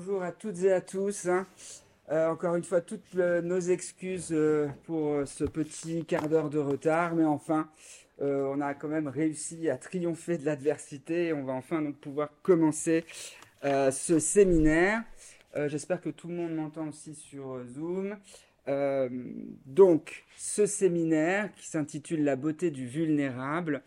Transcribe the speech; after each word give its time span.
bonjour 0.00 0.22
à 0.22 0.32
toutes 0.32 0.62
et 0.62 0.72
à 0.72 0.80
tous. 0.80 1.26
hein. 1.26 1.46
Euh, 2.10 2.30
encore 2.30 2.54
une 2.54 2.64
fois, 2.64 2.80
toutes 2.80 3.14
euh, 3.16 3.42
nos 3.42 3.60
excuses 3.60 4.30
euh, 4.32 4.66
pour 4.84 5.26
ce 5.26 5.44
petit 5.44 6.06
quart 6.06 6.26
d'heure 6.26 6.48
de 6.48 6.58
retard, 6.58 7.14
mais 7.14 7.24
enfin, 7.24 7.68
on 8.18 8.60
a 8.62 8.72
quand 8.74 8.88
même 8.88 9.08
réussi 9.08 9.68
à 9.68 9.76
triompher 9.76 10.38
de 10.38 10.46
l'adversité 10.46 11.26
et 11.26 11.32
on 11.34 11.44
va 11.44 11.52
enfin 11.52 11.82
donc 11.82 11.96
pouvoir 11.96 12.30
commencer 12.42 13.04
ce 13.62 14.18
séminaire. 14.18 15.02
J'espère 15.54 16.02
que 16.02 16.10
tout 16.10 16.28
le 16.28 16.34
monde 16.34 16.54
m'entend 16.54 16.88
aussi 16.88 17.14
sur 17.14 17.64
Zoom. 17.64 18.18
Donc, 19.64 20.26
ce 20.36 20.66
séminaire 20.66 21.50
qui 21.54 21.66
s'intitule 21.66 22.22
La 22.22 22.36
beauté 22.36 22.70
du 22.70 22.86
vulnérable 22.86 23.82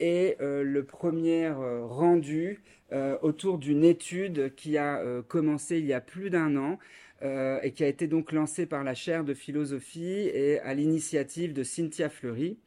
est 0.00 0.40
euh, 0.40 0.62
le 0.62 0.84
premier 0.84 1.46
euh, 1.46 1.84
rendu 1.84 2.62
euh, 2.92 3.18
autour 3.22 3.58
d'une 3.58 3.84
étude 3.84 4.54
qui 4.54 4.78
a 4.78 5.02
commencé 5.28 5.78
il 5.78 5.86
y 5.86 5.92
a 5.92 6.00
plus 6.00 6.30
d'un 6.30 6.56
an 6.56 6.78
et 7.20 7.72
qui 7.72 7.82
a 7.82 7.88
été 7.88 8.06
donc 8.06 8.30
lancée 8.30 8.64
par 8.64 8.84
la 8.84 8.94
chaire 8.94 9.24
de 9.24 9.34
philosophie 9.34 10.30
et 10.32 10.60
à 10.60 10.72
l'initiative 10.72 11.52
de 11.52 11.64
Cynthia 11.64 12.08
Fleury 12.08 12.58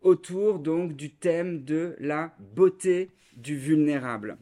autour 0.00 0.58
donc 0.58 0.96
du 0.96 1.10
thème 1.10 1.64
de 1.64 1.96
la 2.00 2.34
beauté 2.54 3.10
du 3.36 3.58
vulnérable. 3.58 4.38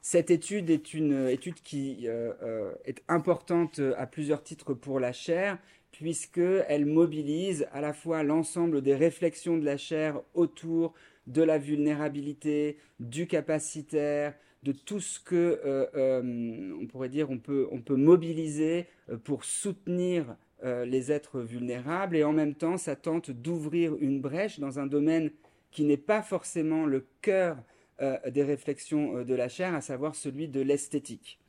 Cette 0.00 0.30
étude 0.30 0.70
est 0.70 0.94
une 0.94 1.28
étude 1.28 1.60
qui 1.62 2.06
est 2.06 3.02
importante 3.08 3.78
à 3.98 4.06
plusieurs 4.06 4.42
titres 4.42 4.72
pour 4.72 4.98
la 4.98 5.12
chaire, 5.12 5.58
puisqu'elle 5.92 6.86
mobilise 6.86 7.66
à 7.72 7.80
la 7.80 7.92
fois 7.92 8.22
l'ensemble 8.22 8.82
des 8.82 8.94
réflexions 8.94 9.58
de 9.58 9.64
la 9.64 9.76
chaire 9.76 10.20
autour 10.34 10.94
de 11.26 11.42
la 11.42 11.58
vulnérabilité, 11.58 12.78
du 12.98 13.26
capacitaire, 13.26 14.34
de 14.62 14.72
tout 14.72 15.00
ce 15.00 15.18
que 15.18 15.60
euh, 15.64 15.86
euh, 15.94 16.78
on 16.80 16.86
pourrait 16.86 17.08
dire 17.08 17.30
on 17.30 17.38
peut, 17.38 17.68
on 17.70 17.80
peut 17.80 17.96
mobiliser 17.96 18.86
euh, 19.08 19.16
pour 19.16 19.44
soutenir 19.44 20.36
les 20.62 21.10
êtres 21.10 21.40
vulnérables, 21.40 22.14
et 22.18 22.22
en 22.22 22.34
même 22.34 22.54
temps 22.54 22.76
ça 22.76 22.94
tente 22.94 23.30
d'ouvrir 23.30 23.96
une 23.98 24.20
brèche 24.20 24.60
dans 24.60 24.78
un 24.78 24.84
domaine 24.86 25.30
qui 25.70 25.84
n'est 25.84 25.96
pas 25.96 26.20
forcément 26.20 26.84
le 26.84 27.06
cœur 27.22 27.56
des 28.28 28.42
réflexions 28.42 29.24
de 29.24 29.34
la 29.34 29.48
chaire, 29.48 29.74
à 29.74 29.80
savoir 29.80 30.14
celui 30.14 30.48
de 30.48 30.60
l'esthétique. 30.60 31.40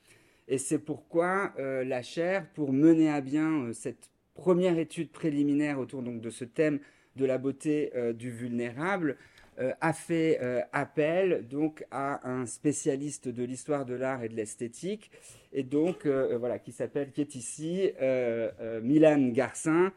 Et 0.47 0.57
c'est 0.57 0.79
pourquoi 0.79 1.51
la 1.57 2.01
chaire, 2.01 2.47
pour 2.53 2.71
mener 2.71 3.09
à 3.09 3.19
bien 3.19 3.73
cette 3.73 4.10
première 4.33 4.77
étude 4.77 5.11
préliminaire 5.11 5.79
autour 5.79 6.01
donc 6.01 6.21
de 6.21 6.29
ce 6.29 6.45
thème 6.45 6.79
de 7.15 7.25
la 7.25 7.37
beauté 7.37 7.91
euh, 7.95 8.13
du 8.13 8.31
vulnérable, 8.31 9.17
euh, 9.59 9.73
a 9.81 9.91
fait 9.93 10.39
euh, 10.41 10.61
appel 10.71 11.45
donc 11.49 11.85
à 11.91 12.27
un 12.27 12.45
spécialiste 12.45 13.27
de 13.27 13.43
l'histoire 13.43 13.85
de 13.85 13.93
l'art 13.93 14.23
et 14.23 14.29
de 14.29 14.35
l'esthétique, 14.35 15.11
et 15.51 15.63
donc 15.63 16.05
voilà 16.05 16.59
qui 16.59 16.71
s'appelle, 16.71 17.11
qui 17.11 17.19
est 17.19 17.35
ici 17.35 17.91
Milan 18.81 19.31
Garcin, 19.33 19.91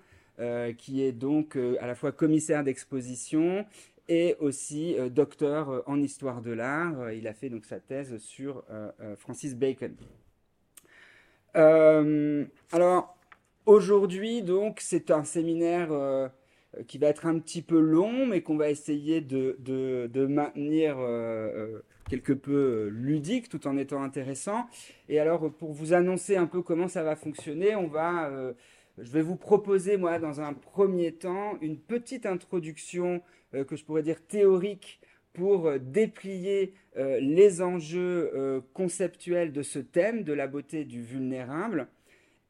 qui 0.76 1.04
est 1.04 1.12
donc 1.12 1.56
à 1.80 1.86
la 1.86 1.94
fois 1.94 2.10
commissaire 2.10 2.64
d'exposition 2.64 3.64
et 4.08 4.34
aussi 4.40 4.96
docteur 5.12 5.84
en 5.86 6.02
histoire 6.02 6.42
de 6.42 6.50
l'art. 6.50 7.12
Il 7.12 7.28
a 7.28 7.34
fait 7.34 7.50
donc 7.50 7.64
sa 7.66 7.78
thèse 7.78 8.18
sur 8.18 8.64
Francis 9.16 9.54
Bacon. 9.54 9.94
Alors 11.54 13.16
aujourd'hui 13.66 14.42
donc 14.42 14.78
c'est 14.80 15.10
un 15.10 15.24
séminaire 15.24 15.92
euh, 16.78 16.82
qui 16.86 16.98
va 16.98 17.08
être 17.08 17.26
un 17.26 17.38
petit 17.38 17.62
peu 17.62 17.78
long, 17.78 18.26
mais 18.26 18.42
qu'on 18.42 18.56
va 18.56 18.70
essayer 18.70 19.20
de, 19.20 20.26
maintenir 20.26 20.98
euh, 20.98 21.02
euh, 21.54 21.82
quelque 22.08 22.32
peu 22.32 22.88
ludique 22.92 23.48
tout 23.48 23.66
en 23.66 23.76
étant 23.76 24.02
intéressant. 24.02 24.66
Et 25.08 25.18
alors 25.18 25.52
pour 25.52 25.72
vous 25.72 25.92
annoncer 25.92 26.36
un 26.36 26.46
peu 26.46 26.62
comment 26.62 26.88
ça 26.88 27.02
va 27.02 27.16
fonctionner, 27.16 27.74
on 27.74 27.88
va 27.88 28.30
je 28.98 29.10
vais 29.10 29.22
vous 29.22 29.34
proposer, 29.34 29.96
moi, 29.96 30.20
dans 30.20 30.40
un 30.40 30.52
premier 30.52 31.10
temps, 31.10 31.58
une 31.60 31.78
petite 31.78 32.26
introduction 32.26 33.22
que 33.52 33.74
je 33.74 33.84
pourrais 33.84 34.04
dire 34.04 34.24
théorique 34.24 35.00
pour 35.32 35.72
déplier 35.80 36.74
les 36.96 37.60
enjeux 37.60 38.62
conceptuels 38.72 39.52
de 39.52 39.62
ce 39.62 39.80
thème 39.80 40.22
de 40.22 40.32
la 40.32 40.46
beauté 40.46 40.84
du 40.84 41.02
vulnérable. 41.02 41.88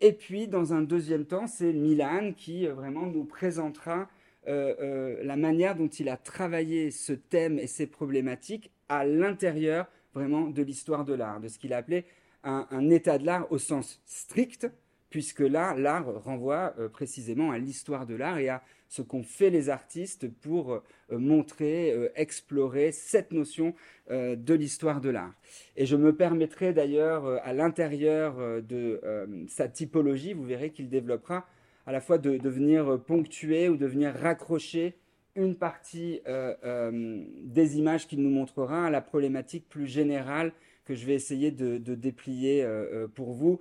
Et 0.00 0.12
puis, 0.12 0.48
dans 0.48 0.72
un 0.72 0.82
deuxième 0.82 1.24
temps, 1.24 1.46
c'est 1.46 1.72
Milan 1.72 2.32
qui 2.36 2.66
euh, 2.66 2.74
vraiment 2.74 3.06
nous 3.06 3.24
présentera 3.24 4.08
euh, 4.46 4.74
euh, 4.80 5.24
la 5.24 5.36
manière 5.36 5.74
dont 5.76 5.88
il 5.88 6.08
a 6.08 6.16
travaillé 6.16 6.90
ce 6.90 7.12
thème 7.12 7.58
et 7.58 7.66
ces 7.66 7.86
problématiques 7.86 8.70
à 8.88 9.04
l'intérieur 9.04 9.86
vraiment 10.12 10.48
de 10.48 10.62
l'histoire 10.62 11.04
de 11.04 11.14
l'art, 11.14 11.40
de 11.40 11.48
ce 11.48 11.58
qu'il 11.58 11.72
a 11.72 11.78
appelé 11.78 12.04
un, 12.44 12.90
état 12.90 13.16
de 13.16 13.24
l'art 13.24 13.50
au 13.50 13.58
sens 13.58 14.02
strict, 14.04 14.70
puisque 15.08 15.40
là, 15.40 15.74
l'art 15.74 16.22
renvoie 16.22 16.74
précisément 16.92 17.50
à 17.50 17.58
l'histoire 17.58 18.04
de 18.04 18.14
l'art 18.14 18.36
et 18.36 18.50
à 18.50 18.62
ce 18.94 19.02
qu'ont 19.02 19.24
fait 19.24 19.50
les 19.50 19.70
artistes 19.70 20.28
pour 20.28 20.72
euh, 20.72 20.80
montrer, 21.10 21.90
euh, 21.90 22.10
explorer 22.14 22.92
cette 22.92 23.32
notion 23.32 23.74
euh, 24.10 24.36
de 24.36 24.54
l'histoire 24.54 25.00
de 25.00 25.10
l'art. 25.10 25.34
Et 25.76 25.84
je 25.84 25.96
me 25.96 26.14
permettrai 26.14 26.72
d'ailleurs, 26.72 27.26
à 27.42 27.52
l'intérieur 27.52 28.36
de 28.62 29.00
sa 29.48 29.68
typologie, 29.68 30.32
vous 30.32 30.44
verrez 30.44 30.70
qu'il 30.70 30.88
développera 30.88 31.46
à 31.86 31.92
la 31.92 32.00
fois 32.00 32.18
de, 32.18 32.48
venir 32.48 33.00
ponctuer 33.04 33.68
ou 33.68 33.76
de 33.76 33.86
venir 33.86 34.14
raccrocher 34.14 34.94
une 35.34 35.56
partie 35.56 36.20
des 36.62 37.78
images 37.78 38.06
qu'il 38.06 38.22
nous 38.22 38.30
montrera 38.30 38.86
à 38.86 38.90
la 38.90 39.00
problématique 39.00 39.68
plus 39.68 39.86
générale 39.86 40.52
que 40.84 40.94
je 40.94 41.04
vais 41.06 41.14
essayer 41.14 41.50
de, 41.50 41.94
déplier 41.94 42.66
pour 43.14 43.32
vous, 43.32 43.60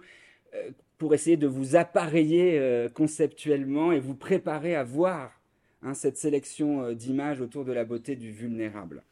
pour 1.03 1.13
essayer 1.13 1.35
de 1.35 1.47
vous 1.47 1.75
appareiller 1.75 2.57
euh, 2.57 2.87
conceptuellement 2.87 3.91
et 3.91 3.99
vous 3.99 4.15
préparer 4.15 4.73
à 4.73 4.85
voir 4.85 5.37
hein, 5.81 5.93
cette 5.93 6.15
sélection 6.15 6.81
euh, 6.81 6.93
d'images 6.93 7.41
autour 7.41 7.65
de 7.65 7.73
la 7.73 7.83
beauté 7.83 8.15
du 8.15 8.31
vulnérable. 8.31 9.03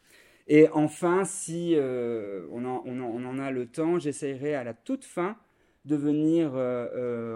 Et 0.47 0.69
enfin, 0.69 1.25
si 1.25 1.74
euh, 1.75 2.47
on, 2.50 2.63
en, 2.63 3.40
a 3.40 3.52
le 3.52 3.66
temps, 3.66 4.00
j'essayerai 4.00 4.56
à 4.56 4.63
la 4.63 4.74
toute 4.74 5.03
fin 5.03 5.35
de 5.84 5.97
venir, 5.97 6.53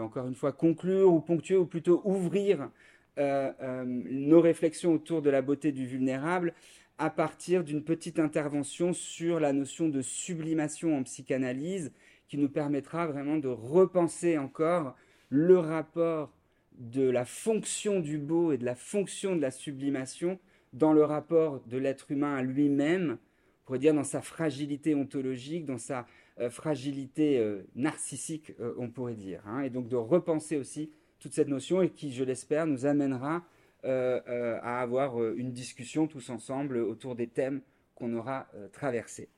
encore 0.02 0.26
une 0.28 0.36
fois, 0.36 0.54
conclure 0.54 1.12
ou 1.12 1.20
ponctuer, 1.20 1.58
ou 1.58 1.66
plutôt 1.66 2.02
ouvrir 2.06 2.70
nos 3.18 4.40
réflexions 4.40 4.94
autour 4.94 5.22
de 5.22 5.30
la 5.30 5.42
beauté 5.42 5.74
du 5.74 5.86
vulnérable 5.86 6.54
à 6.98 7.10
partir 7.10 7.66
d'une 7.66 7.84
petite 7.84 8.20
intervention 8.20 8.94
sur 8.94 9.40
la 9.42 9.52
notion 9.52 9.90
de 9.90 10.02
sublimation 10.02 10.98
en 10.98 11.04
psychanalyse 11.04 11.92
qui 12.28 12.38
nous 12.38 12.50
permettra 12.50 13.08
vraiment 13.08 13.38
de 13.38 13.48
repenser 13.48 14.38
encore 14.38 14.96
le 15.30 15.58
rapport 15.58 16.32
de 16.78 17.10
la 17.10 17.26
fonction 17.26 18.00
du 18.00 18.18
beau 18.18 18.52
et 18.52 18.58
de 18.58 18.66
la 18.66 18.76
fonction 18.76 19.36
de 19.36 19.42
la 19.42 19.52
sublimation 19.52 20.40
dans 20.74 20.94
le 20.94 21.04
rapport 21.04 21.62
de 21.68 21.78
l'être 21.78 22.12
humain 22.12 22.36
à 22.36 22.42
lui-même, 22.42 23.18
on 23.18 23.66
pourrait 23.66 23.80
dire 23.80 23.94
dans 23.94 24.04
sa 24.04 24.22
fragilité 24.22 24.94
ontologique, 24.94 25.66
dans 25.66 25.78
sa 25.78 26.06
euh, 26.40 26.50
fragilité 26.50 27.40
euh, 27.40 27.64
narcissique, 27.76 28.52
euh, 28.60 28.74
on 28.78 28.90
pourrait 28.90 29.16
dire. 29.16 29.42
Hein, 29.48 29.62
et 29.62 29.70
donc 29.70 29.88
de 29.88 29.96
repenser 29.96 30.58
aussi 30.58 30.92
toute 31.20 31.34
cette 31.34 31.48
notion 31.48 31.82
et 31.82 31.90
qui, 31.90 32.12
je 32.14 32.24
l'espère, 32.24 32.68
nous 32.68 32.86
amènera 32.86 33.44
à 33.84 34.82
avoir 34.82 35.24
une 35.36 35.52
discussion 35.52 36.08
tous 36.08 36.32
ensemble 36.32 36.78
autour 36.78 37.14
des 37.14 37.28
thèmes 37.28 37.62
qu'on 37.94 38.16
aura 38.16 38.48
traversés. 38.74 39.30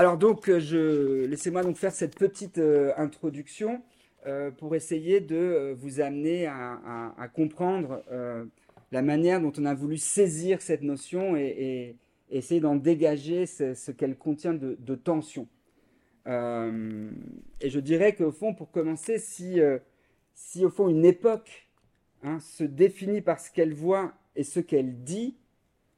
Alors 0.00 0.16
donc, 0.16 0.48
euh, 0.48 1.26
laissez-moi 1.26 1.62
donc 1.62 1.76
faire 1.76 1.92
cette 1.92 2.16
petite 2.16 2.56
euh, 2.56 2.90
introduction 2.96 3.82
euh, 4.26 4.50
pour 4.50 4.74
essayer 4.74 5.20
de 5.20 5.76
vous 5.78 6.00
amener 6.00 6.46
à, 6.46 7.28
comprendre 7.34 8.02
la 8.92 9.02
manière 9.02 9.42
dont 9.42 9.52
on 9.58 9.66
a 9.66 9.74
voulu 9.74 9.98
saisir 9.98 10.62
cette 10.62 10.80
notion 10.80 11.36
et, 11.36 11.96
essayer 12.30 12.62
d'en 12.62 12.76
dégager 12.76 13.44
ce, 13.44 13.90
qu'elle 13.90 14.16
contient 14.16 14.54
de, 14.54 14.94
tension. 14.94 15.46
Et 16.26 17.68
je 17.68 17.78
dirais 17.78 18.14
qu'au 18.14 18.32
fond, 18.32 18.54
pour 18.54 18.70
commencer, 18.70 19.18
si, 19.18 19.60
si 20.32 20.64
au 20.64 20.70
fond 20.70 20.88
une 20.88 21.04
époque 21.04 21.68
hein, 22.22 22.40
se 22.40 22.64
définit 22.64 23.20
par 23.20 23.38
ce 23.38 23.50
qu'elle 23.50 23.74
voit 23.74 24.14
et 24.34 24.44
ce 24.44 24.60
qu'elle 24.60 25.02
dit, 25.02 25.36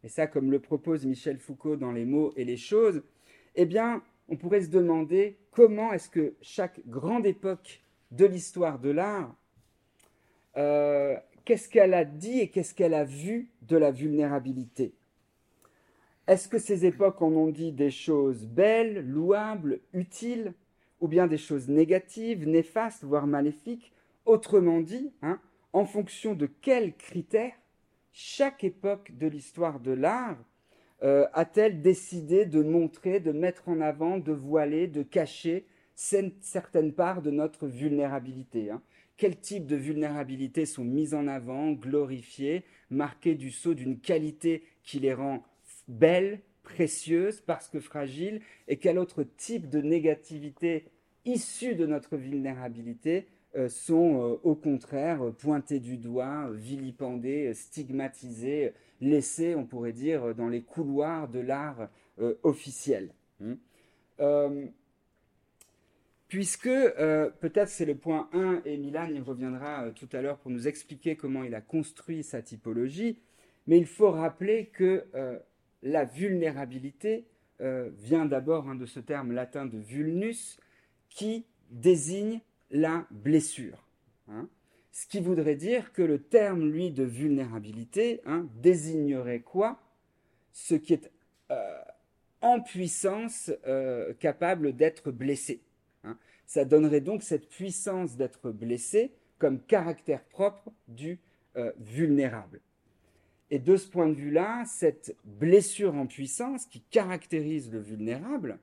et 0.03 0.09
ça 0.09 0.27
comme 0.27 0.51
le 0.51 0.59
propose 0.59 1.07
Michel 1.07 1.39
Foucault 1.39 1.77
dans 1.77 1.93
Les 1.93 2.05
mots 2.05 2.33
et 2.35 2.45
les 2.45 2.57
choses, 2.57 3.05
eh 3.55 3.67
bien, 3.67 4.03
on 4.29 4.37
pourrait 4.37 4.63
se 4.63 4.71
demander 4.71 5.39
comment 5.51 5.93
est-ce 5.93 6.09
que 6.09 6.35
chaque 6.41 6.81
grande 6.87 7.27
époque 7.27 7.83
de 8.11 8.25
l'histoire 8.25 8.79
de 8.79 8.91
l'art, 8.91 9.35
euh, 10.57 11.17
qu'est-ce 11.45 11.69
qu'elle 11.69 11.95
a 11.95 12.05
dit 12.05 12.41
et 12.41 12.49
qu'est-ce 12.49 12.75
qu'elle 12.75 12.95
a 12.95 13.05
vu 13.05 13.51
de 13.63 13.77
la 13.77 13.91
vulnérabilité? 13.91 14.95
Est-ce 16.27 16.49
que 16.49 16.59
ces 16.59 16.87
époques 16.87 17.21
en 17.21 17.33
ont 17.33 17.51
dit 17.51 17.73
des 17.73 17.91
choses 17.91 18.47
belles, 18.47 19.07
louables, 19.07 19.81
utiles, 19.93 20.55
ou 21.01 21.09
bien 21.09 21.27
des 21.27 21.39
choses 21.39 21.69
négatives, 21.69 22.49
néfastes, 22.49 23.05
voire 23.05 23.27
maléfiques? 23.27 23.93
Autrement 24.25 24.81
dit, 24.81 25.13
hein, 25.23 25.41
en 25.73 25.85
fonction 25.85 26.35
de 26.35 26.47
quels 26.47 26.95
critères 26.95 27.57
chaque 28.13 28.63
époque 28.63 29.11
de 29.19 29.27
l'histoire 29.27 29.81
de 29.81 29.93
l'art 29.93 30.39
euh, 31.03 31.27
a-t-elle 31.33 31.83
décidé 31.83 32.47
de 32.47 32.63
montrer, 32.63 33.21
de 33.21 33.33
mettre 33.33 33.69
en 33.69 33.81
avant, 33.81 34.19
de 34.19 34.33
voiler, 34.33 34.87
de 34.87 35.03
cacher 35.03 35.67
certaines 35.95 36.93
parts 36.93 37.23
de 37.23 37.31
notre 37.31 37.67
vulnérabilité 37.67 38.71
hein? 38.71 38.83
Quel 39.17 39.39
type 39.39 39.67
de 39.67 39.77
vulnérabilités 39.77 40.67
sont 40.67 40.85
mises 40.85 41.15
en 41.15 41.29
avant, 41.29 41.71
glorifiées, 41.73 42.65
marquées 42.91 43.35
du 43.35 43.51
sceau 43.51 43.75
d'une 43.75 44.01
qualité 44.01 44.65
qui 44.83 44.99
les 44.99 45.15
rend 45.15 45.45
belles, 45.87 46.41
précieuses, 46.65 47.41
parce 47.41 47.69
que 47.69 47.79
fragiles? 47.79 48.41
Et 48.69 48.79
quel 48.79 48.99
autre 48.99 49.23
type 49.23 49.69
de 49.69 49.81
négativité 49.81 50.87
issue 51.25 51.75
de 51.75 51.87
notre 51.87 52.17
vulnérabilité 52.17 53.29
sont 53.69 54.15
euh, 54.15 54.41
au 54.43 54.55
contraire 54.55 55.21
pointés 55.39 55.81
du 55.81 55.99
doigt, 55.99 56.51
vilipendés, 56.53 57.53
stigmatisés, 57.55 58.73
laissés, 59.01 59.55
on 59.55 59.67
pourrait 59.67 59.93
dire, 59.93 60.35
dans 60.35 60.49
les 60.49 60.63
couloirs 60.63 61.29
de 61.29 61.41
l'art 61.41 61.89
euh, 62.21 62.35
officiel. 62.43 63.11
Hmm. 63.41 63.57
puisque, 66.29 66.69
peut-être 66.69 67.69
c'est 67.69 67.85
le 67.85 67.97
point 67.97 68.29
1, 68.33 68.63
et 68.65 68.77
Milan 68.77 69.09
y 69.13 69.19
reviendra 69.19 69.91
tout 69.91 70.09
à 70.13 70.23
l'heure 70.23 70.39
pour 70.39 70.53
nous 70.53 70.69
expliquer 70.69 71.17
comment 71.17 71.43
il 71.43 71.57
a 71.57 71.61
construit 71.61 72.23
sa 72.23 72.41
typologie, 72.41 73.19
mais 73.67 73.79
il 73.79 73.87
faut 73.87 74.13
rappeler 74.13 74.67
que 74.67 75.05
la 75.83 76.05
vulnérabilité 76.05 77.27
vient 77.59 78.27
d'abord 78.27 78.69
hein, 78.69 78.77
de 78.77 78.87
ce 78.87 79.01
terme 79.01 79.33
latin 79.33 79.67
de 79.67 79.79
vulnus, 79.79 80.61
qui 81.09 81.45
désigne 81.73 82.41
la 82.73 83.07
blessure. 83.11 83.87
Hein. 84.29 84.49
Ce 84.91 85.07
qui 85.07 85.21
voudrait 85.21 85.57
dire 85.57 85.93
que 85.93 86.03
le 86.03 86.19
terme, 86.19 86.69
lui, 86.69 86.91
de 86.91 87.05
vulnérabilité 87.05 88.21
hein, 88.27 88.49
désignerait 88.57 89.41
quoi? 89.41 89.81
Ce 90.53 90.75
qui 90.75 90.95
est 90.95 91.11
euh, 91.51 91.83
en 92.41 92.61
puissance 92.61 93.51
euh, 93.67 94.13
capable 94.15 94.75
d'être 94.75 95.11
blessé. 95.11 95.63
Hein. 96.05 96.19
Ça 96.47 96.65
donnerait 96.65 97.01
donc 97.01 97.23
cette 97.23 97.49
puissance 97.49 98.17
d'être 98.17 98.51
blessé 98.51 99.13
comme 99.39 99.61
caractère 99.61 100.25
propre 100.25 100.73
du 100.89 101.21
euh, 101.57 101.73
vulnérable. 101.79 102.61
Et 103.51 103.59
de 103.59 103.77
ce 103.77 103.89
point 103.89 104.09
de 104.09 104.15
vue-là, 104.15 104.65
cette 104.67 105.15
blessure 105.25 105.95
en 105.95 106.07
puissance 106.07 106.67
qui 106.67 106.81
caractérise 106.81 107.71
le 107.71 107.81
vulnérable, 107.81 108.59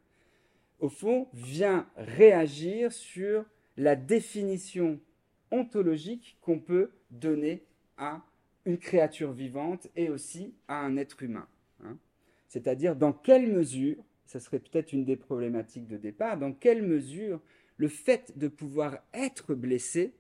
au 0.80 0.90
fond, 0.90 1.28
vient 1.34 1.88
réagir 1.96 2.92
sur 2.92 3.46
la 3.80 3.96
définition 3.96 5.00
ontologique 5.52 6.38
qu'on 6.42 6.60
peut 6.60 6.92
donner 7.12 7.64
à 7.98 8.22
une 8.66 8.78
créature 8.78 9.32
vivante 9.32 9.88
et 9.96 10.10
aussi 10.10 10.54
à 10.68 10.82
un 10.82 10.98
être 10.98 11.24
humain. 11.24 11.48
Hein. 11.84 11.98
C'est-à-dire 12.50 12.98
dans 12.98 13.14
quelle 13.14 13.52
mesure, 13.52 13.96
ce 14.26 14.38
serait 14.38 14.60
peut-être 14.60 14.92
une 14.92 15.06
des 15.06 15.16
problématiques 15.16 15.88
de 15.88 15.96
départ, 15.96 16.38
dans 16.38 16.52
quelle 16.52 16.84
mesure 16.84 17.42
le 17.78 17.88
fait 17.88 18.38
de 18.38 18.50
pouvoir 18.50 19.00
être 19.14 19.56
blessé 19.56 20.14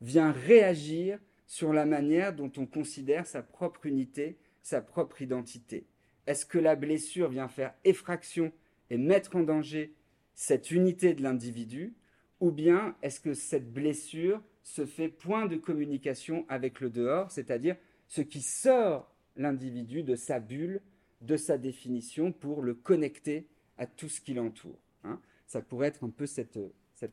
vient 0.00 0.32
réagir 0.32 1.18
sur 1.46 1.74
la 1.74 1.84
manière 1.84 2.34
dont 2.34 2.50
on 2.56 2.64
considère 2.64 3.26
sa 3.26 3.42
propre 3.42 3.84
unité, 3.84 4.38
sa 4.62 4.80
propre 4.80 5.20
identité. 5.20 5.84
Est-ce 6.26 6.46
que 6.46 6.58
la 6.58 6.74
blessure 6.74 7.28
vient 7.28 7.48
faire 7.48 7.74
effraction 7.84 8.50
et 8.88 8.96
mettre 8.96 9.36
en 9.36 9.42
danger 9.42 9.92
cette 10.34 10.70
unité 10.70 11.12
de 11.12 11.22
l'individu 11.22 11.94
ou 12.42 12.50
bien 12.50 12.96
est-ce 13.02 13.20
que 13.20 13.34
cette 13.34 13.72
blessure 13.72 14.42
se 14.64 14.84
fait 14.84 15.08
point 15.08 15.46
de 15.46 15.56
communication 15.56 16.44
avec 16.48 16.80
le 16.80 16.90
dehors, 16.90 17.30
c'est-à-dire 17.30 17.76
ce 18.08 18.20
qui 18.20 18.42
sort 18.42 19.14
l'individu 19.36 20.02
de 20.02 20.16
sa 20.16 20.40
bulle, 20.40 20.80
de 21.20 21.36
sa 21.36 21.56
définition, 21.56 22.32
pour 22.32 22.62
le 22.62 22.74
connecter 22.74 23.46
à 23.78 23.86
tout 23.86 24.08
ce 24.08 24.20
qui 24.20 24.34
l'entoure. 24.34 24.76
Hein? 25.04 25.20
Ça 25.46 25.62
pourrait 25.62 25.86
être 25.86 26.02
un 26.02 26.10
peu 26.10 26.26
cette, 26.26 26.58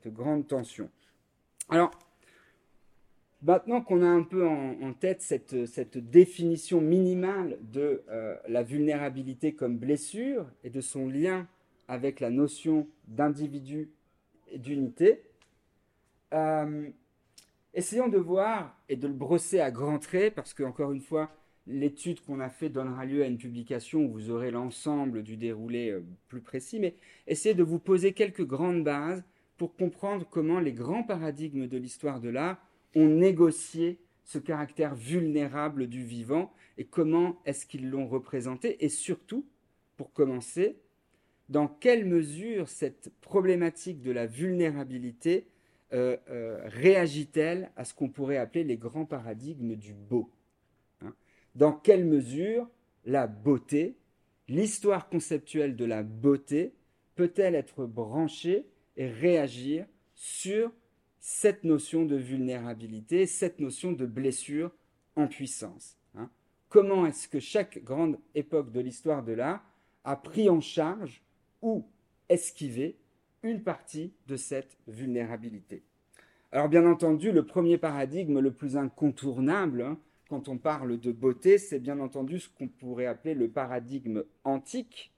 grande 0.07 0.47
tension. 0.47 0.89
Alors, 1.69 1.91
maintenant 3.43 3.81
qu'on 3.81 4.01
a 4.01 4.09
un 4.09 4.23
peu 4.23 4.47
en, 4.47 4.93
tête 4.93 5.21
cette, 5.21 5.67
cette, 5.67 5.99
définition 5.99 6.81
minimale 6.81 7.59
de 7.61 8.01
euh, 8.09 8.35
la 8.47 8.63
vulnérabilité 8.63 9.53
comme 9.53 9.77
blessure 9.77 10.49
et 10.63 10.71
de 10.71 10.81
son 10.81 11.07
lien 11.07 11.47
avec 11.87 12.19
la 12.19 12.31
notion 12.31 12.87
d'individu 13.07 13.91
d'unité. 14.57 15.21
Euh, 16.33 16.89
essayons 17.73 18.07
de 18.07 18.17
voir 18.17 18.77
et 18.89 18.95
de 18.95 19.07
le 19.07 19.13
brosser 19.13 19.59
à 19.59 19.71
grands 19.71 19.99
traits, 19.99 20.35
parce 20.35 20.53
que, 20.53 20.63
encore 20.63 20.91
une 20.91 21.01
fois, 21.01 21.31
l'étude 21.67 22.21
qu'on 22.21 22.39
a 22.39 22.49
faite 22.49 22.73
donnera 22.73 23.05
lieu 23.05 23.23
à 23.23 23.27
une 23.27 23.37
publication 23.37 24.05
où 24.05 24.11
vous 24.11 24.29
aurez 24.31 24.51
l'ensemble 24.51 25.23
du 25.23 25.37
déroulé 25.37 25.91
euh, 25.91 26.03
plus 26.27 26.41
précis, 26.41 26.79
mais 26.79 26.95
essayez 27.27 27.55
de 27.55 27.63
vous 27.63 27.79
poser 27.79 28.13
quelques 28.13 28.45
grandes 28.45 28.83
bases 28.83 29.23
pour 29.57 29.75
comprendre 29.75 30.25
comment 30.29 30.59
les 30.59 30.73
grands 30.73 31.03
paradigmes 31.03 31.67
de 31.67 31.77
l'histoire 31.77 32.19
de 32.19 32.29
l'art 32.29 32.57
ont 32.95 33.07
négocié 33.07 33.99
ce 34.23 34.39
caractère 34.39 34.95
vulnérable 34.95 35.87
du 35.87 36.03
vivant 36.03 36.51
et 36.77 36.85
comment 36.85 37.39
est-ce 37.45 37.65
qu'ils 37.65 37.89
l'ont 37.89 38.07
représenté 38.07 38.83
et 38.83 38.89
surtout, 38.89 39.45
pour 39.97 40.13
commencer, 40.13 40.77
dans 41.49 41.67
quelle 41.67 42.05
mesure 42.05 42.69
cette 42.69 43.11
problématique 43.21 44.01
de 44.01 44.11
la 44.11 44.27
vulnérabilité 44.27 45.47
euh, 45.91 46.17
euh, 46.29 46.61
réagit-elle 46.65 47.71
à 47.75 47.83
ce 47.83 47.95
qu'on 47.95 48.09
pourrait 48.09 48.37
appeler 48.37 48.63
les 48.63 48.77
grands 48.77 49.05
paradigmes 49.05 49.75
du 49.75 49.93
beau 49.93 50.29
hein? 51.01 51.13
Dans 51.55 51.73
quelle 51.73 52.05
mesure 52.05 52.69
la 53.05 53.25
beauté, 53.25 53.97
l'histoire 54.47 55.09
conceptuelle 55.09 55.75
de 55.75 55.85
la 55.85 56.03
beauté, 56.03 56.73
peut-elle 57.15 57.55
être 57.55 57.87
branchée 57.87 58.67
et 58.97 59.07
réagir 59.07 59.87
sur 60.13 60.71
cette 61.19 61.63
notion 61.63 62.05
de 62.05 62.15
vulnérabilité, 62.15 63.25
cette 63.25 63.59
notion 63.59 63.91
de 63.91 64.05
blessure 64.05 64.71
en 65.15 65.27
puissance 65.27 65.97
hein? 66.13 66.29
Comment 66.67 67.07
est-ce 67.07 67.27
que 67.27 67.39
chaque 67.39 67.83
grande 67.83 68.19
époque 68.35 68.71
de 68.71 68.79
l'histoire 68.79 69.23
de 69.23 69.33
l'art 69.33 69.65
a 70.03 70.15
pris 70.15 70.49
en 70.51 70.61
charge 70.61 71.23
ou 71.61 71.85
esquiver 72.29 72.97
une 73.43 73.63
partie 73.63 74.13
de 74.27 74.35
cette 74.35 74.77
vulnérabilité. 74.87 75.83
Alors 76.51 76.69
bien 76.69 76.85
entendu, 76.85 77.31
le 77.31 77.45
premier 77.45 77.77
paradigme 77.77 78.39
le 78.39 78.51
plus 78.51 78.75
incontournable 78.75 79.81
hein, 79.81 79.97
quand 80.29 80.47
on 80.47 80.57
parle 80.57 80.99
de 80.99 81.11
beauté, 81.11 81.57
c'est 81.57 81.79
bien 81.79 81.99
entendu 81.99 82.39
ce 82.39 82.49
qu'on 82.49 82.67
pourrait 82.67 83.07
appeler 83.07 83.33
le 83.33 83.49
paradigme 83.49 84.23
antique, 84.43 85.11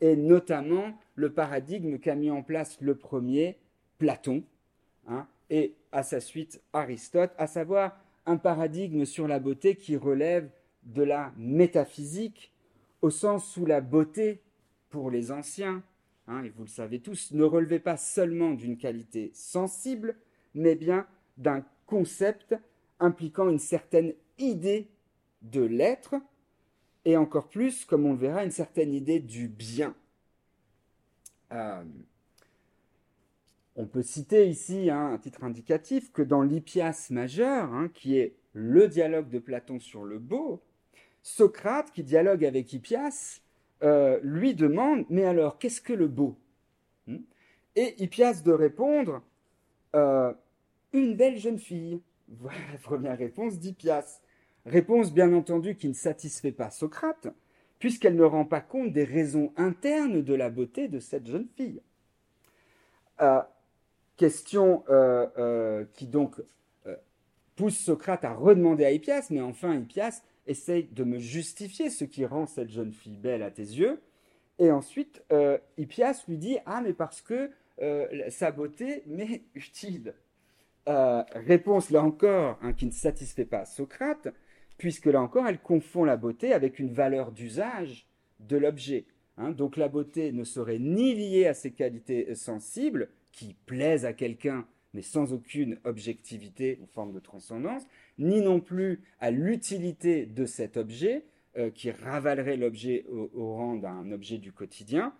et 0.00 0.16
notamment 0.16 0.98
le 1.14 1.32
paradigme 1.32 1.98
qu'a 1.98 2.14
mis 2.14 2.30
en 2.30 2.42
place 2.42 2.80
le 2.80 2.94
premier, 2.94 3.58
Platon, 3.98 4.42
hein, 5.06 5.26
et 5.50 5.74
à 5.92 6.02
sa 6.02 6.20
suite 6.20 6.62
Aristote, 6.72 7.32
à 7.36 7.46
savoir 7.46 8.00
un 8.24 8.38
paradigme 8.38 9.04
sur 9.04 9.28
la 9.28 9.38
beauté 9.38 9.76
qui 9.76 9.96
relève 9.96 10.50
de 10.84 11.02
la 11.02 11.32
métaphysique, 11.36 12.52
au 13.02 13.10
sens 13.10 13.56
où 13.58 13.66
la 13.66 13.80
beauté 13.82 14.40
pour 14.90 15.10
les 15.10 15.30
anciens, 15.30 15.82
hein, 16.26 16.42
et 16.44 16.50
vous 16.50 16.62
le 16.62 16.68
savez 16.68 17.00
tous, 17.00 17.32
ne 17.32 17.44
relevait 17.44 17.78
pas 17.78 17.96
seulement 17.96 18.52
d'une 18.52 18.76
qualité 18.76 19.30
sensible, 19.34 20.16
mais 20.54 20.74
bien 20.74 21.06
d'un 21.36 21.64
concept 21.86 22.54
impliquant 23.00 23.48
une 23.48 23.58
certaine 23.58 24.14
idée 24.38 24.88
de 25.42 25.62
l'être, 25.62 26.14
et 27.04 27.16
encore 27.16 27.48
plus, 27.48 27.84
comme 27.84 28.06
on 28.06 28.12
le 28.12 28.18
verra, 28.18 28.44
une 28.44 28.50
certaine 28.50 28.92
idée 28.92 29.20
du 29.20 29.48
bien. 29.48 29.94
Euh, 31.52 31.84
on 33.76 33.86
peut 33.86 34.02
citer 34.02 34.48
ici, 34.48 34.90
hein, 34.90 35.12
un 35.12 35.18
titre 35.18 35.44
indicatif, 35.44 36.12
que 36.12 36.22
dans 36.22 36.42
l'Hippias 36.42 37.08
majeur, 37.10 37.72
hein, 37.72 37.88
qui 37.94 38.18
est 38.18 38.34
le 38.52 38.88
dialogue 38.88 39.28
de 39.30 39.38
Platon 39.38 39.78
sur 39.78 40.04
le 40.04 40.18
beau, 40.18 40.60
Socrate, 41.22 41.92
qui 41.92 42.02
dialogue 42.02 42.44
avec 42.44 42.72
Hippias, 42.72 43.40
euh, 43.82 44.18
lui 44.22 44.54
demande 44.54 45.04
Mais 45.08 45.24
alors, 45.24 45.58
qu'est-ce 45.58 45.80
que 45.80 45.92
le 45.92 46.08
beau? 46.08 46.36
Hmm? 47.06 47.18
Et 47.76 48.02
Hippias 48.02 48.42
de 48.42 48.52
répondre 48.52 49.22
euh, 49.94 50.32
Une 50.92 51.16
belle 51.16 51.38
jeune 51.38 51.58
fille. 51.58 52.00
Voilà 52.28 52.58
la 52.72 52.78
première 52.78 53.16
réponse 53.16 53.58
d'Hippias. 53.58 54.20
Réponse 54.66 55.14
bien 55.14 55.32
entendu 55.32 55.76
qui 55.76 55.88
ne 55.88 55.94
satisfait 55.94 56.52
pas 56.52 56.70
Socrate, 56.70 57.28
puisqu'elle 57.78 58.16
ne 58.16 58.24
rend 58.24 58.44
pas 58.44 58.60
compte 58.60 58.92
des 58.92 59.04
raisons 59.04 59.52
internes 59.56 60.22
de 60.22 60.34
la 60.34 60.50
beauté 60.50 60.88
de 60.88 60.98
cette 60.98 61.26
jeune 61.26 61.48
fille. 61.56 61.80
Euh, 63.22 63.40
question 64.18 64.84
qui 65.94 66.06
donc 66.06 66.34
pousse 67.56 67.78
Socrate 67.78 68.26
à 68.26 68.34
redemander 68.34 68.84
à 68.84 68.90
Hippias, 68.90 69.28
mais 69.30 69.40
enfin 69.40 69.74
Hippias 69.74 70.22
essaye 70.48 70.88
de 70.92 71.04
me 71.04 71.18
justifier 71.18 71.90
ce 71.90 72.04
qui 72.04 72.24
rend 72.24 72.46
cette 72.46 72.70
jeune 72.70 72.92
fille 72.92 73.16
belle 73.16 73.42
à 73.42 73.50
tes 73.50 73.62
yeux. 73.62 74.00
Et 74.58 74.70
ensuite, 74.70 75.22
euh, 75.32 75.58
Hippias 75.76 76.24
lui 76.26 76.38
dit 76.38 76.58
Ah, 76.66 76.80
mais 76.82 76.92
parce 76.92 77.22
que 77.22 77.50
euh, 77.80 78.06
sa 78.30 78.50
beauté 78.50 79.02
m'est 79.06 79.42
utile. 79.54 80.14
Euh, 80.88 81.22
réponse 81.32 81.90
là 81.90 82.02
encore 82.02 82.58
hein, 82.62 82.72
qui 82.72 82.86
ne 82.86 82.90
satisfait 82.90 83.44
pas 83.44 83.66
Socrate, 83.66 84.28
puisque 84.78 85.06
là 85.06 85.20
encore 85.20 85.46
elle 85.46 85.60
confond 85.60 86.04
la 86.04 86.16
beauté 86.16 86.54
avec 86.54 86.78
une 86.78 86.92
valeur 86.92 87.30
d'usage 87.30 88.08
de 88.40 88.56
l'objet. 88.56 89.04
Hein. 89.36 89.52
donc 89.52 89.76
la 89.76 89.88
beauté 89.88 90.32
ne 90.32 90.42
serait 90.44 90.78
ni 90.78 91.14
liée 91.14 91.46
à 91.46 91.54
ses 91.54 91.72
qualités 91.72 92.34
sensibles, 92.34 93.10
qui 93.32 93.54
plaisent 93.66 94.06
à 94.06 94.12
quelqu'un, 94.12 94.66
mais 94.94 95.02
sans 95.02 95.32
aucune 95.32 95.78
objectivité 95.84 96.80
ou 96.82 96.86
forme 96.86 97.12
de 97.12 97.20
transcendance, 97.20 97.84
ni 98.18 98.40
non 98.40 98.60
plus 98.60 99.00
à 99.20 99.30
l'utilité 99.30 100.26
de 100.26 100.44
cet 100.44 100.76
objet, 100.76 101.24
euh, 101.58 101.70
qui 101.70 101.90
ravalerait 101.90 102.56
l'objet 102.56 103.04
au, 103.08 103.54
rang 103.54 103.74
d'un 103.76 104.12
objet 104.12 104.38
du 104.38 104.52
quotidien. 104.52 105.12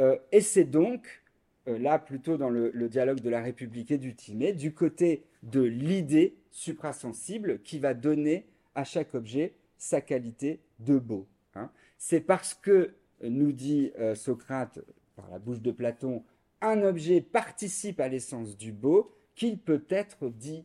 Euh, 0.00 0.16
et 0.32 0.40
c'est 0.40 0.64
donc, 0.64 1.22
euh, 1.68 1.78
là 1.78 2.00
plutôt 2.00 2.36
dans 2.36 2.48
le, 2.48 2.72
dialogue 2.88 3.20
de 3.20 3.30
la 3.30 3.40
République 3.40 3.92
et 3.92 3.98
du 3.98 4.14
Timée, 4.16 4.52
du 4.52 4.74
côté 4.74 5.22
de 5.44 5.60
l'idée 5.60 6.34
suprasensible 6.50 7.60
qui 7.62 7.78
va 7.78 7.94
donner 7.94 8.46
à 8.74 8.82
chaque 8.82 9.14
objet 9.14 9.54
sa 9.78 10.00
qualité 10.00 10.60
de 10.80 10.98
beau. 10.98 11.28
Hein. 11.54 11.70
C'est 11.98 12.20
parce 12.20 12.54
que, 12.54 12.94
nous 13.22 13.52
dit 13.52 13.92
Socrate 14.14 14.80
par 15.14 15.30
la 15.30 15.38
bouche 15.38 15.60
de 15.60 15.70
Platon, 15.70 16.24
un 16.60 16.82
objet 16.82 17.20
participe 17.20 18.00
à 18.00 18.08
l'essence 18.08 18.56
du 18.56 18.72
beau 18.72 19.14
qu'il 19.34 19.58
peut 19.58 19.84
être 19.88 20.28
dit 20.28 20.64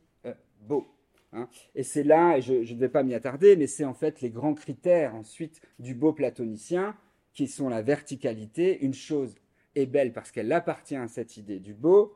beau. 0.61 0.87
Hein. 1.33 1.47
Et 1.75 1.83
c'est 1.83 2.03
là, 2.03 2.37
et 2.37 2.41
je 2.41 2.53
ne 2.53 2.79
vais 2.79 2.89
pas 2.89 3.03
m'y 3.03 3.13
attarder, 3.13 3.55
mais 3.55 3.67
c'est 3.67 3.85
en 3.85 3.93
fait 3.93 4.21
les 4.21 4.29
grands 4.29 4.53
critères 4.53 5.15
ensuite 5.15 5.61
du 5.79 5.95
beau 5.95 6.13
platonicien, 6.13 6.95
qui 7.33 7.47
sont 7.47 7.69
la 7.69 7.81
verticalité. 7.81 8.83
Une 8.83 8.93
chose 8.93 9.35
est 9.75 9.85
belle 9.85 10.13
parce 10.13 10.31
qu'elle 10.31 10.51
appartient 10.51 10.95
à 10.95 11.07
cette 11.07 11.37
idée 11.37 11.59
du 11.59 11.73
beau. 11.73 12.15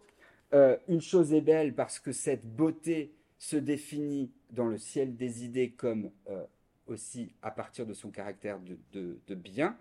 Euh, 0.54 0.78
une 0.88 1.02
chose 1.02 1.34
est 1.34 1.42
belle 1.42 1.74
parce 1.74 2.00
que 2.00 2.12
cette 2.12 2.46
beauté 2.46 3.14
se 3.38 3.56
définit 3.58 4.32
dans 4.52 4.68
le 4.68 4.78
ciel 4.78 5.16
des 5.16 5.44
idées 5.44 5.72
comme 5.72 6.12
euh, 6.30 6.44
aussi 6.88 7.34
à 7.42 7.52
partir 7.52 7.86
de 7.86 7.94
son 7.94 8.12
caractère 8.12 8.60
de, 8.60 9.36
bien. 9.36 9.78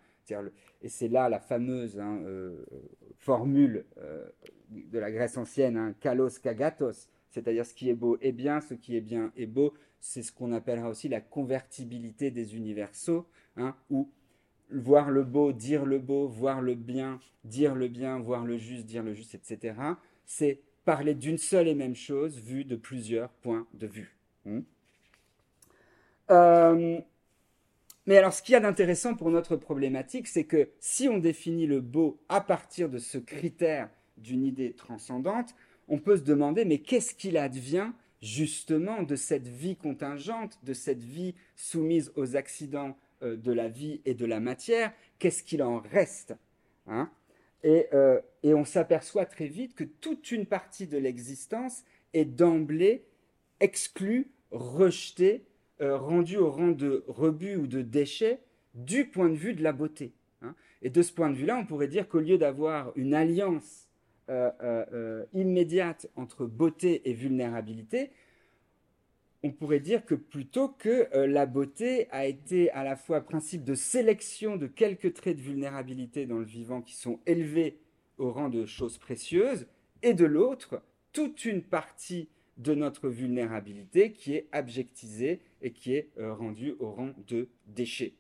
et 0.83 0.89
c'est 0.89 1.09
là 1.09 1.29
la 1.29 1.39
fameuse 1.39 2.01
hein, 2.01 2.21
euh, 2.25 2.65
formule 3.19 3.85
de 4.71 4.99
la 4.99 5.11
Grèce 5.13 5.37
ancienne, 5.37 5.77
hein, 5.77 5.95
kalos 6.01 6.39
kagatos, 6.43 7.09
c'est-à-dire 7.35 7.67
ce 7.67 7.75
qui 7.75 7.91
est 7.91 7.95
beau 7.95 8.17
est 8.21 8.31
bien, 8.31 8.61
ce 8.61 8.75
qui 8.75 8.97
est 8.97 9.01
bien 9.01 9.33
est 9.37 9.47
beau. 9.47 9.75
C'est 10.01 10.23
ce 10.23 10.31
qu'on 10.31 10.53
appellera 10.53 10.89
aussi 10.89 11.09
la 11.09 11.21
convertibilité 11.21 12.31
des 12.31 12.55
universaux, 12.55 13.27
hein, 13.57 13.75
ou 13.91 14.09
voir 14.71 15.11
le 15.11 15.25
beau, 15.25 15.53
dire 15.53 15.85
le 15.85 15.99
beau, 15.99 16.29
voir 16.29 16.61
le 16.63 16.77
bien, 16.77 17.19
dire 17.43 17.75
le 17.75 17.89
bien, 17.89 18.21
voir 18.21 18.45
le 18.45 18.57
juste, 18.57 18.87
dire 18.87 19.03
le 19.03 19.15
juste, 19.15 19.35
etc. 19.35 19.75
C'est 20.27 20.61
parler 20.85 21.15
d'une 21.15 21.39
seule 21.39 21.67
et 21.67 21.75
même 21.75 21.97
chose 21.97 22.39
vue 22.39 22.65
de 22.65 22.77
plusieurs 22.77 23.31
points 23.31 23.67
de 23.75 23.89
vue. 23.89 24.17
Hein. 24.47 24.63
Euh, 26.31 27.01
mais 28.07 28.17
alors, 28.17 28.33
ce 28.33 28.43
qu'il 28.43 28.53
y 28.53 28.57
a 28.57 28.61
d'intéressant 28.61 29.17
pour 29.17 29.31
notre 29.31 29.57
problématique, 29.57 30.29
c'est 30.29 30.45
que 30.45 30.71
si 30.79 31.09
on 31.09 31.19
définit 31.19 31.67
le 31.67 31.81
beau 31.81 32.21
à 32.29 32.41
partir 32.41 32.89
de 32.89 32.99
ce 32.99 33.19
critère 33.19 33.91
d'une 34.19 34.45
idée 34.45 34.73
transcendante, 34.73 35.57
on 35.89 35.99
peut 35.99 36.17
se 36.17 36.23
demander, 36.23 36.65
mais 36.65 36.79
qu'est-ce 36.79 37.15
qu'il 37.15 37.37
advient 37.37 37.91
justement 38.23 39.03
de 39.03 39.17
cette 39.17 39.49
vie 39.49 39.77
contingente, 39.77 40.59
de 40.63 40.73
cette 40.73 41.05
vie 41.05 41.35
soumise 41.57 42.13
aux 42.17 42.37
accidents 42.37 42.97
euh, 43.23 43.37
de 43.37 43.53
la 43.53 43.69
vie 43.69 44.01
et 44.05 44.15
de 44.15 44.27
la 44.27 44.41
matière? 44.41 44.93
Qu'est-ce 45.19 45.43
qu'il 45.43 45.63
en 45.63 45.81
reste 45.81 46.35
hein? 46.87 47.11
Euh, 47.65 48.21
et, 48.43 48.53
on 48.53 48.67
s'aperçoit 48.67 49.25
très 49.25 49.47
vite 49.47 49.75
que 49.75 49.85
toute 49.85 50.31
une 50.31 50.45
partie 50.45 50.87
de 50.87 50.99
l'existence 50.99 51.85
est 52.13 52.27
d'emblée 52.27 53.07
exclue, 53.61 54.31
rejetée, 54.51 55.47
euh, 55.81 55.97
rendue 55.97 56.37
au 56.37 56.51
rang 56.51 56.73
de 56.73 57.05
rebut 57.09 57.57
ou 57.57 57.67
de 57.67 57.81
déchet 57.81 58.41
du 58.75 59.07
point 59.07 59.31
de 59.31 59.35
vue 59.35 59.55
de 59.55 59.63
la 59.63 59.73
beauté. 59.73 60.13
Hein? 60.43 60.55
et 60.85 60.91
de 60.91 61.03
ce 61.03 61.13
point 61.13 61.31
de 61.31 61.35
vue-là, 61.35 61.57
on 61.57 61.65
pourrait 61.65 61.89
dire 61.89 62.09
qu'au 62.09 62.21
lieu 62.21 62.37
d'avoir 62.37 62.93
une 62.95 63.15
alliance 63.15 63.89
euh, 64.31 64.51
euh, 64.63 64.85
euh, 64.93 65.25
immédiate 65.35 66.07
entre 66.17 66.47
beauté 66.47 67.03
et 67.09 67.13
vulnérabilité, 67.13 68.11
on 69.43 69.53
pourrait 69.53 69.81
dire 69.81 70.07
que 70.07 70.15
plutôt 70.15 70.69
que 70.69 71.09
la 71.27 71.45
beauté 71.45 72.09
a 72.11 72.25
été 72.25 72.71
à 72.71 72.83
la 72.83 72.97
fois 72.97 73.21
principe 73.21 73.63
de 73.63 73.75
sélection 73.75 74.57
de 74.57 74.67
quelques 74.67 75.13
traits 75.13 75.37
de 75.37 75.43
vulnérabilité 75.43 76.25
dans 76.25 76.39
le 76.39 76.47
vivant 76.47 76.81
qui 76.81 76.95
sont 76.95 77.21
élevés 77.27 77.77
au 78.17 78.33
rang 78.33 78.49
de 78.49 78.65
choses 78.65 78.97
précieuses, 78.97 79.67
et 80.03 80.15
de 80.15 80.25
l'autre, 80.25 80.81
toute 81.13 81.45
une 81.45 81.63
partie 81.63 82.31
de 82.57 82.75
notre 82.75 83.11
vulnérabilité 83.11 84.13
qui 84.13 84.35
est 84.35 84.49
abjectisée 84.53 85.43
et 85.61 85.73
qui 85.73 85.93
est 85.93 86.09
rendue 86.17 86.75
au 86.79 86.93
rang 86.93 87.11
de 87.27 87.49
déchet. 87.67 88.15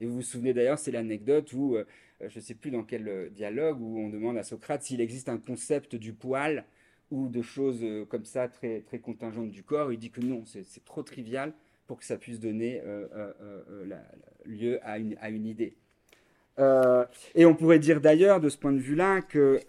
Et 0.00 0.06
vous 0.06 0.16
vous 0.16 0.22
souvenez 0.22 0.54
d'ailleurs, 0.54 0.78
c'est 0.78 0.90
l'anecdote 0.90 1.52
où 1.52 1.76
euh, 1.76 1.84
je 2.20 2.38
ne 2.38 2.42
sais 2.42 2.54
plus 2.54 2.70
dans 2.70 2.82
quel 2.82 3.08
euh, 3.08 3.28
dialogue, 3.28 3.80
où 3.80 3.98
on 3.98 4.08
demande 4.08 4.38
à 4.38 4.42
Socrate 4.42 4.82
s'il 4.82 5.00
existe 5.00 5.28
un 5.28 5.38
concept 5.38 5.94
du 5.94 6.12
poil 6.12 6.64
ou 7.10 7.28
de 7.28 7.42
choses 7.42 7.80
euh, 7.82 8.04
comme 8.06 8.24
ça 8.24 8.48
très, 8.48 8.80
très 8.80 8.98
contingentes 8.98 9.50
du 9.50 9.62
corps. 9.62 9.92
Il 9.92 9.98
dit 9.98 10.10
que 10.10 10.20
non, 10.20 10.44
c'est 10.46 10.84
trop 10.84 11.02
trivial 11.02 11.52
pour 11.86 11.98
que 11.98 12.04
ça 12.04 12.16
puisse 12.16 12.38
donner 12.38 12.80
lieu 14.44 14.78
à 14.84 14.98
une, 14.98 15.16
à 15.20 15.28
une 15.28 15.44
idée. 15.44 15.74
et 17.34 17.44
on 17.44 17.56
pourrait 17.56 17.80
dire 17.80 18.00
d'ailleurs, 18.00 18.40
de 18.40 18.48
ce 18.48 18.56
point 18.56 18.72
de 18.72 18.78
vue-là, 18.78 19.22
que 19.22 19.60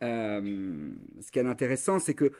ce 0.00 1.30
qui 1.32 1.38
est 1.40 1.46
intéressant, 1.46 1.98
c'est 1.98 2.14
que 2.14 2.30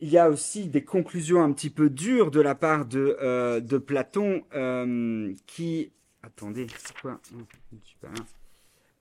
il 0.00 0.10
y 0.10 0.18
a 0.18 0.28
aussi 0.28 0.66
des 0.68 0.84
conclusions 0.84 1.42
un 1.42 1.52
petit 1.52 1.70
peu 1.70 1.90
dures 1.90 2.30
de 2.30 2.40
la 2.40 2.54
part 2.54 2.86
de, 2.86 3.16
euh, 3.20 3.60
Platon 3.80 4.42
euh, 4.54 5.32
qui... 5.46 5.92
Attendez, 6.22 6.66
c'est 6.78 6.96
quoi? 6.98 7.20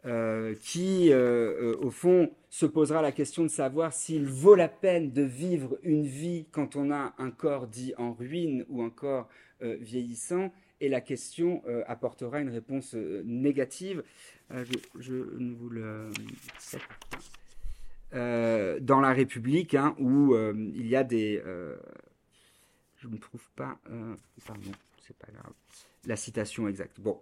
Euh, 0.06 0.56
qui, 0.62 1.12
au 1.14 1.90
fond, 1.90 2.32
se 2.50 2.66
posera 2.66 3.02
la 3.02 3.12
question 3.12 3.44
de 3.44 3.50
savoir 3.50 3.92
s'il 3.92 4.26
vaut 4.26 4.56
la 4.56 4.70
peine 4.70 5.12
de 5.12 5.24
vivre 5.24 5.78
une 5.84 6.06
vie 6.06 6.46
quand 6.52 6.76
on 6.76 6.92
a 6.92 7.14
un 7.18 7.32
corps 7.32 7.68
dit 7.68 7.94
en 7.98 8.14
ruine 8.14 8.66
ou 8.70 8.84
un 8.84 8.90
corps 8.90 9.28
vieillissant, 9.62 10.54
et 10.80 10.90
la 10.90 11.02
question 11.02 11.64
apportera 11.88 12.40
une 12.40 12.50
réponse 12.50 12.94
négative. 12.94 14.04
Je, 14.52 14.78
je, 15.00 15.16
vous 15.16 15.70
le... 15.70 16.12
Euh, 18.14 18.80
dans 18.80 19.02
la 19.02 19.12
République, 19.12 19.76
hein, 19.76 19.94
où 20.00 20.34
euh, 20.34 20.54
il 20.74 20.88
y 20.88 20.96
a 20.96 21.04
des... 21.04 21.42
Euh, 21.46 21.76
je 22.96 23.10
ne 23.10 23.18
trouve 23.18 23.50
pas... 23.56 23.78
pardon, 24.46 24.72
c'est 25.06 25.18
pas 25.18 25.28
grave. 25.32 25.54
La 26.06 26.16
citation 26.16 26.68
exacte. 26.68 27.00
Bon. 27.02 27.20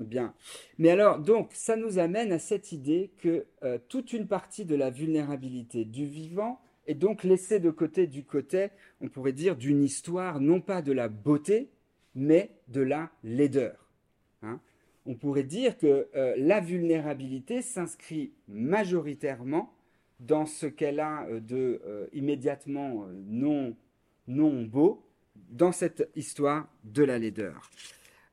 Bien. 0.00 0.34
Mais 0.78 0.90
alors, 0.90 1.18
donc, 1.20 1.50
ça 1.54 1.76
nous 1.76 1.98
amène 1.98 2.32
à 2.32 2.38
cette 2.38 2.72
idée 2.72 3.12
que 3.18 3.46
toute 3.88 4.12
une 4.12 4.28
partie 4.28 4.64
de 4.64 4.74
la 4.74 4.90
vulnérabilité 4.90 5.84
du 5.84 6.04
vivant 6.04 6.60
est 6.86 6.94
donc 6.94 7.24
laissée 7.24 7.60
de 7.60 7.70
côté 7.70 8.06
du 8.06 8.24
côté, 8.24 8.68
on 9.00 9.08
pourrait 9.08 9.32
dire, 9.32 9.56
d'une 9.56 9.82
histoire, 9.82 10.38
non 10.38 10.60
pas 10.60 10.82
de 10.82 10.92
la 10.92 11.08
beauté, 11.08 11.70
mais 12.14 12.50
de 12.68 12.82
la 12.82 13.10
laideur. 13.24 13.88
Hein 14.42 14.60
on 15.06 15.14
pourrait 15.14 15.44
dire 15.44 15.76
que 15.76 16.08
euh, 16.14 16.34
la 16.36 16.60
vulnérabilité 16.60 17.62
s'inscrit 17.62 18.32
majoritairement 18.48 19.72
dans 20.20 20.46
ce 20.46 20.66
qu'elle 20.66 21.00
a 21.00 21.26
euh, 21.26 21.40
de 21.40 21.82
euh, 21.84 22.06
immédiatement 22.12 23.06
non, 23.26 23.76
non 24.26 24.62
beau 24.62 25.04
dans 25.50 25.72
cette 25.72 26.08
histoire 26.14 26.68
de 26.84 27.02
la 27.02 27.18
laideur. 27.18 27.70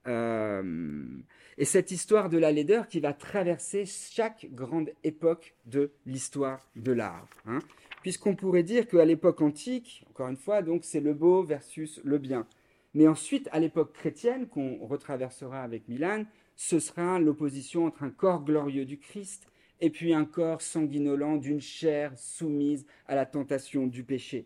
et 0.06 1.66
cette 1.66 1.92
histoire 1.92 2.30
de 2.30 2.38
la 2.38 2.52
laideur 2.52 2.88
qui 2.88 3.00
va 3.00 3.14
traverser 3.14 3.86
chaque 3.86 4.48
grande 4.52 4.92
époque 5.04 5.56
de 5.66 5.92
l'histoire 6.06 6.68
de 6.76 6.92
l'art. 6.92 7.28
Hein. 7.46 7.60
Puisqu'on 8.02 8.36
pourrait 8.36 8.64
dire 8.64 8.88
qu'à 8.88 9.06
l'époque 9.06 9.42
antique, 9.42 10.06
encore 10.10 10.30
une 10.30 10.38
fois, 10.38 10.64
donc 10.64 10.86
c'est 10.86 11.02
le 11.02 11.14
beau 11.14 11.44
versus 11.44 12.00
le 12.04 12.18
bien. 12.18 12.48
Mais 12.94 13.08
ensuite, 13.08 13.48
à 13.52 13.60
l'époque 13.60 13.94
chrétienne, 13.94 14.48
qu'on 14.48 14.78
retraversera 14.86 15.62
avec 15.62 15.88
Milan, 15.88 16.26
ce 16.64 16.78
sera 16.78 17.18
l'opposition 17.18 17.86
entre 17.86 18.04
un 18.04 18.12
corps 18.12 18.44
glorieux 18.44 18.86
du 18.86 19.00
Christ 19.00 19.48
et 19.80 19.90
puis 19.90 20.14
un 20.14 20.26
corps 20.26 20.62
sanguinolent 20.62 21.38
d'une 21.38 21.60
chair 21.60 22.14
soumise 22.20 22.86
à 23.08 23.16
la 23.16 23.26
tentation 23.26 23.88
du 23.88 24.04
péché. 24.04 24.46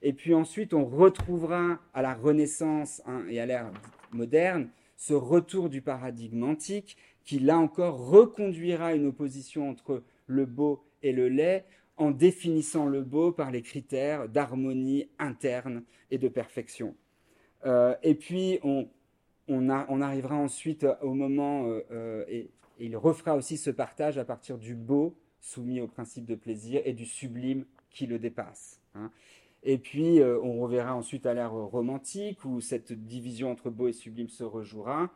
Et 0.00 0.14
puis 0.14 0.32
ensuite, 0.32 0.72
on 0.72 0.86
retrouvera 0.86 1.78
à 1.92 2.00
la 2.00 2.14
Renaissance 2.14 3.02
hein, 3.04 3.26
et 3.28 3.40
à 3.40 3.46
l'ère 3.46 3.70
moderne 4.10 4.70
ce 4.96 5.12
retour 5.12 5.68
du 5.68 5.82
paradigme 5.82 6.44
antique 6.44 6.96
qui, 7.24 7.38
là 7.38 7.58
encore, 7.58 8.08
reconduira 8.08 8.94
une 8.94 9.04
opposition 9.04 9.68
entre 9.68 10.02
le 10.26 10.46
beau 10.46 10.82
et 11.02 11.12
le 11.12 11.28
laid 11.28 11.66
en 11.98 12.10
définissant 12.10 12.86
le 12.86 13.02
beau 13.02 13.32
par 13.32 13.50
les 13.50 13.60
critères 13.60 14.30
d'harmonie 14.30 15.10
interne 15.18 15.82
et 16.10 16.16
de 16.16 16.28
perfection. 16.28 16.96
Euh, 17.66 17.94
et 18.02 18.14
puis, 18.14 18.58
on, 18.62 18.88
on, 19.50 20.00
arrivera 20.00 20.36
ensuite 20.36 20.86
au 21.02 21.14
moment, 21.14 21.66
euh, 21.66 21.80
euh, 21.90 22.24
et, 22.28 22.50
il 22.78 22.96
refera 22.96 23.36
aussi 23.36 23.58
ce 23.58 23.70
partage 23.70 24.16
à 24.16 24.24
partir 24.24 24.56
du 24.56 24.74
beau, 24.74 25.14
soumis 25.40 25.80
au 25.80 25.86
principe 25.86 26.24
de 26.24 26.34
plaisir, 26.34 26.80
et 26.84 26.94
du 26.94 27.04
sublime 27.04 27.66
qui 27.90 28.06
le 28.06 28.18
dépasse. 28.18 28.80
Hein. 28.94 29.10
Et 29.62 29.76
puis, 29.76 30.22
on 30.22 30.58
reverra 30.60 30.94
ensuite 30.94 31.26
à 31.26 31.34
l'ère 31.34 31.52
romantique, 31.52 32.42
où 32.46 32.62
cette 32.62 32.94
division 32.94 33.50
entre 33.50 33.68
beau 33.68 33.88
et 33.88 33.92
sublime 33.92 34.30
se 34.30 34.44
rejouera. 34.44 35.10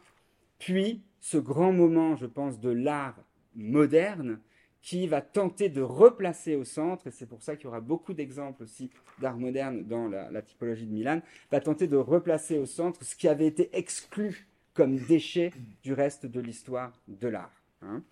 Puis, 0.59 1.03
ce 1.21 1.39
grand 1.39 1.73
moment, 1.73 2.17
je 2.17 2.27
pense, 2.27 2.61
de 2.61 2.69
l'art 2.69 3.19
moderne, 3.55 4.41
qui 4.85 5.07
va 5.07 5.23
tenter 5.23 5.71
de 5.71 5.81
replacer 5.81 6.57
au 6.57 6.65
centre, 6.65 7.07
et 7.07 7.11
c'est 7.11 7.25
pour 7.25 7.43
ça 7.43 7.57
qu'il 7.57 7.65
y 7.65 7.69
aura 7.69 7.81
beaucoup 7.81 8.13
d'exemples 8.13 8.63
aussi 8.63 8.91
d'art 9.19 9.39
moderne 9.39 9.83
dans 9.85 10.09
la, 10.09 10.43
typologie 10.43 10.85
de 10.85 10.93
Milan, 10.93 11.23
va 11.51 11.61
tenter 11.61 11.87
de 11.89 11.97
replacer 11.97 12.59
au 12.59 12.67
centre 12.67 13.03
ce 13.03 13.17
qui 13.17 13.27
avait 13.27 13.47
été 13.47 13.71
exclu 13.73 14.47
comme 14.75 14.97
déchet 14.97 15.53
du 15.83 15.95
reste 15.95 16.27
de 16.27 16.39
l'histoire 16.39 16.93
de 17.09 17.29
l'art. 17.29 17.63
Hein. 17.81 18.03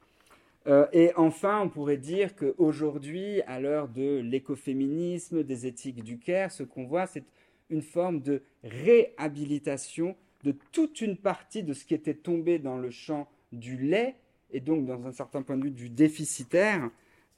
Euh, 0.66 0.86
et 0.94 1.12
enfin, 1.16 1.60
on 1.60 1.68
pourrait 1.68 1.98
dire 1.98 2.34
qu'aujourd'hui, 2.34 3.42
à 3.42 3.60
l'heure 3.60 3.88
de 3.88 4.20
l'écoféminisme, 4.20 5.42
des 5.42 5.66
éthiques 5.66 6.02
du 6.02 6.18
Caire, 6.18 6.50
ce 6.50 6.62
qu'on 6.62 6.84
voit, 6.84 7.06
c'est 7.06 7.24
une 7.68 7.82
forme 7.82 8.22
de 8.22 8.42
réhabilitation 8.64 10.16
de 10.42 10.52
toute 10.72 11.02
une 11.02 11.18
partie 11.18 11.64
de 11.64 11.74
ce 11.74 11.84
qui 11.84 11.92
était 11.92 12.14
tombé 12.14 12.58
dans 12.58 12.78
le 12.78 12.90
champ 12.90 13.28
du 13.52 13.76
lait 13.76 14.16
et 14.52 14.60
donc 14.60 14.86
dans 14.86 15.06
un 15.06 15.12
certain 15.12 15.42
point 15.42 15.56
de 15.56 15.64
vue 15.64 15.70
du 15.70 15.88
déficitaire, 15.88 16.90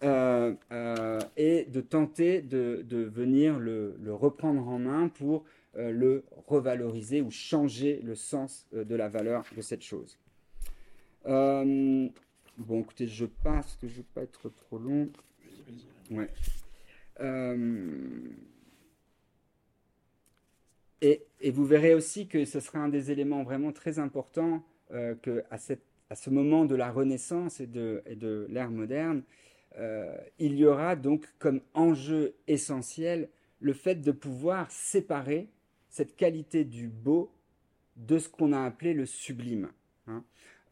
euh, 0.02 0.54
euh, 0.70 1.18
et 1.36 1.64
de 1.64 1.80
tenter 1.80 2.42
de, 2.42 2.84
venir 3.14 3.58
le, 3.58 3.96
reprendre 4.08 4.68
en 4.68 4.78
main 4.78 5.08
pour 5.08 5.44
euh, 5.76 5.90
le 5.92 6.24
revaloriser 6.46 7.22
ou 7.22 7.30
changer 7.30 8.00
le 8.04 8.14
sens 8.14 8.66
de 8.72 8.94
la 8.94 9.08
valeur 9.08 9.44
de 9.56 9.62
cette 9.62 9.82
chose. 9.82 10.18
bon, 11.24 12.10
écoutez, 12.80 13.06
je 13.06 13.24
passe, 13.24 13.76
que 13.80 13.88
je 13.88 13.92
ne 13.92 13.98
veux 13.98 14.06
pas 14.14 14.22
être 14.22 14.50
trop 14.50 14.78
long. 14.78 15.08
Ouais. 16.10 16.28
Et, 21.00 21.50
vous 21.50 21.64
verrez 21.64 21.94
aussi 21.94 22.26
que 22.26 22.44
ce 22.44 22.60
sera 22.60 22.78
un 22.80 22.88
des 22.88 23.10
éléments 23.10 23.42
vraiment 23.42 23.72
très 23.72 23.98
importants 23.98 24.62
que 24.90 25.44
à 25.50 25.56
cette 25.56 25.93
à 26.10 26.14
ce 26.14 26.30
moment 26.30 26.64
de 26.64 26.74
la 26.74 26.90
Renaissance 26.90 27.60
et 27.60 27.66
de, 27.66 28.46
l'ère 28.48 28.70
moderne, 28.70 29.22
euh, 29.78 30.16
il 30.38 30.56
y 30.56 30.64
aura 30.64 30.96
donc 30.96 31.26
comme 31.38 31.60
enjeu 31.72 32.34
essentiel 32.46 33.28
le 33.60 33.72
fait 33.72 33.96
de 33.96 34.12
pouvoir 34.12 34.70
séparer 34.70 35.48
cette 35.88 36.16
qualité 36.16 36.64
du 36.64 36.88
beau 36.88 37.32
de 37.96 38.18
ce 38.18 38.28
qu'on 38.28 38.52
a 38.52 38.62
appelé 38.62 38.94
le 38.94 39.06
sublime. 39.06 39.70
Hein. 40.06 40.24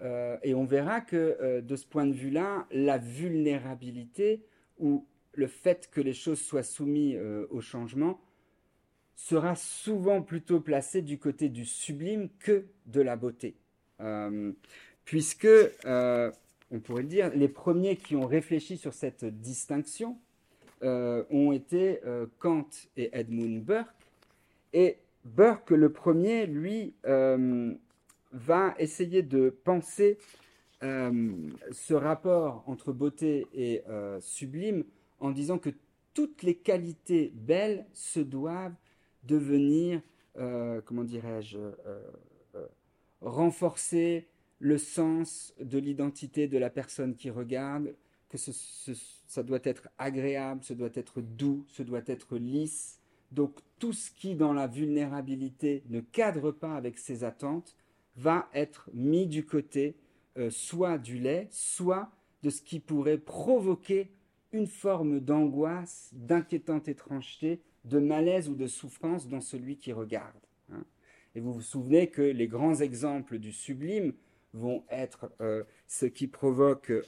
Euh, 0.03 0.37
et 0.43 0.55
on 0.55 0.65
verra 0.65 1.01
que 1.01 1.37
euh, 1.41 1.61
de 1.61 1.77
ce 1.77 1.87
point 1.87 2.07
de 2.07 2.13
vue-là, 2.13 2.67
la 2.71 2.99
vulnérabilité 2.99 4.45
ou 4.79 5.07
le 5.35 5.47
fait 5.47 5.89
que 5.91 6.01
les 6.01 6.13
choses 6.13 6.41
soient 6.41 6.63
soumises 6.63 7.19
au 7.51 7.61
changement 7.61 8.21
sera 9.15 9.55
souvent 9.55 10.21
plutôt 10.21 10.61
placé 10.61 11.01
du 11.01 11.19
côté 11.19 11.49
du 11.49 11.65
sublime 11.65 12.29
que 12.39 12.67
de 12.87 13.01
la 13.01 13.17
beauté 13.17 13.57
puisque, 15.05 15.47
euh, 15.47 16.31
on 16.71 16.81
pourrait 16.81 17.03
le 17.03 17.09
dire, 17.09 17.31
les 17.35 17.49
premiers 17.49 17.97
qui 17.97 18.17
ont 18.17 18.27
réfléchi 18.27 18.77
sur 18.77 18.95
cette 18.95 19.25
distinction 19.25 20.19
euh, 20.83 21.25
ont 21.31 21.53
été 21.53 22.01
euh, 22.05 22.27
Kant 22.39 22.69
et 22.97 23.11
Edmund 23.13 23.63
Burke. 23.63 23.89
Et 24.73 24.99
Burke, 25.25 25.71
le 25.71 25.93
premier, 25.93 26.47
lui, 26.47 26.95
va 27.05 28.75
essayer 28.79 29.23
de 29.23 29.51
penser 29.51 30.19
ce 30.81 31.95
rapport 31.95 32.65
entre 32.67 32.93
beauté 32.93 33.47
et 33.55 33.83
sublime 34.21 34.83
en 35.21 35.31
disant 35.31 35.59
que 35.59 35.71
toutes 36.15 36.43
les 36.43 36.57
qualités 36.57 37.31
belles 37.37 37.87
se 37.93 38.19
doivent 38.19 38.75
devenir, 39.23 40.01
comment 40.35 41.05
dirais-je, 41.05 41.59
renforcées, 43.21 44.27
le 44.63 44.79
sens 44.79 45.53
de 45.61 45.77
l'identité 45.77 46.47
de 46.47 46.57
la 46.57 46.71
personne 46.71 47.17
qui 47.17 47.31
regarde, 47.31 47.97
que 48.29 48.39
ça 48.39 49.43
doit 49.43 49.59
être 49.65 49.89
agréable, 49.99 50.63
ce 50.63 50.73
doit 50.73 50.95
être 50.95 51.21
doux, 51.21 51.65
ce 51.67 51.83
doit 51.83 52.05
être 52.07 52.37
lisse. 52.37 53.01
Donc 53.33 53.59
tout 53.81 53.93
ce 53.93 54.13
qui 54.13 54.37
dans 54.37 54.53
la 54.53 54.69
vulnérabilité 54.69 55.83
ne 55.89 55.99
cadre 55.99 56.53
pas 56.53 56.77
avec 56.77 56.99
ses 56.99 57.25
attentes 57.25 57.77
va 58.17 58.49
être 58.55 58.89
mis 58.95 59.27
du 59.27 59.45
côté 59.45 59.97
euh, 60.39 60.49
soit 60.49 60.97
du 60.97 61.19
lait, 61.19 61.49
soit 61.51 62.13
de 62.45 62.51
ce 62.51 62.63
qui 62.63 62.79
pourrait 62.79 63.19
provoquer 63.19 64.13
une 64.53 64.69
forme 64.69 65.19
d'angoisse, 65.19 66.11
d'inquiétante 66.13 66.87
étrangeté, 66.87 67.61
de 67.85 67.99
malaise 67.99 68.49
ou 68.49 68.55
de 68.55 68.69
souffrance 68.69 69.27
dans 69.27 69.41
celui 69.41 69.77
qui 69.77 69.93
regarde. 69.93 70.39
Hein. 70.71 70.85
Et 71.35 71.41
vous 71.41 71.53
vous 71.53 71.63
souvenez 71.63 72.11
que 72.11 72.23
les 72.23 72.47
grands 72.47 72.77
exemples 72.77 73.41
du 73.41 73.51
sublime 73.51 74.13
vont 74.53 74.85
être 74.91 75.33
euh, 75.41 75.65
ce 75.87 76.07
qui 76.07 76.27
provoque, 76.27 76.91
euh, 76.91 77.03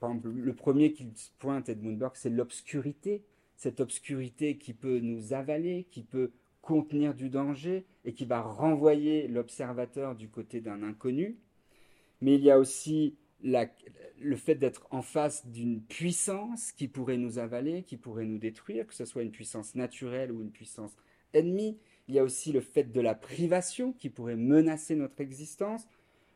par 0.00 0.10
exemple, 0.10 0.28
le 0.28 0.54
premier 0.54 0.92
qui 0.92 1.08
pointe 1.38 1.68
Edmund 1.68 1.98
Burke, 1.98 2.16
c'est 2.16 2.30
l'obscurité, 2.30 3.24
cette 3.56 3.80
obscurité 3.80 4.58
qui 4.58 4.74
peut 4.74 5.00
nous 5.00 5.32
avaler, 5.32 5.86
qui 5.90 6.02
peut 6.02 6.32
contenir 6.62 7.14
du 7.14 7.30
danger 7.30 7.86
et 8.04 8.12
qui 8.12 8.24
va 8.26 8.42
renvoyer 8.42 9.26
l'observateur 9.28 10.14
du 10.14 10.28
côté 10.28 10.60
d'un 10.60 10.82
inconnu. 10.82 11.38
Mais 12.20 12.34
il 12.34 12.42
y 12.42 12.50
a 12.50 12.58
aussi 12.58 13.16
le 13.42 14.36
fait 14.36 14.56
d'être 14.56 14.86
en 14.90 15.02
face 15.02 15.46
d'une 15.46 15.80
puissance 15.80 16.72
qui 16.72 16.88
pourrait 16.88 17.16
nous 17.16 17.38
avaler, 17.38 17.84
qui 17.84 17.96
pourrait 17.96 18.24
nous 18.24 18.38
détruire, 18.38 18.86
que 18.86 18.94
ce 18.94 19.04
soit 19.04 19.22
une 19.22 19.30
puissance 19.30 19.74
naturelle 19.74 20.32
ou 20.32 20.42
une 20.42 20.50
puissance 20.50 20.96
ennemie. 21.32 21.78
Il 22.08 22.14
y 22.14 22.18
a 22.18 22.24
aussi 22.24 22.52
le 22.52 22.60
fait 22.60 22.84
de 22.84 23.00
la 23.00 23.14
privation 23.14 23.92
qui 23.92 24.10
pourrait 24.10 24.36
menacer 24.36 24.96
notre 24.96 25.20
existence 25.20 25.86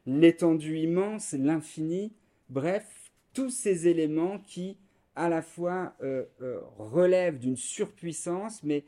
l'étendue 0.07 0.79
immense, 0.79 1.33
l'infini, 1.33 2.13
bref, 2.49 2.85
tous 3.33 3.51
ces 3.51 3.89
éléments 3.89 4.39
qui 4.39 4.77
à 5.15 5.29
la 5.29 5.43
fois 5.43 5.95
euh, 6.03 6.25
euh, 6.41 6.61
relèvent 6.79 7.39
d'une 7.39 7.57
surpuissance, 7.57 8.63
mais 8.63 8.85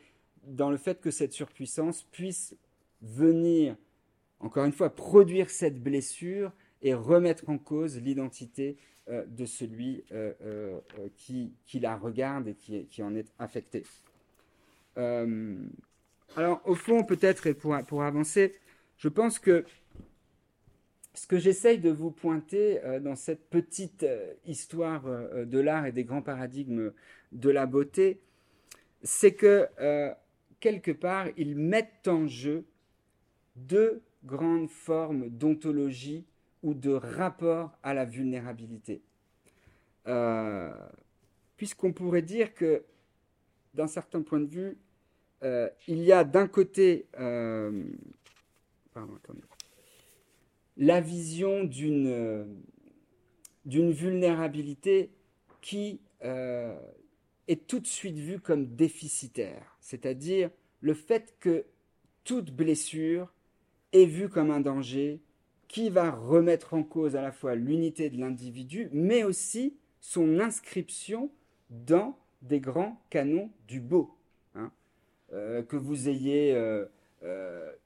dans 0.46 0.70
le 0.70 0.76
fait 0.76 1.00
que 1.00 1.10
cette 1.10 1.32
surpuissance 1.32 2.02
puisse 2.02 2.56
venir, 3.02 3.76
encore 4.40 4.64
une 4.64 4.72
fois, 4.72 4.90
produire 4.90 5.50
cette 5.50 5.82
blessure 5.82 6.52
et 6.82 6.94
remettre 6.94 7.48
en 7.48 7.58
cause 7.58 7.98
l'identité 8.00 8.76
euh, 9.08 9.24
de 9.26 9.44
celui 9.44 10.04
qui, 11.16 11.52
la 11.74 11.96
regarde 11.96 12.48
et 12.48 12.54
qui, 12.54 13.02
en 13.02 13.14
est 13.14 13.30
affecté. 13.38 13.84
alors, 14.96 16.62
au 16.64 16.74
fond, 16.74 17.04
peut-être, 17.04 17.46
et 17.46 17.54
pour 17.54 18.02
avancer, 18.02 18.54
je 18.96 19.08
pense 19.08 19.38
que 19.38 19.64
ce 21.14 21.28
que 21.28 21.38
j'essaye 21.38 21.78
de 21.78 21.90
vous 21.90 22.10
pointer 22.10 22.84
euh, 22.84 23.00
dans 23.00 23.14
cette 23.14 23.48
petite 23.48 24.02
euh, 24.02 24.34
histoire 24.44 25.06
euh, 25.06 25.44
de 25.44 25.60
l'art 25.60 25.86
et 25.86 25.92
des 25.92 26.04
grands 26.04 26.22
paradigmes 26.22 26.92
de 27.32 27.50
la 27.50 27.66
beauté, 27.66 28.20
c'est 29.02 29.34
que 29.34 29.68
quelque 30.60 30.92
part, 30.92 31.28
ils 31.36 31.56
mettent 31.56 32.08
en 32.08 32.26
jeu 32.26 32.64
deux 33.56 34.02
grandes 34.24 34.70
formes 34.70 35.28
d'ontologie 35.28 36.24
ou 36.62 36.72
de 36.72 36.90
rapport 36.90 37.76
à 37.82 37.92
la 37.92 38.06
vulnérabilité. 38.06 39.02
Puisqu'on 41.56 41.92
pourrait 41.92 42.22
dire 42.22 42.54
que, 42.54 42.82
d'un 43.74 43.88
certain 43.88 44.22
point 44.22 44.40
de 44.40 44.46
vue, 44.46 44.78
il 45.42 46.02
y 46.02 46.12
a 46.12 46.24
d'un 46.24 46.48
côté... 46.48 47.08
pardon, 47.12 49.16
attendez 49.16 49.42
la 50.76 51.00
vision 51.00 51.64
d'une 51.64 52.06
euh, 52.08 52.44
vulnérabilité 53.64 55.10
qui 55.60 56.00
euh, 56.24 56.76
est 57.48 57.66
tout 57.66 57.80
de 57.80 57.86
suite 57.86 58.18
vue 58.18 58.40
comme 58.40 58.74
déficitaire, 58.74 59.76
c'est-à-dire 59.80 60.50
le 60.80 60.94
fait 60.94 61.34
que 61.40 61.64
toute 62.24 62.50
blessure 62.50 63.32
est 63.92 64.06
vue 64.06 64.28
comme 64.28 64.50
un 64.50 64.60
danger 64.60 65.20
qui 65.68 65.90
va 65.90 66.10
remettre 66.10 66.74
en 66.74 66.82
cause 66.82 67.16
à 67.16 67.22
la 67.22 67.32
fois 67.32 67.54
l'unité 67.54 68.10
de 68.10 68.18
l'individu, 68.18 68.88
mais 68.92 69.24
aussi 69.24 69.76
son 70.00 70.38
inscription 70.40 71.30
dans 71.70 72.18
des 72.42 72.60
grands 72.60 73.00
canons 73.10 73.50
du 73.66 73.80
beau. 73.80 74.14
Hein. 74.54 74.70
Euh, 75.32 75.62
que 75.62 75.76
vous 75.76 76.08
ayez 76.08 76.54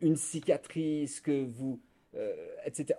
une 0.01 0.17
cicatrice, 0.17 1.21
que 1.21 1.45
vous 1.45 1.81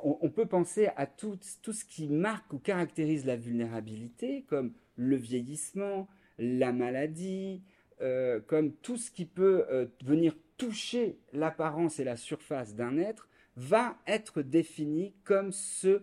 On, 0.04 0.30
peut 0.30 0.46
penser 0.46 0.90
à 0.96 1.06
tout, 1.06 1.38
ce 1.42 1.86
qui 1.86 2.08
marque 2.08 2.54
ou 2.54 2.60
caractérise 2.60 3.26
la 3.26 3.36
vulnérabilité, 3.36 4.44
comme 4.48 4.74
le 4.96 5.16
vieillissement, 5.16 6.08
la 6.38 6.72
maladie, 6.72 7.62
euh, 8.02 8.40
comme 8.40 8.74
tout 8.74 8.98
ce 8.98 9.12
qui 9.12 9.26
peut 9.26 9.66
euh, 9.70 9.88
venir 10.04 10.36
toucher 10.58 11.18
l'apparence 11.34 12.00
et 12.00 12.04
la 12.04 12.18
surface 12.18 12.76
d'un 12.76 12.98
être, 12.98 13.28
va 13.56 13.98
être 14.08 14.42
défini 14.42 15.14
comme 15.24 15.52
ce 15.52 16.02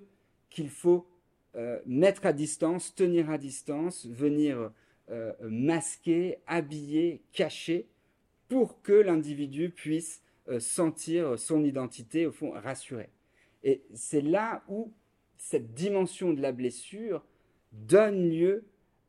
qu'il 0.51 0.71
faut 0.71 1.09
mettre 1.87 2.27
à 2.27 2.35
distance, 2.35 2.95
tenir 2.95 3.31
à 3.31 3.39
distance, 3.39 4.05
venir 4.05 4.71
masquer, 5.41 6.37
habiller, 6.47 7.23
cacher, 7.33 7.89
pour 8.49 8.83
que 8.83 8.93
l'individu 8.93 9.71
puisse 9.71 10.23
euh, 10.49 10.61
sentir 10.61 11.39
son 11.39 11.65
identité, 11.65 12.27
au 12.27 12.33
fond, 12.33 12.53
rassurée. 12.53 13.11
Et 13.63 13.83
c'est 13.95 14.21
là 14.21 14.63
où 14.69 14.93
cette 15.39 15.75
dimension 15.75 16.33
de 16.33 16.41
la 16.41 16.53
blessure 16.53 17.25
donne 17.73 18.29
lieu 18.29 18.65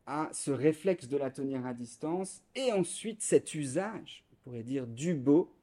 à 0.06 0.30
ce 0.32 0.52
réflexe 0.52 1.08
de 1.08 1.18
la 1.18 1.30
tenir 1.30 1.66
à 1.66 1.74
distance 1.74 2.42
et 2.56 2.72
ensuite 2.72 3.22
cet 3.22 3.54
usage, 3.54 4.24
on 4.32 4.36
pourrait 4.44 4.64
dire, 4.64 4.88
du 4.88 5.14
beau 5.14 5.54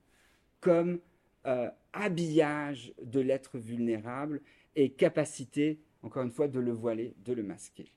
comme 0.61 1.01
euh, 1.47 1.71
habillage 1.93 2.93
de 3.03 3.21
l'être 3.21 3.59
vulnérable 3.59 4.41
et 4.77 4.91
capacité, 4.91 5.79
encore 6.03 6.23
une 6.23 6.31
fois, 6.31 6.49
de 6.49 6.61
le 6.61 6.73
voiler, 6.73 7.15
de 7.25 7.33
le 7.33 7.43
masquer. 7.43 7.91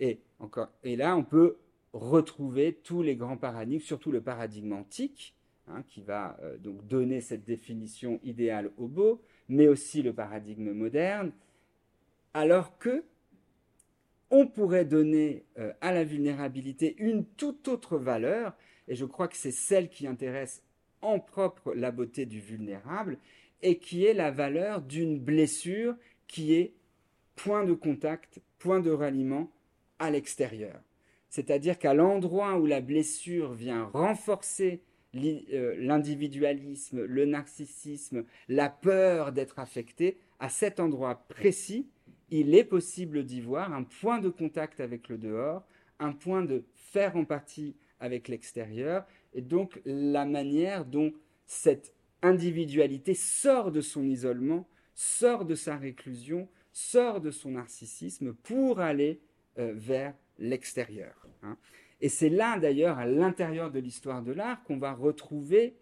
Et, 0.00 0.20
encore, 0.38 0.68
et 0.82 0.96
là, 0.96 1.16
on 1.16 1.24
peut 1.24 1.58
retrouver 1.92 2.74
tous 2.74 3.02
les 3.02 3.16
grands 3.16 3.36
paradigmes, 3.36 3.80
surtout 3.80 4.12
le 4.12 4.20
paradigme 4.20 4.72
antique, 4.72 5.34
hein, 5.66 5.82
qui 5.88 6.02
va 6.02 6.38
euh, 6.42 6.56
donc 6.58 6.86
donner 6.86 7.20
cette 7.20 7.44
définition 7.44 8.20
idéale 8.22 8.70
au 8.76 8.86
beau, 8.86 9.22
mais 9.48 9.68
aussi 9.68 10.02
le 10.02 10.12
paradigme 10.12 10.72
moderne, 10.72 11.32
alors 12.34 12.78
que 12.78 13.04
on 14.30 14.46
pourrait 14.46 14.84
donner 14.84 15.44
euh, 15.58 15.72
à 15.80 15.92
la 15.92 16.04
vulnérabilité 16.04 16.94
une 16.98 17.24
toute 17.24 17.66
autre 17.68 17.96
valeur, 17.96 18.54
et 18.86 18.94
je 18.94 19.06
crois 19.06 19.28
que 19.28 19.36
c'est 19.36 19.50
celle 19.50 19.88
qui 19.88 20.06
intéresse 20.06 20.62
en 21.00 21.18
propre 21.18 21.72
la 21.74 21.90
beauté 21.90 22.26
du 22.26 22.40
vulnérable, 22.40 23.18
et 23.62 23.78
qui 23.78 24.04
est 24.04 24.14
la 24.14 24.30
valeur 24.30 24.82
d'une 24.82 25.18
blessure 25.18 25.96
qui 26.26 26.54
est 26.54 26.74
point 27.36 27.64
de 27.64 27.72
contact, 27.72 28.40
point 28.58 28.80
de 28.80 28.90
ralliement 28.90 29.50
à 29.98 30.10
l'extérieur. 30.10 30.80
C'est-à-dire 31.30 31.78
qu'à 31.78 31.94
l'endroit 31.94 32.58
où 32.58 32.66
la 32.66 32.80
blessure 32.80 33.52
vient 33.52 33.84
renforcer 33.84 34.82
l'individualisme, 35.14 37.04
le 37.04 37.24
narcissisme, 37.24 38.24
la 38.48 38.68
peur 38.68 39.32
d'être 39.32 39.58
affecté, 39.58 40.18
à 40.38 40.48
cet 40.48 40.80
endroit 40.80 41.26
précis, 41.28 41.88
il 42.30 42.54
est 42.54 42.64
possible 42.64 43.24
d'y 43.24 43.40
voir 43.40 43.72
un 43.72 43.84
point 43.84 44.18
de 44.18 44.28
contact 44.28 44.80
avec 44.80 45.08
le 45.08 45.18
dehors, 45.18 45.66
un 45.98 46.12
point 46.12 46.42
de 46.42 46.64
faire 46.74 47.16
en 47.16 47.24
partie 47.24 47.74
avec 48.00 48.28
l'extérieur, 48.28 49.04
et 49.34 49.40
donc 49.40 49.80
la 49.84 50.24
manière 50.24 50.84
dont 50.84 51.12
cette 51.46 51.92
individualité 52.22 53.14
sort 53.14 53.72
de 53.72 53.80
son 53.80 54.04
isolement, 54.04 54.68
sort 54.94 55.44
de 55.44 55.54
sa 55.54 55.76
réclusion, 55.76 56.48
sort 56.72 57.20
de 57.20 57.30
son 57.30 57.52
narcissisme 57.52 58.34
pour 58.34 58.80
aller 58.80 59.20
euh, 59.58 59.72
vers 59.74 60.14
l'extérieur. 60.38 61.26
Hein. 61.42 61.56
Et 62.00 62.08
c'est 62.08 62.28
là 62.28 62.58
d'ailleurs, 62.58 62.98
à 62.98 63.06
l'intérieur 63.06 63.70
de 63.70 63.80
l'histoire 63.80 64.22
de 64.22 64.32
l'art, 64.32 64.62
qu'on 64.64 64.78
va 64.78 64.92
retrouver 64.92 65.76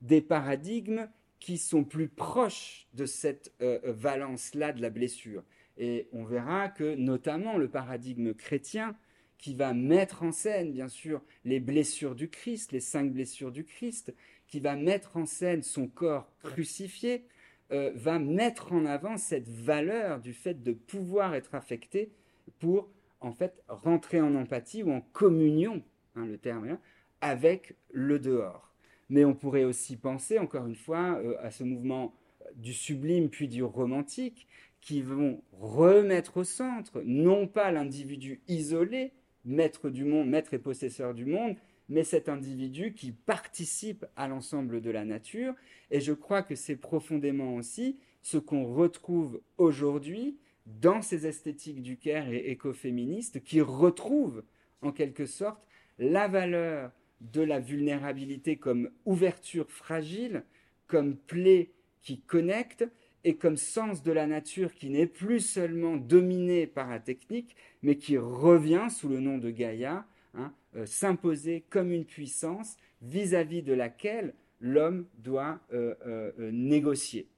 des 0.00 0.20
paradigmes 0.20 1.08
qui 1.38 1.58
sont 1.58 1.84
plus 1.84 2.08
proches 2.08 2.86
de 2.94 3.06
cette 3.06 3.52
euh, 3.62 3.78
valence-là 3.84 4.72
de 4.72 4.82
la 4.82 4.90
blessure. 4.90 5.42
Et 5.78 6.08
on 6.12 6.24
verra 6.24 6.68
que 6.68 6.94
notamment 6.94 7.56
le 7.56 7.68
paradigme 7.68 8.34
chrétien, 8.34 8.96
qui 9.38 9.54
va 9.54 9.74
mettre 9.74 10.22
en 10.22 10.30
scène, 10.30 10.72
bien 10.72 10.86
sûr, 10.86 11.20
les 11.44 11.58
blessures 11.58 12.14
du 12.14 12.28
Christ, 12.28 12.70
les 12.70 12.78
cinq 12.78 13.12
blessures 13.12 13.50
du 13.50 13.64
Christ, 13.64 14.14
qui 14.46 14.60
va 14.60 14.76
mettre 14.76 15.16
en 15.16 15.26
scène 15.26 15.64
son 15.64 15.88
corps 15.88 16.30
crucifié, 16.44 17.24
euh, 17.72 17.90
va 17.96 18.20
mettre 18.20 18.72
en 18.72 18.86
avant 18.86 19.16
cette 19.16 19.48
valeur 19.48 20.20
du 20.20 20.32
fait 20.32 20.62
de 20.62 20.72
pouvoir 20.72 21.34
être 21.34 21.56
affecté 21.56 22.12
pour, 22.60 22.88
en 23.22 23.32
fait, 23.32 23.62
rentrer 23.68 24.20
en 24.20 24.34
empathie 24.34 24.82
ou 24.82 24.92
en 24.92 25.00
communion, 25.00 25.82
hein, 26.16 26.26
le 26.26 26.38
terme, 26.38 26.78
avec 27.20 27.76
le 27.90 28.18
dehors. 28.18 28.72
Mais 29.08 29.24
on 29.24 29.34
pourrait 29.34 29.64
aussi 29.64 29.96
penser, 29.96 30.38
encore 30.38 30.66
une 30.66 30.76
fois, 30.76 31.20
euh, 31.22 31.36
à 31.40 31.50
ce 31.50 31.64
mouvement 31.64 32.14
du 32.56 32.72
sublime 32.72 33.30
puis 33.30 33.48
du 33.48 33.62
romantique, 33.62 34.46
qui 34.80 35.00
vont 35.00 35.42
remettre 35.52 36.38
au 36.38 36.44
centre 36.44 37.02
non 37.04 37.46
pas 37.46 37.70
l'individu 37.70 38.42
isolé, 38.48 39.12
maître 39.44 39.90
du 39.90 40.04
monde, 40.04 40.28
maître 40.28 40.54
et 40.54 40.58
possesseur 40.58 41.14
du 41.14 41.24
monde, 41.24 41.56
mais 41.88 42.04
cet 42.04 42.28
individu 42.28 42.92
qui 42.94 43.12
participe 43.12 44.04
à 44.16 44.28
l'ensemble 44.28 44.80
de 44.80 44.90
la 44.90 45.04
nature. 45.04 45.54
Et 45.90 46.00
je 46.00 46.12
crois 46.12 46.42
que 46.42 46.56
c'est 46.56 46.76
profondément 46.76 47.54
aussi 47.54 47.98
ce 48.22 48.38
qu'on 48.38 48.64
retrouve 48.74 49.40
aujourd'hui 49.58 50.38
dans 50.66 51.02
ces 51.02 51.26
esthétiques 51.26 51.82
du 51.82 51.96
Caire 51.96 52.30
et 52.30 52.50
écoféministes 52.50 53.42
qui 53.42 53.60
retrouvent 53.60 54.44
en 54.80 54.92
quelque 54.92 55.26
sorte 55.26 55.66
la 55.98 56.28
valeur 56.28 56.90
de 57.20 57.42
la 57.42 57.60
vulnérabilité 57.60 58.56
comme 58.56 58.90
ouverture 59.04 59.70
fragile, 59.70 60.44
comme 60.86 61.16
plaie 61.16 61.70
qui 62.00 62.20
connecte, 62.20 62.84
et 63.24 63.36
comme 63.36 63.56
sens 63.56 64.02
de 64.02 64.12
la 64.12 64.26
nature 64.26 64.74
qui 64.74 64.90
n'est 64.90 65.06
plus 65.06 65.40
seulement 65.40 65.96
dominé 65.96 66.66
par 66.66 66.88
la 66.88 66.98
technique, 66.98 67.56
mais 67.82 67.96
qui 67.96 68.18
revient 68.18 68.88
sous 68.90 69.08
le 69.08 69.20
nom 69.20 69.38
de 69.38 69.50
Gaïa, 69.50 70.04
hein, 70.34 70.52
euh, 70.76 70.86
s'imposer 70.86 71.64
comme 71.70 71.92
une 71.92 72.04
puissance 72.04 72.76
vis-à-vis 73.00 73.62
de 73.62 73.72
laquelle 73.72 74.34
l'homme 74.60 75.06
doit 75.18 75.60
euh, 75.72 75.94
euh, 76.06 76.50
négocier. 76.52 77.28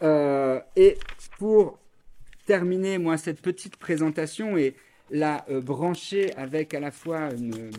Hein. 0.00 0.60
et 0.76 0.98
pour 1.38 1.78
terminer, 2.46 2.98
moi, 2.98 3.16
cette 3.16 3.40
petite 3.40 3.76
présentation 3.76 4.56
et 4.56 4.74
la 5.10 5.44
brancher 5.62 6.34
avec 6.34 6.74
à 6.74 6.80
la 6.80 6.90
fois 6.90 7.32
une, 7.32 7.70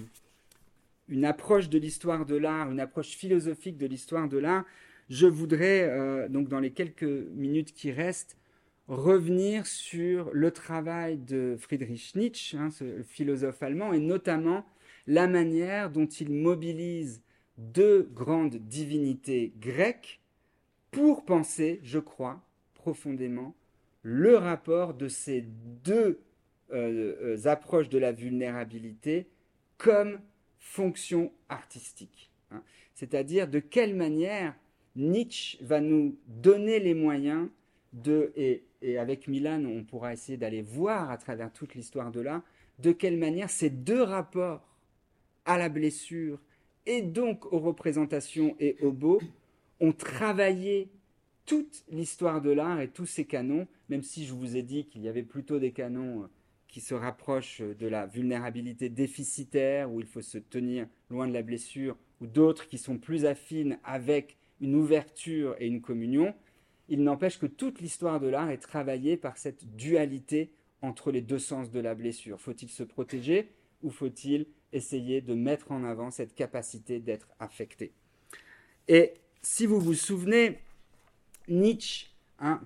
une 1.10 1.26
approche 1.26 1.70
de 1.70 1.78
l'histoire 1.78 2.26
de 2.26 2.36
l'art, 2.36 2.72
une 2.72 2.80
approche 2.80 3.10
philosophique 3.10 3.78
de 3.78 3.86
l'histoire 3.86 4.28
de 4.28 4.38
l'art, 4.38 4.66
je 5.10 5.28
voudrais, 5.28 5.84
euh, 5.84 6.28
donc 6.28 6.50
dans 6.50 6.60
les 6.60 6.72
quelques 6.72 7.04
minutes 7.04 7.74
qui 7.74 7.92
restent, 7.92 8.38
revenir 8.88 9.66
sur 9.66 10.30
le 10.34 10.52
travail 10.52 11.18
de 11.18 11.56
Friedrich 11.60 12.16
Nietzsche, 12.16 12.58
hein, 12.58 12.70
ce 12.72 13.04
philosophe 13.04 13.62
allemand, 13.64 13.94
et 13.94 14.00
notamment 14.00 14.66
la 15.08 15.28
manière 15.28 15.90
dont 15.90 16.06
il 16.06 16.32
mobilise 16.32 17.22
deux 17.58 18.10
grandes 18.14 18.56
divinités 18.56 19.54
grecques 19.60 20.20
pour 20.92 21.26
penser, 21.26 21.80
je 21.84 22.00
crois, 22.00 22.42
profondément, 22.74 23.56
le 24.04 24.38
rapport 24.38 24.94
de 24.94 25.08
ces 25.08 25.42
deux 25.42 26.22
euh, 26.72 27.38
euh, 27.38 27.46
approches 27.48 27.90
de 27.90 27.98
la 27.98 28.12
vulnérabilité 28.12 29.28
comme 29.78 30.20
fonction 30.60 31.32
artistique. 31.50 32.32
Hein. 32.52 32.62
C'est-à-dire 32.94 33.48
de 33.48 33.60
quelle 33.60 33.96
manière 33.96 34.56
Nietzsche 34.96 35.58
va 35.62 35.80
nous 35.80 36.18
donner 36.28 36.80
les 36.80 36.94
moyens 36.94 37.50
de, 37.94 38.32
et, 38.36 38.64
avec 38.98 39.28
Milan, 39.28 39.64
on 39.66 39.84
pourra 39.84 40.14
essayer 40.14 40.38
d'aller 40.38 40.62
voir 40.62 41.10
à 41.10 41.18
travers 41.18 41.52
toute 41.52 41.76
l'histoire 41.76 42.12
de 42.12 42.22
l'art, 42.22 42.42
de 42.80 42.92
quelle 42.92 43.18
manière 43.18 43.50
ces 43.50 43.70
deux 43.70 44.02
rapports 44.02 44.68
à 45.46 45.58
la 45.58 45.70
blessure 45.70 46.40
et 46.86 47.02
donc 47.02 47.52
aux 47.52 47.60
représentations 47.60 48.56
et 48.60 48.78
au 48.82 48.92
beau 48.92 49.20
ont 49.80 49.94
travaillé 49.94 50.90
toute 51.46 51.84
l'histoire 51.90 52.42
de 52.42 52.52
l'art 52.52 52.82
et 52.82 52.90
tous 52.90 53.06
ces 53.06 53.26
canons, 53.26 53.68
même 53.90 54.04
si 54.04 54.26
je 54.26 54.34
vous 54.34 54.56
ai 54.56 54.64
dit 54.64 54.86
qu'il 54.86 55.02
y 55.02 55.08
avait 55.08 55.24
plutôt 55.24 55.60
des 55.60 55.72
canons 55.72 56.24
euh, 56.24 56.28
qui 56.68 56.82
se 56.82 56.94
rapprochent 56.94 57.62
de 57.62 57.88
la 57.88 58.06
vulnérabilité 58.06 58.90
déficitaire, 58.90 59.92
où 59.92 60.02
il 60.02 60.06
faut 60.06 60.22
se 60.22 60.38
tenir 60.38 60.88
loin 61.10 61.28
de 61.28 61.34
la 61.34 61.42
blessure, 61.42 61.96
ou 62.20 62.28
d'autres 62.28 62.68
qui 62.68 62.78
sont 62.78 62.98
plus 62.98 63.26
affines 63.26 63.80
avec 63.84 64.38
une 64.60 64.76
ouverture 64.76 65.56
et 65.60 65.68
une 65.68 65.82
communion, 65.82 66.36
il 66.90 67.04
n'empêche 67.04 67.40
que 67.40 67.46
toute 67.46 67.80
l'histoire 67.80 68.20
de 68.20 68.28
l'art 68.28 68.50
est 68.50 68.58
travaillée 68.58 69.18
par 69.18 69.38
cette 69.38 69.76
dualité 69.76 70.52
entre 70.82 71.12
les 71.12 71.22
deux 71.22 71.40
sens 71.40 71.72
de 71.72 71.80
la 71.80 71.96
blessure. 71.96 72.40
Faut-il 72.40 72.70
se 72.70 72.84
protéger 72.84 73.50
ou 73.84 73.90
faut-il 73.90 74.48
essayer 74.74 75.22
de 75.22 75.34
mettre 75.34 75.72
en 75.72 75.84
avant 75.84 76.12
cette 76.12 76.34
capacité 76.34 77.00
d'être 77.00 77.30
affecté? 77.40 77.94
Et 78.88 79.14
si 79.50 79.66
vous 79.66 79.80
vous 79.80 79.94
souvenez, 79.94 80.60
Nietzsche 81.48 82.08
hein, 82.38 82.62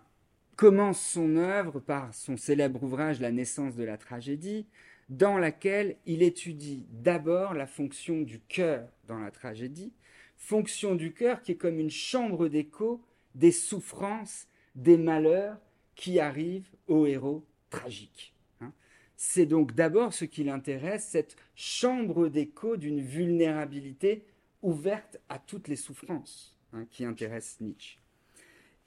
commence 0.56 1.00
son 1.00 1.38
œuvre 1.38 1.80
par 1.80 2.12
son 2.12 2.38
célèbre 2.38 2.84
ouvrage 2.84 3.22
La 3.22 3.32
naissance 3.32 3.76
de 3.76 3.84
la 3.84 3.98
tragédie, 3.98 4.65
dans 5.08 5.38
laquelle 5.38 5.98
il 6.08 6.24
étudie 6.24 6.84
d'abord 6.89 7.54
la 7.54 7.67
fonction 7.67 8.22
du 8.22 8.39
cœur 8.39 8.89
dans 9.08 9.20
la 9.20 9.30
tragédie, 9.30 9.94
fonction 10.38 10.96
du 10.96 11.13
cœur 11.13 11.44
qui 11.44 11.52
est 11.52 11.56
comme 11.56 11.80
une 11.80 11.91
chambre 11.91 12.48
d'écho 12.48 13.06
des 13.36 13.52
souffrances, 13.52 14.48
des 14.74 14.98
malheurs 14.98 15.60
qui 15.94 16.20
arrivent 16.20 16.72
aux 16.88 17.06
héros 17.06 17.46
tragiques. 17.70 18.34
Hein. 18.60 18.74
C'est 19.17 19.46
donc 19.46 19.76
d'abord 19.76 20.13
ce 20.13 20.26
qui 20.26 20.44
l'intéresse, 20.44 21.08
cette 21.12 21.36
chambre 21.56 22.28
d'écho 22.28 22.76
d'une 22.76 23.02
vulnérabilité 23.02 24.26
ouverte 24.63 25.20
à 25.30 25.38
toutes 25.38 25.67
les 25.67 25.76
souffrances 25.76 26.51
hein, 26.74 26.86
qui 26.90 27.06
intéresse 27.06 27.58
Nietzsche. 27.60 28.00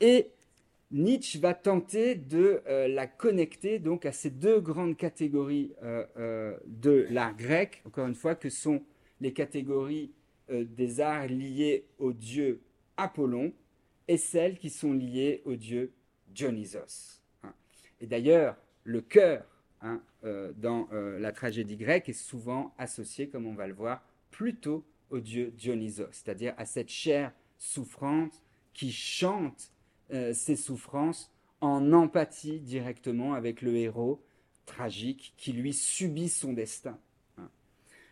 Et 0.01 0.31
Nietzsche 0.91 1.41
va 1.41 1.55
tenter 1.55 2.15
de 2.15 2.63
euh, 2.69 2.87
la 2.89 3.07
connecter 3.07 3.81
donc 3.81 4.07
à 4.07 4.13
ces 4.13 4.31
deux 4.31 4.61
grandes 4.61 4.97
catégories 4.97 5.75
euh, 5.83 6.07
euh, 6.17 6.57
de 6.67 7.07
l'art 7.11 7.37
grec, 7.37 7.83
encore 7.85 8.07
une 8.07 8.15
fois, 8.15 8.35
que 8.35 8.49
sont 8.49 8.83
les 9.21 9.33
catégories 9.33 10.13
des 10.51 11.01
arts 11.01 11.29
liés 11.29 11.87
au 11.99 12.13
dieu 12.13 12.61
Apollon 12.99 13.55
et 14.09 14.19
celles 14.19 14.59
qui 14.59 14.69
sont 14.69 14.93
liées 14.93 15.41
au 15.47 15.57
dieu 15.57 15.93
Dionysos. 16.29 17.23
Hein. 17.43 17.55
Et 18.01 18.07
d'ailleurs, 18.07 18.55
le 18.83 19.01
cœur 19.01 19.47
hein, 19.81 20.03
dans 20.57 20.87
la 20.93 21.33
tragédie 21.33 21.79
grecque 21.79 22.11
est 22.11 22.13
souvent 22.13 22.75
associé, 22.77 23.29
comme 23.29 23.47
on 23.47 23.55
va 23.55 23.67
le 23.67 23.73
voir, 23.73 24.07
plutôt 24.31 24.85
au 25.09 25.19
dieu 25.19 25.51
Dionysos, 25.53 26.11
c'est-à-dire 26.11 26.53
à 26.59 26.67
cette 26.67 26.91
chair 26.91 27.33
souffrante 27.59 28.43
qui 28.73 28.93
chante 28.93 29.71
ses 30.11 30.57
souffrances 30.57 31.33
en 31.61 31.93
empathie 31.93 32.61
directement 32.61 33.35
avec 33.35 33.63
le 33.63 33.75
héros 33.77 34.23
tragique 34.67 35.35
qui 35.37 35.53
lui 35.53 35.73
subit 35.73 36.29
son 36.29 36.53
destin. 36.53 36.99
Hein. 37.39 37.49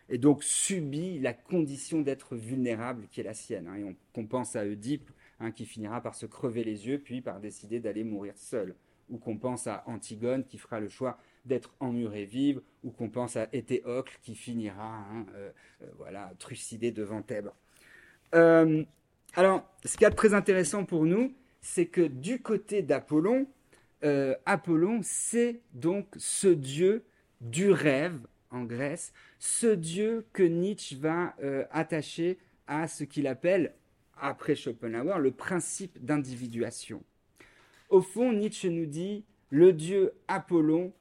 Et 0.09 0.17
donc 0.17 0.43
subit 0.43 1.19
la 1.19 1.33
condition 1.33 2.01
d'être 2.01 2.35
vulnérable 2.35 3.07
qui 3.11 3.21
est 3.21 3.23
la 3.23 3.33
sienne. 3.33 3.67
Hein. 3.67 3.75
Et 3.77 3.95
on, 4.15 4.25
pense 4.25 4.55
à 4.55 4.65
Oedipe 4.65 5.09
hein, 5.39 5.51
qui 5.51 5.65
finira 5.65 6.01
par 6.01 6.15
se 6.15 6.25
crever 6.25 6.63
les 6.63 6.87
yeux 6.87 6.99
puis 6.99 7.21
par 7.21 7.39
décider 7.39 7.79
d'aller 7.79 8.03
mourir 8.03 8.33
seul. 8.37 8.75
Ou 9.09 9.17
qu'on 9.17 9.37
pense 9.37 9.67
à 9.67 9.83
Antigone 9.85 10.45
qui 10.45 10.57
fera 10.57 10.79
le 10.79 10.89
choix 10.89 11.17
d'être 11.45 11.75
emmurée 11.81 12.25
vive, 12.25 12.61
ou 12.85 12.91
qu'on 12.91 13.09
pense 13.09 13.35
à 13.35 13.49
Éthéocle 13.51 14.17
qui 14.21 14.33
finira 14.33 15.05
euh, 15.35 15.51
euh, 15.81 15.87
voilà, 15.97 16.31
trucidé 16.39 16.91
devant 16.91 17.21
Thèbes. 17.21 17.51
Euh, 18.33 18.85
alors, 19.35 19.67
ce 19.83 19.97
qui 19.97 20.05
est 20.05 20.09
très 20.11 20.33
intéressant 20.33 20.85
pour 20.85 21.05
nous, 21.05 21.33
c'est 21.61 21.85
que 21.85 22.01
du 22.01 22.41
côté 22.41 22.81
d'Apollon, 22.81 23.47
euh, 24.03 24.35
Apollon, 24.45 24.99
c'est 25.01 25.61
donc 25.73 26.07
ce 26.17 26.47
dieu 26.47 27.03
du 27.41 27.71
rêve 27.71 28.19
en 28.51 28.63
Grèce, 28.63 29.13
ce 29.39 29.67
dieu 29.67 30.25
que 30.33 30.43
Nietzsche 30.43 30.95
va 30.95 31.35
euh, 31.41 31.65
attacher 31.71 32.37
à 32.67 32.87
ce 32.87 33.03
qu'il 33.03 33.27
appelle, 33.27 33.73
après 34.19 34.55
Schopenhauer, 34.55 35.19
le 35.19 35.31
principe 35.31 36.03
d'individuation. 36.03 37.03
Au 37.89 38.01
fond, 38.01 38.31
Nietzsche 38.31 38.69
nous 38.69 38.85
dit, 38.85 39.25
le 39.49 39.73
dieu 39.73 40.13
Apollon, 40.27 40.93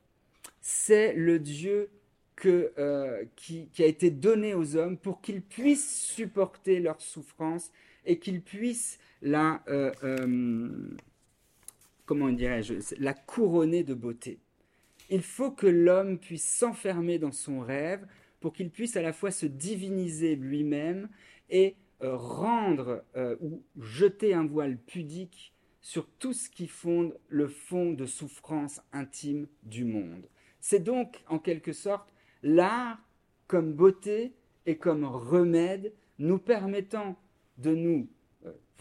c'est 0.61 1.13
le 1.15 1.39
dieu 1.39 1.91
euh, 2.47 3.25
qui, 3.37 3.69
a 3.79 3.85
été 3.85 4.11
donné 4.11 4.55
aux 4.55 4.77
hommes 4.77 4.97
pour 4.97 5.21
qu'ils 5.21 5.43
puissent 5.43 6.05
supporter 6.13 6.81
leur 6.81 7.01
souffrance 7.01 7.71
et 8.05 8.19
qu'ils 8.19 8.43
puissent 8.43 8.99
la, 9.23 9.63
comment 12.05 12.31
dirais-je, 12.31 12.75
la 12.99 13.15
couronner 13.15 13.85
de 13.85 13.95
beauté. 13.95 14.39
Il 15.11 15.23
faut 15.23 15.51
que 15.51 15.67
l'homme 15.67 16.19
puisse 16.19 16.49
s'enfermer 16.49 17.19
dans 17.19 17.33
son 17.33 17.61
rêve 17.61 18.07
pour 18.41 18.53
qu'il 18.53 18.71
puisse 18.71 18.97
à 18.97 19.03
la 19.03 19.13
fois 19.13 19.31
se 19.31 19.47
diviniser 19.47 20.37
lui-même 20.37 21.09
et 21.51 21.77
euh, 22.03 22.17
rendre 22.17 23.05
euh, 23.17 23.37
ou 23.41 23.63
jeter 23.81 24.35
un 24.35 24.47
voile 24.47 24.77
pudique 24.77 25.53
sur 25.81 26.09
tout 26.19 26.33
ce 26.33 26.51
qui 26.51 26.67
fonde 26.67 27.17
le 27.29 27.47
fond 27.47 27.93
de 27.93 28.07
souffrance 28.07 28.81
intime 28.93 29.47
du 29.63 29.85
monde. 29.85 30.27
C'est 30.61 30.83
donc 30.83 31.23
en 31.29 31.39
quelque 31.39 31.73
sorte 31.73 32.13
l'art 32.43 32.99
comme 33.47 33.73
beauté 33.73 34.33
et 34.67 34.77
comme 34.77 35.05
remède 35.05 35.93
nous 36.19 36.39
permettant 36.39 37.17
de 37.63 37.75
nous 37.75 38.09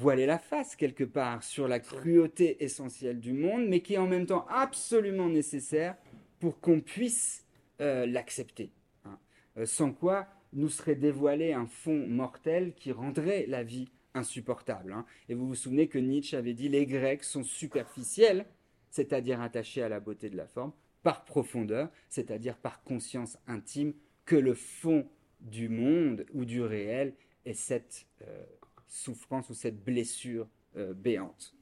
voiler 0.02 0.26
la 0.26 0.40
face 0.40 0.76
quelque 0.76 1.04
part 1.04 1.44
sur 1.44 1.68
la 1.68 1.80
cruauté 1.80 2.64
essentielle 2.64 3.20
du 3.20 3.34
monde, 3.34 3.68
mais 3.68 3.82
qui 3.82 3.94
est 3.94 4.00
en 4.00 4.08
même 4.08 4.26
temps 4.26 4.46
absolument 4.50 5.30
nécessaire 5.30 5.96
pour 6.40 6.60
qu'on 6.60 6.82
puisse 6.82 7.46
euh, 7.80 8.06
l'accepter. 8.06 8.72
Hein. 9.06 9.18
Euh, 9.58 9.66
sans 9.66 9.92
quoi 9.92 10.28
nous 10.54 10.70
serait 10.70 10.96
dévoilé 10.96 11.54
un 11.54 11.68
fond 11.68 12.08
mortel 12.08 12.74
qui 12.74 12.92
rendrait 12.92 13.46
la 13.48 13.64
vie 13.64 13.90
insupportable. 14.14 14.92
Hein. 14.92 15.06
Et 15.30 15.36
vous 15.36 15.48
vous 15.48 15.56
souvenez 15.56 15.88
que 15.88 16.00
Nietzsche 16.00 16.36
avait 16.36 16.54
dit 16.54 16.68
les 16.68 16.86
Grecs 16.86 17.24
sont 17.24 17.44
superficiels, 17.44 18.46
c'est-à-dire 18.90 19.40
attachés 19.40 19.84
à 19.84 19.90
la 19.90 20.00
beauté 20.00 20.30
de 20.30 20.36
la 20.36 20.48
forme, 20.48 20.74
par 21.04 21.24
profondeur, 21.24 21.90
c'est-à-dire 22.10 22.58
par 22.58 22.84
conscience 22.84 23.38
intime 23.48 23.94
que 24.26 24.36
le 24.36 24.54
fond 24.54 25.08
du 25.40 25.70
monde 25.70 26.26
ou 26.34 26.44
du 26.44 26.62
réel 26.62 27.14
est 27.46 27.54
cette 27.54 28.06
euh, 28.22 28.44
souffrance 28.92 29.50
ou 29.50 29.54
cette 29.54 29.84
blessure 29.84 30.48
euh, 30.76 30.94
béante. 30.94 31.56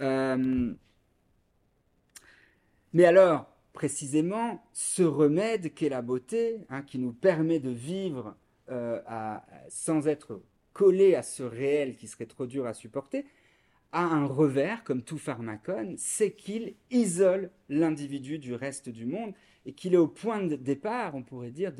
Euh, 0.00 0.72
mais 2.92 3.04
alors, 3.04 3.52
précisément, 3.72 4.64
ce 4.72 5.02
remède 5.02 5.74
qu'est 5.74 5.88
la 5.88 6.00
beauté, 6.00 6.64
hein, 6.70 6.82
qui 6.82 6.98
nous 6.98 7.12
permet 7.12 7.58
de 7.58 7.70
vivre 7.70 8.36
euh, 8.70 9.00
sans 9.68 10.06
être 10.06 10.40
collé 10.72 11.16
à 11.16 11.22
ce 11.22 11.42
réel 11.42 11.96
qui 11.96 12.06
serait 12.06 12.26
trop 12.26 12.46
dur 12.46 12.66
à 12.66 12.72
supporter, 12.72 13.26
a 13.90 14.02
un 14.02 14.26
revers, 14.26 14.84
comme 14.84 15.02
tout 15.02 15.18
pharmacone, 15.18 15.96
c'est 15.98 16.32
qu'il 16.32 16.76
isole 16.90 17.50
l'individu 17.68 18.38
du 18.38 18.54
reste 18.54 18.88
du 18.88 19.06
monde 19.06 19.32
et 19.66 19.72
qu'il 19.72 19.94
est 19.94 19.98
au 19.98 20.08
point 20.08 20.42
de 20.42 20.54
départ, 20.56 21.14
on 21.14 21.22
pourrait 21.22 21.50
dire, 21.50 21.72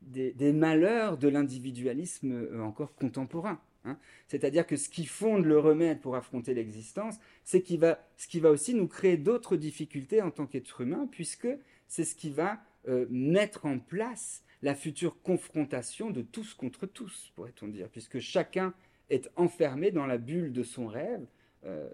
des 0.00 0.52
malheurs 0.52 1.18
de 1.18 1.28
l'individualisme 1.28 2.48
encore 2.62 2.94
contemporain. 2.94 3.60
Hein. 3.88 3.98
C'est-à-dire 4.28 4.66
que 4.66 4.76
ce 4.76 4.88
qui 4.88 5.06
fonde 5.06 5.44
le 5.44 5.58
remède 5.58 6.00
pour 6.00 6.16
affronter 6.16 6.54
l'existence, 6.54 7.16
c'est 7.44 7.66
ce 7.66 8.28
qui 8.28 8.40
va 8.40 8.50
aussi 8.50 8.74
nous 8.74 8.88
créer 8.88 9.16
d'autres 9.16 9.56
difficultés 9.56 10.22
en 10.22 10.30
tant 10.30 10.46
qu'être 10.46 10.80
humain, 10.80 11.08
puisque 11.10 11.48
c'est 11.88 12.04
ce 12.04 12.14
qui 12.14 12.30
va 12.30 12.60
euh, 12.88 13.06
mettre 13.10 13.66
en 13.66 13.78
place 13.78 14.44
la 14.62 14.74
future 14.74 15.20
confrontation 15.22 16.10
de 16.10 16.22
tous 16.22 16.54
contre 16.54 16.86
tous, 16.86 17.32
pourrait-on 17.34 17.68
dire, 17.68 17.88
puisque 17.88 18.18
chacun 18.18 18.74
est 19.10 19.30
enfermé 19.36 19.90
dans 19.90 20.06
la 20.06 20.18
bulle 20.18 20.52
de 20.52 20.62
son 20.62 20.86
rêve, 20.86 21.26
euh, 21.64 21.88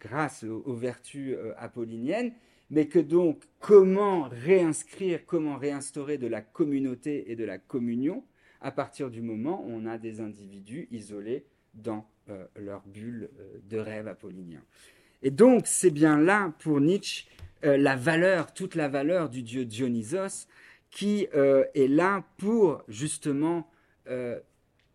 grâce 0.00 0.44
aux, 0.44 0.74
vertus 0.74 1.34
euh, 1.36 1.52
apolliniennes, 1.56 2.32
mais 2.70 2.86
que 2.86 2.98
donc 2.98 3.42
comment 3.58 4.28
réinscrire, 4.30 5.26
comment 5.26 5.56
réinstaurer 5.56 6.16
de 6.16 6.26
la 6.26 6.40
communauté 6.40 7.30
et 7.30 7.36
de 7.36 7.44
la 7.44 7.58
communion 7.58 8.24
à 8.60 8.70
partir 8.70 9.10
du 9.10 9.22
moment 9.22 9.64
où 9.64 9.70
on 9.70 9.86
a 9.86 9.98
des 9.98 10.20
individus 10.20 10.88
isolés 10.90 11.46
dans 11.74 12.08
euh, 12.28 12.46
leur 12.56 12.82
bulle 12.86 13.30
euh, 13.38 13.58
de 13.68 13.78
rêve 13.78 14.08
apollinien. 14.08 14.62
Et 15.22 15.30
donc, 15.30 15.66
c'est 15.66 15.90
bien 15.90 16.18
là, 16.18 16.52
pour 16.60 16.80
Nietzsche, 16.80 17.26
euh, 17.64 17.76
la 17.76 17.96
valeur, 17.96 18.52
toute 18.52 18.74
la 18.74 18.88
valeur 18.88 19.28
du 19.28 19.42
dieu 19.42 19.64
Dionysos, 19.64 20.46
qui 20.90 21.28
est 21.32 21.88
là 21.88 22.24
pour 22.36 22.82
justement 22.88 23.70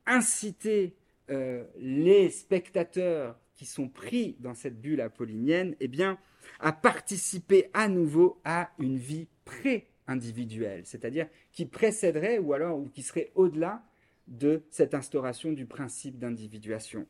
inciter 0.06 0.94
les 1.30 2.30
spectateurs 2.30 3.40
qui 3.54 3.66
sont 3.66 3.88
pris 3.88 4.36
dans 4.42 4.54
cette 4.54 4.82
bulle 4.82 5.00
apollinienne, 5.00 5.74
eh 5.80 5.88
bien, 5.88 6.18
à 6.60 6.74
participer 6.74 7.70
à 7.74 7.88
nouveau 7.88 8.42
à 8.44 8.72
une 8.78 8.98
vie 8.98 9.30
pré 9.46 9.88
individuel, 10.08 10.82
c'est-à-dire 10.86 11.28
qui 11.56 11.66
précéderait 11.66 12.38
ou 12.38 12.54
alors 12.54 12.78
ou 12.78 12.86
qui 12.90 13.02
serait 13.02 13.32
au-delà 13.34 13.82
de 14.28 14.62
cette 14.70 14.94
instauration 14.94 15.54
du 15.54 15.66
principe 15.66 16.20
d'individuation. 16.20 17.08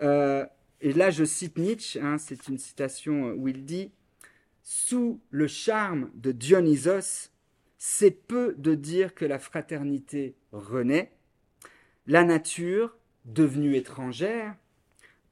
Euh, 0.00 0.46
et 0.80 0.92
là, 0.92 1.10
je 1.10 1.24
cite 1.24 1.58
Nietzsche, 1.58 2.00
hein, 2.00 2.18
c'est 2.18 2.48
une 2.48 2.58
citation 2.58 3.32
où 3.32 3.46
il 3.46 3.64
dit 3.64 3.92
Sous 4.62 5.20
le 5.30 5.46
charme 5.46 6.10
de 6.14 6.32
Dionysos, 6.32 7.30
c'est 7.76 8.10
peu 8.10 8.54
de 8.56 8.74
dire 8.74 9.14
que 9.14 9.26
la 9.26 9.38
fraternité 9.38 10.34
renaît, 10.52 11.12
la 12.06 12.24
nature, 12.24 12.96
devenue 13.26 13.76
étrangère, 13.76 14.56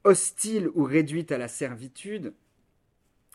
hostile 0.03 0.69
ou 0.75 0.83
réduite 0.83 1.31
à 1.31 1.37
la 1.37 1.47
servitude, 1.47 2.33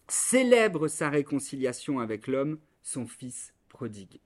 célèbre 0.08 0.86
sa 0.86 1.10
réconciliation 1.10 1.98
avec 1.98 2.28
l'homme 2.28 2.58
son 2.82 3.06
fils 3.06 3.52
prodigue. 3.68 4.20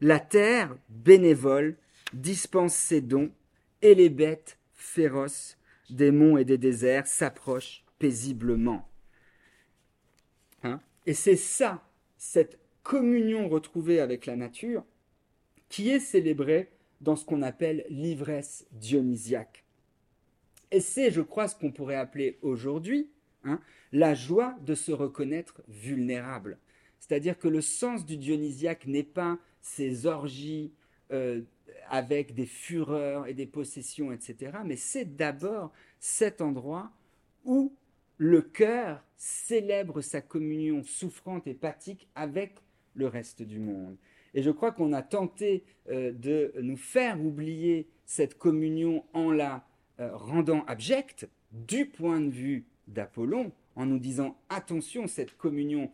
La 0.00 0.20
terre, 0.20 0.76
bénévole, 0.88 1.76
dispense 2.12 2.74
ses 2.74 3.00
dons, 3.00 3.32
et 3.82 3.94
les 3.94 4.08
bêtes, 4.08 4.58
féroces, 4.74 5.58
des 5.90 6.10
monts 6.10 6.36
et 6.36 6.44
des 6.44 6.58
déserts, 6.58 7.06
s'approchent 7.06 7.84
paisiblement. 7.98 8.88
Hein? 10.62 10.80
Et 11.06 11.14
c'est 11.14 11.36
ça, 11.36 11.82
cette 12.16 12.58
communion 12.82 13.48
retrouvée 13.48 14.00
avec 14.00 14.26
la 14.26 14.36
nature, 14.36 14.84
qui 15.68 15.90
est 15.90 16.00
célébrée 16.00 16.70
dans 17.00 17.16
ce 17.16 17.24
qu'on 17.24 17.42
appelle 17.42 17.84
l'ivresse 17.88 18.66
dionysiaque. 18.72 19.64
Et 20.70 20.80
c'est, 20.80 21.10
je 21.10 21.20
crois, 21.20 21.48
ce 21.48 21.56
qu'on 21.56 21.72
pourrait 21.72 21.96
appeler 21.96 22.38
aujourd'hui 22.42 23.10
hein, 23.44 23.60
la 23.92 24.14
joie 24.14 24.56
de 24.62 24.74
se 24.74 24.92
reconnaître 24.92 25.62
vulnérable. 25.68 26.58
C'est-à-dire 27.00 27.38
que 27.38 27.48
le 27.48 27.60
sens 27.60 28.04
du 28.04 28.16
dionysiaque 28.16 28.86
n'est 28.86 29.02
pas 29.02 29.38
ces 29.68 30.06
orgies 30.06 30.72
euh, 31.12 31.42
avec 31.90 32.34
des 32.34 32.46
fureurs 32.46 33.26
et 33.26 33.34
des 33.34 33.46
possessions, 33.46 34.12
etc., 34.12 34.58
mais 34.64 34.76
c'est 34.76 35.16
d'abord 35.16 35.72
cet 36.00 36.40
endroit 36.40 36.90
où 37.44 37.74
le 38.16 38.42
cœur 38.42 39.02
célèbre 39.16 40.00
sa 40.00 40.20
communion 40.20 40.82
souffrante 40.82 41.46
et 41.46 41.54
pathique 41.54 42.08
avec 42.14 42.56
le 42.94 43.06
reste 43.06 43.42
du 43.42 43.58
monde. 43.58 43.96
Et 44.34 44.42
je 44.42 44.50
crois 44.50 44.72
qu'on 44.72 44.92
a 44.92 45.02
tenté 45.02 45.64
euh, 45.88 46.12
de 46.12 46.52
nous 46.60 46.76
faire 46.76 47.20
oublier 47.20 47.88
cette 48.04 48.36
communion 48.36 49.04
en 49.12 49.30
la 49.30 49.64
euh, 50.00 50.14
rendant 50.14 50.64
abjecte 50.66 51.28
du 51.52 51.86
point 51.86 52.20
de 52.20 52.30
vue 52.30 52.66
d'Apollon, 52.86 53.52
en 53.76 53.86
nous 53.86 53.98
disant 53.98 54.36
attention, 54.48 55.06
cette 55.06 55.36
communion 55.36 55.90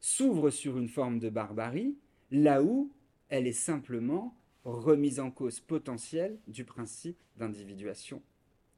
s'ouvre 0.00 0.50
sur 0.50 0.78
une 0.78 0.88
forme 0.88 1.18
de 1.18 1.30
barbarie, 1.30 1.96
là 2.30 2.62
où 2.62 2.92
elle 3.28 3.46
est 3.46 3.52
simplement 3.52 4.34
remise 4.64 5.20
en 5.20 5.30
cause 5.30 5.60
potentielle 5.60 6.38
du 6.46 6.64
principe 6.64 7.18
d'individuation. 7.36 8.22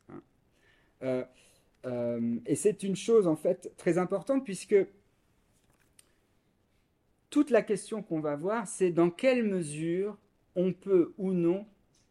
Hein. 0.09 1.25
et 2.47 2.55
c'est 2.55 2.83
une 2.83 2.97
chose 2.97 3.27
en 3.27 3.37
fait 3.37 3.73
très 3.77 3.97
importante 3.97 4.45
puisque 4.45 4.77
toute 7.31 7.51
la 7.51 7.63
question 7.63 8.03
qu'on 8.03 8.21
va 8.21 8.37
voir, 8.37 8.67
c'est 8.67 8.91
dans 8.91 9.09
quelle 9.09 9.45
mesure 9.45 10.19
on 10.57 10.73
peut 10.73 11.15
ou 11.17 11.33
non 11.33 11.67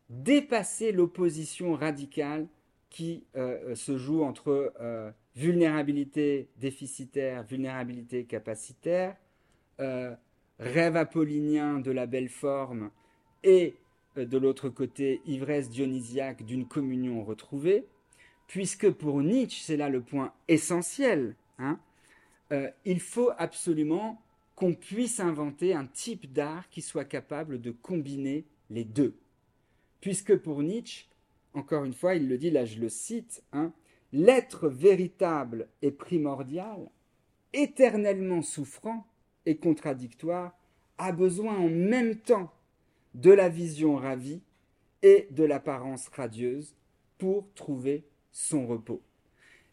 dépasser 0.09 0.91
l'opposition 0.91 1.75
radicale 1.75 2.47
qui 2.89 3.25
euh, 3.35 3.75
se 3.75 3.97
joue 3.97 4.23
entre 4.23 4.73
euh, 4.79 5.11
vulnérabilité 5.35 6.49
déficitaire, 6.57 7.43
vulnérabilité 7.43 8.25
capacitaire, 8.25 9.15
euh, 9.79 10.15
rêve 10.59 10.95
apollinien 10.95 11.79
de 11.79 11.91
la 11.91 12.05
belle 12.05 12.29
forme 12.29 12.91
et 13.43 13.75
de 14.15 14.37
l'autre 14.37 14.69
côté 14.69 15.21
ivresse 15.25 15.69
dionysiaque 15.69 16.43
d'une 16.43 16.67
communion 16.67 17.23
retrouvée, 17.23 17.85
puisque 18.47 18.89
pour 18.89 19.21
Nietzsche, 19.21 19.61
c'est 19.63 19.77
là 19.77 19.89
le 19.89 20.01
point 20.01 20.33
essentiel, 20.47 21.35
hein, 21.57 21.79
il 22.83 22.99
faut 22.99 23.31
absolument 23.37 24.21
qu'on 24.55 24.73
puisse 24.73 25.19
inventer 25.19 25.73
un 25.73 25.85
type 25.85 26.33
d'art 26.33 26.67
qui 26.69 26.81
soit 26.81 27.05
capable 27.05 27.61
de 27.61 27.71
combiner 27.71 28.45
les 28.69 28.83
deux. 28.83 29.15
Puisque 30.01 30.35
pour 30.35 30.61
Nietzsche, 30.63 31.05
encore 31.53 31.85
une 31.85 31.93
fois, 31.93 32.15
il 32.15 32.27
le 32.27 32.37
dit, 32.37 32.51
là 32.51 32.65
je 32.65 32.79
le 32.79 32.89
cite, 32.89 33.43
hein, 33.53 33.71
l'être 34.11 34.67
véritable 34.67 35.69
et 35.81 35.91
primordial, 35.91 36.89
éternellement 37.53 38.41
souffrant 38.41 39.05
et 39.45 39.57
contradictoire, 39.57 40.57
a 40.97 41.11
besoin 41.11 41.57
en 41.57 41.69
même 41.69 42.15
temps 42.15 42.51
de 43.13 43.31
la 43.31 43.49
vision 43.49 43.95
ravie 43.95 44.41
et 45.01 45.27
de 45.31 45.43
l'apparence 45.43 46.07
radieuse 46.09 46.75
pour 47.17 47.51
trouver 47.53 48.05
son 48.31 48.67
repos. 48.67 49.01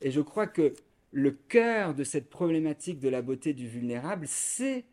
Et 0.01 0.11
je 0.11 0.21
crois 0.21 0.47
que 0.47 0.75
le 1.13 1.31
cœur 1.31 1.95
de 1.95 2.05
cette 2.05 2.29
problématique 2.29 3.01
de 3.01 3.09
la 3.09 3.23
beauté 3.23 3.55
du 3.55 3.69
vulnérable, 3.69 4.27
c'est 4.29 4.85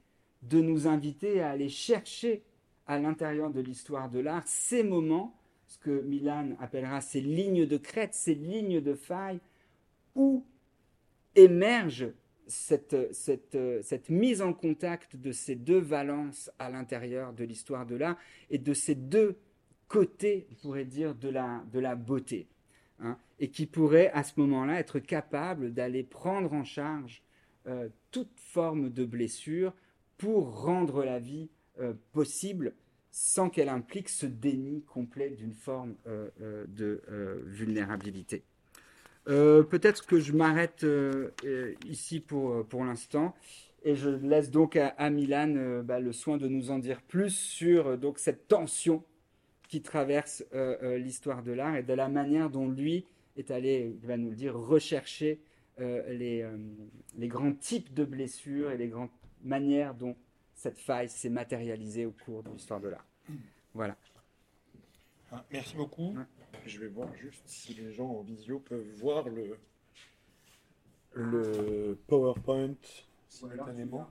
de 0.43 0.59
nous 0.61 0.87
inviter 0.87 1.41
à 1.41 1.51
aller 1.51 1.69
chercher 1.69 2.43
à 2.87 2.99
l'intérieur 2.99 3.51
de 3.51 3.61
l'histoire 3.61 4.09
de 4.09 4.19
l'art 4.19 4.43
ces 4.45 4.83
moments, 4.83 5.37
ce 5.67 5.77
que 5.77 6.01
Milan 6.01 6.55
appellera 6.59 7.01
ces 7.01 7.21
lignes 7.21 7.65
de 7.65 7.77
crête, 7.77 8.13
ces 8.13 8.35
lignes 8.35 8.81
de 8.81 8.93
faille, 8.93 9.39
où 10.15 10.45
émerge 11.35 12.07
cette, 12.47 14.09
mise 14.09 14.41
en 14.41 14.53
contact 14.53 15.15
de 15.15 15.31
ces 15.31 15.55
deux 15.55 15.79
valences 15.79 16.51
à 16.59 16.69
l'intérieur 16.69 17.33
de 17.33 17.43
l'histoire 17.43 17.85
de 17.85 17.95
l'art 17.95 18.17
et 18.49 18.57
de 18.57 18.73
ces 18.73 18.95
deux 18.95 19.37
côtés, 19.87 20.47
on 20.51 20.55
pourrait 20.55 20.85
dire, 20.85 21.15
de 21.15 21.29
la, 21.29 21.63
de 21.71 21.79
la 21.79 21.95
beauté. 21.95 22.47
Hein, 22.99 23.17
et 23.39 23.49
qui 23.49 23.65
pourrait 23.65 24.11
à 24.11 24.23
ce 24.23 24.39
moment-là 24.39 24.79
être 24.79 24.99
capable 24.99 25.73
d'aller 25.73 26.03
prendre 26.03 26.53
en 26.53 26.63
charge 26.63 27.23
euh, 27.67 27.89
toute 28.11 28.39
forme 28.39 28.89
de 28.89 29.03
blessure 29.03 29.73
pour 30.17 30.61
rendre 30.61 31.03
la 31.03 31.19
vie 31.19 31.49
euh, 31.79 31.93
possible 32.11 32.73
sans 33.09 33.49
qu'elle 33.49 33.69
implique 33.69 34.09
ce 34.09 34.25
déni 34.25 34.83
complet 34.83 35.31
d'une 35.31 35.53
forme 35.53 35.95
euh, 36.07 36.29
de 36.67 37.01
vulnérabilité. 37.45 38.43
Peut-être 39.25 40.05
que 40.05 40.19
je 40.19 40.33
m'arrête 40.33 40.85
ici 41.87 42.19
pour, 42.19 42.65
pour 42.65 42.83
l'instant 42.83 43.33
et 43.85 43.95
je 43.95 44.09
laisse 44.09 44.49
donc 44.49 44.75
à, 44.75 45.09
Milan 45.09 45.81
bah, 45.83 45.99
le 45.99 46.11
soin 46.11 46.37
de 46.37 46.47
nous 46.47 46.71
en 46.71 46.79
dire 46.79 47.01
plus 47.01 47.35
sur 47.35 47.97
donc, 47.97 48.19
cette 48.19 48.47
tension 48.47 49.03
qui 49.73 49.81
traverse 49.81 50.45
euh, 50.53 50.77
euh, 50.83 50.97
l'histoire 50.99 51.41
de 51.41 51.51
l'art 51.51 51.75
et 51.75 51.81
de 51.81 51.93
la 51.93 52.07
manière 52.07 52.51
dont 52.51 52.67
lui 52.67 53.07
est 53.37 53.49
allé, 53.49 53.97
il 53.99 54.07
va 54.07 54.17
nous 54.17 54.29
le 54.29 54.35
dire, 54.35 54.55
rechercher 54.55 55.41
euh, 55.79 56.07
les, 56.13 56.47
les, 57.17 57.27
grands 57.27 57.53
types 57.53 57.91
de 57.91 58.05
blessures 58.05 58.69
et 58.69 58.77
les 58.77 58.87
grandes 58.87 59.09
manières 59.43 59.95
dont 59.95 60.15
cette 60.53 60.77
faille 60.77 61.09
s'est 61.09 61.31
matérialisée 61.31 62.05
au 62.05 62.11
cours 62.11 62.43
de 62.43 62.51
l'histoire 62.51 62.79
de 62.79 62.89
l'art. 62.89 63.07
Voilà. 63.73 63.97
Ah, 65.31 65.43
merci 65.51 65.75
beaucoup. 65.75 66.15
Je 66.65 66.79
vais 66.79 66.87
voir 66.87 67.13
juste 67.15 67.43
si 67.45 67.73
les 67.73 67.91
gens 67.93 68.09
en 68.09 68.21
visio 68.21 68.59
peuvent 68.59 68.87
voir 68.97 69.27
le, 69.29 69.57
le 71.13 71.97
PowerPoint 72.07 72.75
simultanément. 73.27 74.09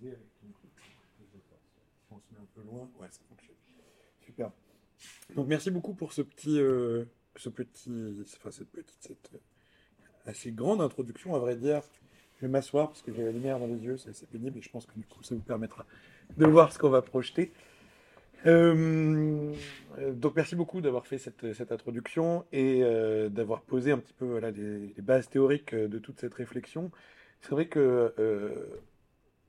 avec 0.00 0.40
ton 0.40 0.50
truc? 0.52 0.70
On 2.10 2.18
se 2.18 2.24
met 2.32 2.40
un 2.40 2.46
peu 2.54 2.62
loin. 2.62 2.88
Ouais, 2.98 3.08
ça 3.10 3.20
fonctionne. 3.28 3.41
Donc 5.36 5.46
merci 5.48 5.70
beaucoup 5.70 5.94
pour 5.94 6.12
ce 6.12 6.22
petit, 6.22 6.60
euh, 6.60 7.04
ce 7.36 7.48
petit, 7.48 8.22
enfin 8.36 8.50
cette 8.50 8.70
petite, 8.70 8.98
cette 9.00 9.30
euh, 9.34 9.38
assez 10.30 10.52
grande 10.52 10.82
introduction, 10.82 11.34
à 11.34 11.38
vrai 11.38 11.56
dire. 11.56 11.82
Je 12.36 12.46
vais 12.46 12.52
m'asseoir 12.52 12.88
parce 12.88 13.02
que 13.02 13.12
j'ai 13.14 13.24
la 13.24 13.30
lumière 13.30 13.58
dans 13.58 13.66
les 13.66 13.78
yeux, 13.78 13.96
c'est 13.96 14.10
assez 14.10 14.26
pénible 14.26 14.58
et 14.58 14.62
je 14.62 14.68
pense 14.68 14.84
que 14.84 14.94
du 14.96 15.06
coup 15.06 15.22
ça 15.22 15.34
vous 15.34 15.40
permettra 15.40 15.86
de 16.36 16.44
voir 16.44 16.72
ce 16.72 16.78
qu'on 16.78 16.90
va 16.90 17.00
projeter. 17.00 17.52
Euh, 18.44 19.52
donc 20.10 20.34
merci 20.34 20.56
beaucoup 20.56 20.80
d'avoir 20.80 21.06
fait 21.06 21.18
cette, 21.18 21.52
cette, 21.52 21.70
introduction 21.70 22.44
et 22.50 22.82
d'avoir 23.30 23.62
posé 23.62 23.92
un 23.92 23.98
petit 23.98 24.12
peu 24.12 24.24
voilà, 24.24 24.50
les, 24.50 24.92
bases 24.98 25.28
théoriques 25.28 25.74
de 25.74 25.98
toute 25.98 26.18
cette 26.18 26.34
réflexion. 26.34 26.90
C'est 27.40 27.50
vrai 27.50 27.68
que 27.68 28.12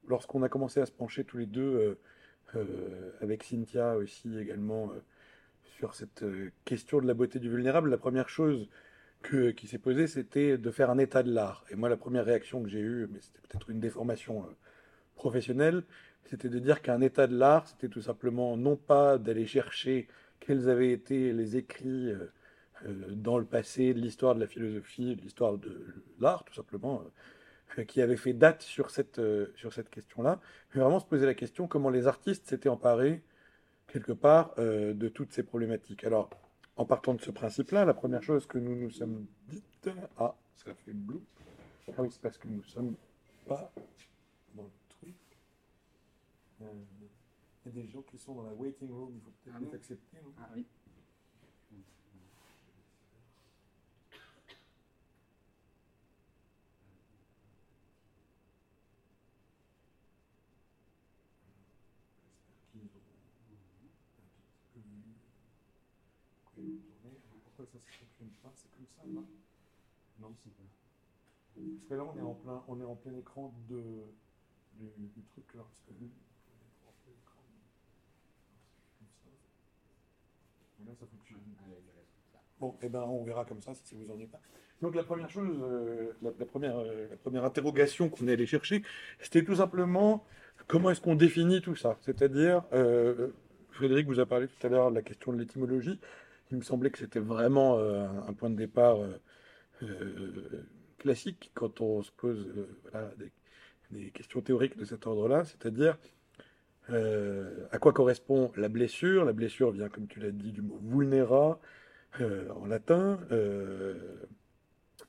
lorsqu'on 0.07 0.43
a 0.43 0.49
commencé 0.49 0.79
à 0.79 0.85
se 0.85 0.91
pencher 0.91 1.23
tous 1.23 1.37
les 1.37 1.47
deux, 1.47 1.97
avec 3.21 3.43
Cynthia 3.43 3.95
aussi 3.95 4.37
également, 4.37 4.91
sur 5.83 5.95
cette 5.95 6.23
question 6.63 7.01
de 7.01 7.07
la 7.07 7.13
beauté 7.13 7.39
du 7.39 7.49
vulnérable, 7.49 7.89
la 7.89 7.97
première 7.97 8.29
chose 8.29 8.69
que, 9.21 9.51
qui 9.51 9.67
s'est 9.67 9.79
posée, 9.79 10.07
c'était 10.07 10.57
de 10.57 10.71
faire 10.71 10.89
un 10.89 10.97
état 10.97 11.23
de 11.23 11.33
l'art. 11.33 11.65
Et 11.69 11.75
moi, 11.75 11.89
la 11.89 11.97
première 11.97 12.23
réaction 12.23 12.63
que 12.63 12.69
j'ai 12.69 12.79
eue, 12.79 13.09
mais 13.11 13.19
c'était 13.19 13.41
peut-être 13.41 13.69
une 13.69 13.81
déformation 13.81 14.45
professionnelle, 15.15 15.83
c'était 16.23 16.47
de 16.47 16.57
dire 16.59 16.81
qu'un 16.81 17.01
état 17.01 17.27
de 17.27 17.35
l'art, 17.35 17.67
c'était 17.67 17.89
tout 17.89 18.01
simplement 18.01 18.55
non 18.55 18.77
pas 18.77 19.17
d'aller 19.17 19.45
chercher 19.45 20.07
quels 20.39 20.69
avaient 20.69 20.93
été 20.93 21.33
les 21.33 21.57
écrits 21.57 22.13
dans 23.09 23.37
le 23.37 23.43
passé 23.43 23.93
de 23.93 23.99
l'histoire 23.99 24.35
de 24.35 24.39
la 24.39 24.47
philosophie, 24.47 25.17
de 25.17 25.21
l'histoire 25.21 25.57
de 25.57 25.85
l'art, 26.21 26.45
tout 26.45 26.53
simplement, 26.53 27.03
euh, 27.77 27.83
qui 27.83 28.01
avait 28.01 28.15
fait 28.15 28.31
date 28.31 28.61
sur 28.61 28.89
cette, 28.89 29.19
euh, 29.19 29.47
sur 29.57 29.73
cette 29.73 29.89
question-là, 29.89 30.39
mais 30.73 30.79
vraiment 30.79 31.01
se 31.01 31.05
poser 31.05 31.25
la 31.25 31.33
question 31.33 31.67
comment 31.67 31.89
les 31.89 32.07
artistes 32.07 32.47
s'étaient 32.47 32.69
emparés, 32.69 33.21
quelque 33.87 34.11
part, 34.11 34.53
euh, 34.57 34.93
de 34.93 35.09
toutes 35.09 35.31
ces 35.33 35.43
problématiques. 35.43 36.03
Alors, 36.03 36.29
en 36.75 36.85
partant 36.85 37.13
de 37.13 37.21
ce 37.21 37.31
principe-là, 37.31 37.85
la 37.85 37.93
première 37.93 38.23
chose 38.23 38.45
que 38.47 38.57
nous 38.57 38.75
nous 38.75 38.89
sommes 38.89 39.25
dites, 39.47 39.89
ah, 40.17 40.35
ça 40.55 40.73
fait 40.73 40.93
blou, 40.93 41.21
ah 41.89 42.01
oui, 42.01 42.09
c'est 42.11 42.21
parce 42.21 42.37
que 42.37 42.47
nous 42.47 42.63
sommes 42.63 42.95
pas 43.45 43.71
dans 44.55 44.63
le 44.63 44.69
truc. 44.89 45.15
Il 46.61 46.65
y 47.65 47.79
a 47.79 47.83
des 47.83 47.87
gens 47.87 48.01
qui 48.01 48.17
sont 48.17 48.33
dans 48.35 48.43
la 48.43 48.53
waiting 48.53 48.89
room, 48.89 49.11
il 49.15 49.21
faut 49.21 49.31
peut-être 49.43 49.55
ah 49.57 49.65
les 49.65 49.75
accepter. 49.75 50.17
Non? 50.23 50.31
Ah 50.39 50.49
oui. 50.55 50.65
Ça 67.65 67.77
ne 67.77 67.81
fonctionne 67.81 68.29
pas 68.41 68.51
C'est 68.55 68.71
comme 68.71 68.87
ça 68.87 69.01
là 69.05 69.21
Non, 70.19 70.33
c'est 70.43 70.51
pas. 70.51 70.63
Parce 71.55 71.87
que 71.87 71.93
là, 71.93 72.03
on 72.03 72.17
est 72.17 72.21
en 72.21 72.33
plein, 72.33 72.63
on 72.67 72.81
est 72.81 72.85
en 72.85 72.95
plein 72.95 73.15
écran 73.15 73.53
de, 73.69 73.81
du, 74.79 74.87
du 74.97 75.21
truc 75.23 75.53
là. 75.53 75.63
Parce 75.63 75.81
que 75.81 75.93
là, 80.85 80.91
ça 80.99 81.05
fonctionne. 81.05 81.39
Bon, 82.59 82.75
eh 82.81 82.89
ben, 82.89 83.01
on 83.01 83.23
verra 83.23 83.45
comme 83.45 83.61
ça 83.61 83.73
si 83.73 83.95
vous 83.95 84.11
ennuie 84.11 84.27
pas. 84.27 84.39
Donc 84.81 84.95
la 84.95 85.03
première 85.03 85.29
chose, 85.29 85.57
euh, 85.61 86.11
la, 86.21 86.45
première, 86.45 86.77
euh, 86.77 87.07
la 87.09 87.17
première 87.17 87.45
interrogation 87.45 88.09
qu'on 88.09 88.27
est 88.27 88.33
allé 88.33 88.45
chercher, 88.45 88.83
c'était 89.19 89.43
tout 89.43 89.55
simplement 89.55 90.25
comment 90.67 90.89
est-ce 90.91 91.01
qu'on 91.01 91.15
définit 91.15 91.61
tout 91.61 91.75
ça? 91.75 91.97
C'est-à-dire, 92.01 92.63
euh, 92.73 93.29
Frédéric 93.71 94.07
vous 94.07 94.19
a 94.19 94.25
parlé 94.25 94.47
tout 94.47 94.67
à 94.67 94.69
l'heure 94.69 94.89
de 94.89 94.95
la 94.95 95.01
question 95.01 95.33
de 95.33 95.39
l'étymologie. 95.39 95.99
Il 96.53 96.57
me 96.59 96.63
semblait 96.63 96.89
que 96.89 96.99
c'était 96.99 97.19
vraiment 97.19 97.77
euh, 97.77 98.07
un 98.27 98.33
point 98.33 98.49
de 98.49 98.55
départ 98.55 98.97
classique 100.97 101.51
quand 101.55 101.81
on 101.81 102.01
se 102.03 102.11
pose 102.11 102.47
des, 103.91 104.11
questions 104.11 104.39
théoriques 104.39 104.77
de 104.77 104.85
cet 104.85 105.05
ordre-là, 105.05 105.43
c'est-à-dire 105.43 105.97
à 106.87 107.77
quoi 107.79 107.91
correspond 107.91 108.53
la 108.55 108.69
blessure? 108.69 109.25
La 109.25 109.33
blessure 109.33 109.71
vient, 109.71 109.89
comme 109.89 110.07
tu 110.07 110.21
l'as 110.21 110.31
dit, 110.31 110.53
du 110.53 110.61
mot 110.61 110.79
vulnera 110.81 111.59
en 112.21 112.65
latin. 112.65 113.19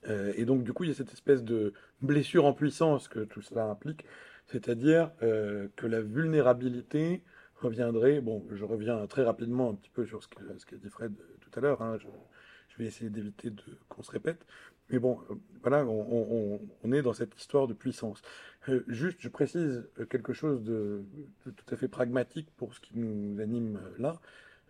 et 0.09 0.45
donc, 0.45 0.65
du 0.65 0.73
coup, 0.73 0.83
il 0.85 0.89
y 0.89 0.93
a 0.93 0.97
cette 0.97 1.13
espèce 1.13 1.45
de 1.45 1.73
blessure 2.03 2.47
en 2.47 2.53
puissance 2.53 3.07
que 3.07 3.21
tout 3.21 3.43
cela 3.43 3.67
implique, 3.67 4.05
c'est-à-dire 4.47 5.11
euh, 5.23 5.69
que 5.77 5.87
la 5.87 6.01
vulnérabilité 6.01 7.23
reviendrait, 7.57 8.21
bon, 8.21 8.45
je 8.51 8.65
reviens 8.65 9.07
très 9.07 9.23
rapidement 9.23 9.71
un 9.71 9.75
petit 9.75 9.91
peu 9.91 10.05
sur 10.05 10.23
ce 10.23 10.29
qu'a 10.29 10.41
ce 10.59 10.75
dit 10.75 10.91
Fred 10.91 11.15
tout 11.55 11.61
à 11.61 11.63
l'heure, 11.63 11.83
hein, 11.83 11.97
je, 11.99 12.79
vais 12.79 12.87
essayer 12.87 13.11
d'éviter 13.11 13.53
qu'on 13.89 14.03
se 14.03 14.11
répète, 14.11 14.45
mais 14.91 14.99
bon, 14.99 15.21
euh, 15.31 15.35
voilà, 15.63 15.87
on, 15.87 16.93
est 16.93 17.03
dans 17.03 17.13
cette 17.13 17.37
histoire 17.39 17.69
de 17.69 17.75
puissance. 17.75 18.21
Euh, 18.69 18.83
juste, 18.89 19.19
je 19.21 19.29
précise 19.29 19.89
quelque 20.11 20.33
chose 20.33 20.65
de, 20.65 21.05
tout 21.45 21.75
à 21.75 21.77
fait 21.77 21.87
pragmatique 21.87 22.49
pour 22.57 22.75
ce 22.75 22.81
qui 22.81 22.99
nous 22.99 23.41
anime 23.41 23.81
là. 23.99 24.21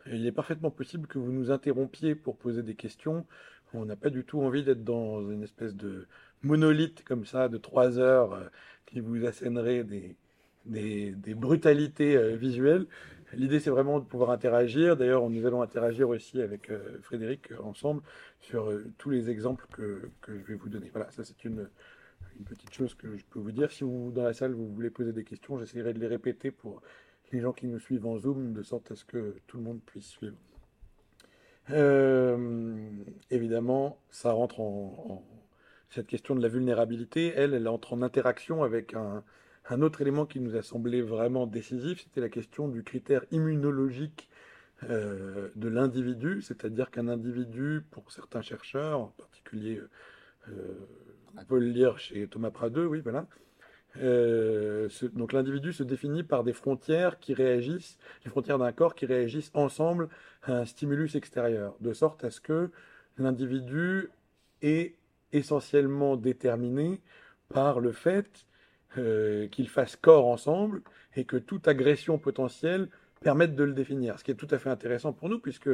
Il 0.06 0.26
est 0.26 0.32
parfaitement 0.32 0.70
possible 0.70 1.06
que 1.06 1.18
vous 1.18 1.32
nous 1.32 1.50
interrompiez 1.50 2.14
pour 2.14 2.36
poser 2.36 2.62
des 2.62 2.74
questions. 2.74 3.24
On 3.72 3.86
n'a 3.86 3.96
pas 3.96 4.10
du 4.10 4.22
tout 4.24 4.42
envie 4.42 4.62
d'être 4.62 4.84
dans 4.84 5.30
une 5.30 5.42
espèce 5.42 5.74
de 5.74 6.06
monolithe 6.42 7.02
comme 7.04 7.24
ça 7.24 7.48
de 7.48 7.56
trois 7.56 7.98
heures 7.98 8.50
qui 8.84 9.00
vous 9.00 9.24
assènerait 9.24 9.84
des, 9.84 11.34
brutalités 11.34 12.16
euh, 12.16 12.36
visuelles. 12.36 12.86
L'idée, 13.32 13.60
c'est 13.60 13.70
vraiment 13.70 13.98
de 13.98 14.04
pouvoir 14.04 14.30
interagir. 14.30 14.96
D'ailleurs, 14.96 15.28
nous 15.28 15.46
allons 15.46 15.62
interagir 15.62 16.08
aussi 16.08 16.40
avec 16.40 16.70
euh, 16.70 16.98
Frédéric 17.02 17.50
euh, 17.52 17.58
ensemble 17.62 18.02
sur 18.40 18.70
tous 18.98 19.10
les 19.10 19.30
exemples 19.30 19.66
que, 19.72 20.10
je 20.28 20.32
vais 20.32 20.54
vous 20.54 20.68
donner. 20.68 20.90
Voilà, 20.92 21.10
ça 21.10 21.24
c'est 21.24 21.44
une, 21.44 21.68
petite 22.44 22.72
chose 22.72 22.94
que 22.94 23.16
je 23.16 23.24
peux 23.30 23.38
vous 23.38 23.52
dire. 23.52 23.70
Si 23.70 23.84
vous, 23.84 24.10
dans 24.12 24.24
la 24.24 24.34
salle, 24.34 24.52
vous 24.52 24.68
voulez 24.68 24.90
poser 24.90 25.12
des 25.12 25.24
questions, 25.24 25.58
j'essaierai 25.58 25.92
de 25.94 26.00
les 26.00 26.06
répéter 26.06 26.50
pour 26.50 26.82
les 27.32 27.40
gens 27.40 27.52
qui 27.52 27.66
nous 27.66 27.78
suivent 27.78 28.06
en 28.06 28.18
Zoom, 28.18 28.52
de 28.52 28.62
sorte 28.62 28.92
à 28.92 28.96
ce 28.96 29.04
que 29.04 29.36
tout 29.46 29.56
le 29.56 29.62
monde 29.62 29.80
puisse 29.84 30.06
suivre. 30.06 30.36
évidemment, 33.30 33.98
ça 34.10 34.32
rentre 34.32 34.60
en 34.60 35.24
cette 35.94 36.06
question 36.08 36.34
de 36.34 36.42
la 36.42 36.48
vulnérabilité, 36.48 37.32
elle, 37.36 37.54
elle 37.54 37.68
entre 37.68 37.92
en 37.92 38.02
interaction 38.02 38.64
avec 38.64 38.94
un, 38.94 39.22
autre 39.70 40.00
élément 40.00 40.26
qui 40.26 40.40
nous 40.40 40.56
a 40.56 40.62
semblé 40.62 41.02
vraiment 41.02 41.46
décisif, 41.46 42.02
c'était 42.02 42.20
la 42.20 42.28
question 42.28 42.68
du 42.68 42.82
critère 42.82 43.24
immunologique 43.30 44.28
euh, 44.90 45.48
de 45.56 45.68
l'individu, 45.68 46.42
c'est-à-dire 46.42 46.90
qu'un 46.90 47.08
individu, 47.08 47.82
pour 47.90 48.10
certains 48.12 48.42
chercheurs, 48.42 49.00
en 49.00 49.14
particulier, 49.18 49.80
euh, 50.48 50.52
on 51.36 51.44
peut 51.44 51.58
le 51.58 51.66
lire 51.66 51.98
chez 51.98 52.26
Thomas 52.28 52.50
Pradeux, 52.50 52.86
oui, 52.86 53.00
voilà, 53.00 53.26
euh, 54.02 54.88
donc 55.12 55.32
l'individu 55.32 55.72
se 55.72 55.82
définit 55.82 56.24
par 56.24 56.42
des 56.42 56.52
frontières 56.52 57.18
qui 57.18 57.32
réagissent, 57.32 57.98
les 58.24 58.30
frontières 58.30 58.58
d'un 58.58 58.72
corps 58.72 58.94
qui 58.94 59.06
réagissent 59.06 59.50
ensemble 59.54 60.08
à 60.42 60.58
un 60.58 60.64
stimulus 60.64 61.14
extérieur, 61.14 61.76
de 61.80 61.92
sorte 61.92 62.24
à 62.24 62.30
ce 62.30 62.40
que 62.40 62.70
l'individu 63.18 64.10
est 64.62 64.96
essentiellement 65.32 66.16
déterminé 66.16 67.00
par 67.48 67.80
le 67.80 67.92
fait 67.92 68.46
euh, 68.98 69.48
qu'ils 69.48 69.68
fassent 69.68 69.96
corps 69.96 70.26
ensemble 70.26 70.82
et 71.16 71.24
que 71.24 71.36
toute 71.36 71.68
agression 71.68 72.18
potentielle 72.18 72.88
permette 73.20 73.54
de 73.54 73.64
le 73.64 73.72
définir. 73.72 74.18
Ce 74.18 74.24
qui 74.24 74.30
est 74.30 74.36
tout 74.36 74.48
à 74.50 74.58
fait 74.58 74.70
intéressant 74.70 75.12
pour 75.12 75.28
nous, 75.28 75.38
puisque, 75.38 75.70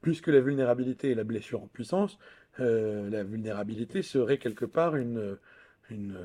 puisque 0.00 0.28
la 0.28 0.40
vulnérabilité 0.40 1.10
est 1.10 1.14
la 1.14 1.24
blessure 1.24 1.62
en 1.62 1.66
puissance, 1.66 2.18
euh, 2.60 3.08
la 3.10 3.22
vulnérabilité 3.22 4.02
serait 4.02 4.38
quelque 4.38 4.64
part 4.64 4.96
une, 4.96 5.36
une, 5.90 6.16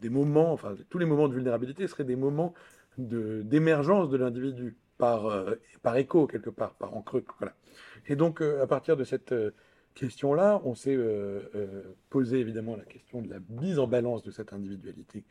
des 0.00 0.10
moments, 0.10 0.52
enfin 0.52 0.74
tous 0.90 0.98
les 0.98 1.06
moments 1.06 1.28
de 1.28 1.34
vulnérabilité 1.34 1.86
seraient 1.86 2.04
des 2.04 2.16
moments 2.16 2.54
d'émergence 2.98 4.10
de, 4.10 4.16
l'individu 4.16 4.76
par, 4.98 5.26
euh, 5.26 5.54
par 5.82 5.96
écho 5.96 6.26
quelque 6.26 6.50
part, 6.50 6.74
par 6.74 6.96
encre. 6.96 7.22
Voilà. 7.38 7.54
Et 8.06 8.16
donc 8.16 8.40
à 8.40 8.66
partir 8.66 8.96
de 8.96 9.04
cette 9.04 9.32
question-là, 9.98 10.60
on 10.64 10.74
s'est 10.74 10.94
euh, 10.94 11.50
euh, 11.54 11.82
posé 12.10 12.38
évidemment 12.38 12.76
la 12.76 12.84
question 12.84 13.20
de 13.20 13.28
la 13.28 13.38
mise 13.48 13.78
en 13.78 13.86
balance 13.86 14.22
de 14.22 14.30
cette 14.30 14.52
individualité 14.52 15.24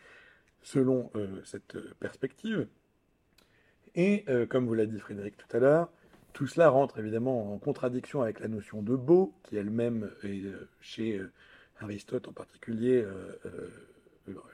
selon 0.61 1.09
euh, 1.15 1.41
cette 1.45 1.77
perspective. 1.99 2.67
Et 3.95 4.25
comme 4.51 4.67
vous 4.67 4.75
l'a 4.75 4.85
dit 4.85 4.99
Frédéric 4.99 5.37
tout 5.37 5.57
à 5.57 5.59
l'heure, 5.59 5.89
tout 6.31 6.45
cela 6.45 6.69
rentre 6.69 6.99
évidemment 6.99 7.51
en 7.51 7.57
contradiction 7.57 8.21
avec 8.21 8.39
la 8.39 8.47
notion 8.47 8.83
de 8.83 8.95
beau, 8.95 9.33
qui 9.41 9.57
elle-même 9.57 10.11
est 10.21 10.43
chez 10.81 11.19
Aristote 11.79 12.27
en 12.27 12.31
particulier 12.31 13.03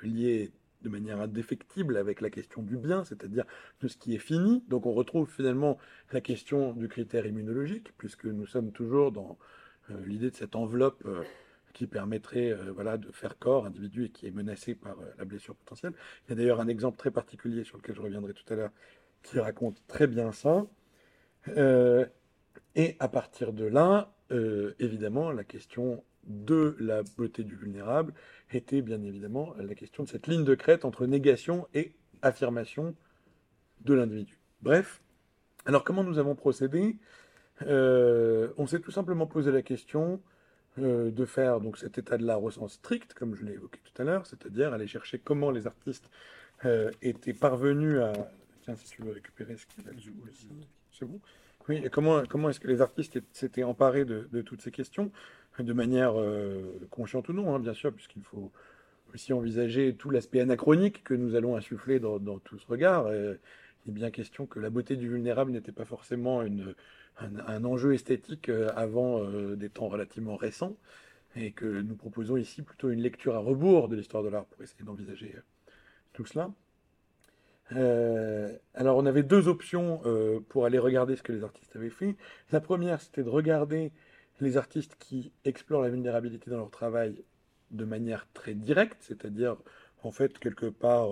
liée 0.01 0.53
de 0.82 0.88
manière 0.88 1.20
indéfectible 1.20 1.97
avec 1.97 2.22
la 2.22 2.30
question 2.30 2.61
du 2.61 2.78
bien, 2.78 3.03
c'est-à-dire 3.03 3.43
de 3.82 3.89
ce 3.89 3.97
qui 3.97 4.16
est 4.16 4.20
fini. 4.20 4.64
Donc 4.70 4.86
on 4.86 4.93
retrouve 4.93 5.30
finalement 5.30 5.78
la 6.14 6.22
question 6.22 6.72
du 6.72 6.88
critère 6.88 7.26
immunologique, 7.26 7.91
puisque 7.97 8.24
nous 8.24 8.47
sommes 8.47 8.72
toujours 8.72 9.11
dans 9.11 9.38
l'idée 10.05 10.29
de 10.29 10.36
cette 10.36 10.55
enveloppe 10.55 11.03
euh, 11.05 11.23
qui 11.73 11.88
permettrait 11.88 12.51
euh, 12.51 12.71
voilà, 12.71 12.97
de 12.97 13.11
faire 13.11 13.38
corps, 13.38 13.65
individu 13.65 14.05
et 14.05 14.09
qui 14.09 14.27
est 14.27 14.31
menacé 14.31 14.75
par 14.75 14.95
la 15.17 15.25
blessure 15.25 15.55
potentielle. 15.55 15.93
Il 16.25 16.29
y 16.29 16.34
a 16.34 16.36
d'ailleurs 16.36 16.59
un 16.59 16.67
exemple 16.67 16.97
très 16.97 17.11
particulier 17.11 17.63
sur 17.63 17.77
lequel 17.77 17.95
je 17.95 18.01
reviendrai 18.01 18.34
tout 18.34 18.51
à 18.53 18.55
l'heure 18.55 18.71
qui 19.23 19.39
raconte 19.39 19.81
très 19.88 20.07
bien 20.07 20.31
ça. 20.31 20.65
et 22.75 22.95
à 22.99 23.07
partir 23.07 23.53
de 23.53 23.63
là, 23.63 24.13
évidemment, 24.79 25.31
la 25.31 25.45
question 25.45 26.03
de 26.25 26.75
la 26.79 27.03
beauté 27.03 27.43
du 27.43 27.55
vulnérable 27.55 28.13
était 28.51 28.81
bien 28.81 29.01
évidemment 29.01 29.53
la 29.57 29.75
question 29.75 30.03
de 30.03 30.09
cette 30.09 30.27
ligne 30.27 30.43
de 30.43 30.55
crête 30.55 30.84
entre 30.84 31.05
négation 31.05 31.67
et 31.73 31.93
affirmation 32.21 32.95
de 33.81 33.93
l'individu. 33.93 34.38
Bref, 34.61 35.01
alors 35.65 35.86
comment 35.86 36.03
nous 36.03 36.17
avons 36.17 36.36
procédé? 36.36 36.97
euh, 36.97 37.22
on 37.62 38.68
s'est 38.68 38.80
tout 38.80 38.91
simplement 38.91 39.28
posé 39.28 39.51
la 39.51 39.62
question 39.62 40.20
euh, 40.80 41.12
de 41.12 41.26
faire 41.26 41.60
donc 41.60 41.78
cet 41.78 41.99
état 41.99 42.18
de 42.18 42.26
l'art 42.26 42.41
au 42.41 42.49
sens 42.49 42.74
strict, 42.74 43.14
comme 43.14 43.36
je 43.36 43.45
l'ai 43.45 43.54
évoqué 43.54 43.80
tout 43.84 44.01
à 44.01 44.06
l'heure, 44.06 44.26
c'est-à-dire 44.26 44.74
aller 44.74 44.88
chercher 44.88 45.20
comment 45.20 45.51
les 45.51 45.68
artistes 45.68 46.10
euh, 46.66 46.89
étaient 47.04 47.36
parvenus 47.36 47.99
à. 47.99 48.12
Tiens, 48.64 48.76
si 48.76 48.89
tu 48.89 49.04
veux 49.04 49.12
récupérer 49.12 49.56
ce 49.56 49.68
qu'il 49.68 49.88
a 49.88 49.91
c'est 50.91 51.06
bon. 51.06 51.20
Oui, 51.70 51.88
comment, 51.91 52.24
comment 52.28 52.49
est-ce 52.49 52.60
que 52.60 52.68
les 52.68 52.82
artistes 52.82 53.20
s'étaient 53.34 53.62
emparés 53.62 54.04
de, 54.04 54.41
toutes 54.41 54.62
ces 54.62 54.72
questions, 54.72 55.12
de 55.60 55.74
manière 55.74 56.16
consciente 56.89 57.30
ou 57.30 57.34
non, 57.34 57.54
hein, 57.54 57.60
bien 57.60 57.74
sûr, 57.74 57.93
puisqu'il 57.93 58.24
faut 58.24 58.51
aussi 59.14 59.32
envisager 59.32 59.93
tout 59.93 60.10
l'aspect 60.10 60.39
anachronique 60.39 61.04
que 61.04 61.14
nous 61.14 61.36
allons 61.36 61.56
insuffler 61.56 61.99
dans 61.99 62.39
tout 62.39 62.58
ce 62.58 62.66
regard. 62.68 63.14
il 63.14 63.89
est 63.89 63.91
bien 63.91 64.12
question 64.12 64.45
que 64.45 64.60
la 64.60 64.70
beauté 64.70 64.95
du 64.95 65.08
vulnérable 65.08 65.51
n'était 65.51 65.72
pas 65.72 65.86
forcément 65.86 66.41
une, 66.41 66.74
un, 67.20 67.64
enjeu 67.64 67.93
esthétique 67.93 68.49
euh, 68.49 68.72
avant 68.76 69.24
euh, 69.24 69.55
des 69.55 69.70
temps 69.70 69.88
relativement 69.88 70.36
récents, 70.36 70.76
et 71.36 71.51
que 71.51 71.66
nous 71.66 71.95
proposons 71.95 72.38
ici 72.38 72.61
plutôt 72.61 72.89
une 72.89 73.01
lecture 73.01 73.36
à 73.36 73.39
rebours 73.39 73.88
de 73.88 73.95
l'histoire 73.95 74.24
de 74.24 74.30
l'art 74.30 74.45
pour 74.45 74.61
essayer 74.61 74.84
d'envisager 74.84 75.34
euh, 75.36 75.41
tout 76.14 76.26
cela. 76.26 76.51
alors 78.76 78.97
on 78.97 79.05
avait 79.07 79.24
deux 79.24 79.47
options 79.47 80.01
pour 80.49 80.66
aller 80.66 80.78
regarder 80.78 81.16
ce 81.16 81.24
que 81.24 81.32
les 81.32 81.43
artistes 81.43 81.76
avaient 81.76 81.89
fait. 81.89 82.16
La 82.51 82.61
première, 82.61 83.01
c'était 83.01 83.24
de 83.24 83.30
regarder 83.30 83.91
les 84.41 84.57
artistes 84.57 84.95
qui 84.99 85.32
explorent 85.43 85.82
la 85.82 85.89
vulnérabilité 85.89 86.51
dans 86.51 86.57
leur 86.57 86.70
travail 86.70 87.24
de 87.72 87.86
manière 87.86 88.28
très 88.34 88.53
directe, 88.53 88.97
c'est-à-dire 89.01 89.57
en 90.03 90.11
fait 90.11 90.38
quelque 90.38 90.68
part 90.68 91.07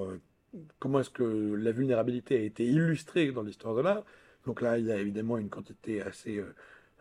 comment 0.78 1.00
est-ce 1.00 1.10
que 1.10 1.24
la 1.56 1.72
vulnérabilité 1.72 2.38
a 2.38 2.42
été 2.42 2.64
illustrée 2.66 3.32
dans 3.32 3.42
l'histoire 3.42 3.74
de 3.74 3.82
l'art, 3.82 4.04
donc 4.46 4.62
là, 4.62 4.78
il 4.78 4.86
y 4.86 4.92
a 4.92 4.98
évidemment 4.98 5.38
une 5.38 5.50
quantité 5.50 6.02
assez 6.02 6.38
euh, 6.38 6.54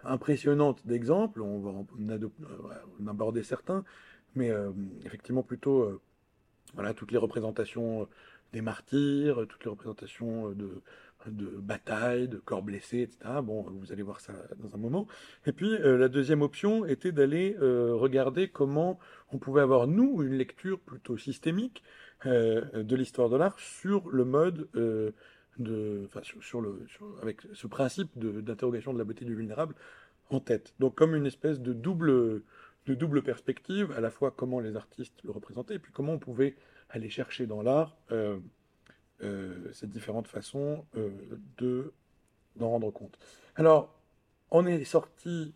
impressionnante 0.04 0.86
d'exemples. 0.86 1.40
On 1.42 1.58
va 1.60 1.70
en, 1.70 3.06
aborder 3.06 3.42
certains, 3.42 3.84
mais 4.34 4.50
euh, 4.50 4.70
effectivement 5.04 5.42
plutôt 5.42 5.82
euh, 5.82 6.00
voilà, 6.74 6.94
toutes 6.94 7.12
les 7.12 7.18
représentations 7.18 8.08
des 8.52 8.60
martyrs, 8.60 9.46
toutes 9.48 9.64
les 9.64 9.70
représentations 9.70 10.50
de, 10.50 10.82
de 11.26 11.46
batailles, 11.46 12.28
de 12.28 12.38
corps 12.38 12.62
blessés, 12.62 13.02
etc. 13.02 13.40
Bon, 13.42 13.62
vous 13.62 13.92
allez 13.92 14.02
voir 14.02 14.20
ça 14.20 14.32
dans 14.58 14.74
un 14.74 14.78
moment. 14.78 15.06
Et 15.46 15.52
puis, 15.52 15.78
la 15.78 16.08
deuxième 16.08 16.42
option 16.42 16.84
était 16.84 17.12
d'aller 17.12 17.56
regarder 17.60 18.48
comment 18.48 18.98
on 19.32 19.38
pouvait 19.38 19.60
avoir, 19.60 19.86
nous, 19.86 20.22
une 20.22 20.34
lecture 20.34 20.80
plutôt 20.80 21.16
systémique 21.16 21.84
de 22.24 22.96
l'histoire 22.96 23.28
de 23.28 23.36
l'art 23.36 23.56
sur 23.60 24.10
le 24.10 24.24
mode 24.24 24.68
sur, 26.40 26.60
le, 26.60 26.86
avec 27.22 27.42
ce 27.52 27.66
principe 27.66 28.10
d'interrogation 28.18 28.92
de, 28.92 28.98
la 28.98 29.04
beauté 29.04 29.24
du 29.24 29.34
vulnérable 29.34 29.74
en 30.30 30.40
tête. 30.40 30.74
Donc 30.78 30.94
comme 30.94 31.14
une 31.14 31.26
espèce 31.26 31.60
de 31.60 31.72
double, 31.72 32.42
de 32.86 32.94
double 32.94 33.22
perspective, 33.22 33.92
à 33.92 34.00
la 34.00 34.10
fois 34.10 34.32
comment 34.34 34.60
les 34.60 34.76
artistes 34.76 35.22
le 35.24 35.30
représentaient, 35.30 35.74
et 35.74 35.78
puis 35.78 35.92
comment 35.92 36.12
on 36.12 36.18
pouvait 36.18 36.56
aller 36.90 37.08
chercher 37.08 37.46
dans 37.46 37.62
l'art 37.62 37.96
euh, 38.12 38.38
euh, 39.22 39.70
ces 39.72 39.86
différentes 39.86 40.28
façons 40.28 40.84
euh, 40.96 41.10
de 41.58 41.92
d'en 42.56 42.70
rendre 42.70 42.90
compte. 42.90 43.16
Alors, 43.54 43.94
on 44.50 44.66
est 44.66 44.82
sorti 44.84 45.54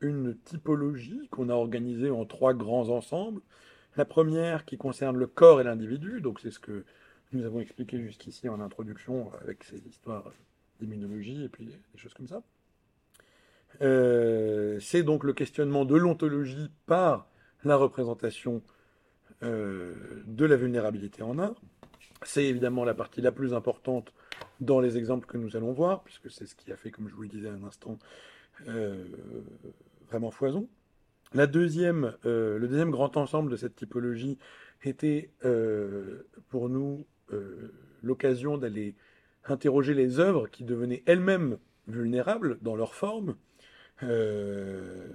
une 0.00 0.36
typologie 0.36 1.28
qu'on 1.30 1.48
a 1.48 1.54
organisée 1.54 2.10
en 2.10 2.26
trois 2.26 2.52
grands 2.52 2.90
ensembles. 2.90 3.40
La 3.96 4.04
première 4.04 4.66
qui 4.66 4.76
concerne 4.76 5.16
le 5.16 5.26
corps 5.26 5.60
et 5.60 5.64
l'individu, 5.64 6.20
donc 6.20 6.40
c'est 6.40 6.50
ce 6.50 6.58
que 6.58 6.84
nous 7.32 7.44
avons 7.44 7.60
expliqué 7.60 8.00
jusqu'ici 8.00 8.48
en 8.48 8.60
introduction 8.60 9.32
avec 9.40 9.64
ces 9.64 9.86
histoires 9.86 10.32
d'immunologie 10.80 11.44
et 11.44 11.48
puis 11.48 11.66
des 11.66 11.98
choses 11.98 12.14
comme 12.14 12.28
ça. 12.28 12.42
Euh, 13.82 14.78
c'est 14.80 15.02
donc 15.02 15.24
le 15.24 15.32
questionnement 15.32 15.84
de 15.84 15.96
l'ontologie 15.96 16.70
par 16.86 17.28
la 17.64 17.76
représentation 17.76 18.62
euh, 19.42 19.94
de 20.26 20.44
la 20.44 20.56
vulnérabilité 20.56 21.22
en 21.22 21.38
art. 21.38 21.60
C'est 22.22 22.44
évidemment 22.44 22.84
la 22.84 22.94
partie 22.94 23.20
la 23.20 23.32
plus 23.32 23.52
importante 23.52 24.12
dans 24.60 24.80
les 24.80 24.96
exemples 24.96 25.26
que 25.26 25.36
nous 25.36 25.56
allons 25.56 25.72
voir, 25.72 26.02
puisque 26.04 26.30
c'est 26.30 26.46
ce 26.46 26.54
qui 26.54 26.72
a 26.72 26.76
fait, 26.76 26.90
comme 26.90 27.08
je 27.08 27.14
vous 27.14 27.22
le 27.22 27.28
disais 27.28 27.48
un 27.48 27.62
instant, 27.64 27.98
euh, 28.68 29.04
vraiment 30.08 30.30
foison. 30.30 30.68
La 31.34 31.46
deuxième, 31.46 32.14
le 32.24 32.66
deuxième 32.66 32.90
grand 32.90 33.16
ensemble 33.16 33.50
de 33.50 33.56
cette 33.56 33.74
typologie 33.74 34.38
était 34.84 35.32
pour 36.48 36.68
nous 36.68 37.04
l'occasion 38.02 38.58
d'aller 38.58 38.94
interroger 39.44 39.94
les 39.94 40.20
œuvres 40.20 40.48
qui 40.48 40.64
devenaient 40.64 41.02
elles-mêmes 41.06 41.58
vulnérables 41.88 42.58
dans 42.62 42.76
leur 42.76 42.94
forme, 42.94 43.36
euh, 44.02 45.08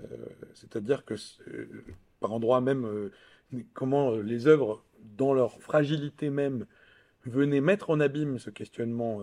c'est-à-dire 0.54 1.06
que 1.06 1.16
euh, 1.48 1.68
par 2.20 2.32
endroits 2.32 2.62
même, 2.62 2.86
euh, 2.86 3.12
comment 3.74 4.16
les 4.16 4.48
œuvres, 4.48 4.84
dans 5.18 5.34
leur 5.34 5.60
fragilité 5.62 6.30
même, 6.30 6.66
venaient 7.26 7.62
mettre 7.62 7.90
en 7.90 8.00
abîme 8.00 8.40
ce 8.40 8.50
questionnement 8.50 9.22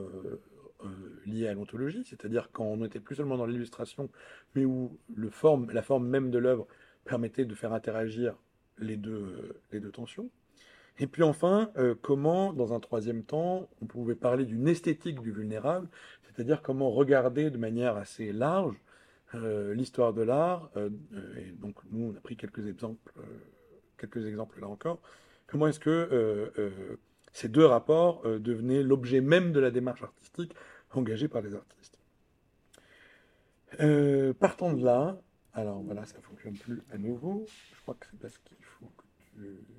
lié 1.27 1.49
à 1.49 1.55
l'ontologie, 1.55 2.05
c'est-à-dire 2.05 2.51
quand 2.53 2.65
on 2.65 2.79
n'était 2.79 3.01
plus 3.01 3.17
seulement 3.17 3.37
dans 3.37 3.47
l'illustration, 3.47 4.09
mais 4.55 4.65
où 4.65 4.97
la 5.17 5.83
forme 5.83 6.07
même 6.07 6.31
de 6.31 6.39
l'œuvre 6.39 6.69
permettait 7.05 7.45
de 7.45 7.55
faire 7.55 7.73
interagir 7.73 8.37
les 8.79 8.97
deux 8.97 9.91
tensions. 9.93 10.31
Et 10.99 11.07
puis 11.07 11.23
enfin, 11.23 11.71
comment, 12.03 12.53
dans 12.53 12.73
un 12.73 12.81
troisième 12.81 13.23
temps, 13.23 13.69
on 13.81 13.87
pouvait 13.87 14.17
parler 14.17 14.45
d'une 14.45 14.67
esthétique 14.67 15.21
du 15.21 15.31
vulnérable, 15.31 15.89
c'est-à-dire 16.25 16.61
comment 16.61 16.91
regarder 16.91 17.51
de 17.51 17.59
manière 17.59 17.97
assez 17.97 18.33
large 18.33 18.77
euh, 19.35 19.75
l'histoire 19.75 20.15
de 20.15 20.23
l'art, 20.23 20.71
euh, 20.79 20.89
et 21.37 21.51
donc 21.51 21.77
nous 21.91 22.13
on 22.13 22.17
a 22.17 22.21
pris 22.21 22.35
quelques 22.35 22.67
exemples, 22.67 23.13
euh, 23.19 23.23
quelques 23.99 24.25
exemples 24.25 24.59
là 24.59 24.69
encore, 24.69 25.01
comment 25.47 25.67
est-ce 25.67 25.81
que 25.81 26.73
ces 27.35 27.49
deux 27.49 27.67
rapports 27.67 28.23
devenaient 28.39 28.83
l'objet 28.83 29.21
même 29.21 29.53
de 29.53 29.61
la 29.61 29.71
démarche 29.71 30.03
artistique 30.03 30.55
engagée 30.93 31.29
par 31.29 31.43
les 31.43 31.55
artistes. 31.55 31.99
partant 34.39 34.73
de 34.73 34.83
là, 34.83 35.21
alors 35.53 35.83
voilà, 35.83 36.07
ça 36.07 36.17
ne 36.17 36.23
fonctionne 36.23 36.57
plus 36.57 36.83
à 36.91 36.97
nouveau. 36.97 37.45
Je 37.75 37.81
crois 37.83 37.97
que 38.01 38.07
c'est 38.11 38.19
parce 38.19 38.39
qu'il 38.39 38.65
faut 38.65 38.87
que 38.97 39.05
tu. 39.19 39.78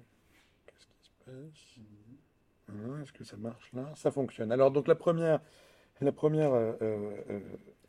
Hein, 2.69 3.01
Est-ce 3.01 3.13
que 3.13 3.23
ça 3.23 3.37
marche 3.37 3.71
là? 3.73 3.91
Ça 3.95 4.11
fonctionne. 4.11 4.51
Alors, 4.51 4.71
donc 4.71 4.87
la 4.87 4.95
première, 4.95 5.39
la 6.01 6.11
première 6.11 6.51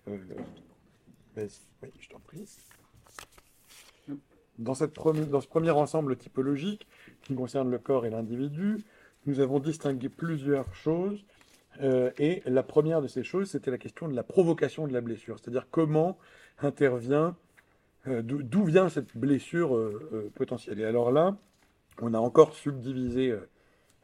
oui, 0.06 1.90
je 2.00 2.08
t'en 2.08 2.18
prie. 2.20 2.46
Dans, 4.58 4.74
cette 4.74 4.94
dans 4.94 5.40
ce 5.40 5.48
premier 5.48 5.70
ensemble 5.70 6.16
typologique 6.16 6.86
qui 7.22 7.34
concerne 7.34 7.70
le 7.70 7.78
corps 7.78 8.06
et 8.06 8.10
l'individu, 8.10 8.84
nous 9.26 9.40
avons 9.40 9.58
distingué 9.58 10.08
plusieurs 10.08 10.74
choses. 10.74 11.24
Euh, 11.80 12.10
et 12.18 12.42
la 12.46 12.62
première 12.62 13.00
de 13.00 13.06
ces 13.06 13.22
choses, 13.22 13.50
c'était 13.50 13.70
la 13.70 13.78
question 13.78 14.08
de 14.08 14.14
la 14.14 14.22
provocation 14.22 14.86
de 14.86 14.92
la 14.92 15.00
blessure, 15.00 15.38
c'est-à-dire 15.38 15.66
comment 15.70 16.18
intervient, 16.58 17.36
euh, 18.06 18.22
d'où 18.22 18.64
vient 18.64 18.88
cette 18.88 19.16
blessure 19.16 19.76
euh, 19.76 20.30
potentielle. 20.34 20.80
Et 20.80 20.84
alors 20.84 21.12
là, 21.12 21.36
on 22.00 22.14
a 22.14 22.18
encore 22.18 22.54
subdivisé 22.54 23.34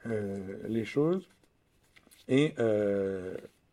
les 0.05 0.85
choses. 0.85 1.29
Et 2.29 2.55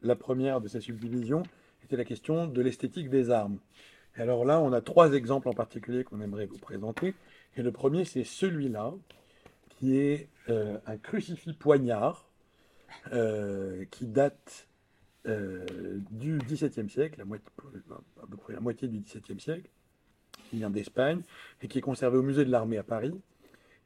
la 0.01 0.15
première 0.15 0.61
de 0.61 0.67
ces 0.67 0.81
subdivisions, 0.81 1.43
c'était 1.81 1.97
la 1.97 2.05
question 2.05 2.47
de 2.47 2.61
l'esthétique 2.61 3.09
des 3.09 3.29
armes. 3.29 3.59
Et 4.17 4.21
alors 4.21 4.45
là, 4.45 4.59
on 4.59 4.71
a 4.73 4.81
trois 4.81 5.13
exemples 5.13 5.49
en 5.49 5.53
particulier 5.53 6.03
qu'on 6.03 6.21
aimerait 6.21 6.45
vous 6.45 6.57
présenter. 6.57 7.15
Et 7.57 7.61
le 7.61 7.71
premier, 7.71 8.05
c'est 8.05 8.23
celui-là, 8.23 8.93
qui 9.69 9.97
est 9.97 10.29
euh, 10.49 10.77
un 10.85 10.97
crucifix 10.97 11.53
poignard, 11.53 12.29
euh, 13.11 13.85
qui 13.89 14.05
date 14.05 14.67
euh, 15.25 15.65
du 16.11 16.37
XVIIe 16.37 16.89
siècle, 16.89 17.21
à 17.21 18.27
peu 18.27 18.37
près 18.37 18.53
la 18.53 18.59
moitié 18.59 18.87
du 18.87 18.99
XVIIe 18.99 19.39
siècle, 19.39 19.69
qui 20.49 20.57
vient 20.57 20.69
d'Espagne, 20.69 21.21
et 21.61 21.67
qui 21.67 21.79
est 21.79 21.81
conservé 21.81 22.17
au 22.17 22.23
musée 22.23 22.45
de 22.45 22.51
l'armée 22.51 22.77
à 22.77 22.83
Paris. 22.83 23.19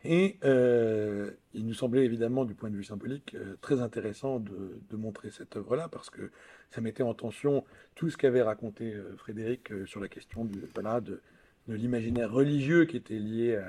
Et 0.09 0.37
euh, 0.45 1.31
il 1.53 1.65
nous 1.65 1.73
semblait 1.73 2.05
évidemment, 2.05 2.45
du 2.45 2.55
point 2.55 2.69
de 2.69 2.77
vue 2.77 2.85
symbolique, 2.85 3.35
euh, 3.35 3.57
très 3.59 3.81
intéressant 3.81 4.39
de, 4.39 4.79
montrer 4.93 5.31
cette 5.31 5.57
œuvre-là, 5.57 5.89
parce 5.89 6.09
que 6.09 6.31
ça 6.69 6.79
mettait 6.79 7.03
en 7.03 7.13
tension 7.13 7.65
tout 7.93 8.09
ce 8.09 8.15
qu'avait 8.15 8.41
raconté 8.41 8.93
euh, 8.93 9.17
Frédéric 9.17 9.69
sur 9.85 9.99
la 9.99 10.07
question 10.07 10.45
de, 10.45 11.21
l'imaginaire 11.67 12.31
religieux 12.31 12.85
qui 12.85 12.95
était 12.95 13.19
lié 13.19 13.61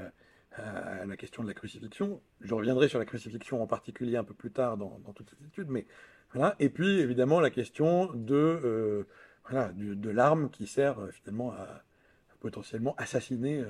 à, 0.53 1.05
la 1.05 1.17
question 1.17 1.43
de 1.43 1.49
la 1.49 1.55
crucifixion. 1.55 2.21
Je 2.41 2.55
reviendrai 2.55 2.87
sur 2.87 3.01
la 3.01 3.05
crucifixion 3.05 3.61
en 3.61 3.67
particulier 3.67 4.17
un 4.17 4.23
peu 4.23 4.35
plus 4.35 4.53
tard 4.53 4.77
dans, 4.77 5.01
toute 5.17 5.31
cette 5.31 5.45
étude, 5.45 5.67
mais 5.69 5.87
voilà. 6.33 6.55
Et 6.61 6.69
puis 6.69 7.01
évidemment 7.01 7.41
la 7.41 7.51
question 7.51 8.13
de, 8.15 9.05
voilà, 9.49 9.73
de 9.75 10.11
l'arme 10.11 10.51
qui 10.51 10.69
sert 10.69 10.99
finalement 11.11 11.51
à, 11.51 11.83
potentiellement 12.39 12.95
assassiner 12.99 13.65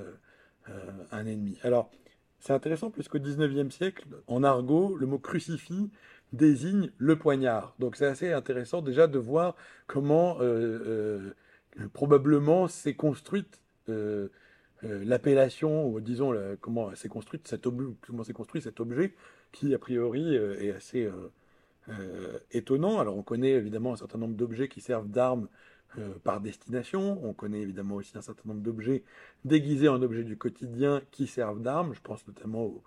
un 1.11 1.25
ennemi. 1.25 1.57
Alors, 1.63 1.89
c'est 2.39 2.53
intéressant 2.53 2.89
puisqu'au 2.89 3.19
XIXe 3.19 3.73
siècle, 3.73 4.05
en 4.27 4.43
argot, 4.43 4.95
le 4.95 5.05
mot 5.05 5.19
crucifix 5.19 5.89
désigne 6.33 6.91
le 6.97 7.17
poignard. 7.17 7.75
Donc 7.79 7.95
c'est 7.95 8.05
assez 8.05 8.31
intéressant 8.31 8.81
déjà 8.81 9.07
de 9.07 9.19
voir 9.19 9.55
comment 9.87 10.37
euh, 10.39 11.33
euh, 11.79 11.87
probablement 11.93 12.67
s'est 12.67 12.93
construite 12.93 13.59
euh, 13.89 14.29
l'appellation, 14.81 15.87
ou 15.87 15.99
disons 15.99 16.33
s'est 16.95 17.09
construite 17.09 17.53
comment 18.01 18.23
s'est 18.23 18.33
construit 18.33 18.61
cet 18.61 18.79
objet 18.79 19.13
qui 19.51 19.73
a 19.73 19.79
priori 19.79 20.35
est 20.35 20.71
assez 20.71 21.09
étonnant. 22.51 22.99
Alors 22.99 23.17
on 23.17 23.23
connaît 23.23 23.51
évidemment 23.51 23.93
un 23.93 23.97
certain 23.97 24.19
nombre 24.19 24.35
d'objets 24.35 24.69
qui 24.69 24.79
servent 24.79 25.09
d'armes 25.09 25.49
euh, 25.97 26.13
par 26.23 26.39
destination. 26.39 27.19
On 27.25 27.33
connaît 27.33 27.61
évidemment 27.61 27.95
aussi 27.95 28.15
un 28.15 28.21
certain 28.21 28.47
nombre 28.47 28.61
d'objets 28.61 29.03
déguisés 29.43 29.87
en 29.87 30.03
objets 30.03 30.23
du 30.23 30.37
quotidien 30.37 31.01
qui 31.09 31.25
servent 31.25 31.61
d'armes. 31.63 31.95
Je 31.95 32.01
pense 32.01 32.27
notamment 32.27 32.65
aux, 32.65 32.83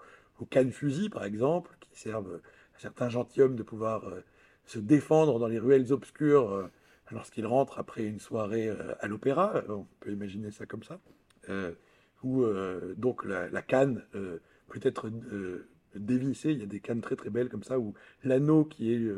cannes-fusils, 0.51 1.11
par 1.11 1.25
exemple, 1.25 1.77
qui 1.81 1.99
servent 1.99 2.41
à 2.77 2.79
certains 2.79 3.09
gentilshommes 3.09 3.57
de 3.57 3.65
pouvoir 3.65 4.09
euh, 4.09 4.21
se 4.67 4.79
défendre 4.79 5.41
dans 5.41 5.49
les 5.49 5.59
ruelles 5.59 5.93
obscures 5.93 6.53
euh, 6.53 6.71
lorsqu'ils 7.11 7.47
rentrent 7.47 7.81
après 7.81 8.05
une 8.05 8.21
soirée 8.21 8.71
à 9.01 9.09
l'opéra. 9.09 9.63
On 9.69 9.87
peut 9.99 10.13
imaginer 10.13 10.51
ça 10.53 10.65
comme 10.65 10.83
ça. 10.83 11.01
Où 12.23 12.47
donc 12.97 13.25
la, 13.25 13.51
la 13.51 13.61
canne 13.63 14.03
peut 14.13 14.81
être 14.83 15.11
dévissée. 15.95 16.53
Il 16.53 16.61
y 16.61 16.63
a 16.63 16.67
des 16.67 16.81
cannes 16.81 17.03
très 17.03 17.17
très 17.17 17.29
belles 17.29 17.51
comme 17.51 17.65
ça, 17.65 17.79
où 17.79 17.93
l'anneau 18.25 18.65
qui 18.65 18.95
est 18.95 19.13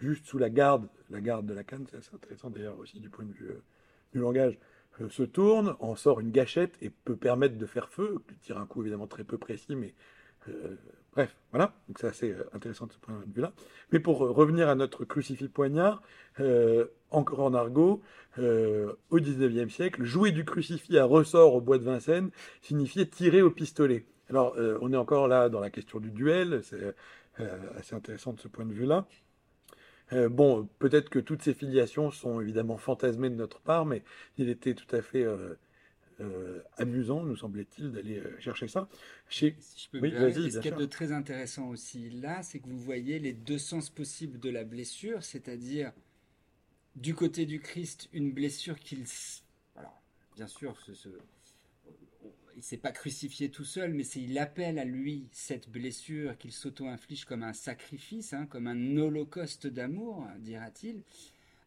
juste 0.00 0.26
sous 0.26 0.38
la 0.38 0.50
garde, 0.50 0.88
la 1.10 1.20
garde 1.20 1.46
de 1.46 1.54
la 1.54 1.64
canne, 1.64 1.86
c'est 1.90 1.96
assez 1.96 2.14
intéressant 2.14 2.50
d'ailleurs 2.50 2.78
aussi 2.78 3.00
du 3.00 3.08
point 3.08 3.24
de 3.24 3.32
vue 3.32 3.48
euh, 3.48 3.62
du 4.12 4.18
langage, 4.20 4.58
euh, 5.00 5.08
se 5.08 5.22
tourne, 5.22 5.76
en 5.80 5.96
sort 5.96 6.20
une 6.20 6.30
gâchette 6.30 6.76
et 6.80 6.90
peut 6.90 7.16
permettre 7.16 7.56
de 7.56 7.66
faire 7.66 7.88
feu, 7.88 8.18
de 8.28 8.34
tirer 8.42 8.58
un 8.58 8.66
coup 8.66 8.82
évidemment 8.82 9.06
très 9.06 9.24
peu 9.24 9.38
précis, 9.38 9.76
mais 9.76 9.94
euh, 10.48 10.76
bref, 11.12 11.36
voilà, 11.50 11.74
donc 11.88 11.98
c'est 11.98 12.06
assez 12.06 12.34
intéressant 12.52 12.86
de 12.86 12.92
ce 12.92 12.98
point 12.98 13.14
de 13.26 13.34
vue-là. 13.34 13.52
Mais 13.90 13.98
pour 13.98 14.18
revenir 14.18 14.68
à 14.68 14.74
notre 14.74 15.04
crucifix 15.04 15.48
poignard, 15.48 16.02
encore 17.10 17.40
en 17.40 17.52
argot, 17.52 18.00
au 18.38 19.18
XIXe 19.18 19.72
siècle, 19.72 20.04
jouer 20.04 20.30
du 20.30 20.44
crucifix 20.44 20.96
à 20.96 21.04
ressort 21.04 21.54
au 21.54 21.60
bois 21.60 21.78
de 21.78 21.82
Vincennes 21.82 22.30
signifiait 22.62 23.06
tirer 23.06 23.42
au 23.42 23.50
pistolet. 23.50 24.06
Alors, 24.28 24.54
on 24.80 24.92
est 24.92 24.96
encore 24.96 25.26
là 25.26 25.48
dans 25.48 25.58
la 25.58 25.70
question 25.70 25.98
du 25.98 26.10
duel, 26.10 26.60
c'est 26.62 26.94
assez 27.76 27.96
intéressant 27.96 28.32
de 28.32 28.38
ce 28.38 28.46
point 28.46 28.66
de 28.66 28.72
vue-là. 28.72 29.08
Euh, 30.12 30.28
bon, 30.28 30.68
peut-être 30.78 31.08
que 31.08 31.18
toutes 31.18 31.42
ces 31.42 31.54
filiations 31.54 32.10
sont 32.10 32.40
évidemment 32.40 32.76
fantasmées 32.76 33.30
de 33.30 33.34
notre 33.34 33.60
part, 33.60 33.86
mais 33.86 34.02
il 34.38 34.48
était 34.48 34.74
tout 34.74 34.94
à 34.94 35.02
fait 35.02 35.24
euh, 35.24 35.54
euh, 36.20 36.62
amusant, 36.76 37.24
nous 37.24 37.36
semblait-il, 37.36 37.90
d'aller 37.90 38.22
chercher 38.38 38.68
ça. 38.68 38.88
Chez... 39.28 39.56
Si 39.58 39.84
je 39.84 39.90
peux 39.90 40.00
oui. 40.00 40.12
Ce 40.12 40.58
qu'il 40.58 40.70
y 40.70 40.74
a 40.74 40.76
de 40.76 40.86
très 40.86 41.10
intéressant 41.12 41.68
aussi 41.68 42.10
là, 42.10 42.42
c'est 42.42 42.60
que 42.60 42.68
vous 42.68 42.78
voyez 42.78 43.18
les 43.18 43.32
deux 43.32 43.58
sens 43.58 43.90
possibles 43.90 44.38
de 44.38 44.50
la 44.50 44.64
blessure, 44.64 45.24
c'est-à-dire 45.24 45.92
du 46.94 47.14
côté 47.14 47.44
du 47.44 47.60
Christ, 47.60 48.08
une 48.12 48.32
blessure 48.32 48.78
qu'il. 48.78 49.04
Alors, 49.74 50.00
bien 50.36 50.46
sûr, 50.46 50.76
ce, 50.80 51.08
il 52.56 52.62
s'est 52.62 52.78
pas 52.78 52.90
crucifié 52.90 53.50
tout 53.50 53.64
seul, 53.64 53.92
mais 53.92 54.06
il 54.16 54.38
appelle 54.38 54.78
à 54.78 54.84
lui 54.84 55.28
cette 55.30 55.68
blessure 55.68 56.38
qu'il 56.38 56.52
s'auto-inflige 56.52 57.26
comme 57.26 57.42
un 57.42 57.52
sacrifice, 57.52 58.32
hein, 58.32 58.46
comme 58.46 58.66
un 58.66 58.96
holocauste 58.96 59.66
d'amour, 59.66 60.26
dira-t-il, 60.38 61.02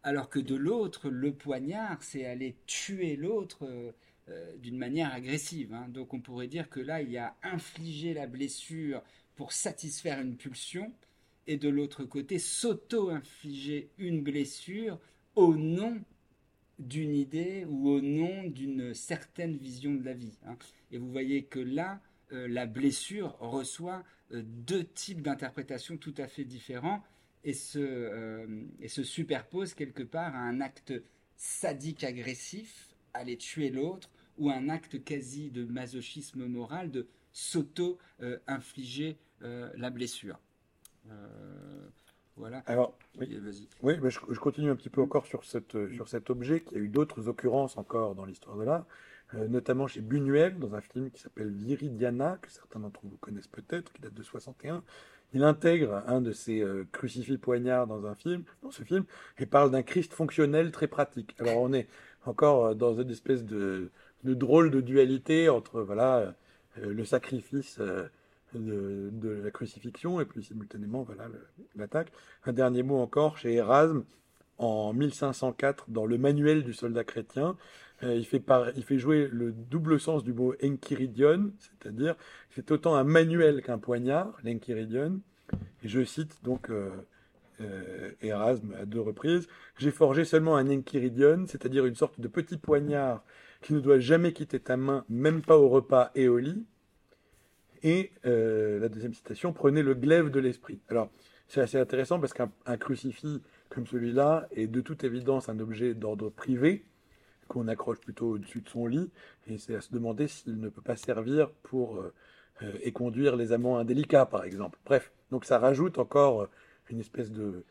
alors 0.02 0.30
que 0.30 0.40
de 0.40 0.56
l'autre, 0.56 1.10
le 1.10 1.32
poignard, 1.32 2.02
c'est 2.02 2.26
aller 2.26 2.56
tuer 2.66 3.16
l'autre 3.16 3.66
euh, 3.66 3.92
euh, 4.30 4.58
d'une 4.58 4.78
manière 4.78 5.14
agressive. 5.14 5.74
Hein. 5.74 5.88
Donc 5.90 6.14
on 6.14 6.22
pourrait 6.22 6.48
dire 6.48 6.70
que 6.70 6.80
là, 6.80 7.02
il 7.02 7.12
y 7.12 7.18
a 7.18 7.36
infligé 7.44 8.16
la 8.16 8.26
blessure 8.26 9.04
pour 9.36 9.54
satisfaire 9.54 10.20
une 10.20 10.38
pulsion, 10.38 10.92
et 11.46 11.58
de 11.58 11.70
l'autre 11.70 12.04
côté, 12.04 12.40
s'auto-infliger 12.40 13.90
une 14.00 14.22
blessure 14.24 15.00
au 15.36 15.56
nom 15.56 16.02
d'une 16.80 17.14
idée 17.14 17.66
ou 17.66 17.90
au 17.90 18.02
nom 18.02 18.48
d'une 18.48 18.94
certaine 18.94 19.58
vision 19.58 19.94
de 19.94 20.04
la 20.04 20.14
vie. 20.14 20.38
Hein. 20.46 20.58
Et 20.92 20.98
vous 20.98 21.12
voyez 21.12 21.44
que 21.44 21.60
là, 21.60 22.02
euh, 22.32 22.48
la 22.48 22.66
blessure 22.66 23.38
reçoit 23.40 24.04
euh, 24.32 24.42
deux 24.46 24.86
types 24.86 25.22
d'interprétations 25.22 25.98
tout 25.98 26.14
à 26.18 26.28
fait 26.28 26.46
différents 26.46 27.04
et 27.44 27.54
se, 27.54 27.80
euh, 27.80 28.64
et 28.80 28.88
se 28.88 29.04
superpose 29.04 29.74
quelque 29.74 30.04
part 30.04 30.36
à 30.36 30.40
un 30.40 30.62
acte 30.62 30.94
sadique 31.36 32.04
agressif, 32.04 32.96
aller 33.14 33.38
tuer 33.38 33.70
l'autre, 33.70 34.10
ou 34.38 34.50
un 34.50 34.70
acte 34.70 35.04
quasi 35.04 35.52
de 35.52 35.66
masochisme 35.66 36.46
moral 36.46 36.92
de 36.92 37.08
s'auto-infliger 37.34 39.18
la 39.42 39.90
blessure. 39.90 40.40
Voilà. 42.40 42.64
Alors, 42.68 42.98
oui, 43.20 43.38
oui 43.84 43.96
mais 44.02 44.10
je, 44.10 44.40
continue 44.40 44.70
un 44.70 44.76
petit 44.78 44.90
peu 44.90 45.02
encore 45.02 45.26
sur, 45.26 45.44
cette, 45.44 45.78
sur 45.94 46.08
cet 46.08 46.30
objet 46.30 46.62
qui 46.62 46.76
a 46.76 46.78
eu 46.78 46.88
d'autres 46.88 47.28
occurrences 47.28 47.78
encore 47.78 48.16
dans 48.16 48.24
l'histoire 48.24 48.56
de 48.56 48.64
l'art, 48.64 48.86
euh, 49.36 49.50
notamment 49.50 49.88
chez 49.88 50.00
Buñuel, 50.00 50.58
dans 50.58 50.74
un 50.74 50.80
film 50.80 51.12
qui 51.12 51.22
s'appelle 51.22 51.50
Viridiana, 51.50 52.38
que 52.42 52.50
certains 52.50 52.80
d'entre 52.80 53.02
vous 53.04 53.18
connaissent 53.18 53.50
peut-être, 53.50 53.92
qui 53.92 54.02
date 54.02 54.14
de 54.14 54.24
61. 54.24 54.84
Il 55.34 55.44
intègre 55.44 56.02
un 56.08 56.22
de 56.22 56.32
ces 56.32 56.62
euh, 56.62 56.88
crucifix 56.94 57.38
poignards 57.38 57.88
dans 57.88 58.06
un 58.06 58.16
film, 58.16 58.44
dans 58.64 58.72
ce 58.72 58.84
film, 58.84 59.04
et 59.38 59.46
parle 59.46 59.70
d'un 59.70 59.84
Christ 59.84 60.14
fonctionnel 60.14 60.72
très 60.72 60.88
pratique. 60.88 61.36
Alors 61.40 61.58
on 61.58 61.74
est 61.74 61.90
encore 62.26 62.68
euh, 62.68 62.74
dans 62.74 62.96
une 63.02 63.12
espèce 63.12 63.44
de, 63.44 63.92
de 64.24 64.34
drôle 64.34 64.72
de 64.72 64.80
dualité 64.80 65.50
entre 65.50 65.82
voilà 65.82 66.34
le 66.82 67.04
sacrifice 67.04 67.82
de, 68.54 69.42
la 69.44 69.52
crucifixion 69.52 70.20
et 70.20 70.26
puis 70.26 70.44
simultanément 70.44 71.04
voilà 71.04 71.28
l'attaque. 71.76 72.12
Un 72.46 72.54
dernier 72.54 72.84
mot 72.84 72.98
encore 72.98 73.38
chez 73.38 73.54
Erasme 73.56 74.04
en 74.58 74.94
1504 74.94 75.86
dans 75.90 76.06
le 76.06 76.18
manuel 76.18 76.64
du 76.64 76.74
soldat 76.74 77.04
chrétien. 77.04 77.58
Euh, 78.04 78.16
il, 78.16 78.26
fait 78.26 78.44
il 78.76 78.84
fait 78.84 78.98
jouer 78.98 79.30
le 79.32 79.52
double 79.52 80.00
sens 80.00 80.24
du 80.24 80.34
mot 80.34 80.54
enchiridion, 80.64 81.52
c'est-à-dire 81.60 82.16
c'est 82.52 82.72
autant 82.72 82.96
un 82.96 83.04
manuel 83.04 83.62
qu'un 83.62 83.78
poignard, 83.78 84.38
l'enchiridion. 84.44 85.20
Et 85.84 85.88
je 85.88 86.04
cite 86.04 86.44
donc 86.44 86.70
euh, 86.70 86.90
euh, 87.62 88.12
Erasme 88.22 88.74
à 88.80 88.86
deux 88.86 89.02
reprises. 89.02 89.48
J'ai 89.78 89.92
forgé 89.92 90.24
seulement 90.24 90.56
un 90.56 90.70
enchiridion, 90.70 91.46
c'est-à-dire 91.48 91.86
une 91.86 91.96
sorte 91.96 92.20
de 92.20 92.28
petit 92.28 92.58
poignard 92.58 93.24
qui 93.62 93.74
ne 93.74 93.80
doit 93.80 94.00
jamais 94.00 94.32
quitter 94.32 94.60
ta 94.60 94.78
main, 94.78 95.04
même 95.10 95.42
pas 95.42 95.58
au 95.58 95.68
repas 95.68 96.12
et 96.16 96.30
au 96.30 96.38
lit. 96.38 96.66
Et 97.84 98.12
euh, 98.26 98.80
la 98.80 98.90
deuxième 98.90 99.14
citation, 99.14 99.54
prenez 99.54 99.82
le 99.82 99.94
glaive 99.94 100.30
de 100.30 100.40
l'esprit. 100.40 100.80
Alors, 100.90 101.10
c'est 101.48 101.62
assez 101.62 101.78
intéressant 101.78 102.20
parce 102.20 102.34
qu'un 102.34 102.78
crucifix 102.78 103.42
comme 103.70 103.88
celui-là 103.88 104.48
est 104.52 104.68
de 104.68 104.82
toute 104.82 105.04
évidence 105.04 105.50
un 105.50 105.60
objet 105.60 105.94
d'ordre 105.94 106.30
privé 106.30 106.84
qu'on 107.48 107.68
accroche 107.68 108.00
plutôt 108.00 108.32
au-dessus 108.32 108.62
de 108.62 108.70
son 108.70 108.86
lit, 108.86 109.10
et 109.48 109.58
c'est 109.58 109.74
à 109.74 109.82
se 109.82 109.92
demander 109.92 110.28
s'il 110.28 110.60
ne 110.60 110.70
peut 110.70 110.84
pas 110.84 110.96
servir 110.96 111.50
pour 111.64 111.98
euh, 111.98 112.14
euh, 112.62 113.36
les 113.38 113.52
amants 113.54 113.80
indélicats, 113.80 114.28
par 114.28 114.44
exemple. 114.44 114.78
Bref, 114.86 115.12
donc 115.32 115.46
ça 115.46 115.58
rajoute 115.58 115.98
encore 115.98 116.48
une 116.90 117.00
espèce 117.00 117.32
de, 117.32 117.64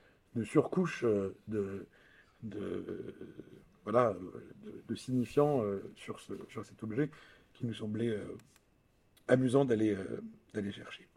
surcouche 0.45 1.05
de, 1.47 1.87
voilà, 3.85 4.17
de, 4.89 4.95
signifiant 4.97 5.63
sur, 5.95 6.19
sur 6.49 6.65
cet 6.65 6.83
objet 6.83 7.11
qui 7.55 7.67
nous 7.67 7.75
semblait 7.75 8.19
amusant 9.29 9.65
d'aller 9.65 9.95
euh, 9.95 10.73
chercher. 10.73 11.09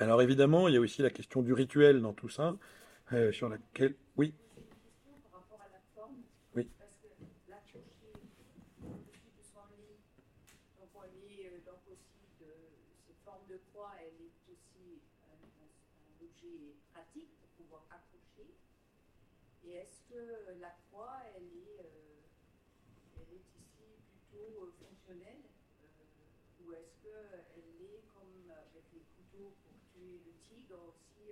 Alors 0.00 0.22
évidemment, 0.22 0.66
il 0.66 0.74
y 0.74 0.76
a 0.78 0.80
aussi 0.80 1.02
la 1.02 1.10
question 1.10 1.42
du 1.42 1.52
rituel 1.52 2.00
dans 2.00 2.14
tout 2.14 2.30
ça, 2.30 2.56
euh, 3.12 3.32
sur 3.32 3.50
laquelle... 3.50 3.94
Oui 4.16 4.32
rapport 5.30 5.60
à 5.60 5.68
la 5.68 5.80
que 6.56 7.50
là, 7.50 7.60
toucher 7.68 8.12
au-dessus 8.80 9.28
de 9.36 9.42
son 9.44 9.60
lit, 9.76 10.00
donc 10.80 10.88
on 10.94 11.04
lit 11.20 11.44
euh, 11.44 11.60
aussi 11.92 12.24
de 12.40 12.48
cette 13.06 13.20
forme 13.26 13.44
de 13.50 13.60
croix, 13.70 13.92
elle 14.00 14.24
est 14.24 14.40
aussi 14.48 15.04
un, 15.28 16.24
objet 16.24 16.80
pratique 16.94 17.28
pour 17.36 17.48
pouvoir 17.60 17.84
accrocher. 17.92 18.56
Et 19.68 19.84
est-ce 19.84 20.00
que 20.08 20.58
la 20.60 20.72
croix, 20.88 21.20
euh, 21.36 21.84
elle 23.20 23.28
est 23.36 23.44
ici 23.52 24.00
plutôt 24.08 24.72
fonctionnelle 24.80 25.44
ou 26.64 26.72
est-ce 26.72 26.96
qu'elle 27.04 27.84
est, 27.84 28.00
comme 28.14 28.48
avec 28.48 28.84
euh, 29.40 31.28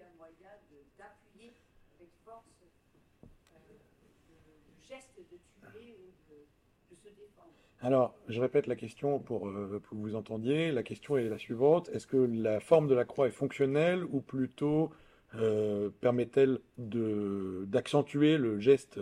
Alors, 7.80 8.14
je 8.28 8.40
répète 8.40 8.66
la 8.66 8.76
question 8.76 9.18
pour, 9.18 9.48
euh, 9.48 9.80
pour, 9.82 9.96
que 9.96 10.02
vous 10.02 10.14
entendiez. 10.14 10.72
La 10.72 10.82
question 10.82 11.16
est 11.16 11.28
la 11.28 11.38
suivante. 11.38 11.88
Est-ce 11.90 12.06
que 12.06 12.16
la 12.16 12.60
forme 12.60 12.88
de 12.88 12.94
la 12.94 13.04
croix 13.04 13.28
est 13.28 13.32
fonctionnelle 13.32 14.04
ou 14.04 14.20
plutôt 14.20 14.90
euh, 15.34 15.90
permet-elle 16.00 16.58
d'accentuer 16.78 18.38
le 18.38 18.58
geste 18.58 18.98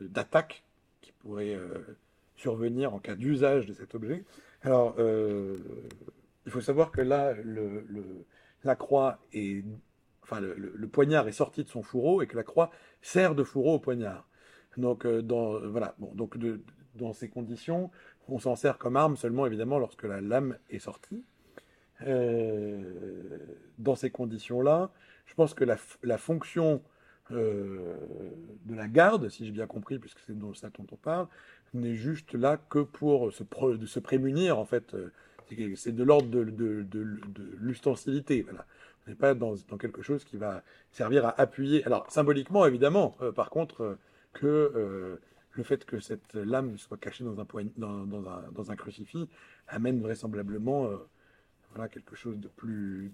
d'attaque 0.00 0.64
qui 1.00 1.12
pourrait 1.12 1.56
survenir 2.36 2.92
en 2.94 2.98
cas 2.98 3.14
d'usage 3.14 3.66
de 3.66 3.72
cet 3.72 3.94
objet? 3.94 4.24
Euh, 4.66 5.56
il 6.48 6.50
faut 6.50 6.62
savoir 6.62 6.90
que 6.90 7.02
là, 7.02 7.34
le, 7.34 7.84
la 8.64 8.74
croix 8.74 9.18
est, 9.34 9.62
enfin, 10.22 10.40
le, 10.40 10.88
poignard 10.88 11.28
est 11.28 11.32
sorti 11.32 11.62
de 11.62 11.68
son 11.68 11.82
fourreau 11.82 12.22
et 12.22 12.26
que 12.26 12.36
la 12.36 12.42
croix 12.42 12.70
sert 13.02 13.34
de 13.34 13.44
fourreau 13.44 13.74
au 13.74 13.78
poignard. 13.78 14.26
Donc, 14.78 15.04
euh, 15.04 15.20
dans, 15.20 15.60
voilà, 15.68 15.94
bon, 15.98 16.10
donc 16.14 16.38
dans 16.94 17.12
ces 17.12 17.28
conditions, 17.28 17.90
on 18.28 18.38
s'en 18.38 18.56
sert 18.56 18.78
comme 18.78 18.96
arme 18.96 19.18
seulement 19.18 19.44
évidemment 19.44 19.78
lorsque 19.78 20.04
la 20.04 20.22
lame 20.22 20.56
est 20.70 20.78
sortie. 20.78 21.22
Euh, 22.06 23.36
dans 23.76 23.94
ces 23.94 24.08
conditions-là, 24.08 24.90
je 25.26 25.34
pense 25.34 25.52
que 25.52 25.64
la, 25.64 25.76
fonction 26.16 26.82
de 27.30 28.74
la 28.74 28.88
garde, 28.88 29.28
si 29.28 29.44
j'ai 29.44 29.52
bien 29.52 29.66
compris, 29.66 29.98
puisque 29.98 30.20
c'est 30.20 30.38
de 30.38 30.54
ça 30.54 30.70
dont 30.70 30.86
on 30.92 30.96
parle, 30.96 31.26
n'est 31.74 31.94
juste 31.94 32.32
là 32.32 32.56
que 32.56 32.78
pour 32.78 33.34
se, 33.34 33.44
se 33.84 34.00
prémunir, 34.00 34.58
en 34.58 34.64
fait. 34.64 34.94
Euh, 34.94 35.12
c'est 35.76 35.94
de 35.94 36.02
l'ordre 36.04 36.28
de, 36.28 36.44
de, 36.44 37.16
l'ustensilité. 37.58 38.46
On 39.06 39.10
n'est 39.10 39.16
pas 39.16 39.34
dans, 39.34 39.54
quelque 39.78 40.02
chose 40.02 40.24
qui 40.24 40.36
va 40.36 40.62
servir 40.92 41.26
à 41.26 41.40
appuyer. 41.40 41.84
Alors, 41.84 42.10
symboliquement, 42.10 42.66
évidemment, 42.66 43.16
euh, 43.22 43.32
par 43.32 43.50
contre, 43.50 43.82
euh, 43.82 43.98
que 44.34 45.18
le 45.52 45.62
fait 45.64 45.84
que 45.84 45.98
cette 45.98 46.34
lame 46.34 46.78
soit 46.78 46.98
cachée 46.98 47.24
dans 47.24 47.38
un, 47.40 48.06
dans, 48.52 48.70
un, 48.70 48.76
crucifix 48.76 49.28
amène 49.66 50.00
vraisemblablement 50.00 50.90
quelque 51.90 52.14
chose 52.14 52.38
de 52.38 52.48
plus, 52.48 53.12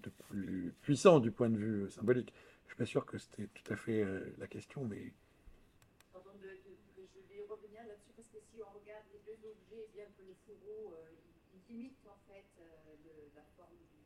puissant 0.83 1.21
du 1.21 1.31
point 1.31 1.49
de 1.49 1.57
vue 1.57 1.91
symbolique. 1.91 2.33
Je 2.67 2.73
suis 2.73 2.79
pas 2.79 2.87
sûr 2.87 3.07
que 3.07 3.17
c'était 3.17 3.49
tout 3.55 3.73
à 3.73 3.77
fait 3.77 4.05
la 4.39 4.47
question, 4.47 4.85
mais 4.85 5.13
bien 9.95 10.07
que 10.19 10.23
le 10.27 10.35
fourreau 10.47 10.95
euh, 10.95 11.15
il 11.71 11.91
en 12.07 12.19
fait 12.27 12.47
euh, 12.59 12.67
le, 13.05 13.31
la 13.35 13.47
forme 13.57 13.79
du 13.79 14.03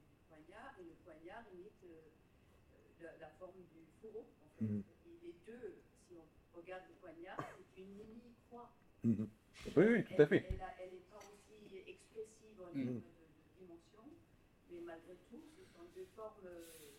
poignard 1.09 1.45
et 1.53 1.57
le 1.57 1.71
poignard 1.73 1.83
imite 1.83 1.85
euh, 1.85 3.03
la, 3.03 3.27
la, 3.27 3.29
forme 3.39 3.61
du 3.73 3.81
fourreau. 4.01 4.27
En 4.45 4.49
fait. 4.59 4.65
mm 4.65 4.83
Et 5.07 5.27
les 5.27 5.35
deux, 5.47 5.75
si 6.07 6.15
on 6.15 6.57
regarde 6.57 6.83
le 6.89 6.95
poignard, 7.01 7.39
c'est 7.57 7.81
une 7.83 7.93
mini-croix. 7.97 8.71
Mm 9.05 9.13
-hmm. 9.15 9.29
Oui, 9.77 9.85
oui, 9.93 10.05
tout 10.05 10.23
à 10.23 10.27
fait. 10.27 10.45
Elle 10.47 10.91
n'est 10.93 11.09
pas 11.11 11.19
aussi 11.19 11.83
expressive 11.87 12.57
en 12.61 12.73
termes 12.73 12.85
mm 12.85 12.89
-hmm. 12.89 13.01
de, 13.01 13.13
de, 13.37 13.51
dimension, 13.59 14.05
mais 14.71 14.81
malgré 14.91 15.15
tout, 15.31 15.43
ce 15.57 15.63
sont 15.73 15.87
deux 15.97 16.09
formes 16.17 16.49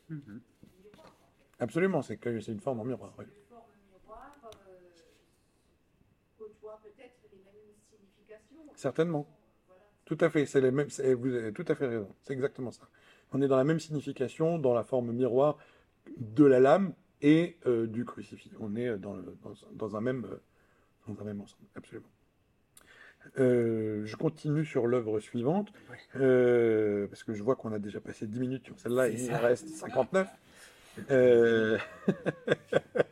-hmm. 0.10 0.40
miroirs. 0.84 1.16
En 1.26 1.32
fait. 1.38 1.64
Absolument, 1.66 2.02
c'est 2.02 2.52
une 2.56 2.64
forme 2.66 2.80
en 2.80 2.86
miroir. 2.92 3.14
Oui. 3.20 3.26
Deux 3.26 3.46
formes 3.54 3.76
miroirs 3.92 4.40
euh, 4.68 4.90
côtoient 6.38 6.80
peut-être 6.86 7.20
les 7.32 7.42
mêmes 7.48 8.76
Certainement. 8.76 9.26
Tout 10.10 10.18
à 10.22 10.30
fait, 10.32 10.46
c'est 10.48 10.62
les 10.62 10.72
mêmes, 10.72 10.88
vous 11.22 11.34
avez 11.36 11.54
tout 11.54 11.66
à 11.68 11.76
fait 11.76 11.86
raison, 11.86 12.10
c'est 12.24 12.34
exactement 12.34 12.72
ça. 12.72 12.90
On 13.32 13.42
est 13.42 13.48
dans 13.48 13.58
la 13.58 13.64
même 13.64 13.80
signification, 13.80 14.58
dans 14.58 14.74
la 14.74 14.84
forme 14.84 15.12
miroir 15.12 15.58
de 16.18 16.46
la 16.46 16.60
lame 16.60 16.94
et 17.22 17.58
euh, 17.66 17.88
du 17.88 18.06
crucifix. 18.06 18.52
On 18.60 18.76
est 18.76 18.98
dans, 18.98 19.14
le, 19.14 19.38
dans, 19.74 19.96
un 19.96 20.02
même, 20.02 20.26
euh, 20.26 20.42
dans 21.08 21.22
un 21.22 21.26
même 21.26 21.42
ensemble, 21.42 21.66
absolument. 21.76 22.08
Euh, 23.38 24.06
je 24.06 24.16
continue 24.16 24.66
sur 24.66 24.88
l'œuvre 24.88 25.20
suivante, 25.20 25.72
euh, 26.16 27.08
parce 27.08 27.24
que 27.24 27.34
je 27.34 27.44
vois 27.44 27.56
qu'on 27.56 27.74
a 27.74 27.80
déjà 27.80 28.00
passé 28.00 28.26
10 28.26 28.40
minutes 28.40 28.66
sur 28.66 28.80
celle-là 28.80 29.10
et 29.10 29.22
il 29.22 29.34
reste 29.34 29.68
59. 29.68 30.28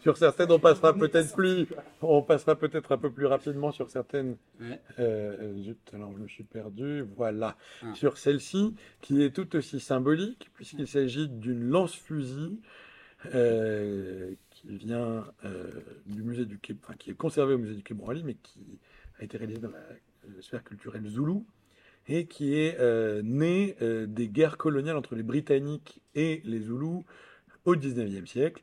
Euh, 0.00 0.02
sur 0.02 0.16
certaines, 0.16 0.50
on 0.50 0.58
passera 0.58 0.94
peut-être 0.94 1.34
plus, 1.34 1.66
on 2.00 2.22
passera 2.22 2.56
peut-être 2.56 2.92
un 2.92 2.98
peu 2.98 3.10
plus 3.10 3.26
rapidement 3.26 3.70
sur 3.70 3.90
certaines. 3.90 4.36
Ouais. 4.60 4.80
Euh, 4.98 5.62
zut, 5.62 5.78
alors 5.92 6.12
je 6.12 6.22
me 6.22 6.28
suis 6.28 6.44
perdu. 6.44 7.04
Voilà. 7.16 7.56
Ah. 7.82 7.94
Sur 7.94 8.18
celle-ci, 8.18 8.74
qui 9.00 9.22
est 9.22 9.30
tout 9.30 9.56
aussi 9.56 9.80
symbolique, 9.80 10.50
puisqu'il 10.54 10.88
s'agit 10.88 11.28
d'une 11.28 11.68
lance-fusil 11.68 12.58
euh, 13.34 14.32
qui 14.50 14.76
vient 14.76 15.24
euh, 15.44 15.70
du 16.06 16.22
musée 16.22 16.46
du 16.46 16.58
Quai, 16.58 16.76
enfin, 16.82 16.94
qui 16.98 17.10
est 17.10 17.14
conservée 17.14 17.54
au 17.54 17.58
musée 17.58 17.74
du 17.74 17.82
Quai 17.82 17.94
Branly, 17.94 18.22
mais 18.24 18.34
qui 18.34 18.60
a 19.18 19.24
été 19.24 19.36
réalisée 19.36 19.60
dans 19.60 19.70
la, 19.70 19.78
euh, 19.78 20.40
sphère 20.40 20.64
culturelle 20.64 21.06
zoulou 21.06 21.46
et 22.08 22.26
qui 22.26 22.54
est 22.54 22.78
euh, 22.80 23.22
née 23.22 23.76
euh, 23.82 24.06
des 24.06 24.28
guerres 24.28 24.56
coloniales 24.56 24.96
entre 24.96 25.14
les 25.14 25.22
Britanniques 25.22 26.00
et 26.14 26.42
les 26.44 26.60
Zoulous 26.60 27.04
au 27.64 27.76
19e 27.76 28.26
siècle. 28.26 28.62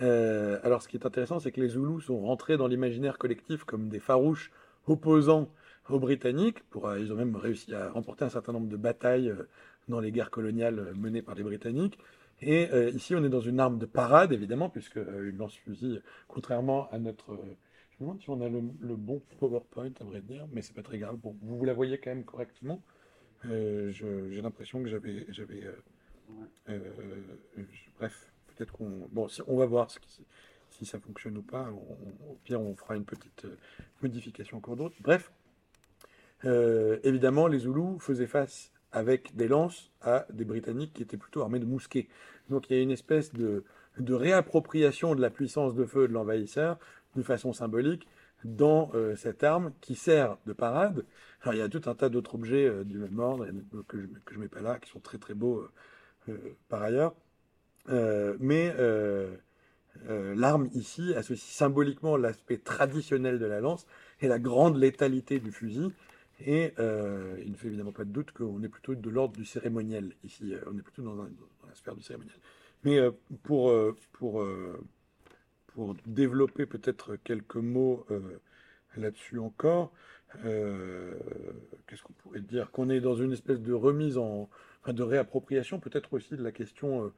Euh, 0.00 0.58
alors, 0.62 0.82
ce 0.82 0.88
qui 0.88 0.96
est 0.96 1.06
intéressant, 1.06 1.40
c'est 1.40 1.52
que 1.52 1.60
les 1.60 1.68
Zoulous 1.68 2.00
sont 2.00 2.20
rentrés 2.20 2.56
dans 2.56 2.66
l'imaginaire 2.66 3.18
collectif 3.18 3.64
comme 3.64 3.88
des 3.88 4.00
farouches 4.00 4.50
opposants 4.86 5.48
aux 5.88 5.98
Britanniques. 5.98 6.60
Pour, 6.70 6.88
euh, 6.88 6.98
ils 6.98 7.12
ont 7.12 7.16
même 7.16 7.36
réussi 7.36 7.74
à 7.74 7.90
remporter 7.90 8.24
un 8.24 8.30
certain 8.30 8.52
nombre 8.52 8.68
de 8.68 8.76
batailles 8.76 9.28
euh, 9.28 9.48
dans 9.88 10.00
les 10.00 10.12
guerres 10.12 10.30
coloniales 10.30 10.92
menées 10.96 11.22
par 11.22 11.34
les 11.34 11.42
Britanniques. 11.42 11.98
Et 12.40 12.70
euh, 12.72 12.90
ici, 12.90 13.14
on 13.14 13.22
est 13.24 13.28
dans 13.28 13.40
une 13.40 13.60
arme 13.60 13.78
de 13.78 13.86
parade, 13.86 14.32
évidemment, 14.32 14.70
puisque 14.70 14.96
euh, 14.96 15.28
une 15.28 15.36
lance-fusil, 15.36 16.00
contrairement 16.28 16.88
à 16.90 16.98
notre. 16.98 17.36
je 17.36 17.96
me 17.98 18.00
demande 18.00 18.20
si 18.20 18.30
on 18.30 18.40
a 18.40 18.48
le, 18.48 18.62
le 18.80 18.96
bon 18.96 19.20
PowerPoint, 19.38 19.92
à 20.00 20.04
vrai 20.04 20.22
dire, 20.22 20.46
mais 20.52 20.62
c'est 20.62 20.74
pas 20.74 20.82
très 20.82 20.98
grave. 20.98 21.16
Bon, 21.16 21.36
vous, 21.42 21.58
vous 21.58 21.64
la 21.64 21.74
voyez 21.74 21.98
quand 21.98 22.10
même 22.10 22.24
correctement. 22.24 22.82
J'ai 23.44 24.40
l'impression 24.42 24.82
que 24.82 24.88
j'avais. 24.88 25.26
j'avais 25.28 25.64
bref, 27.98 28.29
on 28.78 29.56
va 29.56 29.66
voir 29.66 29.88
si 30.70 30.86
ça 30.86 30.98
fonctionne 30.98 31.36
ou 31.36 31.42
pas. 31.42 31.68
Au 32.28 32.38
pire, 32.44 32.60
on 32.60 32.74
fera 32.74 32.96
une 32.96 33.04
petite 33.04 33.44
euh, 33.44 33.56
modification 34.02 34.58
en 34.58 34.60
cours 34.60 34.76
de 34.76 34.82
route. 34.82 34.94
Bref, 35.00 35.30
euh, 36.44 36.98
évidemment, 37.02 37.46
les 37.46 37.60
Zoulous 37.60 37.98
faisaient 37.98 38.26
face 38.26 38.72
avec 38.92 39.36
des 39.36 39.48
lances 39.48 39.90
à 40.00 40.26
des 40.32 40.44
Britanniques 40.44 40.94
qui 40.94 41.02
étaient 41.02 41.16
plutôt 41.16 41.42
armés 41.42 41.58
de 41.58 41.66
mousquets. 41.66 42.08
Donc 42.48 42.68
il 42.68 42.76
y 42.76 42.80
a 42.80 42.82
une 42.82 42.90
espèce 42.90 43.32
de, 43.32 43.64
réappropriation 43.98 45.14
de 45.14 45.20
la 45.20 45.30
puissance 45.30 45.74
de 45.74 45.84
feu 45.84 46.08
de 46.08 46.12
l'envahisseur 46.12 46.78
de 47.14 47.22
façon 47.22 47.52
symbolique 47.52 48.08
dans 48.44 48.90
euh, 48.94 49.14
cette 49.14 49.44
arme 49.44 49.72
qui 49.80 49.94
sert 49.94 50.38
de 50.46 50.52
parade. 50.52 51.04
Alors 51.42 51.54
il 51.54 51.58
y 51.58 51.62
a 51.62 51.68
tout 51.68 51.82
un 51.86 51.94
tas 51.94 52.08
d'autres 52.08 52.34
objets 52.34 52.84
du 52.84 52.98
même 52.98 53.18
ordre 53.18 53.46
que 53.86 54.00
je 54.00 54.06
je 54.32 54.38
mets 54.38 54.48
pas 54.48 54.62
là, 54.62 54.78
qui 54.78 54.90
sont 54.90 55.00
très 55.00 55.18
très 55.18 55.34
beaux 55.34 55.68
par 56.68 56.82
ailleurs. 56.82 57.14
Euh, 57.88 58.36
mais 58.38 58.74
euh, 58.78 59.34
euh, 60.08 60.34
l'arme 60.36 60.68
ici 60.74 61.14
associe 61.14 61.52
symboliquement 61.52 62.16
l'aspect 62.16 62.58
traditionnel 62.58 63.38
de 63.38 63.46
la 63.46 63.60
lance 63.60 63.86
et 64.20 64.28
la 64.28 64.38
grande 64.38 64.76
létalité 64.76 65.38
du 65.40 65.52
fusil. 65.52 65.92
Et 66.46 66.72
il 66.78 67.50
ne 67.50 67.56
fait 67.56 67.66
évidemment 67.68 67.92
pas 67.92 68.04
de 68.04 68.10
doute 68.10 68.32
qu'on 68.32 68.62
est 68.62 68.68
plutôt 68.68 68.94
de 68.94 69.10
l'ordre 69.10 69.36
du 69.36 69.44
cérémoniel 69.44 70.14
ici. 70.24 70.54
On 70.66 70.78
est 70.78 70.82
plutôt 70.82 71.02
dans, 71.02 71.20
un- 71.20 71.30
la 71.68 71.74
sphère 71.74 71.94
du 71.94 72.02
cérémoniel. 72.02 72.34
Mais 72.82 72.98
pour, 73.42 73.70
pour, 74.12 74.42
pour 75.66 75.96
développer 76.06 76.64
peut-être 76.64 77.16
quelques 77.16 77.56
mots 77.56 78.06
là-dessus 78.96 79.38
encore, 79.38 79.92
qu'est-ce 80.42 82.02
qu'on 82.02 82.14
pourrait 82.14 82.40
dire? 82.40 82.70
Qu'on 82.70 82.88
est 82.88 83.00
dans 83.00 83.16
une 83.16 83.32
espèce 83.32 83.60
de 83.60 83.74
remise 83.74 84.16
en, 84.16 84.48
de 84.88 85.02
réappropriation, 85.02 85.78
peut-être 85.78 86.14
aussi 86.14 86.36
de 86.36 86.42
la 86.42 86.52
question 86.52 87.12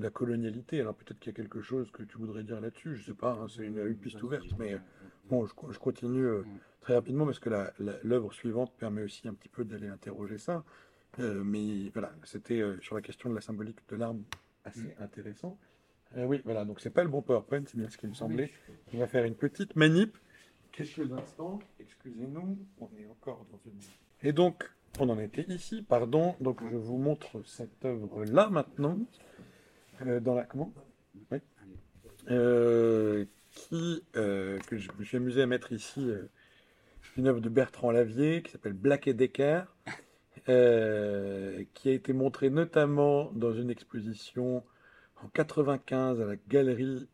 la 0.00 0.10
colonialité. 0.10 0.80
Alors 0.80 0.94
peut-être 0.94 1.18
qu'il 1.18 1.32
y 1.32 1.34
a 1.34 1.36
quelque 1.36 1.60
chose 1.60 1.90
que 1.90 2.02
tu 2.02 2.18
voudrais 2.18 2.42
dire 2.42 2.60
là-dessus, 2.60 2.96
je 2.96 3.04
sais 3.06 3.14
pas, 3.14 3.32
hein, 3.32 3.46
c'est 3.48 3.64
une, 3.64 3.78
une 3.78 3.96
piste 3.96 4.22
ouverte, 4.22 4.46
mais 4.58 4.74
euh, 4.74 4.78
bon, 5.28 5.46
je, 5.46 5.54
co- 5.54 5.70
je 5.72 5.78
continue 5.78 6.24
euh, 6.24 6.42
très 6.80 6.94
rapidement 6.94 7.24
parce 7.26 7.38
que 7.38 7.50
l'œuvre 8.02 8.32
suivante 8.32 8.72
permet 8.78 9.02
aussi 9.02 9.26
un 9.28 9.34
petit 9.34 9.48
peu 9.48 9.64
d'aller 9.64 9.88
interroger 9.88 10.38
ça. 10.38 10.64
Euh, 11.20 11.44
mais 11.44 11.90
voilà, 11.92 12.12
c'était 12.24 12.60
euh, 12.60 12.76
sur 12.80 12.96
la 12.96 13.00
question 13.02 13.30
de 13.30 13.34
la 13.36 13.40
symbolique 13.40 13.78
de 13.88 13.96
l'arme 13.96 14.22
assez 14.64 14.94
intéressant. 14.98 15.56
Euh, 16.16 16.24
oui, 16.26 16.40
voilà, 16.44 16.64
donc 16.64 16.80
c'est 16.80 16.90
pas 16.90 17.04
le 17.04 17.08
bon 17.08 17.22
PowerPoint, 17.22 17.62
c'est 17.66 17.76
bien 17.76 17.88
ce 17.88 17.96
qui 17.96 18.06
me 18.08 18.14
semblait. 18.14 18.50
On 18.92 18.98
va 18.98 19.06
faire 19.06 19.24
une 19.24 19.34
petite 19.36 19.76
manip. 19.76 20.16
Quelques 20.72 21.12
instants, 21.12 21.60
excusez-nous, 21.78 22.58
on 22.80 22.88
est 22.98 23.06
encore 23.08 23.46
dans 23.52 23.60
une. 23.64 23.78
Et 24.22 24.32
donc, 24.32 24.68
on 24.98 25.08
en 25.08 25.18
était 25.20 25.46
ici, 25.48 25.82
pardon. 25.82 26.34
Donc, 26.40 26.60
je 26.68 26.76
vous 26.76 26.98
montre 26.98 27.44
cette 27.46 27.84
œuvre-là 27.84 28.50
maintenant. 28.50 28.98
Euh, 30.02 30.20
dans 30.20 30.34
la. 30.34 30.44
Comment? 30.44 30.72
Euh, 32.30 33.26
qui, 33.50 34.02
euh, 34.16 34.58
que 34.60 34.78
je 34.78 34.90
me 34.98 35.04
suis 35.04 35.18
amusé 35.18 35.42
à 35.42 35.46
mettre 35.46 35.72
ici, 35.72 36.10
une 37.16 37.26
œuvre 37.26 37.40
de 37.40 37.48
Bertrand 37.48 37.90
Lavier 37.90 38.42
qui 38.42 38.50
s'appelle 38.50 38.72
Black 38.72 39.06
et 39.06 39.14
Decker, 39.14 39.64
qui 40.46 40.52
a 40.52 41.92
été 41.92 42.12
montrée 42.12 42.50
notamment 42.50 43.30
dans 43.32 43.52
une 43.52 43.70
exposition 43.70 44.64
en 45.22 45.28
95 45.28 46.20
à 46.20 46.24
la 46.24 46.36
Galerie 46.48 47.08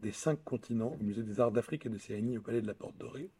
des 0.00 0.12
Cinq 0.12 0.42
Continents, 0.44 0.96
au 1.00 1.02
Musée 1.02 1.22
des 1.22 1.40
Arts 1.40 1.52
d'Afrique 1.52 1.86
et 1.86 1.88
d'Océanie, 1.88 2.38
au 2.38 2.42
Palais 2.42 2.60
de 2.60 2.66
la 2.66 2.74
Porte 2.74 2.96
Dorée. 2.98 3.30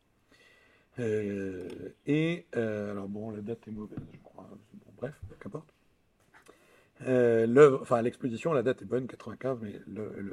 Et, 2.07 2.47
alors 2.53 3.09
bon, 3.09 3.30
la 3.30 3.42
date 3.42 3.66
est 3.66 3.72
mauvaise, 3.72 3.99
je 4.12 4.18
crois. 4.22 4.49
Bon, 4.74 4.92
bref, 4.97 5.20
qu'importe. 5.40 5.76
Euh, 7.03 7.47
l'œuvre- 7.47 7.80
enfin, 7.82 8.01
l'exposition, 8.03 8.53
la 8.53 8.62
date 8.62 8.82
est 8.82 8.86
bonne, 8.86 9.07
95, 9.07 9.59
mais 9.61 9.80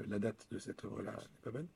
la 0.08 0.20
date 0.20 0.48
de 0.52 0.58
cette 0.60 0.86
œuvre-là 0.86 1.12
n'est 1.12 1.42
pas 1.44 1.52
bonne. 1.52 1.68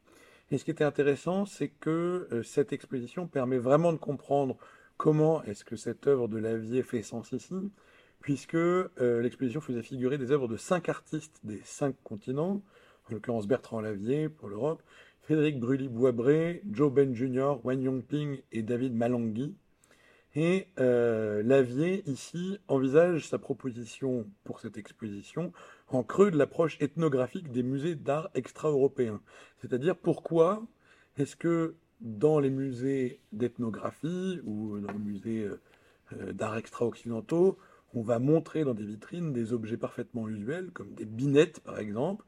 Et 0.50 0.58
ce 0.58 0.64
qui 0.64 0.72
était 0.72 0.86
intéressant, 0.86 1.46
c'est 1.46 1.68
que 1.68 2.28
euh, 2.32 2.42
cette 2.44 2.72
exposition 2.72 3.28
permet 3.28 3.58
vraiment 3.58 3.92
de 3.92 3.98
comprendre 3.98 4.58
comment 4.96 5.44
est-ce 5.44 5.66
que 5.66 5.76
cette 5.76 6.08
œuvre 6.08 6.28
de 6.30 6.38
Lavier 6.38 6.84
fait 6.84 7.02
sens 7.02 7.34
ici, 7.34 7.54
puisque 8.22 8.56
euh, 8.56 8.88
l'exposition 9.22 9.60
faisait 9.60 9.84
figurer 9.84 10.18
des 10.18 10.32
œuvres 10.32 10.48
de 10.48 10.56
cinq 10.58 10.88
artistes 10.88 11.40
des 11.44 11.60
cinq 11.66 11.96
continents, 12.04 12.62
en 13.10 13.14
l'occurrence 13.14 13.46
Bertrand 13.48 13.82
Lavier 13.82 14.30
pour 14.30 14.48
l'Europe, 14.48 14.82
Frédéric 15.22 15.60
Brully-Boisbré, 15.60 16.62
Joe 16.72 16.92
Ben 16.94 17.14
Jr., 17.14 17.56
Wan 17.66 17.82
Yongping 17.82 18.40
et 18.54 18.62
David 18.64 18.94
Malangui. 18.96 19.54
Et 20.40 20.68
euh, 20.80 21.42
Lavier, 21.42 22.08
ici, 22.08 22.60
envisage 22.68 23.28
sa 23.28 23.40
proposition 23.40 24.28
pour 24.44 24.60
cette 24.60 24.78
exposition 24.78 25.52
en 25.88 26.04
creux 26.04 26.30
de 26.30 26.38
l'approche 26.38 26.78
ethnographique 26.80 27.52
des 27.52 27.64
musées 27.64 27.96
d'art 27.96 28.30
extra-européens. 28.36 29.20
C'est-à-dire 29.58 29.96
pourquoi 29.96 30.62
est-ce 31.18 31.36
que 31.36 31.74
dans 32.02 32.40
les 32.40 32.52
musées 32.52 33.20
d'ethnographie 33.32 34.40
ou 34.44 34.80
dans 34.80 34.92
les 34.92 35.00
musées 35.00 35.44
euh, 35.46 35.60
euh, 36.14 36.34
d'art 36.34 36.56
extra-occidentaux, 36.56 37.58
on 37.96 38.04
va 38.04 38.20
montrer 38.20 38.64
dans 38.64 38.76
des 38.76 38.86
vitrines 38.86 39.34
des 39.34 39.54
objets 39.54 39.78
parfaitement 39.78 40.30
usuels, 40.30 40.70
comme 40.70 40.94
des 40.94 41.06
binettes 41.06 41.62
par 41.62 41.80
exemple, 41.80 42.24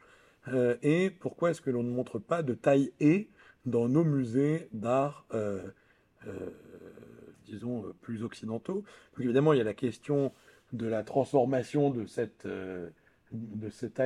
et 0.81 1.11
pourquoi 1.11 1.51
est-ce 1.51 1.61
que 1.61 1.69
l'on 1.69 1.83
ne 1.83 1.91
montre 1.91 2.17
pas 2.17 2.41
de 2.41 2.55
taille 2.55 2.91
et 2.99 3.29
dans 3.67 3.87
nos 3.87 4.03
musées 4.03 4.67
d'art, 4.73 5.27
disons, 7.49 7.85
euh, 7.85 7.93
plus 8.01 8.23
occidentaux 8.23 8.83
Donc 9.13 9.25
évidemment, 9.25 9.53
il 9.53 9.57
y 9.57 9.61
a 9.61 9.65
la 9.65 9.73
question 9.73 10.31
de 10.73 10.87
la 10.87 11.03
transformation 11.03 11.89
de 11.89 12.05
cette, 12.05 12.45
euh, 12.45 12.89
de 13.31 13.69
cette 13.69 14.01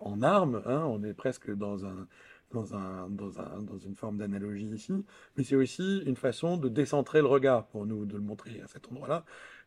en 0.00 0.22
arme. 0.22 0.62
hein. 0.66 0.84
on 0.86 1.02
est 1.04 1.14
presque 1.14 1.54
dans 1.54 1.86
un, 1.86 2.06
dans 2.52 2.74
un, 2.74 3.08
dans 3.08 3.40
un, 3.40 3.62
dans 3.62 3.78
une 3.78 3.94
forme 3.94 4.18
d'analogie 4.18 4.66
ici, 4.66 4.92
mais 5.36 5.44
c'est 5.44 5.56
aussi 5.56 6.02
une 6.06 6.16
façon 6.16 6.56
de 6.56 6.68
décentrer 6.68 7.20
le 7.20 7.26
regard 7.26 7.66
pour 7.66 7.86
nous, 7.86 8.04
de 8.04 8.14
le 8.14 8.22
montrer 8.22 8.60
à 8.60 8.66
cet 8.66 8.90
endroit-là, 8.90 9.24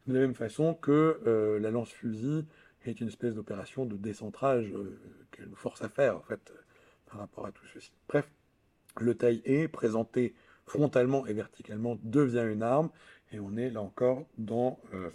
de 0.08 0.14
la 0.14 0.20
même 0.20 0.36
façon 0.36 0.74
que 0.74 1.20
euh, 1.26 1.60
la 1.60 1.72
lance-fusil 1.72 2.46
est 2.86 3.00
une 3.00 3.08
espèce 3.08 3.36
d'opération 3.36 3.86
de 3.86 3.96
décentrage 3.96 4.74
qu'elle 5.32 5.48
nous 5.48 5.56
force 5.56 5.82
à 5.82 5.88
faire, 5.88 6.18
en 6.18 6.22
fait, 6.22 6.54
par 7.10 7.20
rapport 7.22 7.46
à 7.46 7.52
tout 7.54 7.66
ceci. 7.74 7.94
Bref, 8.10 8.30
le 9.00 9.16
taille 9.16 9.42
est 9.46 9.70
présenté 9.70 10.36
frontalement 10.66 11.26
et 11.26 11.34
verticalement 11.34 11.98
devient 12.04 12.46
une 12.52 12.64
arme, 12.64 12.90
et 13.32 13.40
on 13.40 13.58
est 13.58 13.70
là 13.70 13.82
encore 13.82 14.26
dans 14.38 14.80
euh, 14.94 15.10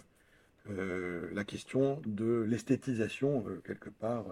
euh, 0.69 1.29
la 1.33 1.43
question 1.43 2.01
de 2.05 2.41
l'esthétisation, 2.47 3.45
euh, 3.47 3.61
quelque 3.65 3.89
part, 3.89 4.25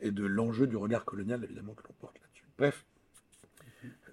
et 0.00 0.10
de 0.10 0.24
l'enjeu 0.24 0.66
du 0.66 0.76
regard 0.76 1.04
colonial, 1.04 1.44
évidemment, 1.44 1.74
que 1.74 1.82
l'on 1.86 1.94
porte 2.00 2.18
là-dessus. 2.20 2.46
Bref, 2.58 2.84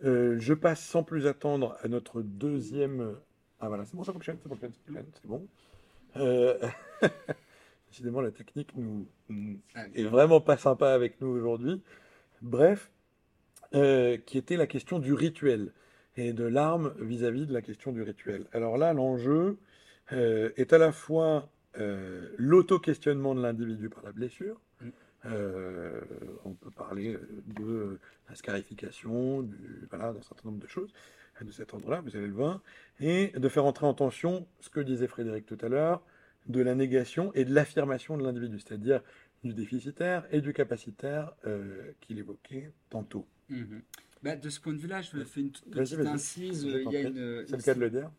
je 0.03 0.53
passe 0.53 0.81
sans 0.81 1.03
plus 1.03 1.25
attendre 1.25 1.77
à 1.81 1.87
notre 1.87 2.21
deuxième. 2.21 3.15
Ah 3.59 3.69
voilà, 3.69 3.85
c'est 3.85 3.95
bon, 3.95 4.03
ça 4.03 4.13
fonctionne, 4.13 4.37
ça 4.43 4.49
fonctionne, 4.49 4.71
ça 4.71 4.79
fonctionne, 4.85 5.05
c'est 5.13 5.27
bon. 5.27 5.47
Décidément, 7.89 8.21
la 8.21 8.31
technique 8.31 8.75
nous, 8.75 9.07
nous- 9.29 9.59
est 9.95 10.03
vraiment 10.03 10.41
pas 10.41 10.57
sympa 10.57 10.91
avec 10.91 11.19
nous 11.21 11.29
aujourd'hui. 11.29 11.81
Bref, 12.41 12.91
euh, 13.75 14.17
qui 14.17 14.37
était 14.37 14.57
la 14.57 14.67
question 14.67 14.99
du 14.99 15.13
rituel. 15.13 15.71
et 16.17 16.33
de 16.33 16.43
l'arme 16.43 16.93
vis-à-vis 16.99 17.45
de 17.45 17.53
la 17.53 17.61
question 17.61 17.91
du 17.91 18.01
rituel. 18.01 18.45
Alors 18.51 18.77
là, 18.77 18.93
l'enjeu 18.93 19.57
euh, 20.11 20.49
est 20.57 20.73
à 20.73 20.77
la 20.77 20.91
fois 20.91 21.49
euh, 21.77 22.29
l'auto-questionnement 22.37 23.35
de 23.35 23.41
l'individu 23.41 23.89
par 23.89 24.03
la 24.03 24.11
blessure. 24.11 24.59
Mm. 24.81 24.89
Euh, 25.25 26.01
on 26.45 26.53
peut 26.53 26.71
parler 26.71 27.17
de 27.45 27.99
la 28.27 28.35
scarification, 28.35 29.43
du, 29.43 29.87
voilà, 29.89 30.13
d'un 30.13 30.21
certain 30.21 30.49
nombre 30.49 30.61
de 30.61 30.67
choses 30.67 30.91
de 31.41 31.51
cet 31.51 31.73
ordre-là, 31.73 32.01
vous 32.01 32.17
allez 32.17 32.27
le 32.27 32.33
voir, 32.33 32.61
et 32.99 33.27
de 33.27 33.47
faire 33.47 33.63
entrer 33.63 33.85
en 33.85 33.93
tension 33.93 34.45
ce 34.59 34.69
que 34.69 34.81
disait 34.81 35.07
Frédéric 35.07 35.45
tout 35.45 35.57
à 35.61 35.69
l'heure, 35.69 36.01
de 36.47 36.61
la 36.61 36.75
négation 36.75 37.31
et 37.33 37.45
de 37.45 37.53
l'affirmation 37.53 38.17
de 38.17 38.23
l'individu, 38.23 38.59
c'est-à-dire 38.59 39.01
du 39.45 39.53
déficitaire 39.53 40.27
et 40.31 40.41
du 40.41 40.51
capacitaire 40.51 41.31
qu'il 42.01 42.19
évoquait 42.19 42.73
tantôt. 42.89 43.25
Mhm. 43.49 43.81
Bah, 44.21 44.35
de 44.35 44.49
ce 44.49 44.59
point 44.59 44.73
de 44.73 44.77
vue-là, 44.79 45.01
je 45.01 45.15
me 45.15 45.23
fais 45.23 45.39
une 45.41 45.51
toute 45.51 45.69
petite 45.71 45.99
incise. 46.05 46.67
Je 46.67 46.77
Il 46.79 46.83
t'en 46.83 46.91
y 46.91 46.97
a 46.97 47.01
une, 47.01 47.45
C'est 47.47 47.55
le 47.55 47.61
cas 47.63 47.73
de 47.73 47.79
le 47.79 47.89
dire. 47.89 48.11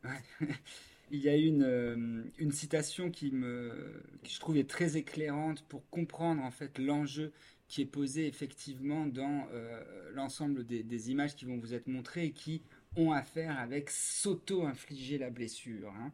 Il 1.12 1.20
y 1.20 1.28
a 1.28 1.36
une, 1.36 1.62
euh, 1.64 2.22
une 2.38 2.52
citation 2.52 3.10
qui, 3.10 3.32
me, 3.32 4.00
qui, 4.22 4.32
je 4.34 4.40
trouve, 4.40 4.56
est 4.56 4.68
très 4.68 4.96
éclairante 4.96 5.62
pour 5.68 5.88
comprendre 5.90 6.42
en 6.42 6.50
fait 6.52 6.78
l'enjeu 6.78 7.32
qui 7.66 7.82
est 7.82 7.86
posé 7.86 8.26
effectivement 8.28 9.06
dans 9.06 9.46
euh, 9.52 9.82
l'ensemble 10.14 10.64
des, 10.64 10.82
des 10.84 11.10
images 11.10 11.34
qui 11.34 11.44
vont 11.46 11.58
vous 11.58 11.74
être 11.74 11.88
montrées 11.88 12.26
et 12.26 12.30
qui 12.32 12.62
ont 12.96 13.12
affaire 13.12 13.58
avec 13.58 13.90
s'auto-infliger 13.90 15.18
la 15.18 15.30
blessure. 15.30 15.92
hein. 15.98 16.12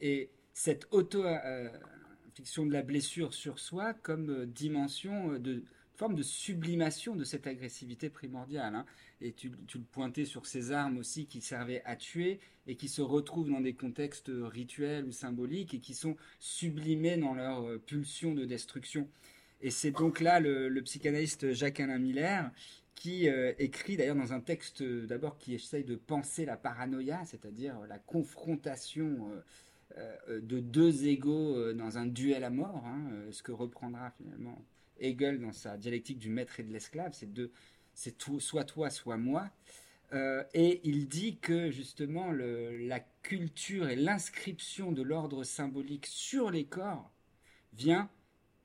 Et 0.00 0.30
cette 0.52 0.86
auto-infliction 0.90 2.66
de 2.66 2.72
la 2.72 2.82
blessure 2.82 3.32
sur 3.34 3.58
soi 3.58 3.94
comme 3.94 4.30
euh, 4.30 4.46
dimension 4.46 5.32
euh, 5.32 5.38
de 5.38 5.62
forme 5.96 6.14
de 6.14 6.22
sublimation 6.22 7.14
de 7.14 7.24
cette 7.24 7.46
agressivité 7.46 8.10
primordiale. 8.10 8.74
hein. 8.74 8.86
Et 9.20 9.32
tu, 9.32 9.48
le 9.48 9.80
pointais 9.92 10.24
sur 10.24 10.46
ces 10.46 10.72
armes 10.72 10.98
aussi 10.98 11.26
qui 11.26 11.40
servaient 11.40 11.82
à 11.84 11.96
tuer 11.96 12.40
et 12.66 12.74
qui 12.76 12.88
se 12.88 13.00
retrouvent 13.00 13.50
dans 13.50 13.60
des 13.60 13.74
contextes 13.74 14.30
rituels 14.30 15.04
ou 15.04 15.12
symboliques 15.12 15.74
et 15.74 15.78
qui 15.78 15.94
sont 15.94 16.16
sublimés 16.40 17.16
dans 17.16 17.34
leur 17.34 17.62
euh, 17.62 17.78
pulsion 17.78 18.34
de 18.34 18.44
destruction. 18.44 19.08
Et 19.60 19.70
c'est 19.70 19.92
donc 19.92 20.20
là 20.20 20.40
le, 20.40 20.82
psychanalyste 20.82 21.52
Jacques-Alain 21.52 21.98
Miller 21.98 22.50
qui 22.94 23.28
euh, 23.28 23.52
écrit 23.58 23.96
d'ailleurs 23.96 24.16
dans 24.16 24.32
un 24.32 24.40
texte 24.40 24.82
euh, 24.82 25.06
d'abord 25.06 25.38
qui 25.38 25.54
essaye 25.54 25.84
de 25.84 25.96
penser 25.96 26.44
la 26.44 26.56
paranoïa, 26.56 27.22
c'est-à-dire 27.24 27.78
la 27.88 27.98
confrontation 27.98 29.30
de 30.28 30.58
deux 30.58 31.06
égaux 31.06 31.72
dans 31.72 31.98
un 31.98 32.06
duel 32.06 32.42
à 32.42 32.50
mort, 32.50 32.82
hein, 32.84 33.10
ce 33.30 33.44
que 33.44 33.52
reprendra 33.52 34.10
finalement 34.10 34.60
Hegel 34.98 35.40
dans 35.40 35.52
sa 35.52 35.76
dialectique 35.76 36.18
du 36.18 36.30
maître 36.30 36.60
et 36.60 36.62
de 36.62 36.72
l'esclave, 36.72 37.12
c'est 37.14 37.32
deux, 37.32 37.50
c'est 37.94 38.16
tout, 38.18 38.40
soit 38.40 38.64
toi, 38.64 38.90
soit 38.90 39.16
moi. 39.16 39.50
Euh, 40.12 40.44
et 40.52 40.80
il 40.84 41.08
dit 41.08 41.38
que 41.38 41.70
justement 41.70 42.30
la 42.30 43.00
culture 43.22 43.88
et 43.88 43.96
l'inscription 43.96 44.92
de 44.92 45.02
l'ordre 45.02 45.44
symbolique 45.44 46.06
sur 46.06 46.50
les 46.50 46.64
corps 46.66 47.10
vient 47.72 48.10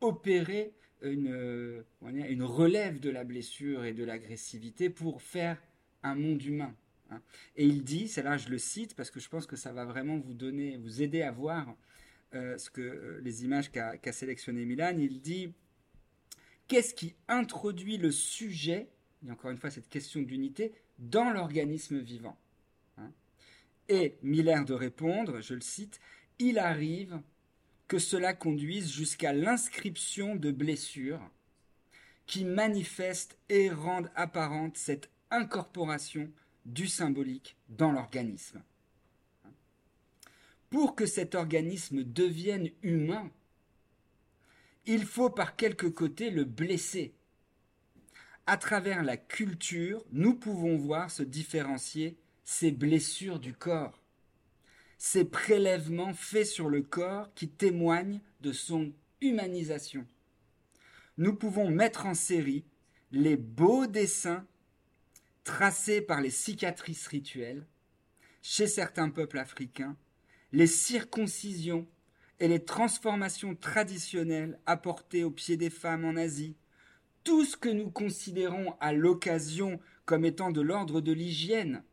opérer 0.01 0.73
une, 1.01 1.31
euh, 1.31 1.83
une 2.01 2.43
relève 2.43 2.99
de 2.99 3.09
la 3.09 3.23
blessure 3.23 3.85
et 3.85 3.93
de 3.93 4.03
l'agressivité 4.03 4.89
pour 4.89 5.21
faire 5.21 5.57
un 6.03 6.15
monde 6.15 6.43
humain. 6.43 6.75
hein. 7.09 7.21
Et 7.55 7.65
il 7.65 7.83
dit, 7.83 8.07
c'est 8.07 8.21
là 8.23 8.37
je 8.37 8.49
le 8.49 8.57
cite 8.57 8.95
parce 8.95 9.09
que 9.09 9.19
je 9.19 9.29
pense 9.29 9.47
que 9.47 9.55
ça 9.55 9.71
va 9.73 9.85
vraiment 9.85 10.17
vous 10.17 10.33
donner, 10.33 10.77
vous 10.77 11.01
aider 11.01 11.21
à 11.21 11.31
voir 11.31 11.75
euh, 12.35 12.57
ce 12.57 12.69
que 12.69 13.19
les 13.23 13.43
images 13.45 13.71
qu'a 13.71 13.97
qu'a 13.97 14.11
sélectionné 14.11 14.65
Milan. 14.65 14.95
Il 14.99 15.19
dit 15.21 15.53
qu'est-ce 16.69 16.93
qui 16.93 17.15
introduit 17.27 17.97
le 17.97 18.11
sujet, 18.11 18.87
et 19.27 19.31
encore 19.31 19.51
une 19.51 19.57
fois 19.57 19.71
cette 19.71 19.89
question 19.89 20.21
d'unité, 20.21 20.71
dans 20.99 21.29
l'organisme 21.31 21.99
vivant 21.99 22.37
hein? 22.97 23.11
Et 23.89 24.15
Miller 24.21 24.63
de 24.63 24.73
répondre, 24.73 25.41
je 25.41 25.55
le 25.55 25.61
cite, 25.61 25.99
il 26.37 26.57
arrive 26.57 27.19
que 27.89 27.99
cela 27.99 28.33
conduise 28.33 28.91
jusqu'à 28.91 29.33
l'inscription 29.33 30.35
de 30.35 30.51
blessures 30.51 31.27
qui 32.27 32.45
manifestent 32.45 33.37
et 33.49 33.71
rendent 33.71 34.11
apparente 34.15 34.77
cette 34.77 35.09
incorporation 35.31 36.31
du 36.65 36.87
symbolique 36.87 37.57
dans 37.69 37.91
l'organisme. 37.91 38.61
Pour 40.69 40.95
que 40.95 41.07
cet 41.07 41.33
organisme 41.33 42.03
devienne 42.03 42.69
humain, 42.83 43.31
il 44.89 45.05
faut 45.05 45.29
par 45.29 45.55
quelque 45.55 45.85
côté 45.85 46.31
le 46.31 46.45
blesser. 46.45 47.13
À 48.47 48.57
travers 48.57 49.03
la 49.03 49.17
culture, 49.17 50.03
nous 50.11 50.33
pouvons 50.33 50.77
voir 50.77 51.11
se 51.11 51.21
différencier 51.21 52.17
ces 52.43 52.71
blessures 52.71 53.39
du 53.39 53.53
corps, 53.53 54.01
ces 54.97 55.25
prélèvements 55.25 56.15
faits 56.15 56.47
sur 56.47 56.69
le 56.69 56.81
corps 56.81 57.31
qui 57.35 57.49
témoignent 57.49 58.19
de 58.41 58.51
son 58.51 58.91
humanisation. 59.21 60.07
Nous 61.19 61.35
pouvons 61.35 61.69
mettre 61.69 62.07
en 62.07 62.15
série 62.15 62.65
les 63.11 63.37
beaux 63.37 63.85
dessins 63.85 64.47
tracés 65.43 66.01
par 66.01 66.19
les 66.19 66.31
cicatrices 66.31 67.05
rituelles 67.05 67.67
chez 68.41 68.65
certains 68.65 69.11
peuples 69.11 69.37
africains, 69.37 69.95
les 70.51 70.65
circoncisions 70.65 71.87
et 72.39 72.47
les 72.47 72.63
transformations 72.63 73.55
traditionnelles 73.55 74.59
apportées 74.65 75.23
aux 75.23 75.31
pieds 75.31 75.57
des 75.57 75.69
femmes 75.69 76.05
en 76.05 76.15
Asie, 76.15 76.55
tout 77.23 77.43
ce 77.43 77.57
que 77.57 77.69
nous 77.69 77.89
considérons 77.91 78.75
à 78.79 78.93
l'occasion 78.93 79.79
comme 80.05 80.25
étant 80.25 80.51
de 80.51 80.61
l'ordre 80.61 81.01
de 81.01 81.11
l'hygiène, 81.11 81.83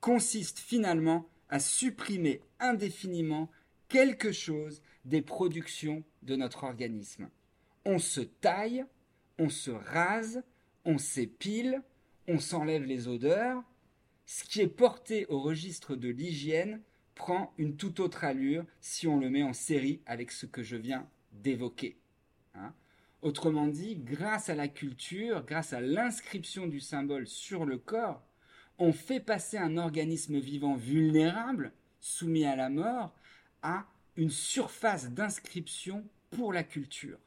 consiste 0.00 0.58
finalement 0.58 1.28
à 1.48 1.58
supprimer 1.58 2.40
indéfiniment 2.60 3.50
quelque 3.88 4.32
chose 4.32 4.82
des 5.04 5.22
productions 5.22 6.04
de 6.22 6.36
notre 6.36 6.64
organisme. 6.64 7.28
On 7.84 7.98
se 7.98 8.20
taille, 8.20 8.84
on 9.38 9.48
se 9.48 9.70
rase, 9.70 10.42
on 10.84 10.98
s'épile, 10.98 11.82
on 12.28 12.38
s'enlève 12.38 12.84
les 12.84 13.08
odeurs. 13.08 13.62
Ce 14.26 14.44
qui 14.44 14.60
est 14.60 14.68
porté 14.68 15.26
au 15.26 15.40
registre 15.40 15.94
de 15.94 16.08
l'hygiène 16.08 16.82
prend 17.16 17.52
une 17.58 17.76
toute 17.76 17.98
autre 17.98 18.22
allure 18.22 18.64
si 18.80 19.08
on 19.08 19.18
le 19.18 19.28
met 19.28 19.42
en 19.42 19.54
série 19.54 20.00
avec 20.06 20.30
ce 20.30 20.46
que 20.46 20.62
je 20.62 20.76
viens 20.76 21.08
d'évoquer. 21.32 21.96
Hein. 22.54 22.72
Autrement 23.22 23.66
dit, 23.66 23.96
grâce 23.96 24.50
à 24.50 24.54
la 24.54 24.68
culture, 24.68 25.44
grâce 25.44 25.72
à 25.72 25.80
l'inscription 25.80 26.68
du 26.68 26.78
symbole 26.78 27.26
sur 27.26 27.64
le 27.64 27.78
corps, 27.78 28.22
on 28.78 28.92
fait 28.92 29.20
passer 29.20 29.56
un 29.56 29.78
organisme 29.78 30.38
vivant 30.38 30.76
vulnérable, 30.76 31.72
soumis 32.00 32.44
à 32.44 32.54
la 32.54 32.68
mort, 32.68 33.14
à 33.62 33.86
une 34.16 34.30
surface 34.30 35.10
d'inscription 35.10 36.04
pour 36.30 36.52
la 36.52 36.62
culture. 36.62 37.18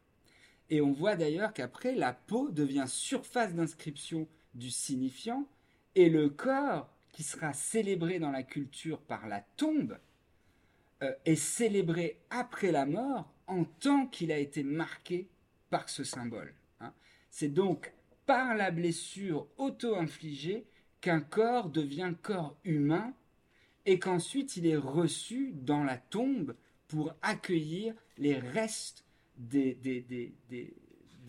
Et 0.69 0.81
on 0.81 0.91
voit 0.91 1.15
d'ailleurs 1.15 1.53
qu'après, 1.53 1.95
la 1.95 2.13
peau 2.13 2.49
devient 2.51 2.85
surface 2.87 3.55
d'inscription 3.55 4.27
du 4.53 4.69
signifiant, 4.69 5.47
et 5.95 6.09
le 6.09 6.29
corps, 6.29 6.93
qui 7.11 7.23
sera 7.23 7.53
célébré 7.53 8.19
dans 8.19 8.31
la 8.31 8.43
culture 8.43 9.01
par 9.01 9.27
la 9.27 9.41
tombe, 9.57 9.97
euh, 11.01 11.13
est 11.25 11.35
célébré 11.35 12.19
après 12.29 12.71
la 12.71 12.85
mort 12.85 13.31
en 13.47 13.63
tant 13.63 14.05
qu'il 14.07 14.31
a 14.31 14.37
été 14.37 14.63
marqué 14.63 15.29
par 15.69 15.89
ce 15.89 16.03
symbole. 16.03 16.53
hein. 16.81 16.93
C'est 17.29 17.49
donc 17.53 17.93
par 18.25 18.55
la 18.55 18.71
blessure 18.71 19.47
auto-infligée 19.57 20.65
qu'un 21.01 21.21
corps 21.21 21.69
devient 21.69 22.13
corps 22.21 22.57
humain 22.63 23.13
et 23.85 23.97
qu'ensuite 23.97 24.57
il 24.57 24.67
est 24.67 24.75
reçu 24.75 25.51
dans 25.53 25.83
la 25.83 25.97
tombe 25.97 26.55
pour 26.87 27.13
accueillir 27.21 27.95
les 28.17 28.37
restes 28.37 29.05
des, 29.37 29.73
des- 29.75 30.01
des- 30.01 30.33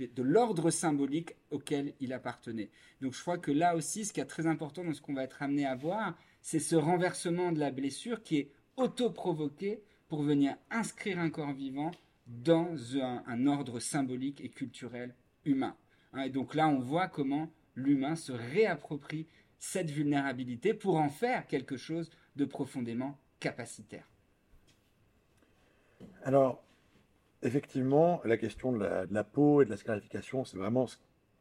de 0.09 0.23
l'ordre 0.23 0.71
symbolique 0.71 1.35
auquel 1.51 1.95
il 2.01 2.13
appartenait. 2.13 2.71
Donc 3.01 3.15
je 3.15 3.21
crois 3.21 3.39
que 3.39 3.51
là 3.51 3.77
aussi, 3.77 4.05
ce 4.05 4.13
qui 4.13 4.21
est 4.21 4.25
très 4.25 4.47
important 4.47 4.85
dans 4.85 4.95
ce 4.95 5.01
qu'on 5.01 5.15
va 5.15 5.25
être 5.25 5.43
amené 5.43 5.67
à 5.67 5.75
voir, 5.75 6.17
c'est 6.43 6.59
ce 6.59 6.77
renversement 6.77 7.53
de 7.53 7.59
la 7.59 7.71
blessure 7.71 8.23
qui 8.23 8.39
est 8.39 8.53
auto-provoqué 8.77 9.83
pour 10.09 10.23
venir 10.23 10.57
inscrire 10.71 11.19
un 11.19 11.31
corps 11.31 11.53
vivant 11.53 11.93
dans 12.27 12.97
un, 12.97 13.47
ordre 13.47 13.81
symbolique 13.81 14.41
et 14.41 14.49
culturel 14.49 15.15
humain. 15.45 15.77
Hein, 16.13 16.23
et 16.23 16.31
donc 16.31 16.55
là, 16.55 16.69
on 16.69 16.79
voit 16.79 17.09
comment 17.09 17.51
l'humain 17.75 18.17
se 18.17 18.33
réapproprie 18.33 19.27
cette 19.59 19.91
vulnérabilité 19.91 20.75
pour 20.75 20.97
en 20.97 21.09
faire 21.09 21.47
quelque 21.47 21.77
chose 21.77 22.11
de 22.37 22.45
profondément 22.45 23.19
capacitaire. 23.41 24.09
Alors, 26.23 26.63
effectivement, 27.43 28.21
la 28.25 28.37
question 28.37 28.73
de 28.73 28.85
la, 29.11 29.25
peau 29.25 29.63
et 29.63 29.65
de 29.65 29.71
la 29.71 29.77
scarification, 29.77 30.45
c'est 30.45 30.57
vraiment 30.57 30.87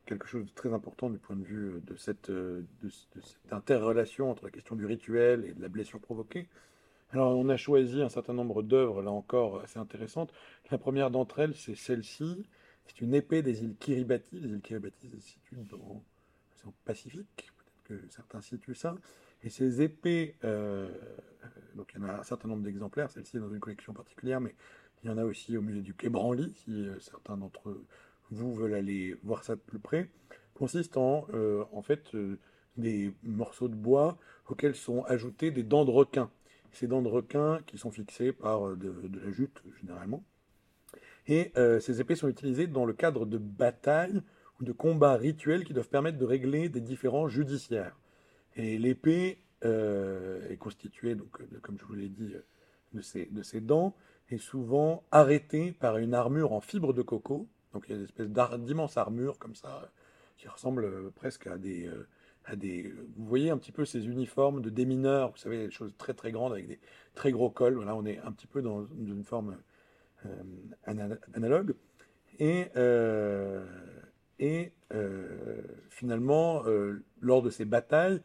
quelque 0.05 0.27
chose 0.27 0.45
de 0.45 0.51
très 0.51 0.73
important 0.73 1.09
du 1.09 1.17
point 1.19 1.35
de 1.35 1.43
vue 1.43 1.73
euh, 1.75 1.81
de 1.85 1.95
cette, 1.95 2.29
euh, 2.29 2.63
de, 2.81 2.89
ce- 2.89 3.05
de 3.15 3.21
cette 3.21 3.53
interrelation 3.53 4.31
entre 4.31 4.45
la 4.45 4.51
question 4.51 4.75
du 4.75 4.85
rituel 4.85 5.45
et 5.45 5.53
de 5.53 5.61
la 5.61 5.67
blessure 5.67 5.99
provoquée. 5.99 6.47
Alors, 7.11 7.37
on 7.37 7.49
a 7.49 7.57
choisi 7.57 8.01
un 8.01 8.09
certain 8.09 8.33
nombre 8.33 8.61
d'œuvres, 8.63 9.01
là 9.01 9.11
encore, 9.11 9.61
assez 9.61 9.79
intéressantes. 9.79 10.31
La 10.71 10.77
première 10.77 11.09
d'entre 11.11 11.39
elles, 11.39 11.55
c'est 11.55 11.75
celle-ci. 11.75 12.45
C'est 12.85 13.01
une 13.01 13.13
épée 13.13 13.41
des 13.41 13.63
îles 13.63 13.75
Kiribati. 13.79 14.39
Les 14.39 14.49
îles 14.49 14.61
Kiribati 14.61 15.09
se 15.09 15.19
situent 15.19 15.63
dans 15.69 16.03
l'océan 16.51 16.73
Pacifique. 16.85 17.51
Peut-être 17.57 18.01
que 18.01 18.07
certains 18.11 18.41
situent 18.41 18.75
ça. 18.75 18.95
Et 19.43 19.49
ces 19.49 19.81
épées, 19.81 20.35
euh, 20.43 20.89
donc 21.75 21.91
il 21.95 22.01
y 22.01 22.03
en 22.05 22.09
a 22.09 22.13
un 22.19 22.23
certain 22.23 22.47
nombre 22.47 22.63
d'exemplaires, 22.63 23.09
celle-ci 23.09 23.37
est 23.37 23.39
dans 23.39 23.49
une 23.53 23.59
collection 23.59 23.93
particulière, 23.93 24.41
mais 24.41 24.53
il 25.03 25.09
y 25.09 25.13
en 25.13 25.17
a 25.17 25.23
aussi 25.23 25.57
au 25.57 25.61
musée 25.61 25.81
du 25.81 25.93
Quai 25.93 26.09
Branly, 26.09 26.53
si 26.55 26.71
euh, 26.71 26.99
certains 26.99 27.37
d'entre 27.37 27.81
vous 28.31 28.53
veulent 28.53 28.73
aller 28.73 29.15
voir 29.23 29.43
ça 29.43 29.55
de 29.55 29.61
plus 29.61 29.79
près, 29.79 30.09
consiste 30.53 30.97
en, 30.97 31.25
euh, 31.33 31.63
en 31.71 31.81
fait, 31.81 32.15
des 32.77 33.13
morceaux 33.23 33.67
de 33.67 33.75
bois 33.75 34.17
auxquels 34.47 34.75
sont 34.75 35.03
ajoutés 35.03 35.51
des 35.51 35.63
dents 35.63 35.85
de 35.85 35.91
requin. 35.91 36.29
Ces 36.71 36.87
dents 36.87 37.01
de 37.01 37.07
requin 37.07 37.59
qui 37.65 37.77
sont 37.77 37.91
fixées 37.91 38.31
par 38.31 38.75
de, 38.75 38.93
la 39.23 39.31
jute, 39.31 39.63
généralement. 39.79 40.23
Et 41.27 41.51
ces 41.79 42.01
épées 42.01 42.15
sont 42.15 42.27
utilisées 42.27 42.67
dans 42.67 42.85
le 42.85 42.93
cadre 42.93 43.25
de 43.25 43.37
batailles 43.37 44.21
ou 44.59 44.63
de 44.63 44.71
combats 44.71 45.15
rituels 45.15 45.63
qui 45.63 45.73
doivent 45.73 45.89
permettre 45.89 46.17
de 46.17 46.25
régler 46.25 46.69
des 46.69 46.81
différends 46.81 47.27
judiciaires. 47.27 47.95
Et 48.55 48.77
l'épée 48.77 49.39
euh, 49.65 50.47
est 50.49 50.57
constituée, 50.57 51.15
donc, 51.15 51.37
comme 51.61 51.77
je 51.77 51.85
vous 51.85 51.93
l'ai 51.93 52.09
dit, 52.09 52.33
de 52.93 53.01
ces, 53.01 53.25
de 53.25 53.43
ces 53.43 53.61
dents, 53.61 53.95
et 54.31 54.37
souvent 54.37 55.03
arrêtée 55.11 55.71
par 55.71 55.97
une 55.97 56.13
armure 56.13 56.53
en 56.53 56.61
fibre 56.61 56.93
de 56.93 57.01
coco. 57.01 57.47
Donc 57.73 57.85
il 57.87 57.91
y 57.91 57.93
a 57.93 57.97
une 57.97 58.05
espèce 58.05 58.29
d'immense 58.29 58.97
armure 58.97 59.37
comme 59.39 59.55
ça, 59.55 59.91
qui 60.37 60.47
ressemble 60.47 60.85
euh, 60.85 61.11
presque 61.15 61.47
à 61.47 61.57
des, 61.57 61.87
euh. 61.87 62.07
Vous 63.15 63.25
voyez 63.27 63.51
un 63.51 63.57
petit 63.59 63.71
peu 63.71 63.85
ces 63.85 64.07
uniformes 64.07 64.61
de 64.63 64.71
démineurs, 64.71 65.31
vous 65.31 65.37
savez, 65.37 65.67
des 65.67 65.71
choses 65.71 65.93
très 65.99 66.15
très 66.15 66.31
grandes 66.31 66.53
avec 66.53 66.67
des 66.67 66.79
très 67.13 67.31
gros 67.31 67.51
cols. 67.51 67.75
Voilà, 67.75 67.95
on 67.95 68.05
est 68.07 68.17
un 68.19 68.31
petit 68.31 68.47
peu 68.47 68.63
dans 68.63 68.87
une 68.87 69.23
forme 69.23 69.55
analogue. 71.35 71.75
Et, 72.39 72.71
et 74.39 74.71
finalement, 75.91 76.63
lors 77.21 77.43
de 77.43 77.51
ces 77.51 77.65
batailles, 77.65 78.19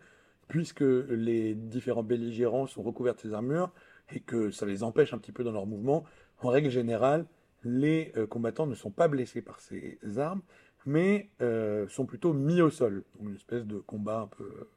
puisque 0.48 0.80
les 0.80 1.54
différents 1.54 2.02
belligérants 2.02 2.66
sont 2.66 2.82
recouverts 2.82 3.16
de 3.16 3.20
ces 3.20 3.34
armures 3.34 3.74
et 4.12 4.20
que 4.20 4.50
ça 4.50 4.66
les 4.66 4.82
empêche 4.82 5.14
un 5.14 5.18
petit 5.18 5.32
peu 5.32 5.44
dans 5.44 5.52
leur 5.52 5.66
mouvement, 5.66 6.04
en 6.40 6.48
règle 6.48 6.70
générale, 6.70 7.26
les 7.64 8.12
euh, 8.16 8.26
combattants 8.26 8.66
ne 8.66 8.74
sont 8.74 8.90
pas 8.90 9.08
blessés 9.08 9.42
par 9.42 9.60
ces 9.60 9.98
armes, 10.18 10.42
mais 10.86 11.30
euh, 11.40 11.88
sont 11.88 12.06
plutôt 12.06 12.32
mis 12.32 12.60
au 12.60 12.70
sol. 12.70 13.04
Donc 13.18 13.28
une 13.28 13.36
espèce 13.36 13.64
de 13.64 13.78
combat 13.78 14.20
un 14.20 14.26
peu 14.26 14.44
euh, 14.44 14.70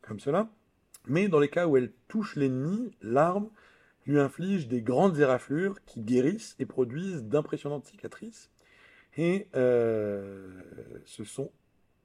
comme 0.00 0.20
cela. 0.20 0.48
Mais 1.06 1.28
dans 1.28 1.40
les 1.40 1.48
cas 1.48 1.66
où 1.66 1.76
elle 1.76 1.92
touche 2.06 2.36
l'ennemi, 2.36 2.92
l'arme 3.02 3.50
lui 4.06 4.20
inflige 4.20 4.68
des 4.68 4.82
grandes 4.82 5.18
éraflures 5.18 5.82
qui 5.84 6.00
guérissent 6.00 6.54
et 6.58 6.66
produisent 6.66 7.24
d'impressionnantes 7.24 7.86
cicatrices. 7.86 8.50
Et 9.16 9.48
ce 9.52 11.24
sont 11.24 11.50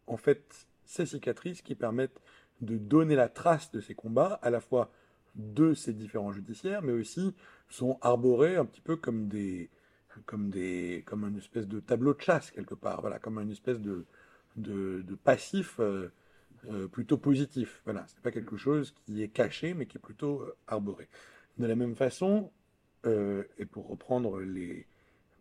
en 0.08 0.18
fait 0.18 0.68
ces 0.86 1.05
cicatrices 1.05 1.62
qui 1.62 1.76
permettent 1.76 2.20
de 2.62 2.78
donner 2.78 3.16
la 3.16 3.30
trace 3.30 3.72
de 3.72 3.80
ces 3.80 3.93
combats, 3.93 4.39
à 4.41 4.49
la 4.49 4.60
fois 4.60 4.91
de 5.38 5.73
ces 5.73 5.93
différents 5.93 6.31
judiciaires, 6.31 6.81
mais 6.81 6.93
aussi 6.93 7.33
sont 7.69 7.97
arborés 8.01 8.57
un 8.57 8.65
petit 8.65 8.81
peu 8.81 8.95
comme 8.95 9.27
des, 9.27 9.69
comme 10.25 10.49
des, 10.49 11.03
comme 11.05 11.23
une 11.25 11.38
espèce 11.38 11.67
de 11.67 11.79
tableau 11.79 12.13
de 12.13 12.21
chasse 12.21 12.51
quelque 12.51 12.75
part, 12.75 13.01
voilà, 13.01 13.19
comme 13.19 13.38
une 13.39 13.51
espèce 13.51 13.79
de, 13.79 14.05
de, 14.57 15.15
passif 15.23 15.79
euh, 15.79 16.11
euh, 16.69 16.88
plutôt 16.88 17.17
positif. 17.17 17.81
Voilà, 17.85 18.05
c'est 18.07 18.21
pas 18.21 18.31
quelque 18.31 18.57
chose 18.57 18.93
qui 19.05 19.21
est 19.23 19.27
caché, 19.27 19.73
mais 19.73 19.85
qui 19.85 19.97
est 19.97 20.01
plutôt 20.01 20.41
euh, 20.41 20.55
arboré. 20.67 21.07
De 21.57 21.65
la 21.65 21.75
même 21.75 21.95
façon, 21.95 22.51
et 23.05 23.65
pour 23.65 23.88
reprendre 23.88 24.41
les 24.41 24.85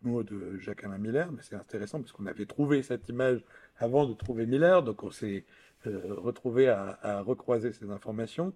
mots 0.02 0.22
de 0.22 0.56
Jacques-Alain 0.58 0.98
Miller, 0.98 1.32
mais 1.32 1.42
c'est 1.42 1.56
intéressant 1.56 2.00
parce 2.00 2.12
qu'on 2.12 2.26
avait 2.26 2.46
trouvé 2.46 2.84
cette 2.84 3.08
image 3.08 3.42
avant 3.78 4.06
de 4.06 4.14
trouver 4.14 4.46
Miller, 4.46 4.84
donc 4.84 5.02
on 5.02 5.10
s'est 5.10 5.44
retrouver 5.84 6.68
à, 6.68 7.22
recroiser 7.22 7.72
ces 7.72 7.90
informations, 7.90 8.52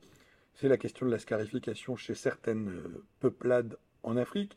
c'est 0.55 0.69
la 0.69 0.77
question 0.77 1.07
de 1.07 1.11
la 1.11 1.19
scarification 1.19 1.97
chez 1.97 2.15
certaines 2.15 2.69
euh, 2.69 3.05
peuplades 3.21 3.77
en 4.03 4.17
Afrique, 4.17 4.57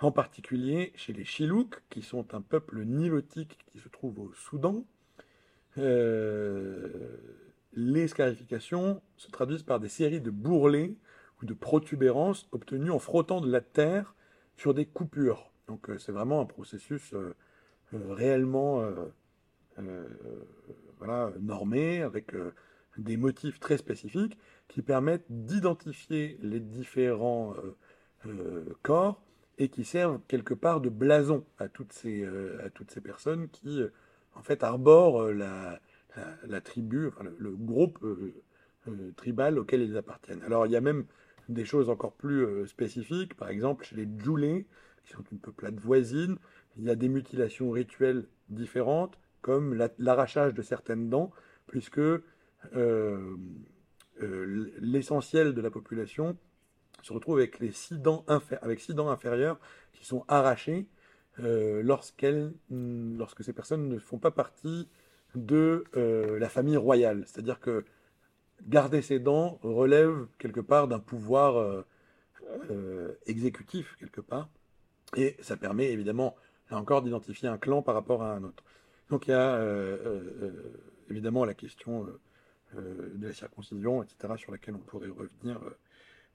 en 0.00 0.12
particulier 0.12 0.92
chez 0.96 1.12
les 1.12 1.24
Chilouks, 1.24 1.82
qui 1.90 2.02
sont 2.02 2.34
un 2.34 2.40
peuple 2.40 2.84
nilotique 2.84 3.58
qui 3.66 3.78
se 3.78 3.88
trouve 3.88 4.18
au 4.18 4.32
Soudan. 4.34 4.84
Euh, 5.78 7.16
les 7.72 8.08
scarifications 8.08 9.02
se 9.16 9.30
traduisent 9.30 9.62
par 9.62 9.80
des 9.80 9.88
séries 9.88 10.20
de 10.20 10.30
bourrelets 10.30 10.94
ou 11.42 11.46
de 11.46 11.54
protubérances 11.54 12.48
obtenues 12.52 12.90
en 12.90 12.98
frottant 12.98 13.40
de 13.40 13.50
la 13.50 13.60
terre 13.60 14.14
sur 14.56 14.74
des 14.74 14.86
coupures. 14.86 15.50
Donc 15.66 15.90
c'est 15.98 16.12
vraiment 16.12 16.40
un 16.40 16.46
processus 16.46 17.14
réellement 17.92 18.84
normés, 21.40 22.02
avec 22.02 22.34
euh, 22.34 22.52
des 22.96 23.16
motifs 23.16 23.60
très 23.60 23.76
spécifiques 23.76 24.38
qui 24.68 24.82
permettent 24.82 25.26
d'identifier 25.28 26.38
les 26.42 26.60
différents 26.60 27.54
euh, 27.54 27.76
euh, 28.26 28.64
corps 28.82 29.22
et 29.58 29.68
qui 29.68 29.84
servent 29.84 30.20
quelque 30.28 30.54
part 30.54 30.80
de 30.80 30.88
blason 30.88 31.44
à 31.58 31.68
toutes 31.68 31.92
ces, 31.92 32.24
à 32.64 32.70
toutes 32.70 32.90
ces 32.90 33.00
personnes 33.00 33.48
qui, 33.48 33.80
en 34.34 34.42
fait, 34.42 34.64
arborent 34.64 35.28
la, 35.28 35.78
la, 36.44 36.60
tribu, 36.60 37.06
enfin, 37.06 37.22
le, 37.38 37.50
groupe 37.52 38.04
tribal 39.16 39.60
auquel 39.60 39.82
ils 39.82 39.96
appartiennent. 39.96 40.42
Alors, 40.42 40.66
il 40.66 40.72
y 40.72 40.76
a 40.76 40.80
même 40.80 41.04
des 41.48 41.64
choses 41.64 41.88
encore 41.88 42.14
plus 42.14 42.66
spécifiques, 42.66 43.34
par 43.34 43.48
exemple, 43.48 43.84
chez 43.84 43.94
les 43.94 44.08
Djoulés, 44.18 44.66
qui 45.04 45.12
sont 45.12 45.22
une 45.30 45.38
peuplade 45.38 45.78
voisine, 45.78 46.36
il 46.76 46.84
y 46.84 46.90
a 46.90 46.96
des 46.96 47.08
mutilations 47.08 47.70
rituelles 47.70 48.26
différentes, 48.48 49.18
comme 49.42 49.74
l'arrachage 49.98 50.54
de 50.54 50.62
certaines 50.62 51.10
dents, 51.10 51.30
puisque 51.66 52.00
euh, 52.76 53.36
euh, 54.22 54.72
l'essentiel 54.80 55.54
de 55.54 55.60
la 55.60 55.70
population 55.70 56.36
se 57.02 57.12
retrouve 57.12 57.38
avec, 57.38 57.58
les 57.58 57.72
six 57.72 57.98
dents 57.98 58.24
inférieures 58.28 59.58
qui 59.92 60.06
sont 60.06 60.24
arrachées 60.28 60.86
euh, 61.40 61.82
mm, 61.82 63.16
lorsque 63.18 63.44
ces 63.44 63.52
personnes 63.52 63.88
ne 63.88 63.98
font 63.98 64.18
pas 64.18 64.30
partie 64.30 64.88
de 65.34 65.84
la 65.94 66.48
famille 66.48 66.76
royale. 66.76 67.24
C'est-à-dire 67.26 67.58
que 67.58 67.84
garder 68.68 69.02
ces 69.02 69.18
dents 69.18 69.58
relève 69.62 70.28
quelque 70.38 70.60
part 70.60 70.86
d'un 70.86 71.00
pouvoir 71.00 71.84
exécutif, 73.26 73.96
quelque 73.98 74.20
part, 74.20 74.48
et 75.16 75.36
ça 75.40 75.56
permet 75.56 75.90
évidemment, 75.90 76.36
là 76.70 76.78
encore, 76.78 77.02
d'identifier 77.02 77.48
un 77.48 77.58
clan 77.58 77.82
par 77.82 77.96
rapport 77.96 78.22
à 78.22 78.32
un 78.32 78.44
autre. 78.44 78.62
Donc 79.10 79.26
il 79.26 79.32
y 79.32 79.34
a 79.34 79.60
évidemment 81.10 81.44
la 81.44 81.54
question 81.54 82.06
de 82.74 83.26
la 83.26 83.32
circoncision, 83.32 84.02
etc., 84.02 84.34
sur 84.36 84.52
laquelle 84.52 84.74
on 84.74 84.78
pourrait 84.78 85.08
revenir 85.08 85.60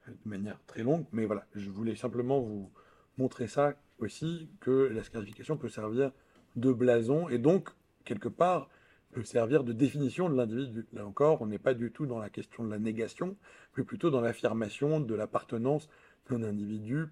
de 0.07 0.29
manière 0.29 0.59
très 0.67 0.83
longue. 0.83 1.05
Mais 1.11 1.25
voilà, 1.25 1.45
je 1.55 1.69
voulais 1.69 1.95
simplement 1.95 2.39
vous 2.39 2.71
montrer 3.17 3.47
ça 3.47 3.75
aussi, 3.99 4.49
que 4.61 4.71
la 4.71 5.03
scarification 5.03 5.57
peut 5.57 5.69
servir 5.69 6.11
de 6.55 6.71
blason 6.71 7.29
et 7.29 7.37
donc, 7.37 7.69
quelque 8.05 8.29
part, 8.29 8.69
peut 9.11 9.23
servir 9.23 9.63
de 9.63 9.73
définition 9.73 10.29
de 10.29 10.35
l'individu. 10.35 10.85
Là 10.93 11.05
encore, 11.05 11.41
on 11.41 11.47
n'est 11.47 11.59
pas 11.59 11.73
du 11.73 11.91
tout 11.91 12.05
dans 12.05 12.19
la 12.19 12.29
question 12.29 12.63
de 12.63 12.69
la 12.69 12.79
négation, 12.79 13.35
mais 13.75 13.83
plutôt 13.83 14.09
dans 14.09 14.21
l'affirmation 14.21 14.99
de 14.99 15.15
l'appartenance 15.15 15.89
d'un 16.29 16.43
individu 16.43 17.07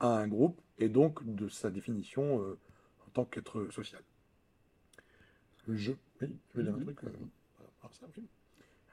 à 0.00 0.18
un 0.18 0.26
groupe 0.28 0.60
et 0.78 0.88
donc 0.88 1.24
de 1.24 1.48
sa 1.48 1.70
définition 1.70 2.40
en 2.40 3.10
tant 3.12 3.24
qu'être 3.24 3.68
social 3.70 4.02
je. 5.74 5.92
Oui, 6.20 6.36
tu 6.50 6.56
veux 6.56 6.62
dire 6.62 6.74
un 6.74 6.78
mhm. 6.78 6.84
truc 6.84 7.04
euh, 7.04 7.10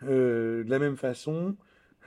euh, 0.03 0.63
De 0.63 0.69
la 0.69 0.79
même 0.79 0.97
façon, 0.97 1.55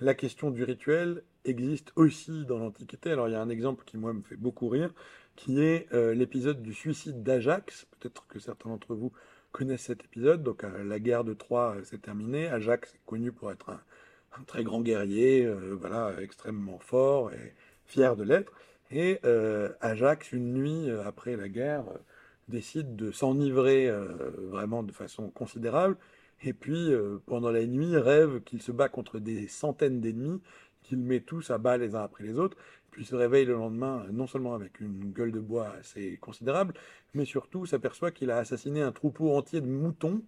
la 0.01 0.15
question 0.15 0.51
du 0.51 0.65
rituel 0.65 1.23
existe 1.45 1.93
aussi 1.97 2.45
dans 2.47 2.59
l'Antiquité. 2.59 3.11
Alors 3.11 3.29
il 3.29 3.33
y 3.33 3.35
a 3.35 3.41
un 3.43 3.49
exemple 3.49 3.85
qui 3.85 3.97
moi 3.97 4.13
me 4.13 4.23
fait 4.23 4.37
beaucoup 4.37 4.69
rire, 4.69 4.93
qui 5.37 5.63
est 5.63 5.89
euh, 5.93 6.15
l'épisode 6.15 6.63
du 6.63 6.75
suicide 6.75 7.23
d'Ajax. 7.23 7.87
Peut-être 7.99 8.27
que 8.27 8.39
certains 8.39 8.71
d'entre 8.71 8.95
vous 8.95 9.13
connaissent 9.53 9.83
cet 9.83 10.05
épisode. 10.05 10.43
Donc 10.43 10.63
la 10.63 10.99
guerre 10.99 11.25
de 11.25 11.35
Troie 11.35 11.77
s'est 11.85 11.99
terminée. 11.99 12.49
Ajax 12.49 12.95
est 12.95 13.01
connu 13.07 13.33
pour 13.33 13.51
être 13.51 13.71
un, 13.71 14.43
très 14.47 14.63
grand 14.63 14.83
guerrier, 14.83 15.51
voilà, 15.73 16.13
extrêmement 16.21 16.79
fort 16.79 17.33
et 17.33 17.55
fier 17.87 18.15
de 18.15 18.25
l'être. 18.25 18.53
Et 18.91 19.21
Ajax, 19.81 20.33
une 20.33 20.53
nuit 20.53 20.91
après 20.91 21.37
la 21.37 21.49
guerre, 21.49 21.85
décide 22.49 22.97
de 22.97 23.11
s'enivrer 23.11 23.89
euh, 23.89 24.07
vraiment 24.51 24.83
de 24.83 24.93
façon 24.93 25.31
considérable, 25.31 25.97
et 26.43 26.53
puis 26.53 26.93
euh, 26.93 27.19
pendant 27.27 27.51
la 27.51 27.67
nuit 27.67 27.97
rêve 27.97 28.41
qu'il 28.43 28.63
se 28.63 28.73
bat 28.73 28.89
contre 28.89 29.19
des 29.19 29.49
centaines 29.49 30.01
d'ennemis, 30.01 30.41
qu'il 30.83 30.99
met 30.99 31.21
tous 31.21 31.51
à 31.51 31.59
bas 31.59 31.77
les 31.77 31.95
uns 31.95 32.03
après 32.03 32.25
les 32.25 32.39
autres, 32.39 32.57
puis 32.91 33.05
se 33.05 33.15
réveille 33.15 33.45
le 33.45 33.55
lendemain 33.55 34.07
non 34.11 34.27
seulement 34.27 34.55
avec 34.55 34.81
une 34.81 35.13
gueule 35.13 35.33
de 35.33 35.41
bois 35.41 35.75
assez 35.79 36.17
considérable, 36.19 36.75
mais 37.15 37.25
surtout 37.25 37.67
s'aperçoit 37.67 38.11
qu'il 38.11 38.31
a 38.31 38.39
assassiné 38.39 38.83
un 38.83 38.93
troupeau 38.93 39.37
entier 39.37 39.61
de 39.61 39.67
moutons, 39.67 40.23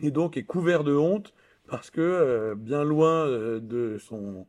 et 0.00 0.10
donc 0.10 0.36
est 0.36 0.44
couvert 0.44 0.84
de 0.84 0.94
honte, 0.94 1.34
parce 1.66 1.90
que 1.90 2.00
euh, 2.00 2.54
bien 2.54 2.84
loin 2.84 3.26
de 3.28 3.98
son, 3.98 4.46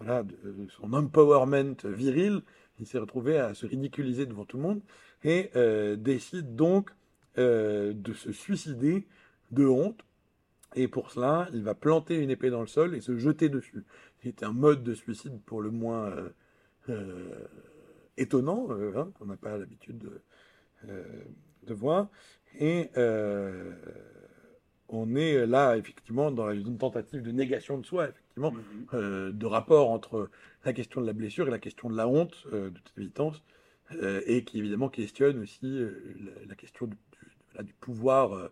voilà, 0.00 0.22
de 0.22 0.66
son 0.70 0.92
empowerment 0.92 1.76
viril, 1.84 2.42
il 2.80 2.86
s'est 2.86 2.98
retrouvé 2.98 3.38
à 3.38 3.54
se 3.54 3.66
ridiculiser 3.66 4.26
devant 4.26 4.44
tout 4.44 4.56
le 4.56 4.62
monde 4.62 4.80
et 5.24 5.50
euh, 5.56 5.96
décide 5.96 6.54
donc 6.54 6.90
euh, 7.38 7.92
de 7.94 8.12
se 8.12 8.32
suicider 8.32 9.06
de 9.50 9.66
honte. 9.66 10.04
Et 10.74 10.88
pour 10.88 11.10
cela, 11.10 11.48
il 11.52 11.62
va 11.62 11.74
planter 11.74 12.16
une 12.18 12.30
épée 12.30 12.50
dans 12.50 12.60
le 12.60 12.66
sol 12.66 12.94
et 12.94 13.00
se 13.00 13.16
jeter 13.16 13.48
dessus. 13.48 13.84
C'est 14.22 14.42
un 14.42 14.52
mode 14.52 14.82
de 14.84 14.94
suicide 14.94 15.40
pour 15.46 15.62
le 15.62 15.70
moins 15.70 16.06
euh, 16.10 16.28
euh, 16.90 17.46
étonnant, 18.16 18.68
euh, 18.70 18.92
hein, 18.96 19.10
qu'on 19.18 19.26
n'a 19.26 19.36
pas 19.36 19.56
l'habitude 19.56 19.98
de, 19.98 20.22
de 21.66 21.74
voir. 21.74 22.08
Et 22.58 22.90
on 24.88 25.14
est 25.16 25.46
là, 25.46 25.76
effectivement, 25.76 26.30
dans 26.30 26.50
une 26.50 26.78
tentative 26.78 27.22
de 27.22 27.30
négation 27.30 27.78
de 27.78 27.84
soi, 27.84 28.08
effectivement, 28.08 28.52
Mhm. 28.52 28.86
euh, 28.94 29.32
de 29.32 29.46
rapport 29.46 29.90
entre 29.90 30.30
la 30.64 30.72
question 30.72 31.00
de 31.00 31.06
la 31.06 31.12
blessure 31.12 31.46
et 31.48 31.50
la 31.50 31.58
question 31.58 31.90
de 31.90 31.96
la 31.96 32.08
honte, 32.08 32.46
euh, 32.52 32.70
de 32.70 32.78
toute 32.78 32.96
évidence, 32.96 33.42
euh, 33.92 34.22
et 34.26 34.44
qui 34.44 34.58
évidemment 34.58 34.88
questionne 34.88 35.38
aussi 35.40 35.60
la, 35.62 36.46
la 36.48 36.54
question 36.54 36.86
du, 36.86 36.96
du- 36.96 37.36
voilà, 37.52 37.64
du 37.64 37.74
pouvoir, 37.74 38.50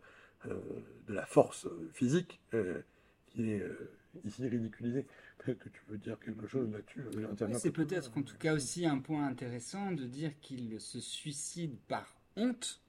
de 1.09 1.15
la 1.15 1.27
force 1.27 1.67
euh, 1.67 1.91
physique, 1.93 2.41
euh, 2.55 2.81
qui 3.29 3.51
est 3.53 3.61
euh, 3.61 3.91
ici 4.25 4.47
ridiculisée. 4.49 5.07
Peut-être 5.39 5.59
que 5.59 5.69
tu 5.69 5.81
veux 5.89 5.99
dire 5.99 6.19
quelque 6.21 6.47
chose 6.47 6.71
là-dessus. 6.73 7.03
euh, 7.03 7.59
c'est 7.59 7.71
peut-être. 7.71 8.11
en 8.17 8.23
tout 8.23 8.37
cas 8.39 8.55
aussi 8.55 8.87
un 8.87 8.99
point 8.99 9.27
intéressant 9.27 9.93
de 9.93 10.05
dire 10.05 10.33
qu'il 10.41 10.81
se 10.81 11.01
suicide 11.01 11.77
par 11.89 12.17
honte 12.37 12.81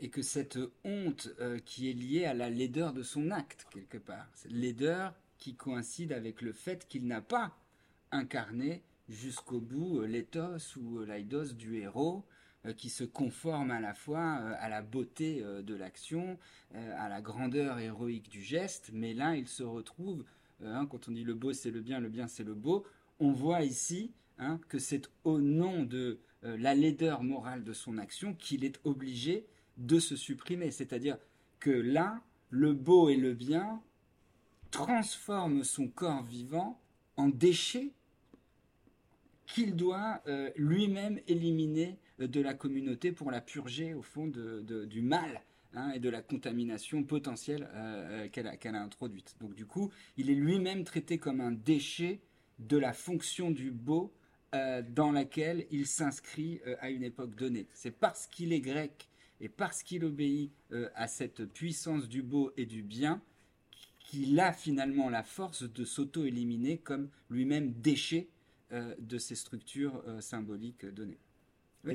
et 0.00 0.10
que 0.10 0.22
cette 0.22 0.58
honte 0.84 1.30
euh, 1.40 1.58
qui 1.64 1.90
est 1.90 1.94
liée 1.94 2.24
à 2.24 2.34
la 2.34 2.50
laideur 2.50 2.92
de 2.92 3.02
son 3.02 3.30
acte 3.30 3.66
quelque 3.70 3.98
part, 3.98 4.28
cette 4.34 4.52
laideur 4.52 5.14
qui 5.38 5.54
coïncide 5.54 6.12
avec 6.12 6.42
le 6.42 6.52
fait 6.52 6.86
qu'il 6.88 7.06
n'a 7.06 7.20
pas 7.20 7.56
incarné 8.10 8.82
jusqu'au 9.08 9.60
bout 9.60 10.00
euh, 10.00 10.06
l'éthos 10.06 10.76
ou 10.76 10.98
euh, 11.00 11.06
l'aidos 11.06 11.52
du 11.54 11.76
héros 11.76 12.24
euh, 12.26 12.39
qui 12.76 12.90
se 12.90 13.04
conforme 13.04 13.70
à 13.70 13.80
la 13.80 13.94
fois 13.94 14.38
euh, 14.40 14.54
à 14.58 14.68
la 14.68 14.82
beauté 14.82 15.42
euh, 15.42 15.62
de 15.62 15.74
l'action, 15.74 16.38
euh, 16.74 16.94
à 16.98 17.08
la 17.08 17.20
grandeur 17.20 17.78
héroïque 17.78 18.28
du 18.28 18.42
geste, 18.42 18.90
mais 18.92 19.14
là 19.14 19.36
il 19.36 19.48
se 19.48 19.62
retrouve 19.62 20.24
euh, 20.62 20.74
hein, 20.74 20.86
quand 20.86 21.08
on 21.08 21.12
dit 21.12 21.24
le 21.24 21.34
beau 21.34 21.52
c'est 21.52 21.70
le 21.70 21.80
bien, 21.80 22.00
le 22.00 22.08
bien 22.08 22.26
c'est 22.26 22.44
le 22.44 22.54
beau, 22.54 22.84
on 23.18 23.32
voit 23.32 23.62
ici 23.62 24.12
hein, 24.38 24.60
que 24.68 24.78
c'est 24.78 25.10
au 25.24 25.40
nom 25.40 25.82
de 25.84 26.18
euh, 26.44 26.56
la 26.56 26.74
laideur 26.74 27.22
morale 27.22 27.64
de 27.64 27.72
son 27.72 27.98
action 27.98 28.34
qu'il 28.34 28.64
est 28.64 28.80
obligé 28.84 29.46
de 29.76 29.98
se 29.98 30.16
supprimer. 30.16 30.70
C'est-à-dire 30.70 31.18
que 31.58 31.70
là, 31.70 32.22
le 32.48 32.72
beau 32.72 33.10
et 33.10 33.16
le 33.16 33.34
bien 33.34 33.82
transforment 34.70 35.64
son 35.64 35.88
corps 35.88 36.22
vivant 36.22 36.80
en 37.16 37.28
déchet 37.28 37.92
qu'il 39.46 39.76
doit 39.76 40.22
euh, 40.28 40.50
lui-même 40.56 41.20
éliminer 41.26 41.88
euh, 41.88 42.09
de 42.26 42.40
la 42.40 42.54
communauté 42.54 43.12
pour 43.12 43.30
la 43.30 43.40
purger 43.40 43.94
au 43.94 44.02
fond 44.02 44.26
de- 44.26 44.84
du 44.84 45.02
mal 45.02 45.42
hein, 45.74 45.90
et 45.92 45.98
de 46.00 46.08
la 46.10 46.22
contamination 46.22 47.02
potentielle 47.04 47.68
euh, 47.74 48.24
euh, 48.24 48.28
qu'elle 48.28 48.46
a, 48.46 48.56
qu'elle 48.56 48.74
a 48.74 48.82
introduite. 48.82 49.36
Donc 49.40 49.54
du 49.54 49.66
coup, 49.66 49.90
il 50.16 50.30
est 50.30 50.34
lui-même 50.34 50.84
traité 50.84 51.18
comme 51.18 51.40
un 51.40 51.52
déchet 51.52 52.20
de 52.58 52.76
la 52.76 52.92
fonction 52.92 53.50
du 53.50 53.70
beau 53.70 54.12
euh, 54.54 54.82
dans 54.82 55.12
laquelle 55.12 55.66
il 55.70 55.86
s'inscrit 55.86 56.60
à 56.80 56.90
une 56.90 57.04
époque 57.04 57.34
donnée. 57.36 57.66
C'est 57.72 57.92
parce 57.92 58.26
qu'il 58.26 58.52
est 58.52 58.60
grec 58.60 59.08
et 59.40 59.48
parce 59.48 59.82
qu'il 59.82 60.04
obéit 60.04 60.50
à 60.94 61.08
cette 61.08 61.44
puissance 61.46 62.08
du 62.08 62.22
beau 62.22 62.52
et 62.58 62.66
du 62.66 62.82
bien 62.82 63.22
qu'il 64.00 64.38
a 64.40 64.52
finalement 64.52 65.08
la 65.08 65.22
force 65.22 65.62
de 65.62 65.84
s'auto-éliminer 65.84 66.78
comme 66.78 67.08
lui-même 67.30 67.72
déchet 67.72 68.28
de 68.70 69.18
ces 69.18 69.36
structures 69.36 70.02
symboliques 70.20 70.84
données. 70.84 71.18
N'a 71.84 71.94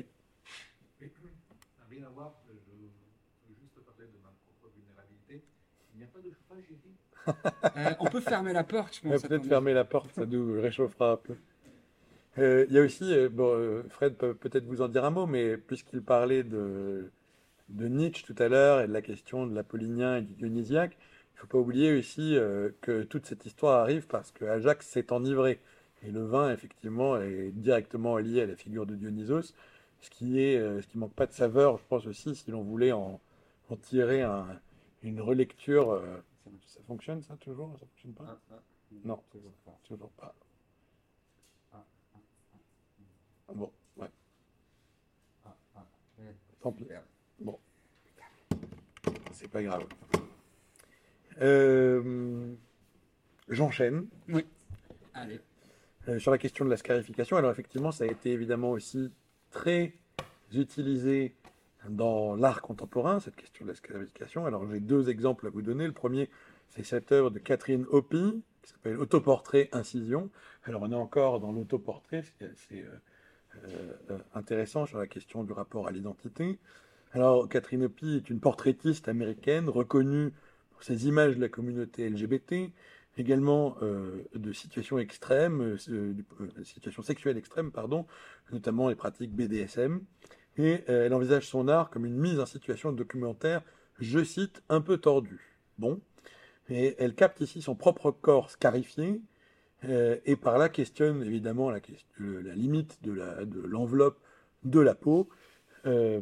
rien 1.00 2.04
à 2.06 2.10
voir, 2.10 2.34
je 2.46 2.52
veux 2.52 3.54
juste 3.60 3.74
parler 3.84 4.06
de 4.06 4.18
ma 4.22 4.32
propre 4.44 4.72
vulnérabilité. 4.74 5.44
Il 5.94 5.98
n'y 5.98 6.04
a 6.04 6.08
pas 6.08 6.20
de 6.20 6.30
chauffage 6.30 6.64
ici. 6.70 6.94
Euh, 7.76 7.94
on 7.98 8.06
peut 8.06 8.20
fermer 8.20 8.52
la 8.52 8.62
porte, 8.62 8.94
je 8.94 9.08
pense. 9.08 9.22
peut-être 9.22 9.44
fermer 9.46 9.74
la 9.74 9.84
porte, 9.84 10.12
ça 10.14 10.24
nous 10.24 10.60
réchauffera 10.60 11.12
un 11.12 11.16
peu. 11.16 11.34
Euh, 12.38 12.64
Il 12.68 12.74
y 12.74 12.78
a 12.78 12.82
aussi, 12.82 13.12
euh, 13.12 13.28
bon, 13.28 13.52
euh, 13.52 13.82
Fred 13.88 14.14
peut 14.16 14.34
peut-être 14.34 14.64
vous 14.64 14.80
en 14.80 14.88
dire 14.88 15.04
un 15.04 15.10
mot, 15.10 15.26
mais 15.26 15.56
puisqu'il 15.56 16.02
parlait 16.02 16.44
de, 16.44 17.10
de 17.68 17.88
Nietzsche 17.88 18.22
tout 18.22 18.40
à 18.40 18.48
l'heure 18.48 18.80
et 18.80 18.86
de 18.86 18.92
la 18.92 19.02
question 19.02 19.46
de 19.46 19.54
l'apollinien 19.54 20.18
et 20.18 20.22
du 20.22 20.34
dionysiaque, 20.34 20.96
il 21.32 21.36
ne 21.36 21.40
faut 21.40 21.46
pas 21.48 21.58
oublier 21.58 21.98
aussi 21.98 22.36
euh, 22.36 22.70
que 22.80 23.02
toute 23.02 23.26
cette 23.26 23.44
histoire 23.44 23.80
arrive 23.80 24.06
parce 24.06 24.30
que 24.30 24.44
Ajax 24.44 24.86
s'est 24.86 25.12
enivré. 25.12 25.60
Et 26.06 26.10
le 26.12 26.24
vin, 26.24 26.52
effectivement, 26.52 27.16
est 27.20 27.50
directement 27.52 28.18
lié 28.18 28.42
à 28.42 28.46
la 28.46 28.54
figure 28.56 28.86
de 28.86 28.94
Dionysos, 28.94 29.52
ce 30.06 30.10
qui 30.10 30.40
est, 30.40 30.56
euh, 30.56 30.80
ce 30.80 30.86
qui 30.86 30.98
manque 30.98 31.14
pas 31.14 31.26
de 31.26 31.32
saveur, 31.32 31.78
je 31.78 31.84
pense 31.88 32.06
aussi, 32.06 32.36
si 32.36 32.50
l'on 32.52 32.62
voulait 32.62 32.92
en, 32.92 33.20
en 33.70 33.76
tirer 33.76 34.22
un- 34.22 34.60
une 35.02 35.20
relecture. 35.20 35.90
euh, 35.90 36.16
ça, 36.64 36.80
fonctionne 36.86 37.22
ça 37.22 37.36
toujours 37.36 37.72
Ça 37.80 37.86
fonctionne 37.86 38.12
pas? 38.14 38.24
Ah, 38.28 38.38
ah, 38.52 38.60
Non. 39.04 39.20
toujours 39.32 39.52
pas. 39.64 39.76
Toujours 39.84 40.10
pas. 40.10 40.32
Ah, 41.72 41.84
Bon, 43.52 43.70
ouais, 43.96 44.06
tant 46.60 46.70
pis. 46.72 46.84
super. 46.84 47.02
C'est 49.32 49.48
pas 49.48 49.62
grave. 49.62 49.84
Euh, 51.40 52.54
J'enchaîne. 53.48 54.06
Allez. 55.14 55.40
Euh, 56.08 56.18
sur 56.20 56.30
la 56.30 56.38
question 56.38 56.64
de 56.64 56.70
la 56.70 56.76
scarification, 56.76 57.36
alors 57.36 57.50
effectivement, 57.50 57.90
ça 57.92 58.04
a 58.04 58.06
été 58.06 58.30
évidemment 58.30 58.70
aussi 58.70 59.12
très 59.56 59.94
utilisé 60.52 61.34
dans 61.88 62.36
l'art 62.36 62.60
contemporain, 62.60 63.20
cette 63.20 63.36
question 63.36 63.64
de 63.64 63.70
la 63.70 63.76
scarification. 63.76 64.44
Alors 64.44 64.68
j'ai 64.70 64.80
deux 64.80 65.08
exemples 65.08 65.46
à 65.46 65.50
vous 65.50 65.62
donner. 65.62 65.86
Le 65.86 65.94
premier, 65.94 66.28
c'est 66.68 66.84
cette 66.84 67.10
œuvre 67.10 67.30
de 67.30 67.38
Catherine 67.38 67.86
Hoppy, 67.90 68.42
qui 68.62 68.70
s'appelle 68.70 68.98
Autoportrait 68.98 69.70
Incision. 69.72 70.28
Alors 70.64 70.82
on 70.82 70.92
est 70.92 70.96
encore 70.96 71.40
dans 71.40 71.52
l'autoportrait, 71.52 72.22
c'est 72.22 72.44
assez 72.44 72.82
euh, 72.82 73.92
euh, 74.10 74.18
intéressant 74.34 74.84
sur 74.84 74.98
la 74.98 75.06
question 75.06 75.42
du 75.42 75.52
rapport 75.52 75.88
à 75.88 75.90
l'identité. 75.90 76.58
Alors 77.12 77.48
Catherine 77.48 77.84
Hoppy 77.84 78.16
est 78.16 78.28
une 78.28 78.40
portraitiste 78.40 79.08
américaine 79.08 79.70
reconnue 79.70 80.34
pour 80.72 80.82
ses 80.82 81.08
images 81.08 81.36
de 81.36 81.40
la 81.40 81.48
communauté 81.48 82.10
LGBT, 82.10 82.72
également 83.16 83.76
euh, 83.82 84.24
de 84.34 84.52
situations 84.52 84.98
extrêmes, 84.98 85.76
euh, 85.88 86.14
euh, 86.40 86.64
situations 86.64 87.02
sexuelles 87.02 87.36
extrêmes, 87.36 87.72
pardon, 87.72 88.06
notamment 88.52 88.88
les 88.88 88.94
pratiques 88.94 89.32
BDSM. 89.32 90.02
Et 90.58 90.84
euh, 90.88 91.06
elle 91.06 91.14
envisage 91.14 91.46
son 91.46 91.68
art 91.68 91.90
comme 91.90 92.06
une 92.06 92.16
mise 92.16 92.40
en 92.40 92.46
situation 92.46 92.92
documentaire, 92.92 93.62
je 93.98 94.22
cite, 94.22 94.62
un 94.68 94.80
peu 94.80 94.98
tordue. 94.98 95.58
Bon. 95.78 96.00
Et 96.68 96.96
elle 96.98 97.14
capte 97.14 97.40
ici 97.40 97.62
son 97.62 97.74
propre 97.74 98.10
corps 98.10 98.50
scarifié, 98.50 99.20
et 100.24 100.34
par 100.34 100.58
là 100.58 100.68
questionne 100.68 101.22
évidemment 101.22 101.70
la, 101.70 101.78
limite 102.56 102.98
de 103.04 103.12
l'enveloppe 103.68 104.18
de 104.64 104.80
la 104.80 104.96
peau. 104.96 105.28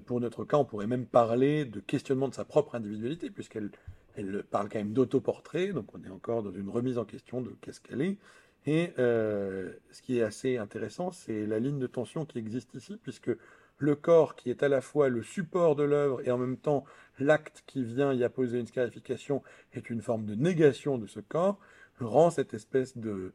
Pour 0.04 0.20
notre 0.20 0.44
cas, 0.44 0.58
on 0.58 0.66
pourrait 0.66 0.86
même 0.86 1.06
parler 1.06 1.64
de 1.64 1.80
questionnement 1.80 2.28
de 2.28 2.34
sa 2.34 2.44
propre 2.44 2.74
individualité, 2.74 3.30
puisqu'elle 3.30 3.70
elle 4.16 4.44
parle 4.44 4.68
quand 4.68 4.78
même 4.78 4.92
d'autoportrait, 4.92 5.72
donc 5.72 5.94
on 5.94 6.02
est 6.04 6.10
encore 6.10 6.42
dans 6.42 6.52
une 6.52 6.68
remise 6.68 6.98
en 6.98 7.04
question 7.04 7.40
de 7.40 7.50
qu'est-ce 7.60 7.80
qu'elle 7.80 8.02
est. 8.02 8.18
Et 8.66 8.92
euh, 8.98 9.72
ce 9.90 10.00
qui 10.02 10.18
est 10.18 10.22
assez 10.22 10.56
intéressant, 10.56 11.10
c'est 11.12 11.46
la 11.46 11.58
ligne 11.58 11.78
de 11.78 11.86
tension 11.86 12.24
qui 12.24 12.38
existe 12.38 12.74
ici, 12.74 12.98
puisque 13.02 13.30
le 13.78 13.94
corps 13.94 14.36
qui 14.36 14.50
est 14.50 14.62
à 14.62 14.68
la 14.68 14.80
fois 14.80 15.08
le 15.08 15.22
support 15.22 15.76
de 15.76 15.82
l'œuvre 15.82 16.20
et 16.26 16.30
en 16.30 16.38
même 16.38 16.56
temps 16.56 16.84
l'acte 17.18 17.62
qui 17.66 17.84
vient 17.84 18.12
y 18.12 18.24
apposer 18.24 18.58
une 18.58 18.66
scarification 18.66 19.42
est 19.72 19.90
une 19.90 20.00
forme 20.00 20.24
de 20.24 20.34
négation 20.34 20.96
de 20.96 21.06
ce 21.06 21.20
corps, 21.20 21.58
rend 22.00 22.30
cette 22.30 22.54
espèce 22.54 22.96
de, 22.96 23.32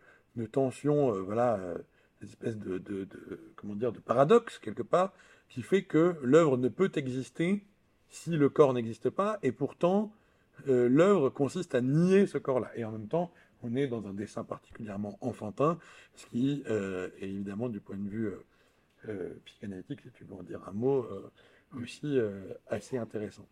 tension, 0.52 1.14
euh, 1.14 1.20
voilà, 1.20 1.56
euh, 1.56 1.78
une 2.22 2.28
espèce 2.28 2.58
de, 2.58 2.78
de- 2.78 3.08
comment 3.56 3.76
dire, 3.76 3.92
de 3.92 4.00
paradoxe 4.00 4.58
quelque 4.58 4.84
part, 4.84 5.14
qui 5.50 5.62
fait 5.62 5.84
que 5.84 6.16
l'œuvre 6.22 6.58
ne 6.58 6.70
peut 6.70 6.92
exister 6.96 7.64
si 8.10 8.32
le 8.32 8.50
corps 8.50 8.74
n'existe 8.74 9.10
pas, 9.10 9.38
et 9.44 9.52
pourtant 9.52 10.12
euh, 10.68 10.90
l'œuvre 10.90 11.30
consiste 11.30 11.76
à 11.76 11.82
nier 11.82 12.28
ce 12.28 12.38
corps-là. 12.38 12.72
Et 12.76 12.84
en 12.84 12.92
même 12.92 13.08
temps, 13.08 13.32
on 13.64 13.76
est 13.76 13.88
dans 13.88 14.06
un 14.08 14.14
dessin 14.14 14.44
particulièrement 14.44 15.18
enfantin, 15.22 15.80
ce 16.16 16.26
qui 16.28 16.64
euh, 16.70 17.10
est 17.20 17.30
évidemment 17.30 17.70
du 17.70 17.80
point 17.80 17.98
de 17.98 18.10
vue 18.10 18.30
euh, 19.08 19.34
psychanalytique, 19.46 20.02
si 20.02 20.12
tu 20.12 20.24
veux 20.24 20.34
en 20.34 20.44
dire 20.44 20.62
un 20.68 20.72
mot, 20.72 21.08
aussi 21.76 22.18
assez 22.68 22.98
intéressant. 22.98 23.48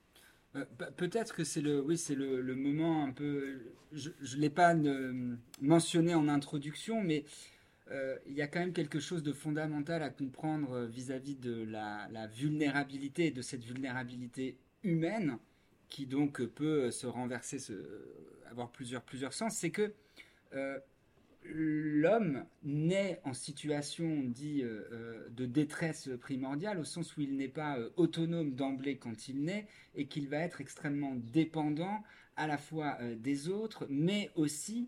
Pe- 0.54 0.92
Peut-être 0.96 1.36
que 1.36 1.44
c'est 1.44 1.62
le, 1.62 1.82
oui, 1.82 1.98
c'est 1.98 2.16
le, 2.16 2.42
le 2.42 2.56
moment 2.56 3.04
un 3.04 3.12
peu. 3.12 3.60
Je 3.92 4.10
ne 4.10 4.42
l'ai 4.42 4.50
pas 4.50 4.74
mentionné 5.62 6.16
en 6.16 6.28
introduction, 6.28 7.02
mais 7.02 7.26
il 8.28 8.34
y 8.34 8.42
a 8.42 8.48
quand 8.48 8.60
même 8.60 8.74
quelque 8.74 9.00
chose 9.00 9.24
de 9.24 9.34
fondamental 9.34 10.04
à 10.04 10.10
comprendre 10.10 10.86
vis-à-vis 10.86 11.36
de 11.36 11.64
la, 11.64 12.08
la 12.12 12.28
vulnérabilité, 12.28 13.32
de 13.32 13.42
cette 13.42 13.64
vulnérabilité 13.64 14.58
humaine, 14.84 15.38
qui 15.90 16.06
donc 16.06 16.44
peut 16.44 16.92
se 16.92 17.08
renverser, 17.08 17.60
se, 17.60 17.74
avoir 18.50 18.72
plusieurs, 18.72 19.02
plusieurs 19.02 19.34
sens. 19.34 19.56
C'est 19.56 19.72
que 19.72 19.94
euh, 20.54 20.80
l'homme 21.44 22.46
naît 22.64 23.22
en 23.24 23.34
situation 23.34 24.24
dit, 24.24 24.64
euh, 24.64 24.88
euh, 24.92 25.30
de 25.30 25.46
détresse 25.46 26.10
primordiale, 26.20 26.80
au 26.80 26.84
sens 26.84 27.16
où 27.16 27.22
il 27.22 27.38
n'est 27.38 27.48
pas 27.48 27.78
autonome 27.96 28.54
d'emblée 28.54 28.98
quand 28.98 29.28
il 29.28 29.44
naît, 29.44 29.68
et 29.96 30.08
qu'il 30.08 30.28
va 30.28 30.38
être 30.38 30.62
extrêmement 30.62 31.16
dépendant 31.16 32.04
à 32.36 32.48
la 32.48 32.58
fois 32.58 33.00
des 33.16 33.50
autres, 33.50 33.88
mais 33.90 34.30
aussi, 34.36 34.88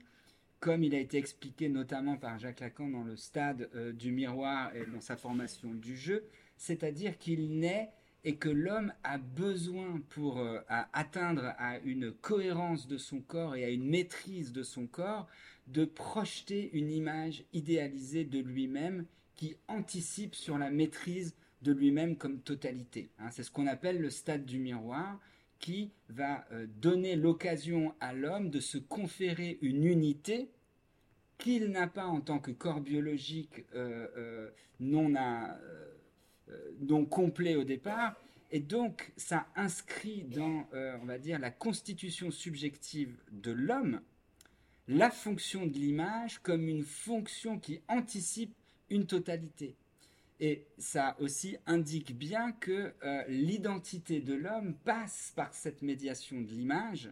comme 0.60 0.84
il 0.84 0.94
a 0.94 1.00
été 1.00 1.18
expliqué 1.18 1.68
notamment 1.68 2.16
par 2.16 2.38
Jacques 2.38 2.60
Lacan 2.60 2.90
dans 2.90 3.04
le 3.04 3.16
stade 3.16 3.70
du 3.96 4.12
miroir 4.12 4.76
et 4.76 4.86
dans 4.86 5.02
sa 5.02 5.18
formation 5.18 5.74
du 5.74 5.98
jeu, 5.98 6.28
c'est-à-dire 6.58 7.18
qu'il 7.18 7.58
naît 7.58 7.90
et 8.24 8.36
que 8.36 8.50
l'homme 8.50 8.92
a 9.04 9.18
besoin 9.18 10.02
pour 10.10 10.46
atteindre 10.68 11.54
à 11.58 11.80
une 11.80 12.12
cohérence 12.12 12.88
de 12.88 12.98
son 12.98 13.22
corps 13.22 13.56
et 13.56 13.64
à 13.64 13.70
une 13.70 13.88
maîtrise 13.88 14.52
de 14.52 14.62
son 14.64 14.88
corps 14.88 15.28
de 15.68 15.86
projeter 15.86 16.70
une 16.74 16.92
image 16.92 17.44
idéalisée 17.54 18.26
de 18.26 18.40
lui-même 18.40 19.06
qui 19.36 19.56
anticipe 19.68 20.36
sur 20.36 20.58
la 20.58 20.70
maîtrise 20.70 21.34
de 21.62 21.72
lui-même 21.72 22.18
comme 22.18 22.40
totalité. 22.40 23.10
Hein. 23.20 23.30
c'est 23.32 23.44
ce 23.44 23.52
qu'on 23.52 23.68
appelle 23.68 24.02
le 24.02 24.10
stade 24.10 24.46
du 24.46 24.60
miroir 24.60 25.20
qui 25.60 25.92
va 26.10 26.46
euh, 26.52 26.68
donner 26.82 27.16
l'occasion 27.16 27.94
à 28.00 28.14
l'homme 28.14 28.50
de 28.50 28.60
se 28.60 28.78
conférer 28.78 29.58
une 29.62 29.84
unité 29.84 30.50
qu'il 31.38 31.68
n'a 31.68 31.88
pas 31.88 32.06
en 32.06 32.22
tant 32.22 32.40
que 32.40 32.52
corps 32.52 32.82
biologique 32.82 33.66
euh, 33.76 34.08
euh, 34.18 34.50
non, 34.80 35.14
non 36.82 37.06
complet 37.06 37.56
au 37.56 37.64
départ, 37.64 38.16
et 38.52 38.60
donc, 38.60 39.12
ça 39.16 39.48
inscrit 39.56 40.24
dans, 40.24 40.68
on 40.74 41.06
va 41.06 41.20
dire, 41.20 41.38
la 41.40 41.52
constitution 41.52 42.32
subjective 42.32 43.16
de 43.32 43.52
l'homme 43.52 44.02
la 44.90 45.12
fonction 45.12 45.68
de 45.68 45.78
l'image 45.78 46.40
comme 46.40 46.68
une 46.68 46.84
fonction 46.84 47.60
qui 47.60 47.80
anticipe 47.88 48.56
une 48.90 49.06
totalité. 49.06 49.76
Et 50.40 50.66
ça 50.80 51.16
aussi 51.20 51.58
indique 51.68 52.18
bien 52.18 52.54
que 52.54 52.94
euh, 53.04 53.24
l'identité 53.28 54.20
de 54.20 54.34
l'homme 54.34 54.74
passe 54.84 55.32
par 55.36 55.54
cette 55.54 55.84
médiation 55.84 56.42
de 56.42 56.48
l'image, 56.48 57.12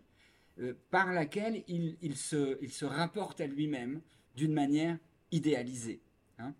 euh, 0.59 0.73
par 0.89 1.13
laquelle 1.13 1.63
il, 1.67 2.15
se, 2.15 2.85
rapporte 2.85 3.41
à 3.41 3.47
lui-même 3.47 4.01
d'une 4.35 4.53
manière 4.53 4.97
idéalisée. 5.31 6.01
Hein. 6.39 6.55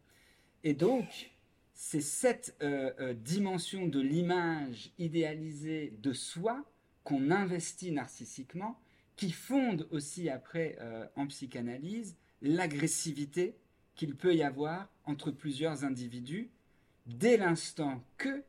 Et 0.64 0.74
donc, 0.74 1.32
c'est 1.80 2.02
cette 2.02 2.58
euh, 2.64 3.14
dimension 3.14 3.86
de 3.86 4.02
l'image 4.02 4.92
idéalisée 4.98 5.94
de 6.02 6.12
soi 6.12 6.66
qu'on 7.04 7.30
investit 7.30 7.92
narcissiquement 7.92 8.80
qui 9.16 9.32
fonde 9.32 9.88
aussi 9.92 10.28
après 10.28 10.76
euh, 10.82 11.06
en 11.16 11.28
psychanalyse 11.28 12.18
l'agressivité 12.42 13.56
qu'il 13.96 14.16
peut 14.16 14.36
y 14.36 14.42
avoir 14.42 14.90
entre 15.06 15.30
plusieurs 15.30 15.84
individus 15.84 16.50
dès 17.06 17.38
l'instant 17.38 18.04
que 18.18 18.44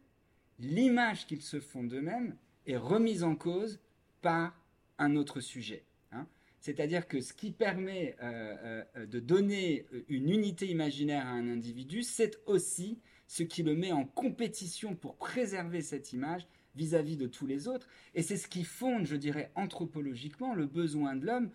l'image 0.58 1.26
qu'ils 1.26 1.42
se 1.42 1.60
font 1.60 1.84
d'eux-mêmes 1.84 2.34
est 2.66 2.78
remise 2.78 3.24
en 3.24 3.36
cause 3.36 3.78
par 4.22 4.58
un 4.98 5.16
autre 5.16 5.40
sujet. 5.40 5.84
Hein. 6.12 6.26
C'est-à-dire 6.60 7.06
que 7.06 7.20
ce 7.20 7.34
qui 7.34 7.50
permet 7.50 8.16
euh, 8.22 8.84
euh, 8.96 9.06
de 9.06 9.20
donner 9.20 9.86
une 10.08 10.30
unité 10.30 10.66
imaginaire 10.66 11.26
à 11.26 11.30
un 11.30 11.46
individu, 11.48 12.02
c'est 12.02 12.40
aussi 12.46 12.98
ce 13.28 13.44
qui 13.44 13.62
le 13.62 13.76
met 13.76 13.92
en 13.92 14.04
compétition 14.04 14.96
pour 14.96 15.16
préserver 15.16 15.82
cette 15.82 16.12
image 16.12 16.48
vis-à-vis 16.74 17.16
de 17.16 17.26
tous 17.26 17.46
les 17.46 17.68
autres. 17.68 17.86
Et 18.14 18.22
c'est 18.22 18.36
ce 18.36 18.48
qui 18.48 18.64
fonde, 18.64 19.06
je 19.06 19.16
dirais, 19.16 19.52
anthropologiquement 19.54 20.54
le 20.54 20.66
besoin 20.66 21.14
de 21.14 21.26
l'homme 21.26 21.50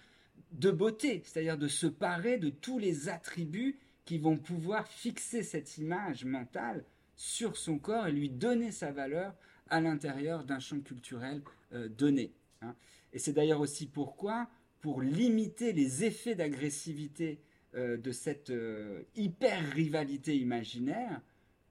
de 0.52 0.72
beauté, 0.72 1.24
c'est-à-dire 1.26 1.58
de 1.58 1.68
se 1.68 1.88
parer 1.88 2.38
de 2.38 2.50
tous 2.50 2.78
les 2.80 3.10
attributs 3.10 3.80
qui 4.06 4.18
vont 4.18 4.38
pouvoir 4.38 4.88
fixer 4.88 5.44
cette 5.44 5.78
image 5.78 6.26
mentale 6.26 6.86
sur 7.16 7.58
son 7.58 7.80
corps 7.80 8.08
et 8.08 8.12
lui 8.12 8.30
donner 8.30 8.72
sa 8.72 8.92
valeur 8.92 9.34
à 9.70 9.82
l'intérieur 9.82 10.44
d'un 10.44 10.60
champ 10.60 10.80
culturel 10.80 11.42
euh, 11.74 11.88
donné. 11.88 12.34
Hein. 12.62 12.76
Et 13.14 13.20
c'est 13.20 13.34
d'ailleurs 13.34 13.62
aussi 13.62 13.88
pourquoi, 13.88 14.48
pour 14.82 15.02
limiter 15.02 15.74
les 15.74 16.04
effets 16.04 16.36
d'agressivité 16.36 17.40
euh, 17.76 17.98
de 17.98 18.12
cette 18.12 18.50
euh, 18.50 19.02
hyper-rivalité 19.16 20.38
imaginaire, 20.38 21.22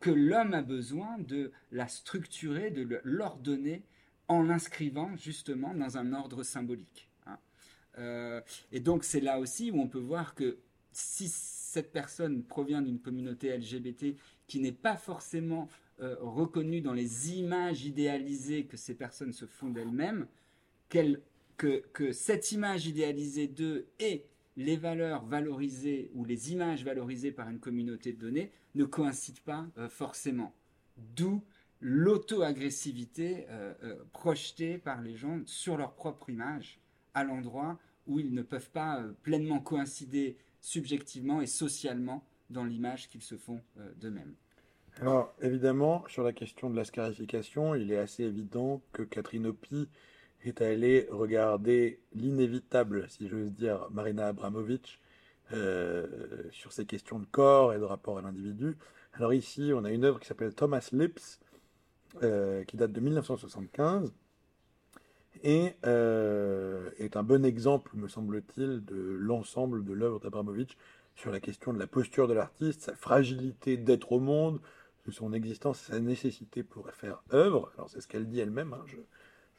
que 0.02 0.10
l'homme 0.10 0.52
a 0.52 0.62
besoin 0.62 1.16
de 1.18 1.52
la 1.70 1.86
structurer, 1.86 2.70
de 2.70 3.00
l'ordonner 3.04 3.84
en 4.26 4.42
l'inscrivant 4.42 5.16
justement 5.16 5.72
dans 5.74 5.96
un 5.96 6.12
ordre 6.12 6.42
symbolique. 6.42 7.08
Hein. 7.26 7.38
Euh, 7.98 8.40
et 8.72 8.80
donc 8.80 9.04
c'est 9.04 9.20
là 9.20 9.38
aussi 9.38 9.70
où 9.70 9.80
on 9.80 9.86
peut 9.86 10.00
voir 10.00 10.34
que 10.34 10.58
si 10.90 11.28
cette 11.28 11.92
personne 11.92 12.42
provient 12.42 12.82
d'une 12.82 12.98
communauté 12.98 13.56
LGBT 13.56 14.16
qui 14.48 14.58
n'est 14.58 14.72
pas 14.72 14.96
forcément 14.96 15.68
euh, 16.00 16.16
reconnue 16.20 16.80
dans 16.80 16.94
les 16.94 17.30
images 17.38 17.84
idéalisées 17.84 18.64
que 18.64 18.76
ces 18.76 18.94
personnes 18.94 19.32
se 19.32 19.46
font 19.46 19.70
d'elles-mêmes, 19.70 20.26
que, 20.88 21.20
que 21.92 22.12
cette 22.12 22.50
image 22.50 22.86
idéalisée 22.86 23.46
d'eux 23.46 23.86
est 24.00 24.26
les 24.56 24.76
valeurs 24.76 25.24
valorisées 25.24 26.10
ou 26.14 26.24
les 26.24 26.52
images 26.52 26.84
valorisées 26.84 27.32
par 27.32 27.48
une 27.48 27.58
communauté 27.58 28.12
de 28.12 28.18
données 28.18 28.52
ne 28.74 28.84
coïncident 28.84 29.40
pas 29.44 29.66
euh, 29.78 29.88
forcément. 29.88 30.54
D'où 30.96 31.42
l'auto-agressivité 31.80 33.46
euh, 33.48 33.74
euh, 33.82 34.04
projetée 34.12 34.78
par 34.78 35.00
les 35.00 35.16
gens 35.16 35.40
sur 35.46 35.76
leur 35.76 35.94
propre 35.94 36.30
image 36.30 36.80
à 37.14 37.24
l'endroit 37.24 37.78
où 38.06 38.18
ils 38.18 38.34
ne 38.34 38.42
peuvent 38.42 38.70
pas 38.70 39.04
pleinement 39.22 39.60
coïncider 39.60 40.36
subjectivement 40.60 41.40
et 41.40 41.46
socialement 41.46 42.24
dans 42.50 42.64
l'image 42.64 43.08
qu'ils 43.08 43.22
se 43.22 43.36
font 43.36 43.60
d'eux-mêmes. 43.96 44.34
Alors 45.00 45.34
évidemment, 45.40 46.04
sur 46.08 46.22
la 46.22 46.32
question 46.32 46.68
de 46.68 46.76
la 46.76 46.84
scarification, 46.84 47.74
il 47.74 47.92
est 47.92 47.98
assez 47.98 48.24
évident 48.24 48.82
que 48.92 49.02
Catherine 49.02 49.46
Opie 49.46 49.88
est 50.44 50.60
allé 50.60 51.06
regarder 51.10 52.00
l'inévitable, 52.14 53.06
si 53.08 53.28
j'ose 53.28 53.52
dire, 53.52 53.88
Marina 53.90 54.28
Abramovic 54.28 55.00
euh, 55.52 56.06
sur 56.50 56.72
ces 56.72 56.86
questions 56.86 57.18
de 57.18 57.26
corps 57.26 57.74
et 57.74 57.78
de 57.78 57.84
rapport 57.84 58.18
à 58.18 58.22
l'individu. 58.22 58.76
Alors 59.12 59.34
ici, 59.34 59.72
on 59.74 59.84
a 59.84 59.90
une 59.90 60.04
œuvre 60.04 60.18
qui 60.18 60.26
s'appelle 60.26 60.54
Thomas 60.54 60.88
Lips, 60.92 61.40
euh, 62.22 62.64
qui 62.64 62.76
date 62.76 62.92
de 62.92 63.00
1975, 63.00 64.12
et 65.44 65.74
euh, 65.86 66.90
est 66.98 67.16
un 67.16 67.22
bon 67.22 67.44
exemple, 67.44 67.92
me 67.94 68.08
semble-t-il, 68.08 68.84
de 68.84 68.96
l'ensemble 68.96 69.84
de 69.84 69.92
l'œuvre 69.92 70.20
d'Abramovic 70.20 70.78
sur 71.16 71.30
la 71.30 71.40
question 71.40 71.72
de 71.72 71.78
la 71.78 71.86
posture 71.86 72.28
de 72.28 72.34
l'artiste, 72.34 72.82
sa 72.82 72.94
fragilité 72.94 73.76
d'être 73.76 74.12
au 74.12 74.20
monde, 74.20 74.60
de 75.06 75.10
son 75.10 75.32
existence, 75.32 75.80
sa 75.80 76.00
nécessité 76.00 76.62
pour 76.62 76.90
faire 76.92 77.22
œuvre. 77.32 77.72
Alors 77.74 77.90
c'est 77.90 78.00
ce 78.00 78.08
qu'elle 78.08 78.28
dit 78.28 78.40
elle-même, 78.40 78.72
hein, 78.72 78.84
je, 78.86 78.96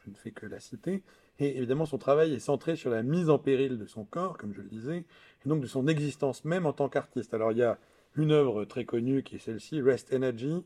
je 0.06 0.10
ne 0.10 0.16
fais 0.16 0.32
que 0.32 0.46
la 0.46 0.60
citer. 0.60 1.04
Et 1.40 1.58
évidemment, 1.58 1.86
son 1.86 1.98
travail 1.98 2.34
est 2.34 2.40
centré 2.40 2.76
sur 2.76 2.90
la 2.90 3.04
mise 3.04 3.30
en 3.30 3.40
péril 3.40 3.78
de 3.78 3.86
son 3.86 4.06
corps, 4.06 4.38
comme 4.38 4.54
je 4.54 4.62
le 4.62 4.70
disais, 4.70 5.06
et 5.46 5.50
donc 5.50 5.62
de 5.62 5.68
son 5.68 5.88
existence 5.88 6.46
même 6.46 6.66
en 6.66 6.74
tant 6.74 6.90
qu'artiste. 6.90 7.34
Alors 7.34 7.52
il 7.52 7.58
y 7.58 7.64
a 7.64 7.80
une 8.16 8.32
œuvre 8.32 8.66
très 8.66 8.86
connue 8.86 9.24
qui 9.24 9.36
est 9.36 9.40
celle-ci, 9.40 9.82
Rest 9.82 10.14
Energy, 10.14 10.64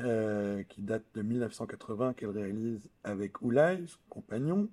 euh, 0.00 0.62
qui 0.64 0.82
date 0.82 1.04
de 1.14 1.22
1980, 1.22 2.14
qu'elle 2.14 2.30
réalise 2.30 2.88
avec 3.02 3.42
Oulai, 3.42 3.78
son 3.86 3.98
compagnon, 4.08 4.68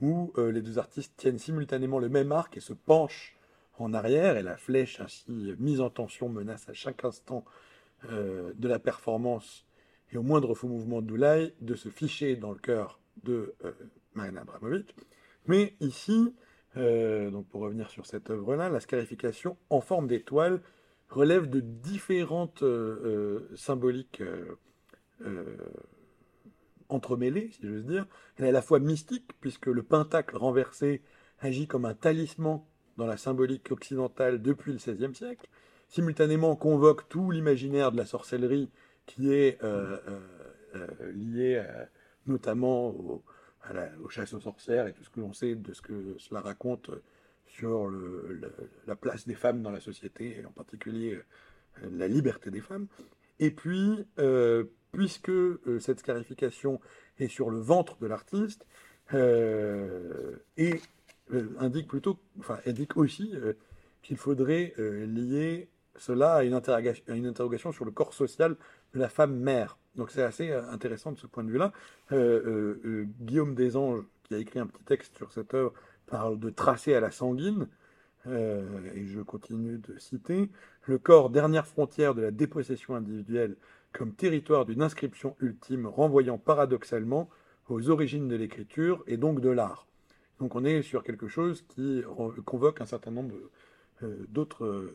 où 0.00 0.32
euh, 0.38 0.50
les 0.50 0.62
deux 0.62 0.78
artistes 0.78 1.14
tiennent 1.16 1.38
simultanément 1.38 1.98
le 1.98 2.08
même 2.08 2.32
arc 2.32 2.56
et 2.56 2.60
se 2.60 2.72
penchent 2.72 3.36
en 3.78 3.94
arrière, 3.94 4.36
et 4.36 4.42
la 4.42 4.56
flèche 4.56 5.00
ainsi 5.00 5.54
mise 5.58 5.80
en 5.80 5.90
tension 5.90 6.28
menace 6.28 6.68
à 6.68 6.74
chaque 6.74 7.04
instant 7.04 7.44
euh, 8.10 8.52
de 8.56 8.68
la 8.68 8.78
performance 8.78 9.66
et 10.12 10.16
au 10.16 10.22
moindre 10.22 10.54
faux 10.54 10.68
mouvement 10.68 11.02
d'Oulai 11.02 11.54
de 11.60 11.74
se 11.74 11.88
ficher 11.88 12.36
dans 12.36 12.52
le 12.52 12.58
cœur 12.58 12.99
de 13.24 13.54
euh, 13.64 13.72
Abramovic. 14.36 14.94
Mais 15.46 15.74
ici, 15.80 16.34
euh, 16.76 17.30
donc 17.30 17.48
pour 17.48 17.62
revenir 17.62 17.90
sur 17.90 18.06
cette 18.06 18.30
œuvre-là, 18.30 18.68
la 18.68 18.80
scarification 18.80 19.56
en 19.70 19.80
forme 19.80 20.06
d'étoile 20.06 20.60
relève 21.08 21.48
de 21.48 21.60
différentes 21.60 22.62
euh, 22.62 23.48
symboliques 23.56 24.22
entremêlées, 26.88 27.50
si 27.52 27.66
j'ose 27.66 27.84
dire. 27.84 28.06
Elle 28.36 28.46
est 28.46 28.48
à 28.48 28.52
la 28.52 28.62
fois 28.62 28.78
mystique, 28.80 29.32
puisque 29.40 29.66
le 29.66 29.82
pentacle 29.82 30.36
renversé 30.36 31.02
agit 31.40 31.66
comme 31.66 31.84
un 31.84 31.94
talisman 31.94 32.62
dans 32.96 33.06
la 33.06 33.16
symbolique 33.16 33.70
occidentale 33.70 34.40
depuis 34.40 34.72
le 34.72 34.78
XVIe 34.78 35.14
siècle, 35.14 35.48
simultanément 35.88 36.56
convoque 36.56 37.08
tout 37.08 37.30
l'imaginaire 37.30 37.92
de 37.92 37.96
la 37.96 38.06
sorcellerie 38.06 38.70
qui 39.06 39.32
est 39.32 39.58
lié 41.12 41.56
à 41.56 41.88
notamment 42.26 42.88
aux 42.88 44.08
chasses 44.08 44.32
aux 44.34 44.40
sorcières 44.40 44.86
et 44.86 44.92
tout 44.92 45.04
ce 45.04 45.10
que 45.10 45.20
l'on 45.20 45.32
sait 45.32 45.54
de 45.54 45.72
ce 45.72 45.82
que 45.82 46.16
cela 46.18 46.40
raconte 46.40 46.90
sur 47.46 47.90
la 48.86 48.96
place 48.96 49.26
des 49.26 49.34
femmes 49.34 49.62
dans 49.62 49.70
la 49.70 49.80
société, 49.80 50.38
et 50.38 50.46
en 50.46 50.52
particulier 50.52 51.14
euh, 51.82 51.88
la 51.92 52.06
liberté 52.06 52.50
des 52.50 52.60
femmes. 52.60 52.86
Et 53.40 53.50
puis, 53.50 54.06
euh, 54.18 54.64
puisque 54.92 55.30
euh, 55.30 55.78
cette 55.80 55.98
scarification 55.98 56.80
est 57.18 57.28
sur 57.28 57.50
le 57.50 57.58
ventre 57.58 57.98
de 57.98 58.06
l'artiste, 58.06 58.66
et 59.12 60.80
indique 61.58 61.88
plutôt, 61.88 62.20
enfin, 62.38 62.60
indique 62.64 62.96
aussi 62.96 63.34
qu'il 64.02 64.16
faudrait 64.16 64.72
euh, 64.78 65.04
lier 65.04 65.68
cela 65.96 66.34
à 66.34 66.44
une 66.44 66.54
interrogation 66.54 67.72
sur 67.72 67.84
le 67.84 67.90
corps 67.90 68.14
social 68.14 68.56
de 68.94 69.00
la 69.00 69.08
femme 69.08 69.36
mère. 69.36 69.76
Donc 69.96 70.10
c'est 70.10 70.22
assez 70.22 70.50
euh, 70.50 70.62
intéressant 70.70 71.12
de 71.12 71.18
ce 71.18 71.26
point 71.26 71.44
de 71.44 71.50
vue-là. 71.50 71.72
Euh, 72.12 72.16
euh, 72.16 72.80
euh, 72.84 73.06
Guillaume 73.20 73.54
Desanges, 73.54 74.04
qui 74.24 74.34
a 74.34 74.38
écrit 74.38 74.60
un 74.60 74.66
petit 74.66 74.84
texte 74.84 75.16
sur 75.16 75.32
cette 75.32 75.52
œuvre, 75.54 75.72
parle 76.06 76.38
de 76.38 76.50
tracé 76.50 76.94
à 76.94 77.00
la 77.00 77.10
sanguine. 77.10 77.68
Euh, 78.26 78.62
et 78.94 79.06
je 79.06 79.20
continue 79.20 79.78
de 79.78 79.98
citer 79.98 80.50
le 80.86 80.98
corps 80.98 81.30
dernière 81.30 81.66
frontière 81.66 82.14
de 82.14 82.20
la 82.20 82.30
dépossession 82.30 82.94
individuelle 82.94 83.56
comme 83.92 84.12
territoire 84.12 84.66
d'une 84.66 84.82
inscription 84.82 85.36
ultime 85.40 85.86
renvoyant 85.86 86.38
paradoxalement 86.38 87.30
aux 87.68 87.88
origines 87.88 88.28
de 88.28 88.36
l'écriture 88.36 89.02
et 89.06 89.16
donc 89.16 89.40
de 89.40 89.48
l'art. 89.48 89.86
Donc 90.38 90.54
on 90.54 90.64
est 90.64 90.82
sur 90.82 91.02
quelque 91.02 91.28
chose 91.28 91.64
qui 91.68 92.02
convoque 92.44 92.80
un 92.80 92.86
certain 92.86 93.10
nombre 93.10 93.34
d'autres 94.28 94.94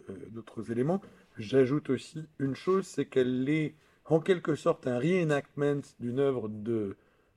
éléments. 0.69 1.01
J'ajoute 1.37 1.89
aussi 1.89 2.25
une 2.39 2.55
chose, 2.55 2.85
c'est 2.85 3.05
qu'elle 3.05 3.49
est 3.49 3.75
en 4.05 4.19
quelque 4.19 4.55
sorte 4.55 4.87
un 4.87 4.99
reenactment 4.99 5.81
d'une 5.99 6.19
œuvre 6.19 6.47
de 6.47 6.95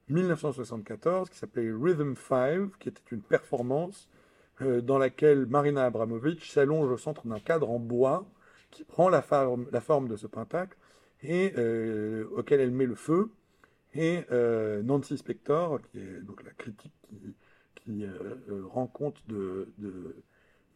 1974 0.08 1.30
qui 1.30 1.38
s'appelait 1.38 1.70
Rhythm 1.70 2.14
5, 2.14 2.78
qui 2.78 2.88
était 2.88 3.02
une 3.10 3.22
performance 3.22 4.08
euh, 4.60 4.80
dans 4.80 4.98
laquelle 4.98 5.46
Marina 5.46 5.84
Abramovic 5.84 6.44
s'allonge 6.44 6.90
au 6.90 6.96
centre 6.96 7.26
d'un 7.26 7.40
cadre 7.40 7.70
en 7.70 7.78
bois 7.78 8.26
qui 8.70 8.84
prend 8.84 9.08
la 9.08 9.22
forme, 9.22 9.66
de 10.08 10.16
ce 10.16 10.26
pentacle 10.26 10.76
et 11.22 11.54
euh, 11.56 12.26
auquel 12.36 12.60
elle 12.60 12.70
met 12.70 12.86
le 12.86 12.94
feu. 12.94 13.30
Et 13.94 14.24
euh, 14.30 14.82
Nancy 14.82 15.16
Spector, 15.16 15.80
qui 15.82 15.98
est 15.98 16.20
donc 16.20 16.44
la 16.44 16.50
critique 16.50 16.92
qui, 17.08 17.34
qui 17.76 18.04
rend 18.70 18.86
compte 18.86 19.16
de, 19.28 19.68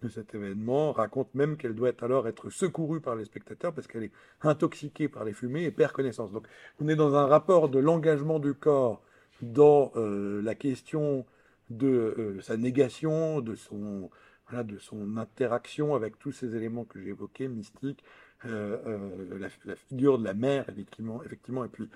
de 0.03 0.09
cet 0.09 0.35
événement, 0.35 0.93
raconte 0.93 1.35
même 1.35 1.57
qu'elle 1.57 1.75
doit 1.75 1.93
alors 2.03 2.29
être 2.29 2.51
secourue 2.51 3.01
par 3.01 3.15
les 3.17 3.25
spectateurs 3.25 3.73
parce 3.73 3.87
qu'elle 3.87 4.05
est 4.05 4.13
intoxiquée 4.43 5.09
par 5.09 5.25
les 5.25 5.33
fumées 5.33 5.65
et 5.65 5.71
perd 5.71 5.93
connaissance. 5.93 6.33
Donc 6.33 6.47
on 6.81 6.89
est 6.89 6.97
dans 6.97 7.15
un 7.15 7.27
rapport 7.27 7.69
de 7.69 7.79
l'engagement 7.79 8.39
du 8.39 8.55
corps 8.55 9.03
dans 9.41 9.93
euh, 9.97 10.43
la 10.43 10.55
question 10.55 11.25
de 11.71 11.87
euh, 11.87 12.41
sa 12.41 12.57
négation, 12.57 13.41
de 13.41 13.55
son, 13.55 14.11
voilà, 14.49 14.65
de 14.65 14.79
son 14.79 15.17
interaction 15.17 15.95
avec 15.95 16.19
tous 16.19 16.33
ces 16.33 16.55
éléments 16.57 16.85
que 16.85 17.01
j'ai 17.01 17.11
évoqués, 17.11 17.49
mystiques, 17.49 18.05
euh, 18.45 19.39
la, 19.65 19.77
figure 19.77 20.19
de 20.19 20.25
la 20.25 20.35
mère, 20.35 20.69
effectivement, 20.69 21.23
effectivement 21.23 21.65
et 21.65 21.69
puis 21.69 21.89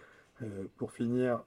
pour 0.77 0.93
finir, 0.93 1.43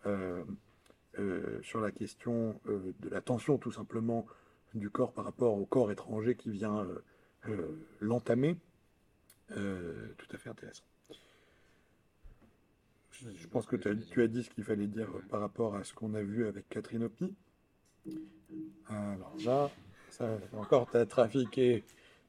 sur 1.62 1.80
la 1.80 1.92
question 1.92 2.60
de 2.66 3.10
la 3.12 3.22
tension 3.22 3.60
tout 3.60 3.72
simplement 3.72 4.26
du 4.74 4.90
corps 4.90 5.14
par 5.14 5.26
rapport 5.26 5.54
au 5.58 5.66
corps 5.66 5.92
étranger 5.92 6.36
qui 6.36 6.52
vient 6.52 6.80
euh, 6.80 7.04
euh, 7.48 7.88
l'entamer, 8.00 8.58
euh, 9.52 10.14
tout 10.18 10.28
à 10.34 10.38
fait 10.38 10.50
intéressant. 10.50 10.84
Je, 13.12 13.48
pense 13.48 13.66
que 13.66 13.76
tu 13.76 13.90
as, 13.90 13.96
tu 13.96 14.22
as 14.22 14.28
dit 14.28 14.44
ce 14.44 14.50
qu'il 14.50 14.64
fallait 14.64 14.88
dire 14.88 15.10
par 15.30 15.42
rapport 15.42 15.76
à 15.76 15.84
ce 15.84 15.94
qu'on 15.94 16.14
a 16.14 16.22
vu 16.22 16.48
avec 16.48 16.70
Catherine 16.70 17.04
Opie. 17.04 17.36
Alors 18.88 19.36
là, 19.44 19.70
ça, 20.10 20.38
encore, 20.54 20.90
tu 20.90 20.98
as 20.98 21.06
trafiqué 21.06 21.84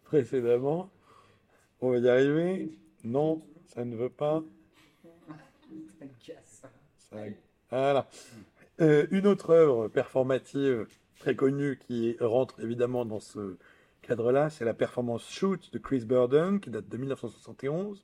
précédemment. 0.05 0.91
On 1.81 1.91
va 1.93 1.99
y 1.99 2.09
arriver. 2.09 2.71
Non, 3.05 3.43
ça 3.67 3.85
ne 3.85 3.97
veut 3.97 4.11
pas. 4.11 4.43
Ça- 6.47 6.71
Voilà. 7.71 8.09
Euh, 8.81 9.07
une 9.11 9.27
autre 9.27 9.51
œuvre 9.51 9.89
performative 9.89 10.87
très 11.21 11.37
connue 11.37 11.79
qui 11.79 12.17
rentre 12.21 12.59
évidemment 12.61 13.05
dans 13.05 13.21
ce 13.21 13.57
cadre-là, 14.03 14.51
c'est 14.51 14.65
la 14.65 14.75
performance 14.75 15.31
Shoot 15.31 15.71
de 15.73 15.79
Chris 15.79 16.05
Burden, 16.05 16.59
qui 16.59 16.71
date 16.71 16.89
de 16.89 16.97
1971, 16.97 18.03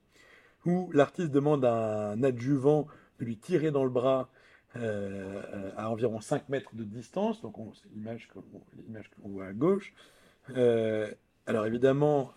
où 0.67 0.91
l'artiste 0.93 1.31
demande 1.33 1.65
à 1.65 2.11
un 2.13 2.23
adjuvant 2.23 2.87
de 3.19 3.25
lui 3.25 3.37
tirer 3.39 3.71
dans 3.73 3.85
le 3.85 3.91
bras 3.91 4.29
euh, 4.77 5.71
à 5.77 5.91
environ 5.91 6.21
5 6.21 6.51
mètres 6.51 6.75
de 6.75 6.85
distance. 6.85 7.41
Donc, 7.41 7.59
on- 7.59 7.73
c'est 7.73 7.89
l'image 7.95 8.29
l'on 9.25 9.31
voit 9.31 9.47
à 9.47 9.53
gauche. 9.55 9.95
Euh, 10.55 11.11
alors, 11.47 11.65
évidemment, 11.65 12.35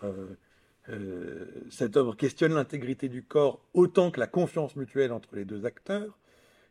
euh, 0.88 1.46
cette 1.68 1.98
œuvre 1.98 2.16
questionne 2.16 2.54
l'intégrité 2.54 3.10
du 3.10 3.22
corps 3.22 3.60
autant 3.74 4.10
que 4.10 4.18
la 4.18 4.26
confiance 4.26 4.74
mutuelle 4.76 5.12
entre 5.12 5.36
les 5.36 5.44
deux 5.44 5.66
acteurs 5.66 6.18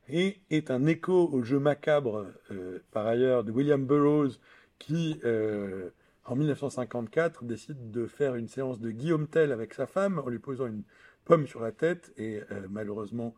et 0.09 0.41
est 0.49 0.71
un 0.71 0.85
écho 0.85 1.29
au 1.31 1.43
jeu 1.43 1.59
macabre, 1.59 2.25
euh, 2.51 2.79
par 2.91 3.05
ailleurs, 3.05 3.43
de 3.43 3.51
William 3.51 3.85
Burroughs, 3.85 4.39
qui, 4.79 5.19
euh, 5.23 5.89
en 6.25 6.35
1954, 6.35 7.43
décide 7.43 7.91
de 7.91 8.07
faire 8.07 8.35
une 8.35 8.47
séance 8.47 8.79
de 8.79 8.91
Guillaume 8.91 9.27
Tell 9.27 9.51
avec 9.51 9.73
sa 9.73 9.87
femme 9.87 10.19
en 10.19 10.27
lui 10.27 10.39
posant 10.39 10.67
une 10.67 10.83
pomme 11.25 11.47
sur 11.47 11.61
la 11.61 11.71
tête, 11.71 12.11
et 12.17 12.41
euh, 12.51 12.67
malheureusement, 12.69 13.35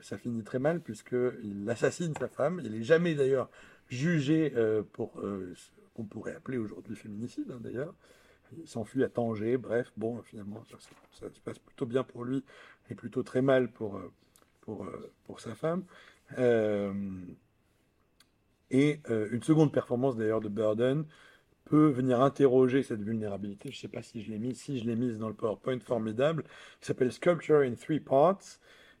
ça 0.00 0.16
finit 0.16 0.44
très 0.44 0.58
mal, 0.58 0.80
puisqu'il 0.80 1.68
assassine 1.68 2.14
sa 2.18 2.26
femme. 2.26 2.62
Il 2.64 2.72
n'est 2.72 2.82
jamais 2.82 3.14
d'ailleurs 3.14 3.50
jugé 3.86 4.50
pour 4.94 5.20
ce 5.20 5.70
qu'on 5.92 6.04
pourrait 6.04 6.34
appeler 6.34 6.56
aujourd'hui 6.56 6.96
féminicide, 6.96 7.50
hein, 7.50 7.58
d'ailleurs. 7.60 7.94
Il 8.56 8.66
s'enfuit 8.66 9.04
à 9.04 9.10
Tanger, 9.10 9.58
bref, 9.58 9.92
bon, 9.98 10.22
finalement, 10.22 10.64
ça 11.12 11.30
se 11.30 11.40
passe 11.40 11.58
plutôt 11.58 11.84
bien 11.84 12.02
pour 12.02 12.24
lui, 12.24 12.42
et 12.88 12.94
plutôt 12.94 13.22
très 13.22 13.42
mal 13.42 13.70
pour... 13.70 14.00
euh, 14.68 15.12
pour, 15.24 15.40
sa 15.40 15.54
femme. 15.54 15.84
Euh, 16.38 16.92
et 18.70 19.00
euh, 19.10 19.28
une 19.30 19.42
seconde 19.42 19.72
performance 19.72 20.16
d'ailleurs 20.16 20.40
de 20.40 20.48
Burden 20.48 21.04
peut 21.64 21.88
venir 21.88 22.20
interroger 22.20 22.82
cette 22.82 23.02
vulnérabilité. 23.02 23.70
Je 23.70 23.76
ne 23.76 23.80
sais 23.80 23.88
pas 23.88 24.02
si 24.02 24.22
je 24.22 24.30
l'ai 24.30 24.38
mise, 24.38 24.58
si 24.58 24.78
je 24.78 24.84
l'ai 24.84 24.96
mise 24.96 25.18
dans 25.18 25.28
le 25.28 25.34
PowerPoint 25.34 25.78
formidable, 25.80 26.44
qui 26.80 26.86
s'appelle 26.86 27.12
Sculpture 27.12 27.60
in 27.60 27.74
Three 27.74 28.00
Parts, 28.00 28.58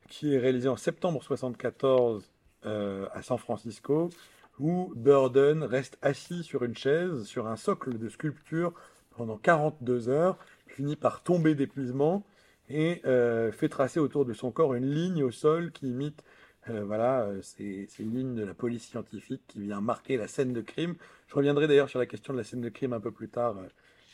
qui 0.08 0.34
est 0.34 0.38
réalisé 0.38 0.68
en 0.68 0.76
septembre 0.76 1.22
74 1.22 2.30
euh, 2.66 3.08
à 3.12 3.22
San 3.22 3.38
Francisco, 3.38 4.10
où 4.58 4.92
Burden 4.94 5.62
reste 5.64 5.98
assis 6.02 6.44
sur 6.44 6.64
une 6.64 6.76
chaise, 6.76 7.24
sur 7.24 7.46
un 7.46 7.56
socle 7.56 7.98
de 7.98 8.08
sculpture 8.08 8.74
pendant 9.16 9.38
42 9.38 10.08
heures, 10.08 10.38
finit 10.66 10.96
par 10.96 11.22
tomber 11.22 11.54
d'épuisement 11.54 12.24
et 12.72 13.02
euh, 13.04 13.52
fait 13.52 13.68
tracer 13.68 14.00
autour 14.00 14.24
de 14.24 14.32
son 14.32 14.50
corps 14.50 14.74
une 14.74 14.90
ligne 14.90 15.22
au 15.22 15.30
sol 15.30 15.72
qui 15.72 15.88
imite 15.88 16.22
euh, 16.70 16.84
voilà, 16.84 17.22
euh, 17.22 17.42
ces, 17.42 17.86
ces 17.88 18.04
lignes 18.04 18.36
de 18.36 18.44
la 18.44 18.54
police 18.54 18.84
scientifique 18.84 19.42
qui 19.48 19.60
vient 19.60 19.80
marquer 19.80 20.16
la 20.16 20.28
scène 20.28 20.52
de 20.52 20.60
crime. 20.60 20.94
Je 21.26 21.34
reviendrai 21.34 21.66
d'ailleurs 21.66 21.88
sur 21.88 21.98
la 21.98 22.06
question 22.06 22.32
de 22.32 22.38
la 22.38 22.44
scène 22.44 22.60
de 22.60 22.68
crime 22.68 22.92
un 22.92 23.00
peu 23.00 23.10
plus 23.10 23.28
tard 23.28 23.56
euh, 23.58 23.66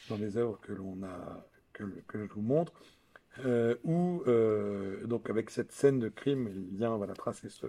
dans 0.09 0.17
les 0.17 0.39
œuvres 0.39 0.59
que 0.63 0.73
l'on 0.73 1.03
a 1.03 1.47
que, 1.75 1.85
que 2.07 2.27
je 2.27 2.33
vous 2.33 2.43
montre. 2.43 2.73
Où 3.85 4.25
donc 5.05 5.31
avec 5.31 5.51
cette 5.51 5.71
scène 5.71 6.01
de 6.01 6.09
crime, 6.09 6.51
il 6.53 6.77
vient 6.77 6.97
voilà 6.97 7.15
tracer 7.15 7.49
ce, 7.49 7.67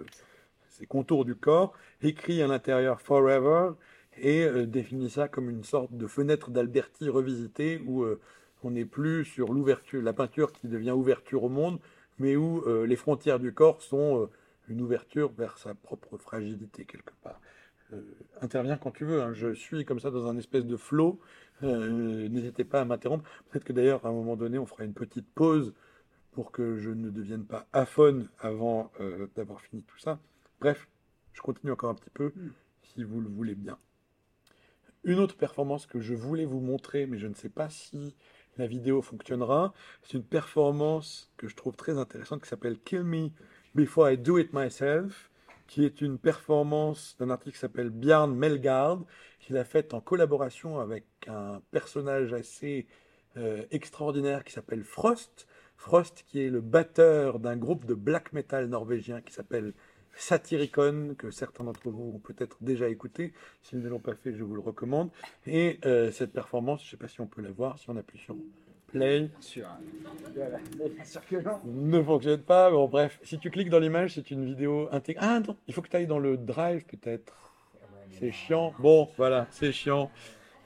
ces 0.66 0.84
contours 0.84 1.24
du 1.24 1.36
corps, 1.36 1.74
écrit 2.02 2.42
à 2.42 2.48
l'intérieur 2.48 3.00
Forever 3.00 3.74
et 4.16 4.48
définit 4.66 5.10
ça 5.10 5.28
comme 5.28 5.48
une 5.48 5.62
sorte 5.62 5.92
de 5.92 6.08
fenêtre 6.08 6.50
d'Alberti 6.50 7.08
revisitée 7.08 7.80
où 7.86 8.04
on 8.62 8.72
n'est 8.72 8.84
plus 8.84 9.24
sur 9.24 9.52
l'ouverture, 9.52 10.02
la 10.02 10.12
peinture 10.12 10.52
qui 10.52 10.68
devient 10.68 10.92
ouverture 10.92 11.44
au 11.44 11.48
monde, 11.48 11.78
mais 12.18 12.36
où 12.36 12.62
euh, 12.66 12.86
les 12.86 12.96
frontières 12.96 13.38
du 13.38 13.52
corps 13.52 13.82
sont 13.82 14.22
euh, 14.22 14.26
une 14.68 14.80
ouverture 14.80 15.32
vers 15.32 15.58
sa 15.58 15.74
propre 15.74 16.18
fragilité 16.18 16.84
quelque 16.84 17.12
part. 17.22 17.40
Euh, 17.92 18.02
interviens 18.40 18.76
quand 18.76 18.92
tu 18.92 19.04
veux, 19.04 19.22
hein. 19.22 19.32
je 19.32 19.52
suis 19.54 19.84
comme 19.84 20.00
ça 20.00 20.10
dans 20.10 20.26
un 20.28 20.36
espèce 20.36 20.66
de 20.66 20.76
flot, 20.76 21.18
n'hésitez 21.62 22.64
pas 22.64 22.80
à 22.80 22.84
m'interrompre. 22.84 23.28
Peut-être 23.50 23.64
que 23.64 23.72
d'ailleurs 23.72 24.06
à 24.06 24.08
un 24.08 24.12
moment 24.12 24.36
donné 24.36 24.58
on 24.58 24.66
fera 24.66 24.84
une 24.84 24.94
petite 24.94 25.28
pause 25.34 25.74
pour 26.32 26.52
que 26.52 26.76
je 26.76 26.90
ne 26.90 27.10
devienne 27.10 27.44
pas 27.44 27.66
aphone 27.72 28.28
avant 28.38 28.92
d'avoir 29.34 29.60
fini 29.60 29.82
tout 29.82 29.98
ça. 29.98 30.20
Bref, 30.60 30.88
je 31.32 31.42
continue 31.42 31.72
encore 31.72 31.90
un 31.90 31.94
petit 31.94 32.10
peu 32.10 32.32
si 32.82 33.02
vous 33.02 33.20
le 33.20 33.28
voulez 33.28 33.54
bien. 33.54 33.76
Une 35.04 35.18
autre 35.18 35.36
performance 35.36 35.86
que 35.86 36.00
je 36.00 36.14
voulais 36.14 36.44
vous 36.44 36.60
montrer, 36.60 37.06
mais 37.06 37.18
je 37.18 37.26
ne 37.26 37.34
sais 37.34 37.48
pas 37.48 37.70
si 37.70 38.14
la 38.60 38.66
vidéo 38.66 39.02
fonctionnera, 39.02 39.72
c'est 40.02 40.14
une 40.16 40.24
performance 40.24 41.32
que 41.36 41.48
je 41.48 41.56
trouve 41.56 41.76
très 41.76 41.98
intéressante 41.98 42.42
qui 42.42 42.48
s'appelle 42.48 42.78
Kill 42.78 43.02
Me 43.02 43.30
Before 43.74 44.10
I 44.10 44.18
Do 44.18 44.38
It 44.38 44.52
Myself, 44.52 45.30
qui 45.66 45.84
est 45.84 46.00
une 46.00 46.18
performance 46.18 47.16
d'un 47.18 47.30
artiste 47.30 47.54
qui 47.54 47.60
s'appelle 47.60 47.90
Bjarne 47.90 48.34
Melgaard, 48.34 49.00
qu'il 49.40 49.56
a 49.56 49.64
faite 49.64 49.94
en 49.94 50.00
collaboration 50.00 50.78
avec 50.78 51.04
un 51.26 51.62
personnage 51.70 52.32
assez 52.32 52.86
euh, 53.36 53.64
extraordinaire 53.70 54.44
qui 54.44 54.52
s'appelle 54.52 54.84
Frost. 54.84 55.46
Frost 55.76 56.24
qui 56.26 56.42
est 56.42 56.50
le 56.50 56.60
batteur 56.60 57.38
d'un 57.38 57.56
groupe 57.56 57.86
de 57.86 57.94
black 57.94 58.32
metal 58.32 58.66
norvégien 58.66 59.22
qui 59.22 59.32
s'appelle 59.32 59.72
Satyricon, 60.14 61.14
que 61.16 61.30
certains 61.30 61.64
d'entre 61.64 61.88
vous 61.88 62.12
ont 62.14 62.18
peut-être 62.18 62.56
déjà 62.60 62.88
écouté. 62.88 63.32
S'ils 63.62 63.80
ne 63.80 63.88
l'ont 63.88 64.00
pas 64.00 64.14
fait, 64.14 64.34
je 64.34 64.44
vous 64.44 64.54
le 64.54 64.60
recommande. 64.60 65.10
Et 65.46 65.78
euh, 65.84 66.10
cette 66.10 66.32
performance, 66.32 66.82
je 66.82 66.86
ne 66.86 66.90
sais 66.90 66.96
pas 66.96 67.08
si 67.08 67.20
on 67.20 67.26
peut 67.26 67.42
la 67.42 67.50
voir, 67.50 67.78
si 67.78 67.88
on 67.90 67.96
appuie 67.96 68.18
sur 68.18 68.36
Play, 68.92 69.30
sûr. 69.40 69.68
Voilà. 70.34 70.58
Ne 71.64 72.02
fonctionne 72.02 72.42
pas. 72.42 72.70
Bon, 72.70 72.88
bref, 72.88 73.20
si 73.22 73.38
tu 73.38 73.50
cliques 73.50 73.70
dans 73.70 73.78
l'image, 73.78 74.14
c'est 74.14 74.30
une 74.30 74.44
vidéo 74.44 74.88
intégrée. 74.90 75.24
Ah 75.24 75.40
non, 75.40 75.56
il 75.68 75.74
faut 75.74 75.82
que 75.82 75.88
tu 75.88 75.96
ailles 75.96 76.06
dans 76.06 76.18
le 76.18 76.36
drive 76.36 76.84
peut-être. 76.86 77.36
C'est 78.10 78.32
chiant. 78.32 78.74
Bon, 78.80 79.08
voilà, 79.16 79.46
c'est 79.50 79.72
chiant. 79.72 80.10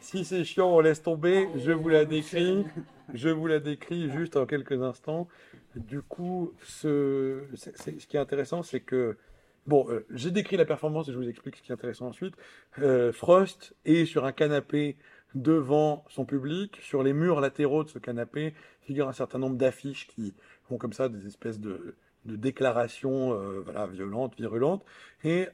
si 0.01 0.25
c'est 0.25 0.45
chiant, 0.45 0.75
on 0.75 0.81
laisse 0.81 1.03
tomber. 1.03 1.49
Je 1.57 1.73
vous 1.73 1.89
la 1.89 2.05
décris. 2.05 2.65
Je 3.12 3.29
vous 3.29 3.47
la 3.47 3.61
décris 3.61 4.11
juste 4.11 4.37
en 4.37 4.47
quelques 4.47 4.81
instants. 4.81 5.29
Du 5.77 6.01
coup, 6.01 6.55
ce, 6.62 7.43
ce 7.55 7.91
qui 7.91 8.16
est 8.16 8.21
intéressant, 8.21 8.62
c'est 8.62 8.81
que 8.81 9.19
Bon, 9.66 9.86
euh, 9.89 10.05
j'ai 10.11 10.31
décrit 10.31 10.59
la 10.59 10.66
performance 10.66 11.09
et 11.09 11.12
je 11.12 11.16
vous 11.16 11.28
explique 11.28 11.57
ce 11.57 11.62
qui 11.62 11.70
est 11.70 11.74
intéressant 11.74 12.09
ensuite. 12.09 12.35
Euh, 12.81 13.12
Frost 13.12 13.74
est 13.86 14.05
sur 14.05 14.27
un 14.27 14.32
canapé 14.32 14.97
devant 15.35 16.05
son 16.11 16.27
public. 16.27 16.78
Sur 16.82 17.03
les 17.03 17.15
murs 17.15 17.41
latéraux 17.41 17.82
de 17.82 17.89
ce 17.89 17.99
canapé 17.99 18.53
figurent 18.82 19.09
un 19.09 19.15
certain 19.15 19.39
nombre 19.39 19.57
d'affiches 19.57 20.07
qui 20.07 20.35
font 20.69 20.77
comme 20.77 20.93
ça 20.93 21.09
des 21.09 21.27
espèces 21.27 21.61
de, 21.61 21.97
déclarations 22.27 23.32
euh, 23.32 23.62
voilà, 23.65 23.86
violentes, 23.86 24.35
virulentes. 24.36 24.85
Et 25.24 25.49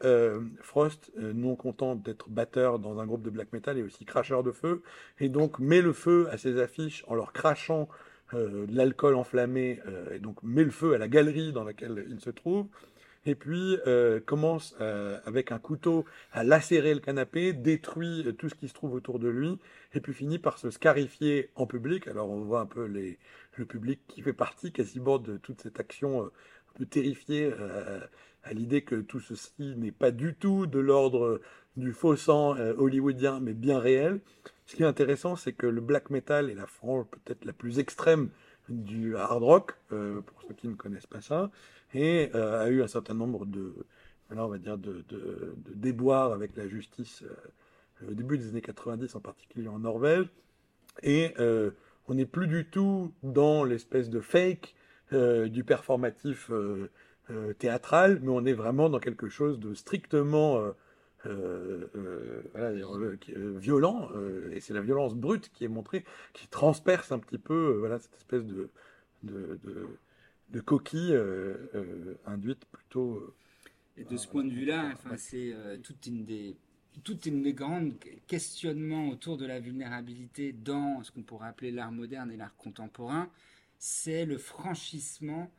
Frost, 0.61 1.13
non 1.17 1.55
content 1.55 1.95
d'être 1.95 2.29
batteur 2.29 2.81
dans 2.81 2.99
un 2.99 3.07
groupe 3.07 3.23
de 3.23 3.31
black 3.31 3.53
metal, 3.53 3.79
est 3.79 3.83
aussi 3.83 4.05
cracheur 4.05 4.43
de 4.43 4.51
feu, 4.51 4.83
et 5.21 5.29
donc 5.29 5.61
met 5.61 5.81
le 5.81 5.93
feu 5.93 6.29
à 6.33 6.39
ses 6.39 6.61
affiches 6.61 7.05
en 7.07 7.15
leur 7.15 7.33
crachant 7.33 7.89
de 8.33 8.67
l'alcool 8.75 9.15
enflammé, 9.15 9.81
et 10.13 10.19
donc 10.19 10.43
met 10.43 10.65
le 10.65 10.71
feu 10.71 10.95
à 10.95 10.99
la 10.99 11.07
galerie 11.07 11.53
dans 11.53 11.63
laquelle 11.63 12.05
il 12.11 12.21
se 12.21 12.31
trouve. 12.31 12.67
Et 13.27 13.35
puis 13.35 13.77
commence 14.25 14.75
avec 15.27 15.53
un 15.53 15.59
couteau 15.59 16.07
à 16.33 16.43
lacérer 16.43 16.95
le 16.95 17.01
canapé, 17.01 17.53
détruit 17.53 18.35
tout 18.39 18.49
ce 18.49 18.55
qui 18.55 18.67
se 18.67 18.73
trouve 18.73 18.95
autour 18.95 19.19
de 19.19 19.29
lui, 19.29 19.59
et 19.93 20.01
puis 20.01 20.15
finit 20.15 20.39
par 20.39 20.57
se 20.57 20.71
scarifier 20.71 21.51
en 21.55 21.67
public. 21.67 22.09
Alors 22.09 22.31
on 22.31 22.41
voit 22.41 22.61
un 22.61 22.67
peu 22.67 22.87
les, 22.87 23.19
le 23.57 23.67
public 23.67 24.01
qui 24.09 24.23
fait 24.23 24.33
partie 24.33 24.73
quasiment 24.73 25.19
de 25.19 25.37
toute 25.37 25.61
cette 25.61 25.79
action 25.81 26.31
peu 26.75 26.87
terrifié 26.87 27.53
euh, 27.59 28.01
à 28.43 28.53
l'idée 28.53 28.83
que 28.83 28.97
tout 28.97 29.21
ceci 29.21 29.75
n'est 29.77 29.93
pas 29.93 30.11
du 30.11 30.35
tout 30.35 30.67
de 30.67 30.79
l'ordre 30.79 31.41
du 31.77 31.93
faux 31.93 32.17
sang 32.17 32.57
euh, 32.57 32.75
hollywoodien, 32.77 33.41
mais 33.41 33.53
bien 33.53 33.79
réel. 33.79 34.21
Ce 34.67 34.77
qui 34.77 34.83
est 34.83 34.87
intéressant, 34.87 35.37
c'est 35.37 35.53
que 35.53 35.67
le 35.67 35.81
black 35.81 36.11
metal 36.11 36.51
est 36.51 36.55
la 36.55 36.67
frange 36.67 37.07
peut-être 37.07 37.45
la 37.45 37.53
plus 37.53 37.79
extrême 37.79 38.31
du 38.69 39.17
hard 39.17 39.43
rock, 39.43 39.73
euh, 39.93 40.21
pour 40.21 40.43
ceux 40.43 40.55
qui 40.55 40.69
ne 40.69 40.75
connaissent 40.75 41.07
pas 41.07 41.21
ça, 41.21 41.51
et 41.95 42.33
a 42.35 42.69
eu 42.69 42.83
un 42.83 42.89
certain 42.89 43.15
nombre 43.15 43.47
de, 43.47 43.75
on 44.31 44.49
va 44.49 44.59
dire, 44.59 44.79
de, 44.79 45.05
déboires 45.75 46.33
avec 46.33 46.57
la 46.57 46.69
justice 46.69 47.25
au 48.09 48.15
début 48.15 48.39
des 48.39 48.49
années 48.49 48.61
90, 48.61 49.15
en 49.15 49.21
particulier 49.21 49.69
en 49.69 49.81
Norvège. 49.81 50.27
Et 51.03 51.35
on 52.07 52.15
n'est 52.15 52.27
plus 52.27 52.49
du 52.49 52.67
tout 52.67 53.13
dans 53.23 53.65
l'espèce 53.65 54.11
de 54.11 54.21
fake 54.21 54.75
euh, 55.13 55.49
du 55.49 55.65
performatif 55.65 56.51
euh, 56.53 56.89
euh, 57.31 57.53
théâtral, 57.55 58.21
mais 58.23 58.29
on 58.29 58.45
est 58.45 58.53
vraiment 58.53 58.89
dans 58.89 59.01
quelque 59.01 59.29
chose 59.29 59.59
de 59.59 59.75
strictement 59.75 60.63
violent, 63.59 64.09
et 64.53 64.61
c'est 64.61 64.73
la 64.73 64.81
violence 64.81 65.15
brute 65.15 65.51
qui 65.53 65.65
est 65.65 65.69
montrée, 65.69 66.05
qui 66.33 66.49
transperce 66.49 67.13
un 67.13 67.19
petit 67.19 67.39
peu 67.39 67.77
voilà, 67.79 67.99
cette 67.99 68.15
espèce 68.15 68.45
de, 68.45 68.71
coquille 70.59 71.17
induite 72.27 72.65
plutôt. 72.73 73.35
et 73.97 74.05
de 74.05 74.17
ce 74.17 74.27
point 74.27 74.43
de 74.43 74.53
vue-là, 74.53 74.91
enfin, 74.95 75.17
c'est 75.17 75.55
toute 75.83 76.07
une 76.07 76.25
des 76.25 76.57
toute 77.05 77.27
une 77.27 77.43
des 77.43 77.55
grands 77.55 77.89
questionnements 78.27 79.09
autour 79.09 79.37
de 79.37 79.47
la 79.47 79.61
vulnérabilité 79.61 80.53
dans 80.53 81.03
ce 81.03 81.11
qu'on 81.13 81.23
pourrait 81.23 81.49
appeler 81.49 81.71
l'art 81.71 81.93
moderne 81.93 82.31
et 82.31 82.37
l'art 82.37 82.57
contemporain, 82.57 83.31
c'est 83.79 84.27
le 84.27 84.39
franchissement 84.39 85.51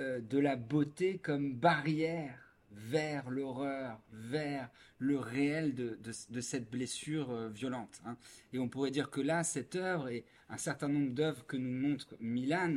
euh, 0.00 0.20
de 0.20 0.38
la 0.38 0.56
beauté 0.56 1.18
comme 1.18 1.54
barrière 1.54 2.38
vers 2.70 3.30
l'horreur, 3.30 4.00
vers 4.12 4.68
le 4.98 5.18
réel 5.18 5.74
de, 5.74 6.40
cette 6.40 6.70
blessure 6.70 7.30
euh, 7.30 7.48
violente. 7.48 8.00
Hein. 8.04 8.16
Et 8.52 8.58
on 8.58 8.68
pourrait 8.68 8.90
dire 8.90 9.10
que 9.10 9.20
là, 9.20 9.44
cette 9.44 9.76
œuvre 9.76 10.08
et 10.08 10.24
un 10.48 10.58
certain 10.58 10.88
nombre 10.88 11.12
d'œuvres 11.12 11.46
que 11.46 11.56
nous 11.56 11.70
montre 11.70 12.16
Milan 12.20 12.76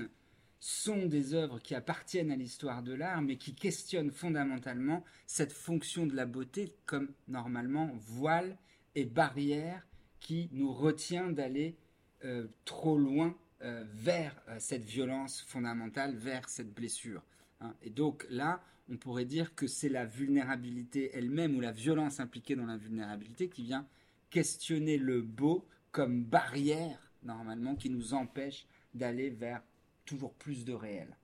sont 0.60 1.06
des 1.06 1.34
œuvres 1.34 1.60
qui 1.60 1.76
appartiennent 1.76 2.32
à 2.32 2.36
l'histoire 2.36 2.84
de 2.84 2.94
l'art, 2.94 3.22
mais 3.22 3.38
qui 3.38 3.54
questionnent 3.54 4.12
fondamentalement 4.12 5.04
cette 5.26 5.54
fonction 5.54 6.06
de 6.06 6.16
la 6.16 6.26
beauté 6.26 6.74
comme 6.86 7.10
normalement 7.28 7.92
voile 7.98 8.58
et 8.96 9.06
barrière 9.06 9.86
qui 10.20 10.50
nous 10.52 10.74
retient 10.74 11.30
d'aller 11.30 11.78
euh, 12.26 12.48
trop 12.66 12.98
loin 12.98 13.38
euh, 13.62 13.84
vers 13.94 14.36
euh, 14.50 14.58
cette 14.60 14.84
violence 14.84 15.42
fondamentale, 15.42 16.16
vers 16.16 16.50
cette 16.50 16.74
blessure. 16.74 17.24
Hein. 17.62 17.74
Et 17.82 17.90
donc 17.90 18.26
là, 18.30 18.64
on 18.90 18.98
pourrait 18.98 19.26
dire 19.26 19.54
que 19.56 19.68
c'est 19.68 19.90
la 19.90 20.06
vulnérabilité 20.06 21.12
elle-même 21.14 21.56
ou 21.56 21.62
la 21.62 21.72
violence 21.72 22.20
impliquée 22.20 22.56
dans 22.56 22.66
la 22.66 22.78
vulnérabilité 22.78 23.50
qui 23.50 23.64
vient 23.64 23.88
questionner 24.30 24.98
le 24.98 25.22
beau 25.22 25.68
comme 25.92 26.24
barrière, 26.24 27.12
normalement, 27.24 27.76
qui 27.76 27.90
nous 27.90 28.14
empêche 28.14 28.66
d'aller 28.94 29.30
vers 29.30 29.62
toujours 30.08 30.34
plus 30.34 30.66
de 30.66 30.74
réel. 30.74 31.16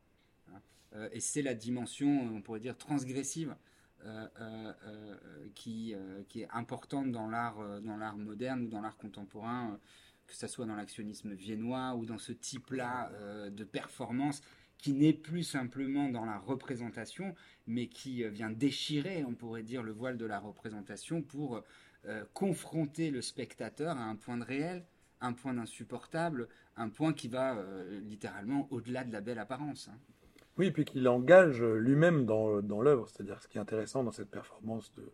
Hein. 0.49 0.61
Euh, 0.93 1.09
et 1.11 1.19
c'est 1.19 1.41
la 1.41 1.55
dimension, 1.55 2.07
on 2.07 2.41
pourrait 2.41 2.59
dire, 2.59 2.77
transgressive 2.77 3.55
qui, 5.55 5.95
qui, 6.27 6.41
est 6.41 6.49
importante 6.51 7.13
dans 7.13 7.29
l'art, 7.29 7.79
dans 7.79 7.95
l'art 7.95 8.17
moderne 8.17 8.65
ou 8.65 8.67
dans 8.67 8.81
l'art 8.81 8.97
contemporain 8.97 9.79
que 10.27 10.35
ce 10.35 10.47
soit 10.47 10.65
dans 10.65 10.75
l'actionnisme 10.75 11.33
viennois 11.33 11.95
ou 11.95 12.05
dans 12.05 12.17
ce 12.17 12.31
type-là 12.31 13.11
euh, 13.13 13.49
de 13.49 13.63
performance 13.63 14.41
qui 14.77 14.93
n'est 14.93 15.13
plus 15.13 15.43
simplement 15.43 16.09
dans 16.09 16.25
la 16.25 16.37
représentation, 16.37 17.35
mais 17.67 17.87
qui 17.87 18.23
euh, 18.23 18.29
vient 18.29 18.49
déchirer, 18.49 19.23
on 19.23 19.33
pourrait 19.33 19.63
dire, 19.63 19.83
le 19.83 19.91
voile 19.91 20.17
de 20.17 20.25
la 20.25 20.39
représentation 20.39 21.21
pour 21.21 21.63
euh, 22.05 22.25
confronter 22.33 23.11
le 23.11 23.21
spectateur 23.21 23.97
à 23.97 24.03
un 24.03 24.15
point 24.15 24.37
de 24.37 24.43
réel, 24.43 24.85
un 25.23 25.33
point 25.33 25.53
d'insupportable, 25.53 26.47
un 26.77 26.89
point 26.89 27.13
qui 27.13 27.27
va 27.27 27.57
littéralement 28.03 28.67
au-delà 28.71 29.03
de 29.03 29.11
la 29.11 29.21
belle 29.21 29.39
apparence. 29.39 29.89
Hein. 29.91 29.97
Oui, 30.57 30.69
puis 30.69 30.85
qu'il 30.85 31.07
engage 31.07 31.63
lui-même 31.63 32.25
dans, 32.25 32.81
l'œuvre, 32.81 33.09
c'est-à-dire 33.09 33.41
ce 33.41 33.47
qui 33.47 33.57
est 33.57 33.61
intéressant 33.61 34.03
dans 34.03 34.11
cette 34.11 34.29
performance 34.29 34.93
de, 34.93 35.11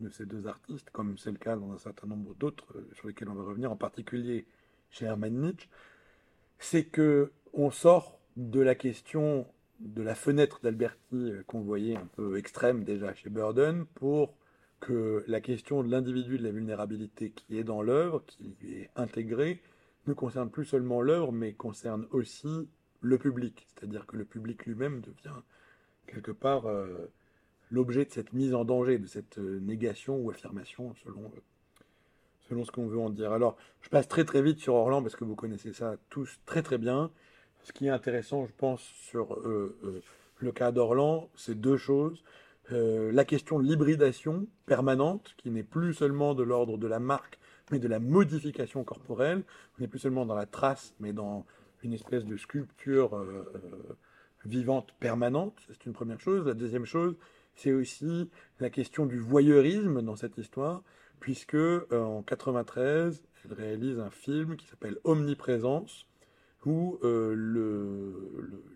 de 0.00 0.08
ces 0.08 0.24
deux 0.24 0.46
artistes, 0.46 0.90
comme 0.90 1.18
c'est 1.18 1.30
le 1.30 1.38
cas 1.38 1.56
dans 1.56 1.72
un 1.72 1.78
certain 1.78 2.06
nombre 2.06 2.34
d'autres 2.34 2.76
euh, 2.76 2.88
sur 2.94 3.08
lesquels 3.08 3.28
on 3.28 3.34
va 3.34 3.44
revenir, 3.44 3.70
en 3.70 3.76
particulier 3.76 4.46
chez 4.90 5.04
Hermann 5.04 5.38
Nietzsche, 5.38 5.68
c'est 6.58 6.84
que 6.84 7.32
on 7.52 7.70
sort 7.70 8.18
de 8.36 8.60
la 8.60 8.74
question 8.74 9.46
de 9.80 10.02
la 10.02 10.14
fenêtre 10.14 10.60
d'Alberti 10.62 10.98
euh, 11.14 11.42
qu'on 11.46 11.60
voyait 11.60 11.96
un 11.96 12.06
peu 12.16 12.38
extrême 12.38 12.84
déjà 12.84 13.14
chez 13.14 13.28
Burden 13.30 13.84
pour 13.94 14.34
que 14.80 15.24
la 15.28 15.40
question 15.40 15.82
de 15.82 15.90
l'individu 15.90 16.38
de 16.38 16.42
la 16.42 16.50
vulnérabilité 16.50 17.30
qui 17.30 17.58
est 17.58 17.64
dans 17.64 17.82
l'œuvre, 17.82 18.24
qui 18.26 18.56
est 18.72 18.90
intégrée, 18.96 19.60
ne 20.06 20.14
concerne 20.14 20.50
plus 20.50 20.64
seulement 20.64 21.02
l'œuvre, 21.02 21.32
mais 21.32 21.52
concerne 21.52 22.06
aussi 22.10 22.68
le 23.00 23.18
public. 23.18 23.66
C'est-à-dire 23.68 24.06
que 24.06 24.16
le 24.16 24.24
public 24.24 24.64
lui-même 24.66 25.00
devient 25.00 25.40
quelque 26.06 26.32
part 26.32 26.66
euh, 26.66 27.10
l'objet 27.70 28.04
de 28.04 28.10
cette 28.10 28.32
mise 28.32 28.54
en 28.54 28.64
danger, 28.64 28.98
de 28.98 29.06
cette 29.06 29.38
euh, 29.38 29.60
négation 29.60 30.16
ou 30.16 30.30
affirmation, 30.30 30.94
selon, 31.04 31.24
euh, 31.24 31.40
selon 32.48 32.64
ce 32.64 32.72
qu'on 32.72 32.86
veut 32.86 32.98
en 32.98 33.10
dire. 33.10 33.32
Alors, 33.32 33.56
je 33.82 33.90
passe 33.90 34.08
très 34.08 34.24
très 34.24 34.42
vite 34.42 34.58
sur 34.58 34.74
Orlan, 34.74 35.02
parce 35.02 35.14
que 35.14 35.24
vous 35.24 35.36
connaissez 35.36 35.72
ça 35.72 35.96
tous 36.08 36.40
très 36.46 36.62
très 36.62 36.78
bien. 36.78 37.10
Ce 37.62 37.72
qui 37.72 37.86
est 37.86 37.90
intéressant, 37.90 38.46
je 38.46 38.52
pense, 38.56 38.80
sur 38.80 39.38
le 39.42 40.50
cas 40.50 40.72
d'Orlan, 40.72 41.28
c'est 41.36 41.60
deux 41.60 41.76
choses. 41.76 42.24
La 42.70 43.24
question 43.24 43.58
de 43.58 43.64
l'hybridation 43.64 44.46
permanente, 44.66 45.34
qui 45.36 45.50
n'est 45.50 45.62
plus 45.62 45.94
seulement 45.94 46.34
de 46.34 46.42
l'ordre 46.42 46.78
de 46.78 46.86
la 46.86 47.00
marque, 47.00 47.38
mais 47.70 47.78
de 47.78 47.88
la 47.88 47.98
modification 47.98 48.84
corporelle. 48.84 49.42
On 49.76 49.82
n'est 49.82 49.88
plus 49.88 49.98
seulement 49.98 50.26
dans 50.26 50.34
la 50.34 50.46
trace, 50.46 50.94
mais 51.00 51.12
dans 51.12 51.44
une 51.82 51.92
espèce 51.92 52.24
de 52.24 52.36
sculpture 52.36 53.16
vivante 54.44 54.94
permanente. 55.00 55.58
C'est 55.68 55.86
une 55.86 55.92
première 55.92 56.20
chose. 56.20 56.46
La 56.46 56.54
deuxième 56.54 56.84
chose, 56.84 57.16
c'est 57.54 57.72
aussi 57.72 58.30
la 58.58 58.70
question 58.70 59.06
du 59.06 59.18
voyeurisme 59.18 60.02
dans 60.02 60.16
cette 60.16 60.38
histoire, 60.38 60.82
puisque 61.18 61.54
euh, 61.54 61.86
en 61.92 62.22
93, 62.22 63.22
elle 63.44 63.52
réalise 63.52 63.98
un 63.98 64.10
film 64.10 64.56
qui 64.56 64.66
s'appelle 64.66 64.98
Omniprésence, 65.04 66.06
où 66.64 66.98
euh, 67.04 67.34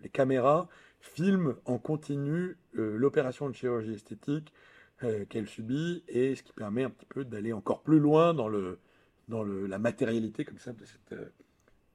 les 0.01 0.09
caméras 0.09 0.67
filment 1.13 1.55
en 1.65 1.77
continu 1.77 2.57
euh, 2.77 2.97
l'opération 2.97 3.49
de 3.49 3.55
chirurgie 3.55 3.93
esthétique 3.93 4.53
qu'elle 5.29 5.47
subit, 5.47 6.05
et 6.07 6.35
ce 6.35 6.41
qui 6.41 6.53
permet 6.53 6.83
un 6.83 6.89
petit 6.89 7.05
peu 7.05 7.25
d'aller 7.25 7.51
encore 7.51 7.81
plus 7.81 7.99
loin 7.99 8.33
dans, 8.33 8.47
le, 8.47 8.79
dans 9.27 9.43
le, 9.43 9.67
la 9.67 9.77
matérialité 9.77 10.45
comme 10.45 10.57
ça 10.57 10.71
de 10.71 10.85
cette, 10.85 11.19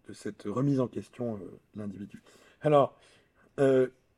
de 0.06 0.12
cette 0.12 0.42
remise 0.42 0.80
en 0.80 0.86
question 0.86 1.38
de 1.38 1.50
l'individu. 1.76 2.22
Alors, 2.60 2.94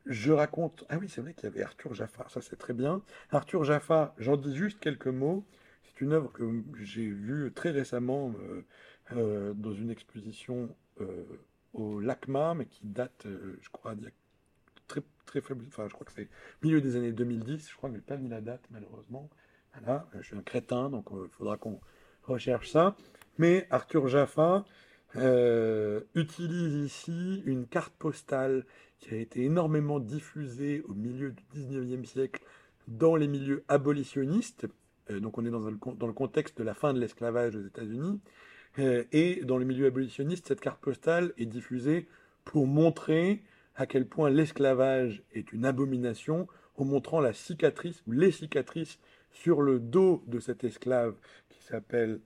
je 0.07 0.33
raconte. 0.33 0.85
Ah 0.89 0.99
oui, 0.99 1.09
c'est 1.09 1.21
vrai 1.21 1.35
qu'il 1.35 1.45
y 1.45 1.47
avait 1.47 1.63
Arthur 1.63 1.95
Jaffa, 1.95 2.27
ça 2.29 2.41
c'est 2.41 2.57
très 2.57 2.75
bien. 2.75 3.03
Arthur 3.31 3.65
Jaffa, 3.65 4.15
j'en 4.19 4.37
dis 4.37 4.57
juste 4.57 4.81
quelques 4.81 5.07
mots. 5.07 5.45
C'est 5.85 6.01
une 6.01 6.13
œuvre 6.13 6.33
que 6.33 6.45
j'ai 6.81 7.07
vue 7.07 7.53
très 7.53 7.71
récemment 7.71 8.35
euh, 8.41 8.65
euh, 9.13 9.55
dans 9.55 9.73
une 9.73 9.91
exposition 9.91 10.75
euh, 11.01 11.25
au 11.73 12.01
LACMA, 12.01 12.55
mais 12.55 12.67
qui 12.67 12.81
date, 12.85 13.27
je 13.27 13.69
crois, 13.71 13.95
d'il 13.95 14.05
y 14.05 14.09
très, 14.89 15.03
très 15.27 15.41
faible. 15.41 15.65
Enfin, 15.69 15.87
je 15.89 15.95
crois 15.95 16.07
que 16.07 16.13
c'est 16.13 16.29
milieu 16.63 16.81
des 16.81 16.97
années 16.97 17.13
2010. 17.13 17.71
Je 17.71 17.77
crois 17.77 17.89
que 17.91 17.97
je 17.97 18.01
n'ai 18.01 18.05
pas 18.05 18.17
mis 18.17 18.29
la 18.29 18.41
date, 18.41 18.63
malheureusement. 18.71 19.29
Voilà, 19.75 20.07
je 20.21 20.27
suis 20.27 20.37
un 20.37 20.43
crétin, 20.43 20.91
donc 20.91 21.07
il 21.13 21.29
faudra 21.31 21.57
qu'on 21.57 21.81
recherche 22.25 22.71
ça. 22.71 22.95
Mais 23.39 23.67
Arthur 23.71 24.09
Jaffa 24.09 24.65
euh, 25.17 26.01
utilise 26.15 26.75
ici 26.85 27.43
une 27.45 27.67
carte 27.67 27.93
postale 27.95 28.65
qui 28.99 29.15
a 29.15 29.19
été 29.19 29.43
énormément 29.43 29.99
diffusée 29.99 30.83
au 30.89 30.95
milieu 30.95 31.33
du 31.33 31.43
19e 31.55 32.05
siècle 32.05 32.43
dans 32.89 33.17
les 33.17 33.29
milieux 33.29 33.65
abolitionnistes. 33.69 34.67
Euh, 35.11 35.21
donc 35.21 35.39
on 35.39 35.45
est 35.45 35.51
dans, 35.51 35.61
dans, 35.61 36.07
le 36.07 36.13
contexte 36.13 36.59
de 36.59 36.65
la 36.65 36.75
fin 36.75 36.95
de 36.95 37.01
l'esclavage 37.01 37.57
aux 37.57 37.67
États-Unis. 37.67 38.21
Euh, 38.79 39.05
et 39.13 39.45
dans 39.45 39.59
les 39.59 39.65
milieux 39.65 39.87
abolitionnistes, 39.87 40.49
cette 40.49 40.61
carte 40.61 40.81
postale 40.81 41.33
est 41.37 41.47
diffusée 41.47 42.09
pour 42.45 42.67
montrer 42.67 43.43
à 43.77 43.87
quel 43.87 44.07
point 44.07 44.31
l'esclavage 44.31 45.23
est 45.33 45.53
une 45.53 45.65
abomination, 45.65 46.47
en 46.77 46.85
montrant 46.85 47.21
la 47.21 47.33
cicatrice 47.33 48.03
ou 48.07 48.13
les 48.13 48.33
cicatrices 48.33 48.99
sur 49.31 49.61
le 49.61 49.79
dos 49.79 50.23
de 50.27 50.41
cet 50.41 50.65
esclave 50.65 51.15
qui 51.49 51.63
s'appelle 51.63 52.21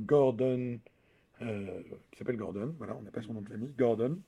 Gordon 0.00 0.80
euh, 1.42 1.82
qui 2.10 2.18
s'appelle 2.18 2.36
Gordon. 2.36 2.74
Voilà, 2.78 2.96
on 2.96 3.02
n'a 3.02 3.10
pas 3.10 3.22
son 3.22 3.34
nom 3.34 3.42
de 3.42 3.48
famille, 3.48 3.72
Gordon. 3.78 4.18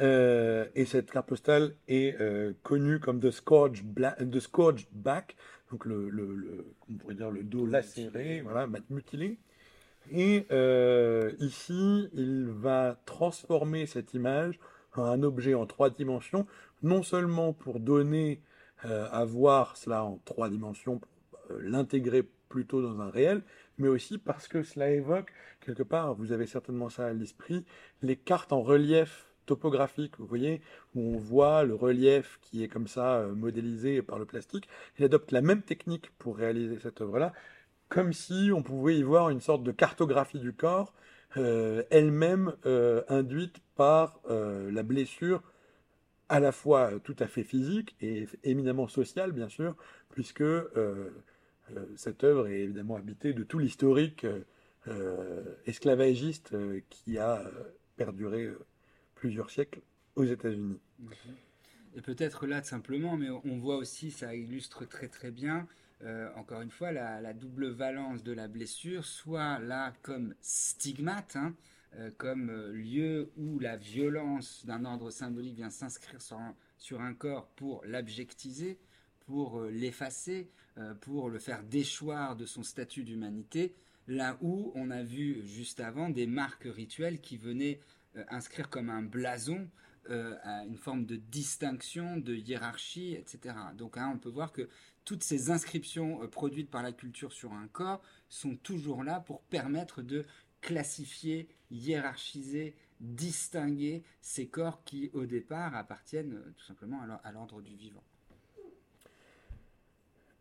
Euh, 0.00 0.66
et 0.74 0.84
cette 0.84 1.10
carte 1.10 1.28
postale 1.28 1.74
est 1.88 2.20
euh, 2.20 2.52
connue 2.62 3.00
comme 3.00 3.20
The 3.20 3.30
Scourge, 3.30 3.82
The 3.94 4.40
Scourge 4.40 4.88
Back, 4.92 5.36
donc 5.70 5.86
le, 5.86 6.10
le, 6.10 6.74
on 6.90 6.94
pourrait 6.94 7.14
dire 7.14 7.30
le 7.30 7.44
dos 7.44 7.66
lacéré, 7.66 8.42
voilà, 8.42 8.68
mutilé. 8.90 9.38
Et 10.12 10.46
ici, 11.40 12.08
il 12.12 12.46
va 12.48 13.00
transformer 13.06 13.86
cette 13.86 14.14
image 14.14 14.60
un 15.04 15.22
objet 15.22 15.54
en 15.54 15.66
trois 15.66 15.90
dimensions, 15.90 16.46
non 16.82 17.02
seulement 17.02 17.52
pour 17.52 17.80
donner 17.80 18.40
à 18.82 19.24
voir 19.24 19.76
cela 19.76 20.04
en 20.04 20.20
trois 20.24 20.48
dimensions, 20.48 21.00
l'intégrer 21.60 22.28
plutôt 22.48 22.82
dans 22.82 23.00
un 23.00 23.10
réel, 23.10 23.42
mais 23.78 23.88
aussi 23.88 24.18
parce 24.18 24.48
que 24.48 24.62
cela 24.62 24.90
évoque, 24.90 25.32
quelque 25.60 25.82
part, 25.82 26.14
vous 26.14 26.32
avez 26.32 26.46
certainement 26.46 26.88
ça 26.88 27.06
à 27.06 27.12
l'esprit, 27.12 27.64
les 28.02 28.16
cartes 28.16 28.52
en 28.52 28.62
relief 28.62 29.26
topographique, 29.46 30.18
vous 30.18 30.26
voyez, 30.26 30.60
où 30.94 31.14
on 31.14 31.18
voit 31.18 31.64
le 31.64 31.74
relief 31.74 32.38
qui 32.42 32.64
est 32.64 32.68
comme 32.68 32.88
ça 32.88 33.18
euh, 33.18 33.34
modélisé 33.34 34.02
par 34.02 34.18
le 34.18 34.24
plastique. 34.24 34.68
Il 34.98 35.04
adopte 35.04 35.30
la 35.30 35.40
même 35.40 35.62
technique 35.62 36.10
pour 36.18 36.36
réaliser 36.36 36.78
cette 36.80 37.00
œuvre-là, 37.00 37.32
comme 37.88 38.12
si 38.12 38.50
on 38.52 38.62
pouvait 38.62 38.98
y 38.98 39.02
voir 39.02 39.30
une 39.30 39.40
sorte 39.40 39.62
de 39.62 39.72
cartographie 39.72 40.40
du 40.40 40.52
corps, 40.52 40.92
euh, 41.36 41.82
elle-même 41.90 42.54
euh, 42.64 43.02
induite 43.08 43.56
par 43.74 44.20
la 44.28 44.82
blessure 44.82 45.42
à 46.28 46.40
la 46.40 46.50
fois 46.50 46.98
tout 47.04 47.14
à 47.18 47.26
fait 47.26 47.44
physique 47.44 47.94
et 48.00 48.26
éminemment 48.42 48.88
sociale, 48.88 49.32
bien 49.32 49.48
sûr, 49.48 49.76
puisque 50.10 50.42
euh, 51.74 51.86
cette 51.96 52.24
œuvre 52.24 52.48
est 52.48 52.60
évidemment 52.60 52.96
habitée 52.96 53.32
de 53.32 53.42
tout 53.42 53.58
l'historique 53.58 54.24
euh, 54.24 54.44
euh, 54.88 55.42
esclavagiste 55.66 56.54
qui 56.90 57.18
a 57.18 57.42
perduré 57.96 58.52
plusieurs 59.16 59.50
siècles 59.50 59.80
aux 60.14 60.24
États-Unis. 60.24 60.78
Et 61.96 62.02
peut-être 62.02 62.46
là 62.46 62.62
simplement, 62.62 63.16
mais 63.16 63.30
on 63.30 63.58
voit 63.58 63.78
aussi, 63.78 64.10
ça 64.10 64.34
illustre 64.34 64.86
très 64.86 65.08
très 65.08 65.32
bien, 65.32 65.66
encore 66.36 66.60
une 66.60 66.70
fois, 66.70 66.92
la, 66.92 67.32
double 67.32 67.68
valence 67.68 68.22
de 68.22 68.32
la 68.32 68.48
blessure, 68.48 69.04
soit 69.04 69.58
là 69.58 69.94
comme 70.02 70.34
stigmate, 70.40 71.36
hein, 71.36 71.54
comme 72.18 72.50
lieu 72.72 73.32
où 73.36 73.58
la 73.58 73.76
violence 73.76 74.64
d'un 74.66 74.84
ordre 74.84 75.10
symbolique 75.10 75.56
vient 75.56 75.70
s'inscrire 75.70 76.20
sur, 76.20 77.00
un, 77.00 77.14
corps 77.14 77.48
pour 77.56 77.84
l'abjectiser, 77.86 78.78
pour 79.26 79.62
l'effacer, 79.62 80.50
euh, 80.78 80.94
pour 80.94 81.30
le 81.30 81.38
faire 81.38 81.62
déchoir 81.62 82.36
de 82.36 82.44
son 82.44 82.62
statut 82.62 83.02
d'humanité, 83.02 83.74
là 84.08 84.36
où 84.42 84.72
on 84.74 84.90
a 84.90 85.02
vu 85.02 85.40
juste 85.46 85.80
avant 85.80 86.10
des 86.10 86.26
marques 86.26 86.66
rituelles 86.66 87.18
qui 87.18 87.38
venaient 87.38 87.80
euh, 88.16 88.24
inscrire 88.28 88.68
comme 88.68 88.90
un 88.90 89.02
blason 89.02 89.70
euh, 90.10 90.36
une 90.68 90.76
forme 90.76 91.06
de 91.06 91.16
distinction, 91.16 92.18
de 92.18 92.34
hiérarchie, 92.34 93.14
etc. 93.14 93.54
Donc 93.74 93.96
hein, 93.96 94.12
on 94.14 94.18
peut 94.18 94.28
voir 94.28 94.52
que 94.52 94.68
toutes 95.06 95.24
ces 95.24 95.50
inscriptions 95.50 96.28
produites 96.28 96.70
par 96.70 96.82
la 96.82 96.92
culture 96.92 97.32
sur 97.32 97.54
un 97.54 97.68
corps 97.68 98.02
sont 98.28 98.56
toujours 98.56 99.02
là 99.02 99.20
pour 99.20 99.40
permettre 99.40 100.02
de 100.02 100.26
classifier, 100.60 101.48
hiérarchiser, 101.70 102.74
distinguer 103.00 104.02
ces 104.20 104.48
corps 104.48 104.82
qui 104.84 105.10
au 105.14 105.24
départ 105.24 105.74
appartiennent 105.74 106.42
tout 106.58 106.64
simplement 106.64 107.00
à 107.22 107.32
l'ordre 107.32 107.62
du 107.62 107.74
vivant. 107.74 108.02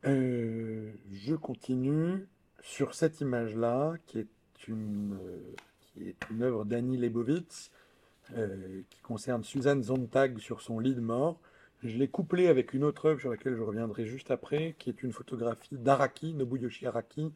Euh, 0.06 0.92
je 1.12 1.36
continue 1.36 2.28
sur 2.62 2.94
cette 2.94 3.22
image-là, 3.22 3.96
qui 4.06 4.20
est 4.20 4.68
une, 4.68 5.18
euh, 5.22 5.56
qui 5.82 6.10
est 6.10 6.30
une 6.30 6.44
œuvre 6.44 6.66
d'Annie 6.66 6.98
Leibovitz, 6.98 7.72
euh, 8.36 8.82
qui 8.90 9.02
concerne 9.02 9.44
Suzanne 9.44 9.84
Zontag 9.84 10.38
sur 10.40 10.62
son 10.62 10.80
lit 10.80 10.96
de 10.96 11.02
mort. 11.02 11.40
Je 11.86 11.98
l'ai 11.98 12.08
couplée 12.08 12.48
avec 12.48 12.74
une 12.74 12.84
autre 12.84 13.10
œuvre 13.10 13.20
sur 13.20 13.30
laquelle 13.30 13.56
je 13.56 13.62
reviendrai 13.62 14.06
juste 14.06 14.32
après, 14.32 14.76
qui 14.80 14.90
est 14.90 15.04
une 15.04 15.12
photographie 15.12 15.78
d'Araki, 15.78 16.34
Nobuyoshi 16.34 16.88
Araki, 16.88 17.32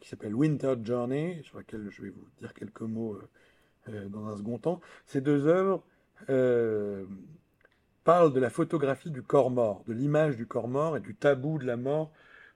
qui 0.00 0.08
s'appelle 0.08 0.34
Winter 0.34 0.74
Journey, 0.82 1.42
sur 1.44 1.58
laquelle 1.58 1.88
je 1.90 2.02
vais 2.02 2.08
vous 2.08 2.24
dire 2.40 2.54
quelques 2.54 2.80
mots 2.80 3.18
dans 3.86 4.26
un 4.28 4.36
second 4.36 4.58
temps. 4.58 4.80
Ces 5.06 5.20
deux 5.20 5.46
œuvres 5.46 5.84
parle 8.04 8.32
de 8.32 8.40
la 8.40 8.50
photographie 8.50 9.10
du 9.10 9.22
corps 9.22 9.50
mort, 9.50 9.84
de 9.86 9.92
l'image 9.92 10.36
du 10.36 10.46
corps 10.46 10.68
mort 10.68 10.96
et 10.96 11.00
du 11.00 11.14
tabou 11.14 11.58
de 11.58 11.66
la 11.66 11.76
mort 11.76 12.10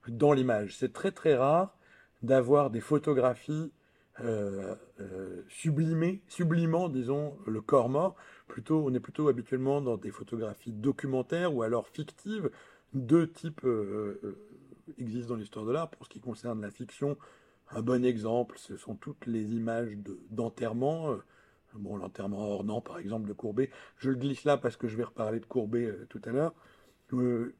dans 0.08 0.32
l'image. 0.32 0.76
C'est 0.76 0.92
très 0.92 1.12
très 1.12 1.36
rare 1.36 1.76
d'avoir 2.22 2.70
des 2.70 2.80
photographies 2.80 3.72
euh, 4.20 4.74
euh, 5.00 5.42
sublimées, 5.48 6.22
sublimant, 6.28 6.88
disons, 6.88 7.36
le 7.46 7.60
corps 7.60 7.88
mort. 7.88 8.16
Plutôt, 8.46 8.84
on 8.86 8.94
est 8.94 9.00
plutôt 9.00 9.28
habituellement 9.28 9.80
dans 9.80 9.96
des 9.96 10.10
photographies 10.10 10.72
documentaires 10.72 11.54
ou 11.54 11.62
alors 11.62 11.88
fictives. 11.88 12.50
Deux 12.92 13.30
types 13.30 13.64
euh, 13.64 14.36
existent 14.98 15.34
dans 15.34 15.40
l'histoire 15.40 15.64
de 15.64 15.72
l'art. 15.72 15.90
Pour 15.90 16.04
ce 16.04 16.10
qui 16.10 16.20
concerne 16.20 16.60
la 16.60 16.70
fiction, 16.70 17.16
un 17.70 17.82
bon 17.82 18.04
exemple, 18.04 18.56
ce 18.58 18.76
sont 18.76 18.94
toutes 18.94 19.26
les 19.26 19.52
images 19.52 19.96
d'enterrement. 20.30 21.16
Bon, 21.74 21.96
l'enterrement 21.96 22.50
ornant, 22.50 22.80
par 22.80 22.98
exemple, 22.98 23.28
de 23.28 23.32
Courbet. 23.32 23.70
Je 23.98 24.10
le 24.10 24.16
glisse 24.16 24.44
là 24.44 24.56
parce 24.56 24.76
que 24.76 24.86
je 24.86 24.96
vais 24.96 25.02
reparler 25.02 25.40
de 25.40 25.46
Courbet 25.46 25.86
euh, 25.86 26.06
tout 26.08 26.20
à 26.24 26.30
l'heure. 26.30 26.54
Euh, 27.12 27.54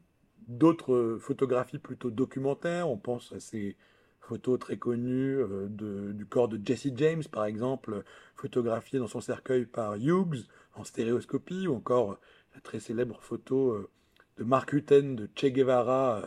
d'autres 0.47 1.19
photographies 1.21 1.79
plutôt 1.79 2.11
documentaires, 2.11 2.89
on 2.89 2.97
pense 2.97 3.33
à 3.33 3.41
ces 3.41 3.77
photos 4.21 4.59
très 4.59 4.77
connues 4.79 5.39
euh, 5.39 6.13
du 6.13 6.27
corps 6.27 6.49
de 6.49 6.61
Jesse 6.65 6.89
James, 6.95 7.23
par 7.31 7.45
exemple, 7.45 8.05
photographiées 8.37 8.99
dans 8.99 9.07
son 9.07 9.21
cercueil 9.21 9.67
par 9.67 9.97
Hughes 9.97 10.47
en 10.75 10.85
stéréoscopie, 10.85 11.67
ou 11.69 11.77
encore 11.77 12.19
la 12.55 12.61
très 12.61 12.81
célèbre 12.81 13.23
photo 13.23 13.91
de 14.37 14.45
Mark 14.45 14.73
Hutten 14.73 15.17
de 15.17 15.29
Che 15.35 15.47
Guevara, 15.47 16.23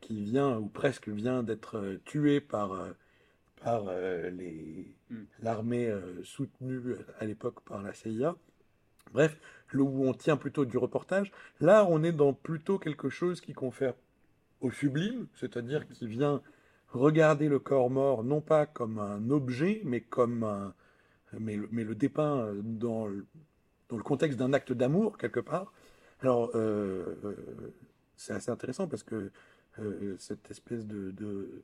qui 0.00 0.22
vient, 0.22 0.58
ou 0.58 0.66
presque 0.68 1.08
vient 1.08 1.42
d'être 1.42 1.98
tué 2.04 2.40
par 2.40 2.94
par 3.62 3.84
euh, 3.88 4.30
hmm. 5.10 5.24
l'armée 5.42 5.86
euh, 5.86 6.22
soutenue 6.24 6.96
à 7.18 7.24
l'époque 7.24 7.60
par 7.64 7.82
la 7.82 7.92
CIA. 7.92 8.34
Bref, 9.12 9.36
là 9.72 9.82
où 9.82 10.06
on 10.06 10.14
tient 10.14 10.36
plutôt 10.36 10.64
du 10.64 10.78
reportage, 10.78 11.32
là 11.60 11.86
on 11.88 12.02
est 12.02 12.12
dans 12.12 12.32
plutôt 12.32 12.78
quelque 12.78 13.08
chose 13.08 13.40
qui 13.40 13.52
confère 13.52 13.94
au 14.60 14.70
sublime, 14.70 15.26
c'est-à-dire 15.34 15.88
qui 15.88 16.06
vient 16.06 16.40
regarder 16.88 17.48
le 17.48 17.58
corps 17.58 17.90
mort 17.90 18.24
non 18.24 18.40
pas 18.40 18.66
comme 18.66 18.98
un 18.98 19.30
objet, 19.30 19.80
mais 19.84 20.00
comme 20.00 20.44
un, 20.44 20.74
mais, 21.38 21.56
le 21.56 21.94
dépeint 21.94 22.52
dans 22.62 23.06
le, 23.06 23.26
dans 23.88 23.96
le 23.96 24.02
contexte 24.02 24.38
d'un 24.38 24.52
acte 24.52 24.72
d'amour 24.72 25.18
quelque 25.18 25.40
part. 25.40 25.72
Alors 26.20 26.50
euh, 26.54 27.14
c'est 28.16 28.32
assez 28.32 28.50
intéressant 28.50 28.86
parce 28.86 29.02
que 29.02 29.30
cette 30.18 30.50
espèce 30.50 30.86
de, 30.86 31.62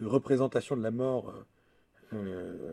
représentation 0.00 0.76
de 0.76 0.82
la 0.82 0.90
mort 0.90 1.32
euh, 2.12 2.72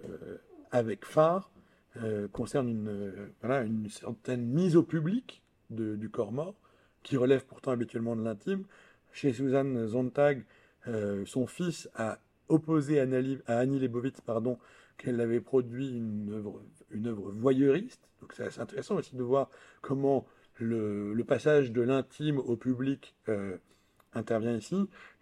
avec 0.72 1.06
phare 1.06 1.52
euh, 1.98 2.28
concerne 2.28 2.70
une, 2.70 3.90
certaine 3.90 4.46
mise 4.46 4.76
au 4.76 4.84
public 4.84 5.42
du 5.70 6.10
corps 6.10 6.32
mort, 6.32 6.56
qui 7.04 7.18
relève 7.18 7.46
pourtant 7.46 7.72
habituellement 7.72 8.16
de 8.16 8.24
l'intime. 8.24 8.64
Chez 9.12 9.34
Suzanne 9.34 9.88
Zontag, 9.88 10.46
euh, 10.88 11.26
son 11.26 11.48
fils 11.48 11.90
a 11.96 12.20
opposé 12.48 13.00
à 13.00 13.58
Annie, 13.58 13.80
Leibovitz 13.80 14.22
pardon, 14.22 14.58
qu'elle 15.00 15.20
avait 15.22 15.42
produit 15.42 15.90
une 15.90 16.32
œuvre, 16.32 16.62
une 16.92 17.08
œuvre 17.08 17.32
voyeuriste. 17.32 18.08
Donc 18.22 18.34
c'est 18.34 18.44
assez 18.44 18.60
intéressant 18.60 18.96
aussi 18.96 19.16
de 19.16 19.24
voir 19.24 19.50
comment 19.82 20.28
le, 20.60 21.24
passage 21.28 21.72
de 21.72 21.82
l'intime 21.82 22.38
au 22.38 22.56
public 22.56 23.16
intervient 24.14 24.56
ici. 24.56 24.76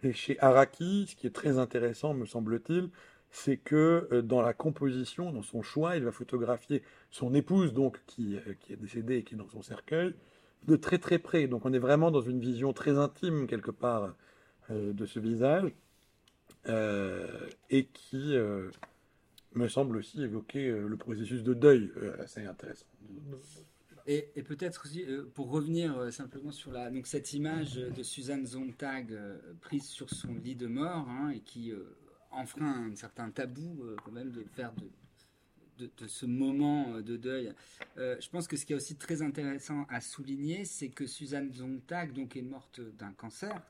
Et 0.03 0.13
chez 0.13 0.39
Araki, 0.39 1.07
ce 1.09 1.15
qui 1.15 1.27
est 1.27 1.35
très 1.35 1.57
intéressant, 1.57 2.13
me 2.13 2.25
semble-t-il, 2.25 2.89
c'est 3.29 3.57
que 3.57 4.07
euh, 4.11 4.21
dans 4.21 4.41
la 4.41 4.53
composition, 4.53 5.31
dans 5.31 5.43
son 5.43 5.61
choix, 5.61 5.97
il 5.97 6.03
va 6.03 6.11
photographier 6.11 6.81
son 7.11 7.33
épouse, 7.33 7.73
donc 7.73 8.01
qui, 8.07 8.37
euh, 8.37 8.53
qui, 8.59 8.73
est 8.73 8.77
décédée 8.77 9.17
et 9.17 9.23
qui 9.23 9.35
est 9.35 9.37
dans 9.37 9.49
son 9.49 9.61
cercueil, 9.61 10.13
de 10.65 10.75
très 10.75 10.97
très 10.97 11.19
près. 11.19 11.47
Donc 11.47 11.65
on 11.65 11.73
est 11.73 11.79
vraiment 11.79 12.11
dans 12.11 12.21
une 12.21 12.39
vision 12.39 12.73
très 12.73 12.97
intime, 12.97 13.47
quelque 13.47 13.71
part, 13.71 14.15
euh, 14.71 14.93
de 14.93 15.05
ce 15.05 15.19
visage. 15.19 15.71
et 17.69 17.85
qui 17.93 18.35
me 19.55 19.67
semble 19.67 19.97
aussi 19.97 20.21
évoquer 20.21 20.69
le 20.69 20.97
processus 20.97 21.43
de 21.43 21.53
deuil 21.53 21.91
assez 22.19 22.45
intéressant. 22.45 22.85
Et, 24.05 24.21
peut-être 24.43 24.85
aussi, 24.85 25.05
pour 25.33 25.49
revenir 25.49 26.13
simplement 26.13 26.51
sur 26.51 26.71
la, 26.71 26.89
donc 26.89 27.07
cette 27.07 27.33
image 27.33 27.75
de 27.75 28.03
Suzanne 28.03 28.45
Zontag 28.45 29.17
prise 29.61 29.85
sur 29.85 30.09
son 30.09 30.33
lit 30.35 30.55
de 30.55 30.67
mort, 30.67 31.09
hein, 31.09 31.31
et 31.31 31.39
qui 31.39 31.73
enfreint 32.31 32.89
un 32.91 32.95
certain 32.95 33.31
tabou 33.31 33.83
quand 34.05 34.11
même 34.11 34.31
de 34.31 34.43
faire 34.43 34.71
de, 34.73 34.89
de, 35.77 36.07
ce 36.07 36.25
moment 36.25 36.93
euh, 36.93 37.01
de 37.01 37.17
deuil. 37.17 37.53
Euh, 37.97 38.15
je 38.19 38.29
pense 38.29 38.47
que 38.47 38.57
ce 38.57 38.65
qui 38.65 38.73
est 38.73 38.75
aussi 38.75 38.95
très 38.95 39.21
intéressant 39.21 39.85
à 39.89 40.01
souligner, 40.01 40.65
c'est 40.65 40.89
que 40.89 41.05
Suzanne 41.05 41.53
Zontag 41.53 42.13
donc, 42.13 42.35
est 42.35 42.41
morte 42.41 42.81
d'un 42.97 43.11
cancer 43.13 43.61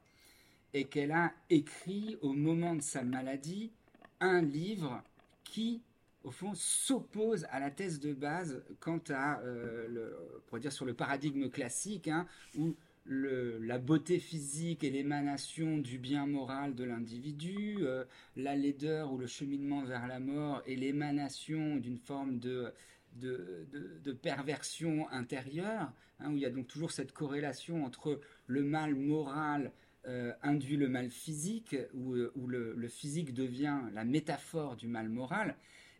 et 0.74 0.86
qu'elle 0.86 1.12
a 1.12 1.34
écrit 1.50 2.18
au 2.22 2.34
moment 2.34 2.76
de 2.76 2.82
sa 2.82 3.04
maladie 3.04 3.72
un 4.20 4.42
livre 4.42 5.04
qui, 5.50 5.82
au 6.24 6.32
fond, 6.32 6.54
s'oppose 6.56 7.46
à 7.50 7.60
la 7.60 7.72
thèse 7.72 8.00
de 8.00 8.14
base 8.14 8.64
quant 8.80 9.02
à, 9.10 9.40
euh, 9.42 9.88
le, 9.88 10.60
dire, 10.60 10.72
sur 10.72 10.86
le 10.86 10.94
paradigme 10.94 11.50
classique, 11.50 12.08
hein, 12.08 12.28
où 12.56 12.76
la 13.10 13.78
beauté 13.78 14.20
physique 14.20 14.84
et 14.84 14.90
l'émanation 14.90 15.78
du 15.78 15.98
bien 15.98 16.26
moral 16.26 16.76
de 16.76 16.84
l'individu, 16.84 17.78
euh, 17.80 18.04
la 18.36 18.56
laideur 18.56 19.14
ou 19.14 19.18
le 19.18 19.28
cheminement 19.28 19.84
vers 19.84 20.08
la 20.08 20.20
mort 20.20 20.62
et 20.66 20.76
l'émanation 20.76 21.78
d'une 21.78 21.98
forme 21.98 22.40
de, 22.40 22.74
de, 23.16 24.12
perversion 24.12 25.10
intérieure, 25.10 25.92
hein, 26.20 26.32
où 26.32 26.36
il 26.36 26.42
y 26.42 26.46
a 26.46 26.50
donc 26.50 26.68
toujours 26.68 26.92
cette 26.92 27.14
corrélation 27.14 27.86
entre 27.86 28.20
le 28.48 28.64
mal 28.64 28.96
moral 28.96 29.72
euh, 30.06 30.34
induit 30.42 30.78
le 30.78 30.88
mal 30.88 31.10
physique, 31.10 31.76
où, 31.94 32.14
euh, 32.14 32.32
le, 32.48 32.88
physique 32.88 33.34
devient 33.34 33.80
la 33.94 34.06
métaphore 34.06 34.76
du 34.76 34.88
mal 34.88 35.10
moral. 35.10 35.58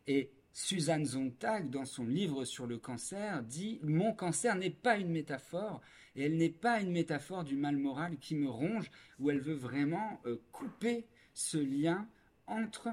Et 0.08 0.32
Suzanne 0.54 1.06
Zontag, 1.06 1.70
dans 1.70 1.86
son 1.86 2.06
livre 2.06 2.46
sur 2.46 2.68
le 2.68 2.78
cancer, 2.78 3.44
dit 3.44 3.80
Mon 3.84 4.14
cancer 4.14 4.56
n'est 4.56 4.70
pas 4.70 4.98
une 4.98 5.10
métaphore, 5.10 5.82
et 6.16 6.24
elle 6.24 6.38
n'est 6.38 6.50
pas 6.50 6.80
une 6.80 6.92
métaphore 6.92 7.44
du 7.44 7.56
mal 7.56 7.78
moral 7.78 8.18
qui 8.18 8.36
me 8.36 8.50
ronge, 8.50 8.90
où 9.20 9.30
elle 9.30 9.42
veut 9.42 9.54
vraiment 9.54 10.22
euh, 10.26 10.42
couper 10.52 11.06
ce 11.34 11.58
lien 11.58 12.08
entre 12.48 12.90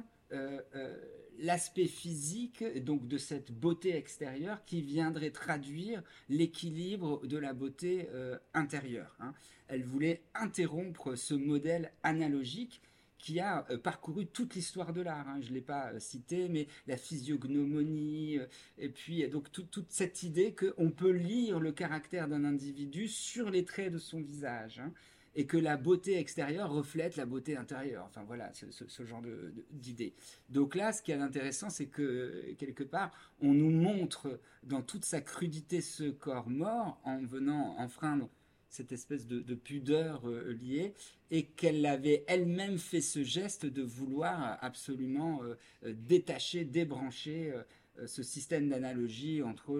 l'aspect 1.38 1.86
physique, 1.86 2.64
donc 2.84 3.08
de 3.08 3.18
cette 3.18 3.52
beauté 3.52 3.96
extérieure, 3.96 4.64
qui 4.64 4.82
viendrait 4.82 5.30
traduire 5.30 6.02
l'équilibre 6.28 7.26
de 7.26 7.38
la 7.38 7.52
beauté 7.52 8.08
intérieure. 8.54 9.16
Hein. 9.20 9.34
Elle 9.68 9.84
voulait 9.84 10.22
interrompre 10.34 11.14
ce 11.16 11.34
modèle 11.34 11.92
analogique 12.02 12.80
qui 13.24 13.40
a 13.40 13.64
euh, 13.70 13.78
parcouru 13.78 14.26
toute 14.26 14.54
l'histoire 14.54 14.92
de 14.92 15.00
l'art. 15.00 15.26
Hein. 15.26 15.40
Je 15.40 15.48
ne 15.48 15.54
l'ai 15.54 15.62
pas 15.62 15.92
euh, 15.92 15.98
cité, 15.98 16.50
mais 16.50 16.68
la 16.86 16.98
physiognomonie, 16.98 18.38
euh, 18.38 18.46
et 18.76 18.90
puis 18.90 19.26
donc 19.28 19.50
toute 19.50 19.86
cette 19.88 20.22
idée 20.24 20.54
qu'on 20.54 20.90
peut 20.90 21.10
lire 21.10 21.58
le 21.58 21.72
caractère 21.72 22.28
d'un 22.28 22.44
individu 22.44 23.08
sur 23.08 23.48
les 23.48 23.64
traits 23.64 23.92
de 23.92 23.98
son 23.98 24.20
visage. 24.20 24.78
Hein, 24.78 24.92
et 25.34 25.46
que 25.46 25.56
la 25.56 25.76
beauté 25.76 26.18
extérieure 26.18 26.70
reflète 26.70 27.16
la 27.16 27.26
beauté 27.26 27.56
intérieure. 27.56 28.04
Enfin 28.06 28.22
voilà, 28.24 28.52
ce, 28.52 29.04
genre 29.04 29.22
d'idée. 29.70 30.14
Donc 30.48 30.74
là, 30.74 30.92
ce 30.92 31.02
qui 31.02 31.12
est 31.12 31.14
intéressant, 31.14 31.70
c'est 31.70 31.86
que 31.86 32.52
quelque 32.58 32.84
part, 32.84 33.12
on 33.40 33.52
nous 33.52 33.70
montre 33.70 34.40
dans 34.62 34.82
toute 34.82 35.04
sa 35.04 35.20
crudité 35.20 35.80
ce 35.80 36.04
corps 36.04 36.48
mort 36.48 37.00
en 37.04 37.22
venant 37.22 37.76
enfreindre 37.78 38.28
cette 38.74 38.90
espèce 38.90 39.28
de, 39.28 39.54
pudeur 39.54 40.28
euh, 40.28 40.52
liée, 40.52 40.94
et 41.30 41.44
qu'elle 41.44 41.86
avait 41.86 42.24
elle-même 42.26 42.78
fait 42.78 43.00
ce 43.00 43.22
geste 43.22 43.66
de 43.66 43.82
vouloir 43.82 44.58
absolument 44.62 45.42
euh, 45.44 45.54
détacher, 45.94 46.64
débrancher 46.64 47.52
euh, 47.52 48.06
ce 48.08 48.24
système 48.24 48.68
d'analogie 48.68 49.42
entre 49.42 49.76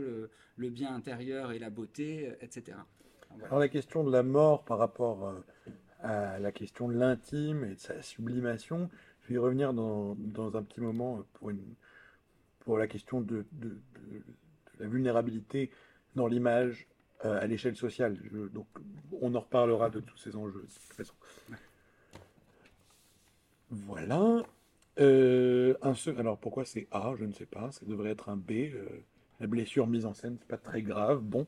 le, 0.57 0.71
bien 0.71 0.95
intérieur 0.95 1.51
et 1.51 1.59
la 1.59 1.71
beauté, 1.71 2.31
etc. 2.41 2.77
Alors 3.43 3.59
la 3.59 3.69
question 3.69 4.05
de 4.05 4.13
la 4.13 4.23
mort 4.23 4.65
par 4.65 4.79
rapport 4.79 5.35
à 6.03 6.39
la 6.39 6.53
question 6.53 6.89
de 6.89 6.95
l'intime 6.95 7.65
et 7.65 7.75
de 7.75 7.81
sa 7.81 8.01
sublimation, 8.03 8.91
je 9.23 9.29
vais 9.29 9.35
y 9.35 9.39
revenir 9.39 9.73
dans, 9.73 10.17
un 10.55 10.63
petit 10.63 10.81
moment 10.81 11.25
pour, 11.35 11.51
une, 11.51 11.75
pour 12.61 12.79
la 12.79 12.87
question 12.87 13.21
de, 13.21 13.45
de 13.53 13.77
la 14.79 14.87
vulnérabilité 14.87 15.71
dans 16.15 16.27
l'image 16.27 16.87
euh, 17.25 17.41
à 17.41 17.47
l'échelle 17.47 17.77
sociale. 17.77 18.19
donc, 18.53 18.67
on 19.21 19.35
en 19.35 19.41
reparlera 19.41 19.89
de 19.89 20.01
tous 20.01 20.19
ces 20.19 20.37
enjeux. 20.37 20.67
De 20.69 20.87
toute 20.87 20.97
façon. 20.97 21.15
Voilà. 23.71 24.43
Euh, 25.01 25.75
un 25.81 25.95
alors, 26.19 26.39
pourquoi 26.39 26.65
c'est 26.65 26.87
A? 26.91 27.15
Je 27.19 27.25
ne 27.25 27.33
sais 27.33 27.47
pas. 27.47 27.73
Ça 27.73 27.87
devrait 27.87 28.11
être 28.11 28.29
un 28.29 28.37
B. 28.37 28.51
Euh, 28.51 28.87
la 29.41 29.47
blessure 29.47 29.87
mise 29.87 30.05
en 30.05 30.13
scène, 30.13 30.37
c'est 30.39 30.49
pas 30.49 30.59
très 30.59 30.83
grave. 30.83 31.21
Bon. 31.21 31.47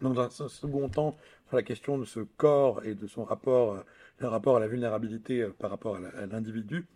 Donc, 0.00 0.14
dans 0.16 0.42
un 0.44 0.48
second 0.48 0.88
temps, 0.88 1.16
sur 1.48 1.56
la 1.56 1.62
question 1.62 1.98
de 1.98 2.04
ce 2.04 2.20
corps 2.20 2.84
et 2.84 2.94
de 2.94 3.06
son 3.06 3.24
rapport, 3.24 3.82
le 4.18 4.28
rapport 4.28 4.56
à 4.56 4.60
la 4.60 4.68
vulnérabilité 4.68 5.46
par 5.58 5.70
rapport 5.70 5.96
à 5.96 6.26
l'individu, 6.26 6.86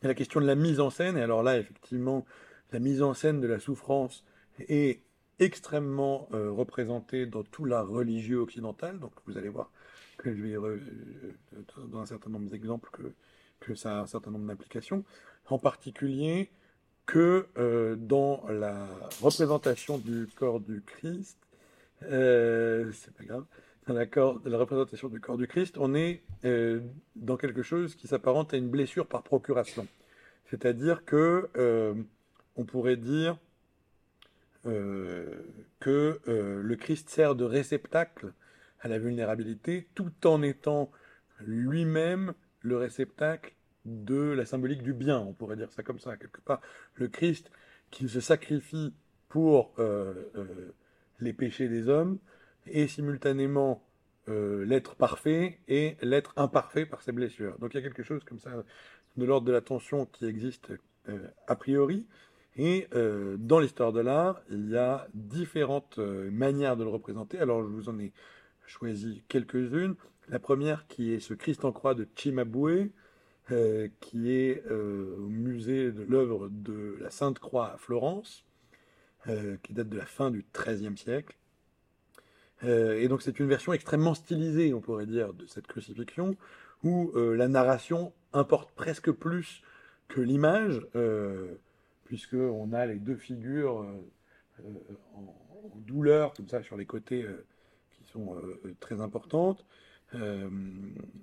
il 0.00 0.04
y 0.04 0.06
a 0.06 0.08
la 0.08 0.14
question 0.14 0.40
de 0.40 0.46
la 0.46 0.54
mise 0.54 0.80
en 0.80 0.90
scène. 0.90 1.16
Et 1.16 1.22
alors 1.22 1.42
là, 1.42 1.58
effectivement, 1.58 2.26
la 2.72 2.78
mise 2.78 3.02
en 3.02 3.14
scène 3.14 3.40
de 3.40 3.46
la 3.46 3.58
souffrance 3.58 4.24
est 4.68 5.00
extrêmement 5.38 6.28
euh, 6.32 6.50
représenté 6.50 7.26
dans 7.26 7.42
tout 7.42 7.64
l'art 7.64 7.88
religieux 7.88 8.38
occidental. 8.38 8.98
Donc 8.98 9.12
vous 9.26 9.36
allez 9.38 9.48
voir 9.48 9.70
que 10.18 10.34
je 10.34 10.42
vais 10.42 10.54
euh, 10.54 10.80
dans 11.88 12.00
un 12.00 12.06
certain 12.06 12.30
nombre 12.30 12.50
d'exemples 12.50 12.90
que, 12.92 13.12
que 13.60 13.74
ça 13.74 13.98
a 13.98 14.00
un 14.02 14.06
certain 14.06 14.30
nombre 14.30 14.46
d'implications. 14.46 15.04
En 15.46 15.58
particulier 15.58 16.50
que 17.06 17.46
euh, 17.56 17.96
dans 17.96 18.44
la 18.48 18.86
représentation 19.22 19.98
du 19.98 20.28
corps 20.36 20.60
du 20.60 20.82
Christ, 20.84 21.38
c'est 22.00 23.14
pas 23.16 23.24
grave, 23.24 23.44
dans 23.86 23.94
la, 23.94 24.58
représentation 24.58 25.08
du 25.08 25.20
corps 25.20 25.38
du 25.38 25.46
Christ, 25.46 25.78
on 25.78 25.94
est 25.94 26.22
dans 27.14 27.36
quelque 27.36 27.62
chose 27.62 27.94
qui 27.94 28.08
s'apparente 28.08 28.52
à 28.52 28.56
une 28.56 28.68
blessure 28.68 29.06
par 29.06 29.22
procuration. 29.22 29.86
C'est-à-dire 30.50 31.04
que 31.04 31.48
on 32.56 32.64
pourrait 32.64 32.96
dire 32.96 33.38
euh, 34.66 35.44
que 35.78 36.20
euh, 36.26 36.60
le 36.62 36.76
Christ 36.76 37.08
sert 37.08 37.36
de 37.36 37.44
réceptacle 37.44 38.32
à 38.80 38.88
la 38.88 38.98
vulnérabilité 38.98 39.86
tout 39.94 40.26
en 40.26 40.42
étant 40.42 40.90
lui-même 41.40 42.34
le 42.62 42.76
réceptacle 42.76 43.54
de 43.86 44.32
la 44.32 44.44
symbolique 44.44 44.82
du 44.82 44.92
bien, 44.92 45.18
on 45.18 45.32
pourrait 45.32 45.56
dire 45.56 45.72
ça 45.72 45.82
comme 45.82 45.98
ça, 45.98 46.16
quelque 46.16 46.40
part. 46.40 46.60
Le 46.94 47.08
Christ 47.08 47.50
qui 47.90 48.08
se 48.08 48.20
sacrifie 48.20 48.92
pour 49.28 49.72
euh, 49.78 50.14
les 51.20 51.32
péchés 51.32 51.68
des 51.68 51.88
hommes 51.88 52.18
et 52.66 52.88
simultanément 52.88 53.82
l'être 54.28 54.96
parfait 54.96 55.60
et 55.68 55.96
l'être 56.02 56.32
imparfait 56.36 56.84
par 56.84 57.00
ses 57.00 57.12
blessures. 57.12 57.56
Donc 57.60 57.74
il 57.74 57.76
y 57.76 57.80
a 57.80 57.82
quelque 57.82 58.02
chose 58.02 58.24
comme 58.24 58.40
ça 58.40 58.50
de 59.16 59.24
l'ordre 59.24 59.46
de 59.46 59.52
la 59.52 59.60
tension 59.60 60.06
qui 60.06 60.26
existe 60.26 60.72
a 61.46 61.54
priori, 61.54 62.04
et 62.56 62.88
euh, 62.94 63.36
dans 63.38 63.60
l'histoire 63.60 63.92
de 63.92 64.00
l'art, 64.00 64.40
il 64.50 64.70
y 64.70 64.76
a 64.76 65.08
différentes 65.12 65.98
euh, 65.98 66.30
manières 66.30 66.76
de 66.76 66.84
le 66.84 66.90
représenter. 66.90 67.38
Alors 67.38 67.62
je 67.62 67.68
vous 67.68 67.88
en 67.88 67.98
ai 67.98 68.12
choisi 68.66 69.22
quelques-unes. 69.28 69.94
La 70.28 70.38
première 70.38 70.86
qui 70.86 71.12
est 71.12 71.20
ce 71.20 71.34
Christ 71.34 71.64
en 71.64 71.72
croix 71.72 71.94
de 71.94 72.08
Cimabue, 72.16 72.92
euh, 73.50 73.88
qui 74.00 74.32
est 74.32 74.62
au 74.70 75.28
musée 75.28 75.92
de 75.92 76.02
l'œuvre 76.02 76.48
de 76.50 76.96
la 77.00 77.10
Sainte 77.10 77.38
Croix 77.38 77.72
à 77.72 77.76
Florence, 77.76 78.44
qui 79.64 79.72
date 79.72 79.88
de 79.88 79.96
la 79.96 80.06
fin 80.06 80.30
du 80.30 80.46
XIIIe 80.54 80.96
siècle. 80.96 81.36
et 82.62 83.08
donc 83.08 83.22
c'est 83.22 83.40
une 83.40 83.48
version 83.48 83.72
extrêmement 83.72 84.14
stylisée, 84.14 84.72
on 84.72 84.80
pourrait 84.80 85.06
dire, 85.06 85.34
de 85.34 85.46
cette 85.46 85.66
crucifixion, 85.66 86.36
où 86.84 87.12
la 87.16 87.48
narration 87.48 88.12
importe 88.32 88.70
presque 88.70 89.10
plus 89.10 89.62
que 90.06 90.20
l'image 90.20 90.80
puisqu'on 92.06 92.72
a 92.72 92.86
les 92.86 92.98
deux 92.98 93.16
figures 93.16 93.82
euh, 93.82 94.10
euh, 94.60 94.94
en, 95.14 95.34
douleur, 95.78 96.32
comme 96.32 96.48
ça, 96.48 96.62
sur 96.62 96.76
les 96.76 96.86
côtés 96.86 97.22
euh, 97.22 97.44
qui 97.90 98.04
sont 98.04 98.36
très 98.80 99.00
importantes. 99.00 99.64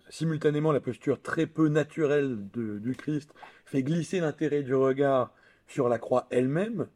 Simultanément, 0.10 0.72
la 0.72 0.80
posture 0.80 1.22
très 1.22 1.48
peu 1.48 1.68
naturelle 1.68 2.38
du 2.52 2.96
Christ 2.96 3.34
fait 3.66 3.84
glisser 3.84 4.20
l'intérêt 4.20 4.64
du 4.64 4.76
regard 4.76 5.34
sur 5.68 5.90
la 5.90 5.98
croix 6.00 6.28
elle-même 6.30 6.88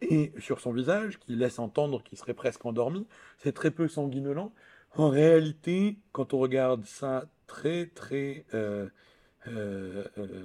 et 0.00 0.32
sur 0.38 0.60
son 0.60 0.72
visage, 0.72 1.18
qui 1.18 1.36
laisse 1.36 1.58
entendre 1.58 2.02
qu'il 2.02 2.18
serait 2.18 2.34
presque 2.34 2.66
endormi. 2.66 3.06
C'est 3.38 3.52
très 3.52 3.70
peu 3.70 3.86
sanguinolent. 3.88 4.52
En 4.94 5.08
réalité, 5.08 5.96
quand 6.10 6.34
on 6.34 6.38
regarde 6.38 6.84
ça 6.84 7.26
très 7.46 7.86
très 7.86 8.44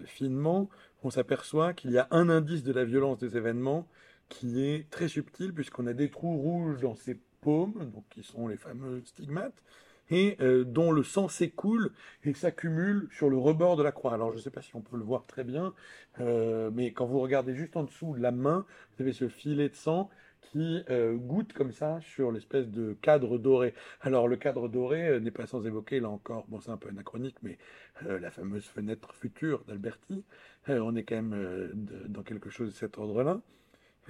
finement, 0.06 0.70
on 1.04 1.10
s'aperçoit 1.10 1.74
qu'il 1.74 1.92
y 1.92 1.98
a 1.98 2.08
un 2.12 2.30
indice 2.30 2.64
de 2.64 2.72
la 2.72 2.86
violence 2.86 3.18
des 3.18 3.38
événements 3.38 3.88
qui 4.30 4.64
est 4.64 4.90
très 4.90 5.08
subtil, 5.08 5.54
puisqu'on 5.54 5.88
a 5.88 5.94
des 5.94 6.10
trous 6.10 6.38
rouges 6.38 6.82
dans 6.82 6.96
ses 6.96 7.20
paumes, 7.42 7.92
donc 7.94 8.04
qui 8.10 8.24
sont 8.24 8.48
les 8.48 8.58
fameux 8.58 9.02
stigmates, 9.06 9.62
et 10.10 10.38
euh, 10.42 10.64
dont 10.64 10.92
le 10.92 11.04
sang 11.04 11.28
s'écoule 11.28 11.92
et 12.24 12.34
s'accumule 12.34 13.08
sur 13.12 13.30
le 13.30 13.38
rebord 13.38 13.76
de 13.76 13.84
la 13.84 13.92
croix. 13.92 14.14
Alors 14.14 14.32
je 14.32 14.38
ne 14.38 14.42
sais 14.42 14.52
pas 14.52 14.62
si 14.62 14.76
on 14.76 14.82
peut 14.82 14.98
le 14.98 15.04
voir 15.04 15.26
très 15.26 15.44
bien, 15.44 15.74
euh, 16.20 16.70
mais 16.74 16.92
quand 16.92 17.06
vous 17.06 17.20
regardez 17.20 17.56
juste 17.56 17.76
en 17.76 17.84
dessous 17.84 18.16
de 18.16 18.22
la 18.22 18.32
main, 18.32 18.66
vous 18.96 19.04
avez 19.04 19.14
ce 19.14 19.28
filet 19.28 19.70
de 19.70 19.76
sang 19.76 20.10
qui 20.42 20.82
euh, 20.90 21.16
goûte 21.16 21.52
comme 21.52 21.74
ça 21.74 22.00
sur 22.00 22.32
l'espèce 22.32 22.70
de 22.70 22.96
cadre 23.02 23.38
doré. 23.38 23.74
Alors 24.00 24.30
le 24.30 24.38
cadre 24.38 24.70
doré 24.70 25.06
euh, 25.08 25.20
n'est 25.20 25.32
pas 25.32 25.46
sans 25.46 25.66
évoquer, 25.66 26.00
là 26.00 26.10
encore, 26.10 26.46
bon 26.48 26.62
c'est 26.62 26.72
un 26.72 26.78
peu 26.78 26.88
anachronique, 26.88 27.36
mais 27.44 27.58
euh, 28.06 28.18
la 28.20 28.32
fameuse 28.32 28.64
fenêtre 28.66 29.14
future 29.14 29.64
d'Alberti, 29.68 30.24
on 30.70 30.96
est 30.96 31.04
quand 31.04 31.16
même 31.16 31.72
de- 31.74 32.08
dans 32.08 32.24
quelque 32.24 32.50
chose 32.50 32.70
de 32.70 32.76
cet 32.76 32.98
ordre-là. 32.98 33.42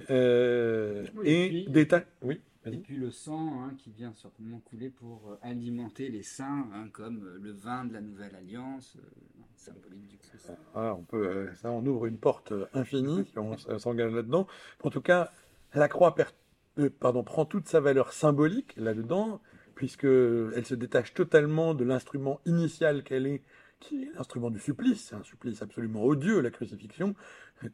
Oui, 0.08 1.28
et 1.28 1.48
puis- 1.48 1.66
détail, 1.68 2.04
oui, 2.22 2.40
Et 2.66 2.76
puis 2.76 2.96
le 2.96 3.10
sang 3.10 3.62
hein, 3.62 3.74
qui 3.78 3.90
vient 3.90 4.12
certainement 4.14 4.60
couler 4.60 4.90
pour 4.90 5.30
euh, 5.30 5.38
alimenter 5.42 6.10
les 6.10 6.22
saints, 6.22 6.66
hein, 6.74 6.88
comme 6.92 7.24
euh, 7.24 7.38
le 7.40 7.52
vin 7.52 7.84
de 7.84 7.94
la 7.94 8.00
Nouvelle 8.00 8.34
Alliance, 8.34 8.96
euh, 8.98 9.08
symbolique 9.56 10.06
du 10.08 10.18
Christ. 10.18 10.52
Ah, 10.74 10.94
on 10.94 11.02
peut, 11.02 11.26
euh, 11.26 11.54
ça, 11.54 11.70
on 11.70 11.86
ouvre 11.86 12.06
une 12.06 12.18
porte 12.18 12.52
infinie 12.74 13.24
si 13.24 13.38
on 13.38 13.56
s'engage 13.78 14.12
là-dedans. 14.12 14.46
En 14.82 14.90
tout 14.90 15.00
cas, 15.00 15.30
la 15.72 15.88
croix 15.88 16.14
per- 16.14 16.90
pardon, 17.00 17.22
prend 17.22 17.46
toute 17.46 17.68
sa 17.68 17.80
valeur 17.80 18.12
symbolique 18.12 18.74
là-dedans, 18.76 19.40
puisque 19.74 20.04
elle 20.04 20.66
se 20.66 20.74
détache 20.74 21.14
totalement 21.14 21.74
de 21.74 21.84
l'instrument 21.84 22.40
initial 22.44 23.02
qu'elle 23.02 23.26
est, 23.26 23.42
qui 23.80 24.02
est 24.02 24.10
l'instrument 24.14 24.50
du 24.50 24.58
supplice. 24.58 25.12
Un 25.12 25.22
supplice 25.22 25.62
absolument 25.62 26.04
odieux, 26.04 26.40
la 26.40 26.50
crucifixion, 26.50 27.14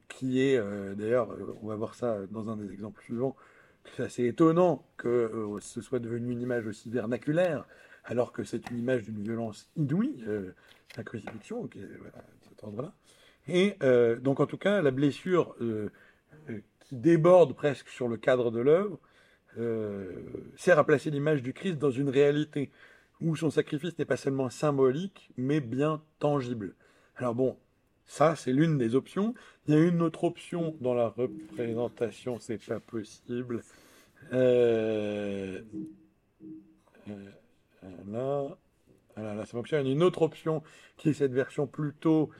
qui 0.08 0.40
est, 0.40 0.58
d'ailleurs, 0.94 1.34
on 1.62 1.68
va 1.68 1.76
voir 1.76 1.94
ça 1.94 2.26
dans 2.30 2.48
un 2.50 2.56
des 2.56 2.70
exemples 2.72 3.02
suivants, 3.02 3.36
c'est 4.08 4.24
étonnant 4.24 4.86
que 4.96 5.08
euh, 5.08 5.60
ce 5.60 5.80
soit 5.80 5.98
devenu 5.98 6.32
une 6.32 6.40
image 6.40 6.66
aussi 6.66 6.90
vernaculaire, 6.90 7.64
alors 8.04 8.32
que 8.32 8.44
c'est 8.44 8.70
une 8.70 8.78
image 8.78 9.04
d'une 9.04 9.22
violence 9.22 9.70
inouïe, 9.76 10.24
euh, 10.26 10.54
la 10.96 11.04
crucifixion, 11.04 11.68
voilà, 11.72 12.18
de 12.18 12.48
cet 12.48 12.64
ordre-là. 12.64 12.92
Et 13.46 13.76
euh, 13.82 14.16
donc, 14.16 14.40
en 14.40 14.46
tout 14.46 14.56
cas, 14.58 14.82
la 14.82 14.90
blessure 14.90 15.54
euh, 15.60 15.90
euh, 16.50 16.60
qui 16.80 16.96
déborde 16.96 17.54
presque 17.54 17.88
sur 17.88 18.08
le 18.08 18.16
cadre 18.16 18.50
de 18.50 18.60
l'œuvre 18.60 18.98
euh, 19.58 20.12
sert 20.56 20.78
à 20.78 20.84
placer 20.84 21.10
l'image 21.10 21.42
du 21.42 21.52
Christ 21.52 21.78
dans 21.78 21.90
une 21.90 22.08
réalité 22.08 22.70
où 23.20 23.36
son 23.36 23.50
sacrifice 23.50 23.98
n'est 23.98 24.04
pas 24.04 24.16
seulement 24.16 24.50
symbolique, 24.50 25.30
mais 25.36 25.60
bien 25.60 26.02
tangible. 26.18 26.74
Alors 27.16 27.34
bon, 27.34 27.56
ça, 28.06 28.36
c'est 28.36 28.52
l'une 28.52 28.78
des 28.78 28.94
options. 28.94 29.34
Il 29.66 29.74
y 29.74 29.76
a 29.76 29.80
une 29.80 30.02
autre 30.02 30.24
option 30.24 30.76
dans 30.80 30.94
la 30.94 31.08
représentation, 31.08 32.38
c'est 32.38 32.64
pas 32.64 32.80
possible. 32.80 33.62
Euh, 34.32 35.62
euh, 37.08 37.30
là, 38.08 38.56
là, 39.16 39.46
ça 39.46 39.52
fonctionne. 39.52 39.86
Une 39.86 40.02
autre 40.02 40.22
option 40.22 40.62
qui 40.96 41.10
est 41.10 41.14
cette 41.14 41.32
version 41.32 41.66
plutôt 41.66 42.30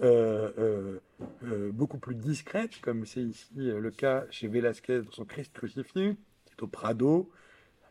euh, 0.00 0.50
euh, 0.58 0.98
euh, 1.44 1.70
beaucoup 1.72 1.98
plus 1.98 2.14
discrète, 2.14 2.80
comme 2.80 3.04
c'est 3.04 3.22
ici 3.22 3.50
le 3.54 3.90
cas 3.90 4.24
chez 4.30 4.48
Velázquez 4.48 5.02
dans 5.02 5.10
son 5.10 5.24
Christ 5.24 5.52
crucifié, 5.52 6.16
qui 6.46 6.52
est 6.52 6.62
au 6.62 6.66
Prado, 6.66 7.30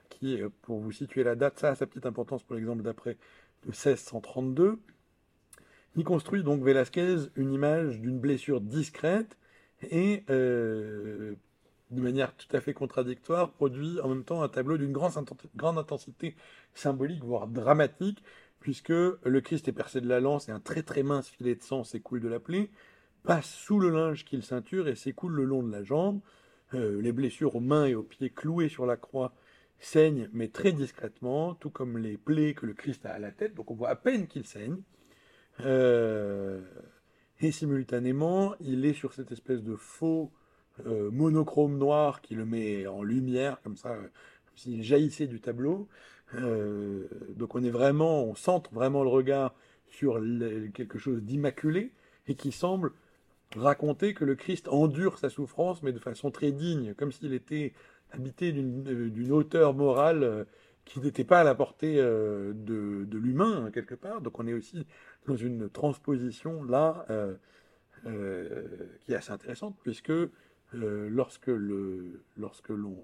qui, 0.10 0.40
pour 0.64 0.80
vous 0.80 0.92
situer 0.92 1.24
la 1.24 1.36
date, 1.36 1.60
ça 1.60 1.70
a 1.70 1.76
sa 1.76 1.86
petite 1.86 2.06
importance 2.06 2.44
pour 2.44 2.56
l'exemple 2.56 2.82
d'après, 2.82 3.18
de 3.64 3.70
1632. 3.70 4.80
Il 5.96 6.04
construit 6.04 6.44
donc 6.44 6.64
Velázquez 6.64 7.18
une 7.36 7.52
image 7.52 8.00
d'une 8.00 8.20
blessure 8.20 8.62
discrète 8.62 9.38
et 9.90 10.24
euh, 10.30 11.36
de 11.90 12.02
manière 12.02 12.36
tout 12.36 12.56
à 12.56 12.62
fait 12.62 12.74
contradictoire, 12.74 13.52
produit 13.52 14.00
en 14.02 14.10
même 14.10 14.24
temps 14.24 14.42
un 14.42 14.48
tableau 14.48 14.78
d'une 14.78 14.94
grande, 14.94 15.14
inten- 15.14 15.50
grande 15.56 15.78
intensité 15.78 16.36
symbolique, 16.74 17.24
voire 17.24 17.48
dramatique, 17.48 18.24
puisque 18.60 18.90
le 18.90 19.42
Christ 19.42 19.68
est 19.68 19.74
percé 19.74 20.00
de 20.00 20.08
la 20.08 20.20
lance 20.20 20.48
et 20.48 20.52
un 20.52 20.60
très 20.60 20.84
très 20.84 21.04
mince 21.04 21.28
filet 21.28 21.56
de 21.56 21.64
sang 21.64 21.84
s'écoule 21.84 22.22
de 22.22 22.30
la 22.30 22.40
plaie, 22.40 22.70
passe 23.24 23.50
sous 23.50 23.80
le 23.80 23.90
linge 23.90 24.24
qu'il 24.24 24.44
ceinture 24.44 24.88
et 24.88 24.96
s'écoule 24.96 25.34
le 25.34 25.44
long 25.44 25.64
de 25.64 25.72
la 25.72 25.84
jambe. 25.84 26.22
Euh, 26.74 27.02
les 27.02 27.12
blessures 27.12 27.56
aux 27.56 27.60
mains 27.60 27.86
et 27.86 27.96
aux 27.96 28.04
pieds 28.04 28.30
cloués 28.30 28.70
sur 28.70 28.86
la 28.86 28.96
croix 28.96 29.34
saignent, 29.80 30.30
mais 30.32 30.48
très 30.48 30.72
discrètement, 30.72 31.56
tout 31.56 31.70
comme 31.70 31.98
les 31.98 32.18
plaies 32.18 32.54
que 32.54 32.66
le 32.66 32.74
Christ 32.74 33.06
a 33.06 33.10
à 33.10 33.20
la 33.20 33.32
tête, 33.32 33.56
donc 33.56 33.72
on 33.72 33.76
voit 33.76 33.90
à 33.90 33.96
peine 33.96 34.28
qu'il 34.28 34.46
saigne. 34.46 34.78
Euh, 35.60 36.62
et 37.40 37.52
simultanément, 37.52 38.56
il 38.60 38.86
est 38.86 38.94
sur 38.94 39.14
cette 39.14 39.32
espèce 39.32 39.64
de 39.64 39.76
faux 39.76 40.32
euh, 40.86 41.12
monochrome 41.12 41.78
noir 41.78 42.22
qui 42.22 42.36
le 42.36 42.46
met 42.46 42.88
en 42.88 43.04
lumière, 43.04 43.62
comme 43.62 43.76
ça, 43.76 43.96
comme 43.96 44.56
s'il 44.56 44.84
jaillissait 44.84 45.28
du 45.28 45.40
tableau. 45.40 45.88
Euh, 46.36 47.08
donc 47.36 47.56
on 47.56 47.64
est 47.64 47.70
vraiment, 47.72 48.24
on 48.24 48.36
centre 48.36 48.74
vraiment 48.74 49.04
le 49.04 49.10
regard 49.10 49.54
sur 49.88 50.22
quelque 50.74 50.98
chose 50.98 51.22
d'immaculé 51.22 51.92
et 52.28 52.36
qui 52.36 52.52
semble 52.52 52.94
raconter 53.58 54.14
que 54.14 54.24
le 54.24 54.36
Christ 54.36 54.70
endure 54.70 55.18
sa 55.18 55.30
souffrance, 55.30 55.84
mais 55.84 55.92
de 55.92 56.00
façon 56.00 56.32
très 56.32 56.54
digne, 56.54 56.94
comme 56.94 57.12
s'il 57.12 57.34
était 57.34 57.74
habité 58.12 58.54
d'une 58.54 59.32
hauteur 59.32 59.74
morale 59.74 60.46
qui 60.86 61.02
n'était 61.02 61.26
pas 61.26 61.42
à 61.42 61.44
la 61.44 61.54
portée 61.54 61.98
de, 61.98 62.54
de 62.54 63.18
l'humain, 63.18 63.70
quelque 63.74 63.96
part. 63.96 64.22
Donc 64.22 64.40
on 64.40 64.48
est 64.48 64.54
aussi 64.54 64.86
dans 65.28 65.36
une 65.36 65.70
transposition 65.70 66.64
là 66.64 67.06
euh, 67.10 67.36
euh, 68.06 68.68
qui 69.02 69.14
est 69.14 69.16
assez 69.16 69.32
intéressante, 69.32 69.78
puisque 69.84 70.10
euh, 70.10 70.30
lorsque 70.74 71.52
lorsque 72.38 72.70
l'on 72.70 72.98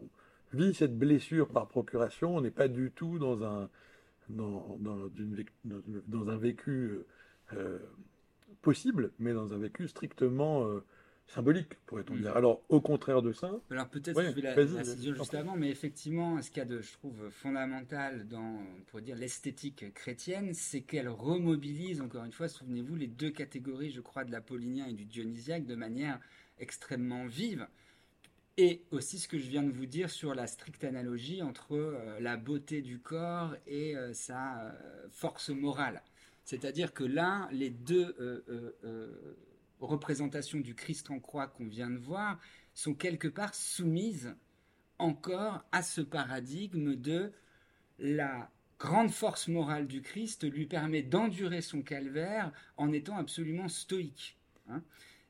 vit 0.54 0.74
cette 0.74 0.98
blessure 0.98 1.50
par 1.50 1.68
procuration, 1.68 2.36
on 2.36 2.42
n'est 2.42 2.52
pas 2.52 2.68
du 2.68 2.92
tout 2.92 3.20
dans 3.20 3.44
un, 3.44 3.70
dans, 4.30 4.78
une 5.18 5.46
dans, 5.66 5.82
dans 6.08 6.30
un 6.30 6.38
vécu 6.38 7.00
possible, 8.62 9.12
mais 9.20 9.34
dans 9.34 9.54
un 9.54 9.58
vécu 9.58 9.88
strictement 9.88 10.66
symbolique, 11.28 11.76
pourrait-on 11.86 12.16
Mm. 12.16 12.22
dire. 12.22 12.38
Alors, 12.38 12.62
au 12.70 12.82
contraire 12.82 13.22
de 13.22 13.32
ça, 13.34 13.52
Alors 13.70 13.90
peut-être 13.90 14.16
Ouais, 14.18 14.30
je 14.30 14.36
vais 14.36 14.42
la, 14.42 14.56
la 14.56 14.96
juste 14.96 15.34
avant, 15.34 15.56
mais 15.56 15.70
effectivement, 15.70 16.42
ce 16.42 16.50
qu'il 16.50 16.60
y 16.60 16.62
a 16.62 16.66
de, 16.66 16.82
je 16.82 16.94
trouve, 16.94 17.30
fondamental 17.30 18.28
dans, 18.28 18.40
on 18.40 18.82
pourrait 18.88 19.02
dire, 19.04 19.16
l'esthétique 19.16 19.94
chrétienne, 19.94 20.54
c'est 20.54 20.82
qu'elle 20.82 21.10
remobilise, 21.10 22.02
encore 22.02 22.24
une 22.24 22.32
fois, 22.32 22.48
souvenez-vous, 22.48 22.96
les 22.96 23.08
deux 23.08 23.32
catégories, 23.32 23.92
je 23.92 24.02
crois, 24.02 24.24
de 24.24 24.32
l'apollinien 24.32 24.88
et 24.88 24.94
du 24.94 25.06
dionysiaque 25.06 25.66
de 25.66 25.76
manière 25.76 26.20
extrêmement 26.60 27.26
vive. 27.28 27.68
Et 28.60 28.82
aussi 28.90 29.20
ce 29.20 29.28
que 29.28 29.38
je 29.38 29.48
viens 29.50 29.62
de 29.62 29.72
vous 29.72 29.86
dire 29.86 30.10
sur 30.10 30.34
la 30.34 30.48
stricte 30.48 30.84
analogie 30.84 31.44
entre 31.44 31.74
euh, 31.76 32.20
la 32.20 32.38
beauté 32.38 32.82
du 32.82 32.98
corps 33.00 33.56
et 33.68 33.96
euh, 33.96 34.14
sa 34.14 34.62
euh, 34.64 34.72
force 35.12 35.50
morale. 35.50 36.02
C'est-à-dire 36.44 36.94
que 36.94 37.04
là, 37.04 37.50
les 37.52 37.70
deux 37.70 38.16
représentations 39.80 40.60
du 40.60 40.76
Christ 40.76 41.12
en 41.12 41.20
croix 41.20 41.48
qu'on 41.48 41.68
vient 41.68 41.90
de 41.90 41.98
voir 41.98 42.40
sont 42.74 42.94
quelque 42.94 43.28
part 43.28 43.56
soumises 43.56 44.36
encore 45.00 45.64
à 45.72 45.84
ce 45.84 46.02
paradigme 46.02 46.96
de 46.96 47.32
la 48.00 48.52
grande 48.80 49.12
force 49.12 49.48
morale 49.48 49.88
du 49.88 50.02
Christ 50.02 50.50
lui 50.50 50.66
permet 50.66 51.02
d'endurer 51.02 51.62
son 51.62 51.82
calvaire 51.82 52.52
en 52.78 52.92
étant 52.92 53.18
absolument 53.18 53.68
stoïque. 53.68 54.38
hein. 54.70 54.84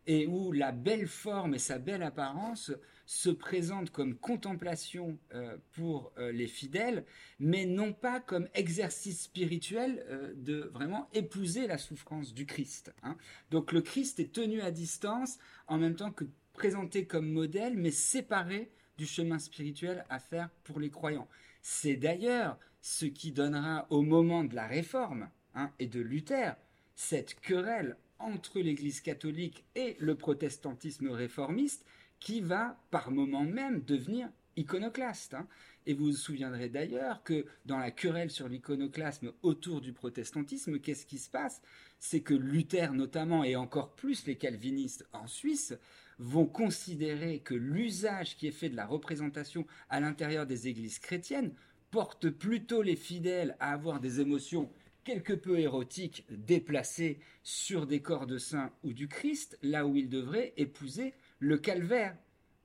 Et 0.07 0.25
où 0.25 0.53
la 0.53 0.71
belle 0.71 1.07
forme 1.07 1.53
et 1.53 1.59
sa 1.59 1.77
belle 1.77 2.01
apparence 2.01 2.71
se 3.05 3.29
présentent 3.29 3.91
comme 3.91 4.15
contemplation 4.15 5.19
euh, 5.33 5.57
pour 5.73 6.11
euh, 6.17 6.31
les 6.31 6.47
fidèles, 6.47 7.05
mais 7.39 7.65
non 7.65 7.93
pas 7.93 8.19
comme 8.19 8.47
exercice 8.53 9.23
spirituel 9.23 10.05
euh, 10.09 10.33
de 10.35 10.71
vraiment 10.73 11.09
épouser 11.13 11.67
la 11.67 11.77
souffrance 11.77 12.33
du 12.33 12.45
Christ. 12.45 12.93
hein. 13.03 13.17
Donc 13.51 13.71
le 13.71 13.81
Christ 13.81 14.19
est 14.19 14.33
tenu 14.33 14.61
à 14.61 14.71
distance 14.71 15.37
en 15.67 15.77
même 15.77 15.95
temps 15.95 16.11
que 16.11 16.25
présenté 16.53 17.05
comme 17.05 17.31
modèle, 17.31 17.77
mais 17.77 17.91
séparé 17.91 18.71
du 18.97 19.05
chemin 19.05 19.39
spirituel 19.39 20.05
à 20.09 20.19
faire 20.19 20.49
pour 20.63 20.79
les 20.79 20.89
croyants. 20.89 21.27
C'est 21.61 21.95
d'ailleurs 21.95 22.57
ce 22.81 23.05
qui 23.05 23.31
donnera 23.31 23.87
au 23.89 24.01
moment 24.01 24.43
de 24.43 24.55
la 24.55 24.67
réforme 24.67 25.29
hein, 25.53 25.71
et 25.79 25.87
de 25.87 25.99
Luther 25.99 26.55
cette 26.95 27.39
querelle 27.39 27.95
entre 28.19 28.59
l'Église 28.59 29.01
catholique 29.01 29.65
et 29.75 29.95
le 29.99 30.15
protestantisme 30.15 31.09
réformiste 31.09 31.85
qui 32.19 32.41
va 32.41 32.79
par 32.91 33.11
moment 33.11 33.43
même 33.43 33.81
devenir 33.81 34.29
iconoclaste. 34.55 35.35
hein. 35.35 35.47
Et 35.85 35.93
vous 35.93 36.07
vous 36.07 36.11
souviendrez 36.11 36.67
d'ailleurs 36.67 37.23
que 37.23 37.45
dans 37.65 37.77
la 37.77 37.91
querelle 37.91 38.29
sur 38.29 38.49
l'iconoclasme 38.49 39.31
autour 39.41 39.79
du 39.79 39.93
protestantisme, 39.93 40.79
qu'est-ce 40.79 41.05
qui 41.05 41.17
se 41.17 41.29
passe? 41.29 41.61
C'est 41.99 42.21
que 42.21 42.33
Luther 42.33 42.91
notamment, 42.93 43.43
et 43.43 43.55
encore 43.55 43.95
plus 43.95 44.25
les 44.25 44.35
calvinistes 44.35 45.07
en 45.13 45.27
Suisse, 45.27 45.73
vont 46.19 46.45
considérer 46.45 47.39
que 47.39 47.53
l'usage 47.53 48.35
qui 48.35 48.47
est 48.47 48.51
fait 48.51 48.69
de 48.69 48.75
la 48.75 48.85
représentation 48.85 49.65
à 49.89 49.99
l'intérieur 49.99 50.45
des 50.45 50.67
églises 50.67 50.99
chrétiennes 50.99 51.53
porte 51.91 52.29
plutôt 52.29 52.81
les 52.81 52.95
fidèles 52.97 53.55
à 53.59 53.71
avoir 53.71 54.01
des 54.01 54.19
émotions 54.19 54.69
quelque 55.07 55.31
peu 55.31 55.57
érotiques 55.57 56.25
déplacées 56.29 57.21
sur 57.41 57.87
des 57.87 58.01
corps 58.01 58.27
de 58.27 58.37
saints 58.37 58.73
ou 58.83 58.91
du 58.91 59.07
Christ, 59.07 59.57
là 59.61 59.87
où 59.87 59.95
ils 59.95 60.09
devraient 60.09 60.53
épouser 60.57 61.13
le 61.39 61.57
calvaire 61.57 62.13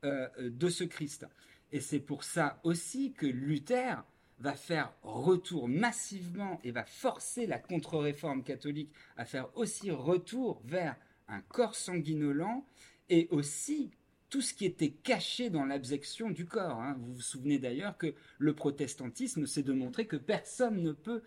euh, 0.04 0.28
de 0.38 0.68
ce 0.68 0.82
Christ. 0.82 1.24
Et 1.70 1.78
c'est 1.78 2.00
pour 2.00 2.24
ça 2.24 2.58
aussi 2.64 3.12
que 3.12 3.26
Luther 3.26 4.04
va 4.40 4.54
faire 4.54 4.92
retour 5.04 5.68
massivement 5.68 6.60
et 6.64 6.72
va 6.72 6.84
forcer 6.84 7.46
la 7.46 7.60
contre-réforme 7.60 8.42
catholique 8.42 8.90
à 9.16 9.24
faire 9.24 9.56
aussi 9.56 9.92
retour 9.92 10.60
vers 10.64 10.96
un 11.28 11.42
corps 11.42 11.76
sanguinolent 11.76 12.66
et 13.08 13.28
aussi 13.30 13.92
tout 14.30 14.40
ce 14.40 14.54
qui 14.54 14.64
était 14.64 14.90
caché 14.90 15.50
dans 15.50 15.66
l'abjection 15.66 16.30
du 16.30 16.46
corps. 16.46 16.80
hein. 16.80 16.96
Vous 16.98 17.16
vous 17.16 17.20
souvenez 17.20 17.58
d'ailleurs 17.58 17.98
que 17.98 18.14
le 18.38 18.54
protestantisme, 18.54 19.44
c'est 19.44 19.62
de 19.62 19.74
montrer 19.74 20.06
que 20.06 20.16
personne 20.16 20.82
ne 20.82 20.92
peut 20.92 21.22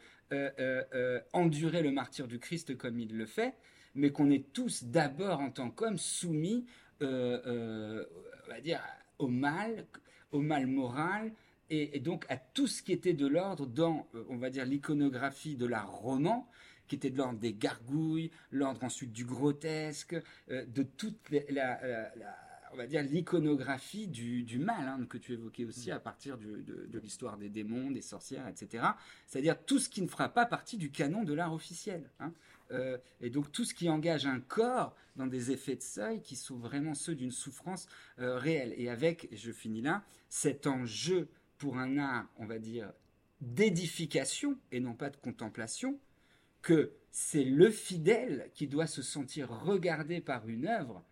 endurer 1.33 1.81
le 1.81 1.91
martyr 1.91 2.27
du 2.27 2.39
Christ 2.39 2.77
comme 2.77 2.99
il 2.99 3.15
le 3.17 3.25
fait, 3.25 3.53
mais 3.95 4.11
qu'on 4.11 4.29
est 4.29 4.51
tous 4.53 4.83
d'abord 4.83 5.39
en 5.39 5.49
tant 5.49 5.71
qu'hommes 5.71 5.97
soumis, 5.97 6.65
euh, 7.01 7.41
euh, 7.45 8.05
on 8.45 8.49
va 8.51 8.61
dire, 8.61 8.81
au 9.19 9.27
mal, 9.27 9.85
au 10.31 10.41
mal 10.41 10.67
moral, 10.67 11.31
et, 11.69 11.99
donc 11.99 12.25
à 12.29 12.37
tout 12.37 12.67
ce 12.67 12.83
qui 12.83 12.91
était 12.91 13.13
de 13.13 13.25
l'ordre 13.25 13.65
dans, 13.65 14.07
euh, 14.13 14.23
on 14.29 14.37
va 14.37 14.49
dire, 14.49 14.65
l'iconographie 14.65 15.55
de 15.55 15.65
l'art 15.65 15.91
roman, 15.91 16.47
qui 16.87 16.95
était 16.95 17.09
de 17.09 17.17
l'ordre 17.17 17.39
des 17.39 17.53
gargouilles, 17.53 18.29
l'ordre 18.51 18.83
ensuite 18.83 19.11
du 19.11 19.25
grotesque, 19.25 20.15
euh, 20.51 20.65
de 20.65 20.83
toute 20.83 21.17
la- 21.49 21.79
on 22.75 22.77
va 22.77 22.87
dire 22.87 23.01
l'iconographie 23.03 24.07
du, 24.07 24.43
du 24.43 24.59
mal 24.59 24.87
hein, 24.87 25.05
que 25.09 25.17
tu 25.17 25.31
évoquais 25.33 25.63
aussi 25.63 25.91
à 25.91 25.99
partir 25.99 26.37
du- 26.37 26.61
de, 26.63 26.85
de 26.87 26.99
l'histoire 26.99 27.37
des 27.37 27.47
démons, 27.49 27.89
des 27.89 28.01
sorcières, 28.01 28.47
etc. 28.49 28.83
C'est-à-dire 29.27 29.57
tout 29.65 29.79
ce 29.79 29.87
qui 29.87 30.01
ne 30.01 30.07
fera 30.07 30.27
pas 30.29 30.45
partie 30.45 30.77
du 30.77 30.91
canon 30.91 31.23
de 31.23 31.33
l'art 31.33 31.53
officiel. 31.53 32.09
hein. 32.19 32.33
Euh, 32.71 32.97
et 33.21 33.29
donc 33.29 33.51
tout 33.51 33.63
ce 33.63 33.73
qui 33.73 33.89
engage 33.89 34.25
un 34.25 34.39
corps 34.41 34.95
dans 35.15 35.27
des 35.27 35.51
effets 35.51 35.75
de 35.75 35.83
seuil 35.83 36.21
qui 36.21 36.35
sont 36.35 36.57
vraiment 36.57 36.95
ceux 36.95 37.15
d'une 37.15 37.31
souffrance 37.31 37.87
euh, 38.19 38.37
réelle. 38.37 38.73
Et 38.77 38.89
avec, 38.89 39.29
et 39.31 39.37
je 39.37 39.51
finis 39.51 39.81
là, 39.81 40.03
cet 40.29 40.67
enjeu 40.67 41.29
pour 41.57 41.77
un 41.77 41.97
art, 41.97 42.27
on 42.37 42.45
va 42.45 42.59
dire, 42.59 42.91
d'édification 43.39 44.57
et 44.71 44.79
non 44.79 44.93
pas 44.93 45.09
de 45.09 45.17
contemplation, 45.17 45.99
que 46.61 46.91
c'est 47.11 47.43
le 47.45 47.69
fidèle 47.69 48.49
qui 48.53 48.67
doit 48.67 48.87
se 48.87 49.01
sentir 49.01 49.49
regardé 49.49 50.19
par 50.19 50.47
une 50.49 50.65
œuvre 50.67 51.05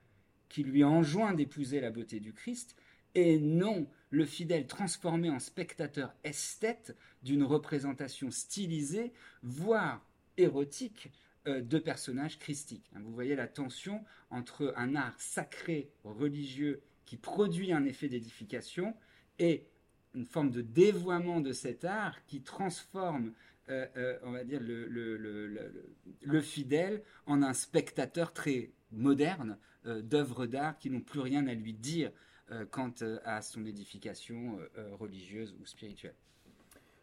qui 0.53 0.63
lui 0.63 0.83
enjoint 0.83 1.33
d'épouser 1.33 1.81
la 1.81 1.89
beauté 1.89 2.19
du 2.19 2.31
Christ, 2.31 2.75
et 3.15 3.39
non 3.39 3.87
le 4.11 4.23
fidèle 4.23 4.67
transformé 4.67 5.31
en 5.31 5.39
spectateur 5.39 6.13
esthète 6.23 6.95
d'une 7.23 7.41
représentation 7.41 8.29
stylisée, 8.29 9.13
voire 9.41 10.05
érotique, 10.37 11.11
euh, 11.47 11.61
de 11.61 11.79
personnages 11.79 12.37
christiques. 12.37 12.85
Hein, 12.95 12.99
Vous 13.03 13.11
voyez 13.15 13.35
la 13.35 13.47
tension 13.47 14.05
entre 14.29 14.75
un 14.77 14.95
art 14.95 15.19
sacré, 15.19 15.89
religieux, 16.03 16.81
qui 17.05 17.17
produit 17.17 17.73
un 17.73 17.85
effet 17.85 18.07
d'édification, 18.07 18.93
et 19.39 19.65
une 20.13 20.25
forme 20.27 20.51
de 20.51 20.61
dévoiement 20.61 21.41
de 21.41 21.51
cet 21.51 21.83
art 21.83 22.23
qui 22.27 22.43
transforme, 22.43 23.33
euh, 23.69 23.87
euh, 23.97 24.19
on 24.21 24.31
va 24.31 24.43
dire, 24.43 24.61
le, 24.61 24.85
le- 24.87 25.17
le- 25.17 25.47
le- 25.47 25.89
le 26.21 26.41
fidèle 26.41 27.01
en 27.25 27.41
un 27.41 27.53
spectateur 27.53 28.33
très 28.33 28.69
moderne 28.91 29.57
d'œuvres 29.85 30.45
d'art 30.45 30.77
qui 30.79 30.89
n'ont 30.89 31.01
plus 31.01 31.19
rien 31.19 31.45
à 31.47 31.53
lui 31.53 31.73
dire 31.73 32.11
euh, 32.51 32.65
quant 32.65 32.93
euh, 33.01 33.19
à 33.23 33.41
son 33.41 33.65
édification 33.65 34.59
euh, 34.59 34.69
euh, 34.77 34.95
religieuse 34.95 35.55
ou 35.59 35.65
spirituelle. 35.65 36.15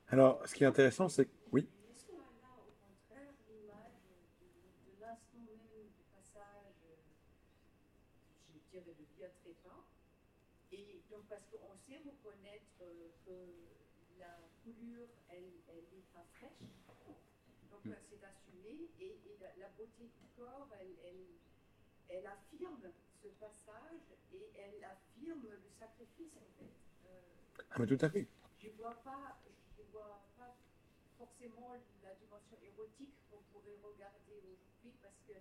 Alors, 0.09 0.41
ce 0.47 0.55
qui 0.55 0.65
est 0.65 0.67
intéressant, 0.67 1.09
c'est 1.09 1.25
que... 1.27 1.31
Oui 1.53 1.69
Est-ce 1.91 2.05
qu'on 2.05 2.19
a 2.19 2.33
là, 2.43 2.53
au 2.61 2.73
contraire, 2.83 3.33
l'image 3.49 3.97
de, 4.05 4.91
de 4.91 5.01
l'instant 5.01 5.39
même 5.39 5.89
du 5.97 6.05
passage, 6.13 6.77
euh, 6.85 6.97
je 8.53 8.59
dirais, 8.71 8.95
de 8.99 9.05
Diatrépa 9.17 9.77
Et 10.73 11.01
donc, 11.11 11.25
parce 11.29 11.47
qu'on 11.47 11.77
sait 11.79 11.99
reconnaître 12.05 12.75
euh, 12.83 13.09
que 13.25 14.19
la 14.19 14.37
coulure, 14.63 15.09
elle, 15.29 15.53
elle 15.69 15.85
n'est 15.95 16.09
pas 16.13 16.25
fraîche. 16.37 16.69
Donc, 17.71 17.87
euh, 17.87 17.95
c'est 18.11 18.23
assumé. 18.25 18.91
Et, 19.01 19.17
et 19.25 19.37
la, 19.41 19.49
la 19.57 19.69
beauté 19.79 20.05
du 20.05 20.27
corps, 20.37 20.69
elle, 20.81 20.95
elle, 21.05 21.27
elle 22.11 22.27
affirme 22.27 22.83
ce 23.23 23.29
passage 23.39 24.03
et 24.35 24.51
elle 24.57 24.85
affirme 24.85 25.47
le 25.49 25.71
sacrifice, 25.79 26.35
en 26.37 26.51
fait. 26.59 26.71
Euh, 27.07 27.63
Ah, 27.71 27.77
mais 27.79 27.87
tout 27.87 27.99
à 28.05 28.11
fait. 28.11 28.27
je 28.59 28.69
ne 28.69 28.73
vois 28.75 28.95
pas, 29.03 29.39
je 29.79 29.83
vois 29.93 30.21
pas 30.37 30.55
forcément 31.19 31.77
la 32.03 32.15
dimension 32.15 32.57
érotique 32.63 33.15
qu'on 33.31 33.43
pourrait 33.53 33.79
regarder 33.83 34.37
aujourd'hui 34.43 34.93
parce 35.03 35.21
que 35.29 35.35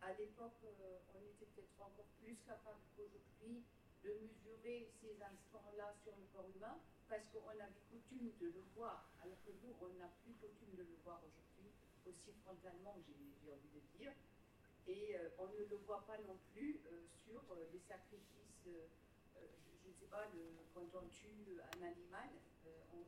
à 0.00 0.12
l'époque, 0.14 0.62
euh, 0.64 0.98
on 1.14 1.20
était 1.26 1.46
peut-être 1.56 1.74
encore 1.82 2.06
plus 2.22 2.36
capable 2.46 2.78
qu'aujourd'hui 2.96 3.64
de 4.04 4.10
mesurer 4.22 4.88
ces 5.02 5.18
instants-là 5.20 5.92
sur 6.04 6.14
le 6.14 6.22
corps 6.32 6.46
humain 6.54 6.78
parce 7.08 7.26
qu'on 7.34 7.48
avait 7.50 7.82
coutume 7.90 8.30
de 8.38 8.46
le 8.46 8.62
voir, 8.76 9.10
alors 9.24 9.38
que 9.44 9.50
nous, 9.64 9.74
on 9.82 9.88
n'a 9.98 10.06
plus 10.22 10.34
coutume 10.34 10.76
de 10.76 10.82
le 10.86 10.96
voir 11.02 11.18
aujourd'hui 11.26 11.72
aussi 12.06 12.30
frontalement, 12.44 12.94
j'ai 13.06 13.16
j'ai 13.42 13.50
envie 13.50 13.68
de 13.74 13.98
dire. 13.98 14.12
Et 14.88 15.16
euh, 15.16 15.28
on 15.38 15.46
ne 15.48 15.64
le 15.66 15.76
voit 15.86 16.04
pas 16.06 16.18
non 16.26 16.38
plus 16.52 16.80
euh, 16.86 17.04
sur 17.24 17.40
euh, 17.52 17.66
les 17.72 17.80
sacrifices 17.80 18.66
je 19.84 19.88
ne 19.88 19.94
sais 19.94 20.06
pas, 20.06 20.26
le- 20.34 20.66
quand 20.74 20.88
on 20.94 21.08
tue 21.08 21.58
un 21.62 21.82
animal, 21.82 22.28
on 22.92 22.98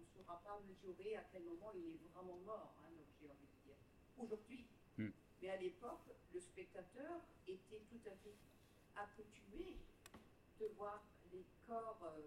ne 0.00 0.04
saura 0.04 0.42
pas 0.42 0.60
mesurer 0.68 1.16
à 1.16 1.22
quel 1.32 1.44
moment 1.44 1.72
il 1.74 1.94
est 1.94 1.98
vraiment 2.12 2.36
mort, 2.44 2.74
hein, 2.80 2.90
donc 2.96 3.06
j'ai 3.20 3.28
envie 3.30 3.46
de 3.46 3.62
dire. 3.64 3.76
Aujourd'hui. 4.18 4.66
Hmm. 4.98 5.10
Mais 5.40 5.48
à 5.50 5.56
l'époque, 5.56 6.08
le 6.34 6.40
spectateur 6.40 7.20
était 7.46 7.80
tout 7.88 8.00
à 8.06 8.14
fait 8.16 8.36
accoutumé 8.96 9.78
de 10.60 10.66
voir 10.76 11.06
les 11.32 11.44
corps 11.66 12.18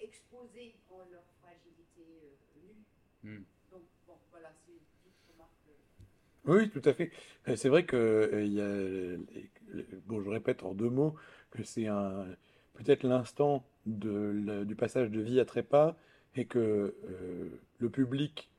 exposés 0.00 0.74
en 0.90 1.04
leur 1.10 1.24
fragilité 1.40 2.36
nue. 2.56 2.84
Hmm. 3.22 3.44
Donc, 3.70 3.84
bon, 4.06 4.18
voilà, 4.30 4.52
c'est 4.66 4.72
une 4.72 4.78
petite 5.02 5.16
remarque. 5.32 5.66
euh, 5.68 6.04
Oui, 6.46 6.68
tout 6.70 6.82
à 6.84 6.92
fait. 6.92 7.10
Euh, 7.48 7.56
C'est 7.56 7.68
vrai 7.68 7.84
que 7.86 7.96
euh, 7.96 9.16
les- 9.34 9.50
les- 9.74 9.86
bon, 10.06 10.20
je 10.22 10.28
répète 10.28 10.62
en 10.62 10.74
deux 10.74 10.90
mots 10.90 11.14
que 11.50 11.62
c'est 11.62 11.86
peut-être 12.74 13.04
l'instant 13.04 13.64
du 13.86 14.74
passage 14.76 15.10
de 15.10 15.20
vie 15.20 15.40
à 15.40 15.44
trépas 15.44 15.96
et 16.36 16.44
que 16.46 16.58
euh, 17.08 17.48
le 17.78 17.90
public 17.90 18.50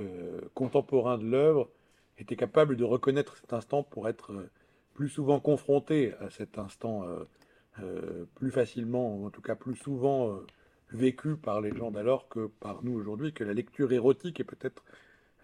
euh, 0.00 0.40
contemporain 0.54 1.18
de 1.18 1.24
l'œuvre 1.26 1.70
était 2.18 2.36
capable 2.36 2.76
de 2.76 2.84
reconnaître 2.84 3.36
cet 3.38 3.52
instant 3.54 3.82
pour 3.84 4.08
être 4.08 4.32
euh, 4.32 4.50
plus 4.94 5.08
souvent 5.08 5.40
confronté 5.40 6.14
à 6.20 6.30
cet 6.30 6.58
instant 6.58 7.04
euh, 7.04 7.24
euh, 7.82 8.24
plus 8.34 8.50
facilement, 8.50 9.24
en 9.24 9.30
tout 9.30 9.42
cas 9.42 9.54
plus 9.54 9.76
souvent 9.76 10.30
euh, 10.30 10.46
vécu 10.92 11.36
par 11.36 11.60
les 11.60 11.74
gens 11.76 11.90
d'alors 11.90 12.28
que 12.28 12.46
par 12.60 12.84
nous 12.84 12.94
aujourd'hui, 12.94 13.32
que 13.32 13.44
la 13.44 13.54
lecture 13.54 13.92
érotique 13.92 14.40
est 14.40 14.44
peut-être 14.44 14.84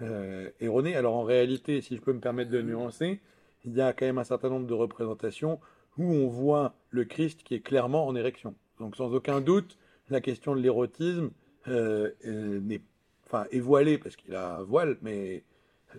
euh, 0.02 0.50
erronée. 0.60 0.96
Alors 0.96 1.14
en 1.14 1.24
réalité, 1.24 1.80
si 1.80 1.96
je 1.96 2.00
peux 2.00 2.12
me 2.12 2.20
permettre 2.20 2.50
de 2.50 2.62
nuancer, 2.62 3.20
il 3.64 3.74
y 3.74 3.80
a 3.80 3.92
quand 3.92 4.06
même 4.06 4.18
un 4.18 4.24
certain 4.24 4.48
nombre 4.48 4.66
de 4.66 4.74
représentations 4.74 5.60
où 5.98 6.04
on 6.04 6.28
voit 6.28 6.74
le 6.90 7.04
Christ 7.04 7.42
qui 7.42 7.54
est 7.54 7.60
clairement 7.60 8.06
en 8.06 8.14
érection. 8.16 8.54
Donc 8.78 8.96
sans 8.96 9.12
aucun 9.12 9.40
doute, 9.40 9.76
la 10.08 10.20
question 10.20 10.54
de 10.54 10.60
l'érotisme 10.60 11.30
euh, 11.68 12.10
n'est, 12.24 12.80
enfin, 13.26 13.46
est 13.50 13.60
voilée 13.60 13.98
parce 13.98 14.16
qu'il 14.16 14.34
a 14.34 14.56
un 14.56 14.62
voile, 14.62 14.96
mais 15.02 15.44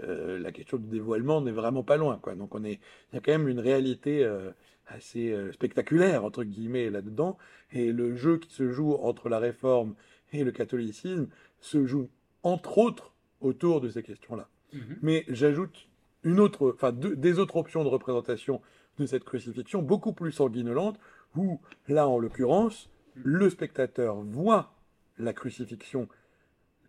euh, 0.03 0.39
la 0.39 0.51
question 0.51 0.77
du 0.77 0.87
dévoilement 0.87 1.41
n'est 1.41 1.51
vraiment 1.51 1.83
pas 1.83 1.97
loin. 1.97 2.17
Quoi. 2.21 2.35
Donc 2.35 2.55
on 2.55 2.63
est, 2.63 2.79
il 3.11 3.15
y 3.15 3.17
a 3.17 3.21
quand 3.21 3.31
même 3.31 3.47
une 3.47 3.59
réalité 3.59 4.23
euh, 4.23 4.51
assez 4.87 5.31
euh, 5.31 5.51
spectaculaire 5.51 6.23
entre 6.23 6.43
guillemets 6.43 6.89
là-dedans, 6.89 7.37
et 7.71 7.91
le 7.91 8.15
jeu 8.15 8.37
qui 8.37 8.53
se 8.53 8.69
joue 8.69 8.93
entre 8.95 9.29
la 9.29 9.39
réforme 9.39 9.95
et 10.33 10.43
le 10.43 10.51
catholicisme 10.51 11.27
se 11.59 11.85
joue 11.85 12.09
entre 12.43 12.77
autres 12.77 13.10
autour 13.41 13.81
de 13.81 13.89
ces 13.89 14.03
questions-là. 14.03 14.47
Mhm. 14.73 14.97
Mais 15.01 15.25
j'ajoute 15.27 15.87
une 16.23 16.39
autre, 16.39 16.71
enfin 16.73 16.91
des 16.91 17.39
autres 17.39 17.57
options 17.57 17.83
de 17.83 17.89
représentation 17.89 18.61
de 18.99 19.05
cette 19.05 19.23
crucifixion 19.23 19.81
beaucoup 19.81 20.13
plus 20.13 20.31
sanguinolente, 20.31 20.99
où 21.35 21.59
là 21.87 22.07
en 22.07 22.19
l'occurrence, 22.19 22.89
le 23.15 23.49
spectateur 23.49 24.15
voit 24.21 24.73
la 25.17 25.33
crucifixion 25.33 26.07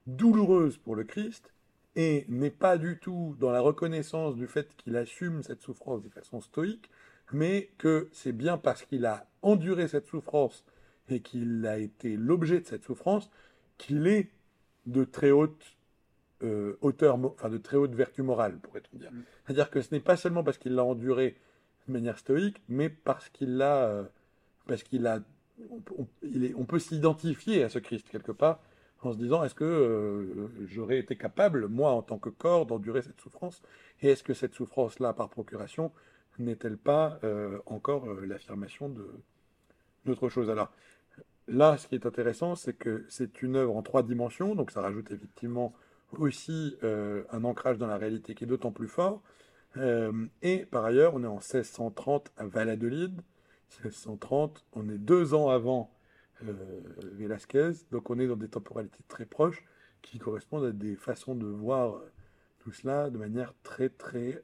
douloureuse 0.07 0.79
pour 0.79 0.97
le 0.97 1.05
Christ 1.05 1.53
et 1.97 2.25
n'est 2.29 2.51
pas 2.51 2.79
du 2.79 2.99
tout 2.99 3.37
dans 3.39 3.51
la 3.51 3.61
reconnaissance 3.61 4.35
du 4.35 4.47
fait 4.47 4.75
qu'il 4.77 4.97
assume 4.97 5.43
cette 5.43 5.63
souffrance 5.63 6.03
de 6.03 6.09
façon 6.09 6.41
stoïque, 6.41 6.91
mais 7.33 7.71
que 7.79 8.09
c'est 8.13 8.33
bien 8.33 8.59
parce 8.59 8.83
qu'il 8.85 9.07
a 9.07 9.27
enduré 9.43 9.89
cette 9.89 10.07
souffrance 10.07 10.65
et 11.09 11.21
qu'il 11.21 11.67
a 11.67 11.79
été 11.79 12.17
l'objet 12.17 12.61
de 12.61 12.67
cette 12.67 12.85
souffrance 12.85 13.31
qu'il 13.79 14.07
est 14.07 14.31
de 14.87 15.05
très 15.05 15.31
haute 15.31 15.77
euh, 16.43 16.77
hauteur, 16.81 17.17
enfin 17.25 17.49
de 17.49 17.59
très 17.59 17.77
haute 17.77 17.95
vertu 17.95 18.23
morale, 18.23 18.59
pourrait-on 18.59 18.99
dire. 18.99 19.13
Mm. 19.13 19.23
C'est-à-dire 19.45 19.71
que 19.71 19.81
ce 19.81 19.95
n'est 19.95 20.01
pas 20.01 20.17
seulement 20.17 20.43
parce 20.45 20.59
qu'il 20.59 20.75
l'a 20.75 20.85
enduré 20.85 21.37
de 21.89 21.93
manière 21.93 22.19
stoïque, 22.19 22.63
mais 22.69 22.89
parce 22.89 23.29
qu'il 23.29 23.57
l'a, 23.57 23.85
euh, 23.87 24.05
parce 24.67 24.83
qu'il 24.83 25.07
a, 25.07 25.21
on, 25.71 26.07
il 26.23 26.45
est- 26.45 26.55
on 26.55 26.65
peut 26.65 26.79
s'identifier 26.79 27.63
à 27.65 27.69
ce 27.69 27.79
Christ 27.79 28.09
quelque 28.09 28.33
part 28.33 28.61
en 29.03 29.13
se 29.13 29.19
disant 29.19 29.43
est-ce 29.43 29.55
que 29.55 29.65
euh, 29.65 30.49
j'aurais 30.67 30.99
été 30.99 31.17
capable, 31.17 31.67
moi 31.67 31.91
en 31.91 32.03
tant 32.03 32.19
que 32.19 32.29
corps, 32.31 32.67
d'endurer 32.67 33.03
cette 33.03 33.21
souffrance? 33.21 33.63
Et 34.01 34.11
est-ce 34.11 34.23
que 34.23 34.35
cette 34.35 34.55
souffrance-là, 34.55 35.13
par 35.13 35.29
procuration, 35.29 35.93
n'est-elle 36.39 36.77
pas 36.79 37.19
euh, 37.25 37.59
encore 37.67 38.07
l'affirmation 38.23 38.89
de 38.89 39.07
d'autre 40.05 40.29
chose? 40.29 40.51
Alors, 40.51 40.71
là, 41.49 41.77
ce 41.77 41.87
qui 41.89 41.95
est 41.95 42.07
intéressant, 42.07 42.55
c'est 42.55 42.75
que 42.75 43.05
c'est 43.09 43.43
une 43.43 43.57
œuvre 43.57 43.77
en 43.77 43.83
trois 43.83 44.03
dimensions, 44.03 44.55
donc 44.55 44.71
ça 44.71 44.81
rajoute 44.81 45.11
effectivement 45.11 45.75
aussi 46.19 46.77
euh, 46.83 47.25
un 47.31 47.45
ancrage 47.45 47.79
dans 47.79 47.87
la 47.87 47.97
réalité 47.97 48.35
qui 48.35 48.45
est 48.45 48.47
d'autant 48.47 48.73
plus 48.73 48.89
fort. 48.89 49.23
Euh, 49.77 50.27
et 50.43 50.67
par 50.67 50.85
ailleurs, 50.85 51.15
on 51.15 51.23
est 51.23 51.29
en 51.29 51.35
1630 51.35 52.33
à 52.37 52.47
Valladolid. 52.47 53.21
1630, 53.85 54.67
on 54.75 54.89
est 54.89 54.99
deux 54.99 55.35
ans 55.35 55.49
avant 55.49 55.91
euh, 56.45 56.53
Velázquez, 57.13 57.73
donc 57.91 58.11
on 58.11 58.19
est 58.19 58.27
dans 58.27 58.37
des 58.37 58.49
temporalités 58.49 59.03
très 59.09 59.25
proches 59.25 59.65
qui 60.03 60.19
correspondent 60.19 60.65
à 60.65 60.73
des 60.73 60.97
façons 60.97 61.35
de 61.35 61.47
voir 61.47 62.03
tout 62.59 62.73
cela 62.73 63.09
de 63.09 63.17
manière 63.17 63.55
très 63.63 63.89
très 63.89 64.43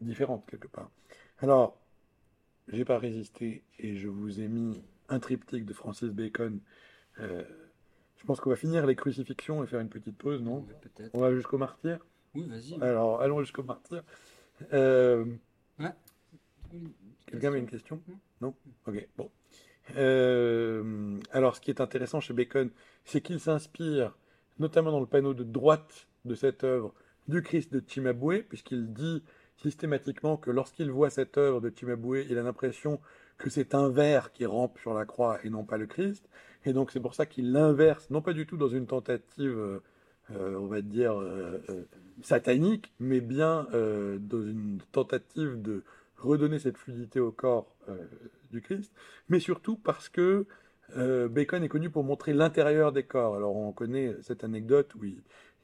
différente 0.00 0.44
quelque 0.50 0.68
part. 0.68 0.90
Alors, 1.38 1.82
j'ai 2.68 2.84
pas 2.84 2.98
résisté 2.98 3.64
et 3.78 3.96
je 3.96 4.08
vous 4.08 4.40
ai 4.40 4.48
mis 4.48 4.82
un 5.08 5.20
triptyque 5.20 5.64
de 5.64 5.72
Francis 5.72 6.10
Bacon. 6.10 6.60
Euh, 7.20 7.44
je 8.22 8.26
pense 8.28 8.40
qu'on 8.40 8.50
va 8.50 8.56
finir 8.56 8.86
les 8.86 8.94
crucifixions 8.94 9.64
et 9.64 9.66
faire 9.66 9.80
une 9.80 9.88
petite 9.88 10.16
pause, 10.16 10.40
non 10.42 10.62
Peut-être. 10.80 11.10
On 11.12 11.18
va 11.20 11.34
jusqu'au 11.34 11.58
martyr 11.58 11.98
Oui, 12.36 12.46
vas-y. 12.48 12.80
Alors, 12.80 13.20
allons 13.20 13.40
jusqu'au 13.40 13.64
martyr. 13.64 14.04
Euh, 14.72 15.24
Ouais. 15.80 15.90
Quelqu'un 17.26 17.48
avait 17.48 17.58
une 17.58 17.66
question 17.66 18.00
Non. 18.08 18.14
Non 18.40 18.54
Ok, 18.86 19.08
bon. 19.16 19.28
Euh, 19.96 21.18
alors, 21.32 21.56
ce 21.56 21.60
qui 21.60 21.70
est 21.72 21.80
intéressant 21.80 22.20
chez 22.20 22.32
Bacon, 22.32 22.70
c'est 23.04 23.20
qu'il 23.20 23.40
s'inspire, 23.40 24.16
notamment 24.60 24.92
dans 24.92 25.00
le 25.00 25.06
panneau 25.06 25.34
de 25.34 25.42
droite 25.42 26.06
de 26.24 26.36
cette 26.36 26.62
œuvre, 26.62 26.94
du 27.26 27.42
Christ 27.42 27.72
de 27.72 27.82
Cimabue, 27.84 28.44
puisqu'il 28.48 28.92
dit 28.92 29.24
systématiquement 29.56 30.36
que 30.36 30.52
lorsqu'il 30.52 30.92
voit 30.92 31.10
cette 31.10 31.38
œuvre 31.38 31.60
de 31.60 31.70
Cimabue, 31.74 32.24
il 32.30 32.38
a 32.38 32.42
l'impression 32.44 33.00
que 33.38 33.50
c'est 33.50 33.74
un 33.74 33.88
ver 33.88 34.30
qui 34.30 34.46
rampe 34.46 34.78
sur 34.78 34.94
la 34.94 35.04
croix 35.06 35.44
et 35.44 35.50
non 35.50 35.64
pas 35.64 35.76
le 35.76 35.86
Christ. 35.86 36.28
Et 36.64 36.72
donc 36.72 36.90
c'est 36.90 37.00
pour 37.00 37.14
ça 37.14 37.26
qu'il 37.26 37.52
l'inverse, 37.52 38.08
non 38.10 38.22
pas 38.22 38.32
du 38.32 38.46
tout 38.46 38.56
dans 38.56 38.68
une 38.68 38.86
tentative, 38.86 39.58
euh, 39.58 39.82
euh, 40.30 40.56
on 40.56 40.66
va 40.66 40.80
dire, 40.80 41.18
euh, 41.20 41.58
satanique, 42.22 42.92
mais 43.00 43.20
bien 43.20 43.66
dans 43.72 44.42
une 44.42 44.78
tentative 44.92 45.60
de 45.60 45.82
redonner 46.18 46.58
cette 46.58 46.76
fluidité 46.76 47.18
au 47.18 47.32
corps 47.32 47.74
du 48.50 48.60
Christ, 48.60 48.92
mais 49.28 49.40
surtout 49.40 49.76
parce 49.76 50.08
que 50.08 50.46
Bacon 50.94 51.64
est 51.64 51.68
connu 51.68 51.90
pour 51.90 52.04
montrer 52.04 52.32
l'intérieur 52.32 52.92
des 52.92 53.02
corps. 53.02 53.34
Alors 53.34 53.56
on 53.56 53.72
connaît 53.72 54.14
cette 54.22 54.44
anecdote 54.44 54.94
où 54.94 55.04
il, 55.04 55.16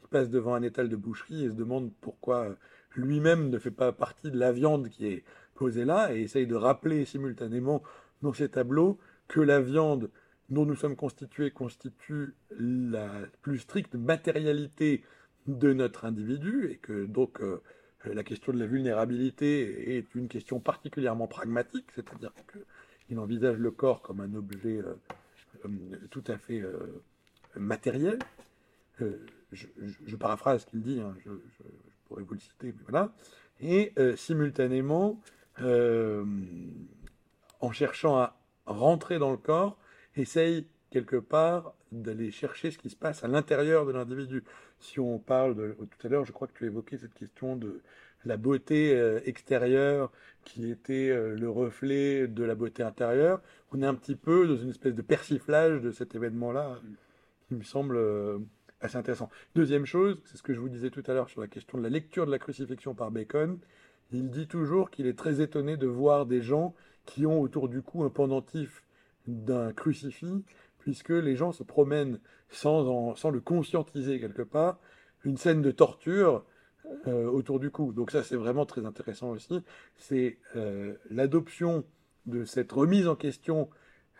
il 0.02 0.08
passe 0.10 0.30
devant 0.30 0.54
un 0.54 0.62
étal 0.62 0.88
de 0.88 0.96
boucherie 0.96 1.44
et 1.44 1.48
se 1.48 1.54
demande 1.54 1.92
pourquoi 2.00 2.56
lui-même 2.96 3.50
ne 3.50 3.58
fait 3.58 3.70
pas 3.70 3.92
partie 3.92 4.30
de 4.30 4.38
la 4.38 4.50
viande 4.50 4.88
qui 4.88 5.06
est 5.06 5.24
posée 5.54 5.84
là 5.84 6.12
et 6.12 6.22
essaye 6.22 6.46
de 6.46 6.56
rappeler 6.56 7.04
simultanément 7.04 7.82
dans 8.22 8.32
ses 8.32 8.48
tableaux 8.48 8.98
que 9.28 9.40
la 9.40 9.60
viande 9.60 10.10
dont 10.48 10.64
nous 10.64 10.76
sommes 10.76 10.96
constitués 10.96 11.50
constitue 11.50 12.34
la 12.58 13.10
plus 13.42 13.58
stricte 13.58 13.94
matérialité 13.94 15.02
de 15.46 15.72
notre 15.72 16.04
individu 16.04 16.70
et 16.70 16.76
que 16.76 17.06
donc 17.06 17.40
euh, 18.06 18.14
la 18.14 18.22
question 18.22 18.52
de 18.52 18.58
la 18.58 18.66
vulnérabilité 18.66 19.96
est 19.96 20.14
une 20.14 20.28
question 20.28 20.60
particulièrement 20.60 21.26
pragmatique, 21.26 21.86
c'est-à-dire 21.94 22.32
qu'il 22.52 23.18
envisage 23.18 23.56
le 23.56 23.70
corps 23.70 24.02
comme 24.02 24.20
un 24.20 24.34
objet 24.34 24.78
euh, 24.78 24.94
euh, 25.64 25.68
tout 26.10 26.24
à 26.26 26.38
fait 26.38 26.62
matériel. 27.56 28.18
Je, 29.52 30.16
paraphrase 30.16 30.62
ce 30.62 30.66
qu'il 30.66 30.82
dit, 30.82 31.00
hein, 31.00 31.14
je, 31.24 31.30
pourrais 32.06 32.22
vous 32.22 32.34
le 32.34 32.40
citer, 32.40 32.74
voilà. 32.82 33.12
Et 33.60 33.92
simultanément, 34.16 35.20
en 35.60 36.24
cherchant 37.72 38.16
à 38.16 38.36
rentrer 38.66 39.18
dans 39.18 39.30
le 39.30 39.36
corps, 39.36 39.78
essaye 40.20 40.66
quelque 40.90 41.16
part 41.16 41.74
d'aller 41.92 42.30
chercher 42.30 42.70
ce 42.70 42.78
qui 42.78 42.90
se 42.90 42.96
passe 42.96 43.24
à 43.24 43.28
l'intérieur 43.28 43.86
de 43.86 43.92
l'individu. 43.92 44.44
Si 44.80 45.00
on 45.00 45.18
parle 45.18 45.54
de, 45.54 45.76
tout 45.98 46.06
à 46.06 46.10
l'heure, 46.10 46.24
je 46.24 46.32
crois 46.32 46.48
que 46.48 46.56
tu 46.56 46.66
évoquais 46.66 46.98
cette 46.98 47.14
question 47.14 47.56
de 47.56 47.80
la 48.24 48.36
beauté 48.36 48.94
euh, 48.94 49.20
extérieure 49.24 50.10
qui 50.44 50.70
était 50.70 51.10
euh, 51.10 51.36
le 51.36 51.48
reflet 51.48 52.26
de 52.26 52.44
la 52.44 52.54
beauté 52.54 52.82
intérieure. 52.82 53.40
On 53.72 53.82
est 53.82 53.86
un 53.86 53.94
petit 53.94 54.16
peu 54.16 54.46
dans 54.46 54.56
une 54.56 54.70
espèce 54.70 54.94
de 54.94 55.02
persiflage 55.02 55.80
de 55.80 55.90
cet 55.90 56.14
événement-là 56.14 56.80
qui 57.46 57.54
me 57.54 57.62
semble 57.62 57.96
euh, 57.96 58.38
assez 58.80 58.96
intéressant. 58.96 59.30
Deuxième 59.54 59.86
chose, 59.86 60.18
c'est 60.24 60.36
ce 60.36 60.42
que 60.42 60.54
je 60.54 60.60
vous 60.60 60.68
disais 60.68 60.90
tout 60.90 61.02
à 61.06 61.14
l'heure 61.14 61.28
sur 61.28 61.40
la 61.40 61.48
question 61.48 61.78
de 61.78 61.82
la 61.82 61.90
lecture 61.90 62.26
de 62.26 62.30
la 62.30 62.38
crucifixion 62.38 62.94
par 62.94 63.10
Bacon. 63.10 63.58
Il 64.10 64.30
dit 64.30 64.46
toujours 64.46 64.90
qu'il 64.90 65.06
est 65.06 65.18
très 65.18 65.40
étonné 65.40 65.76
de 65.76 65.86
voir 65.86 66.26
des 66.26 66.40
gens 66.40 66.74
qui 67.04 67.26
ont 67.26 67.40
autour 67.40 67.68
du 67.68 67.82
cou 67.82 68.04
un 68.04 68.10
pendentif 68.10 68.82
d'un 69.28 69.72
crucifix, 69.72 70.42
puisque 70.78 71.10
les 71.10 71.36
gens 71.36 71.52
se 71.52 71.62
promènent 71.62 72.18
sans, 72.48 73.14
le 73.30 73.40
conscientiser 73.40 74.18
quelque 74.18 74.42
part, 74.42 74.80
une 75.24 75.36
scène 75.36 75.62
de 75.62 75.70
torture 75.70 76.44
euh, 77.06 77.26
autour 77.26 77.60
du 77.60 77.70
cou. 77.70 77.92
Donc 77.92 78.10
ça, 78.10 78.22
c'est 78.22 78.36
vraiment 78.36 78.64
très 78.64 78.86
intéressant 78.86 79.30
aussi. 79.30 79.62
C'est 79.96 80.38
euh, 80.56 80.94
l'adoption 81.10 81.84
de 82.26 82.44
cette 82.44 82.72
remise 82.72 83.06
en 83.06 83.16
question 83.16 83.68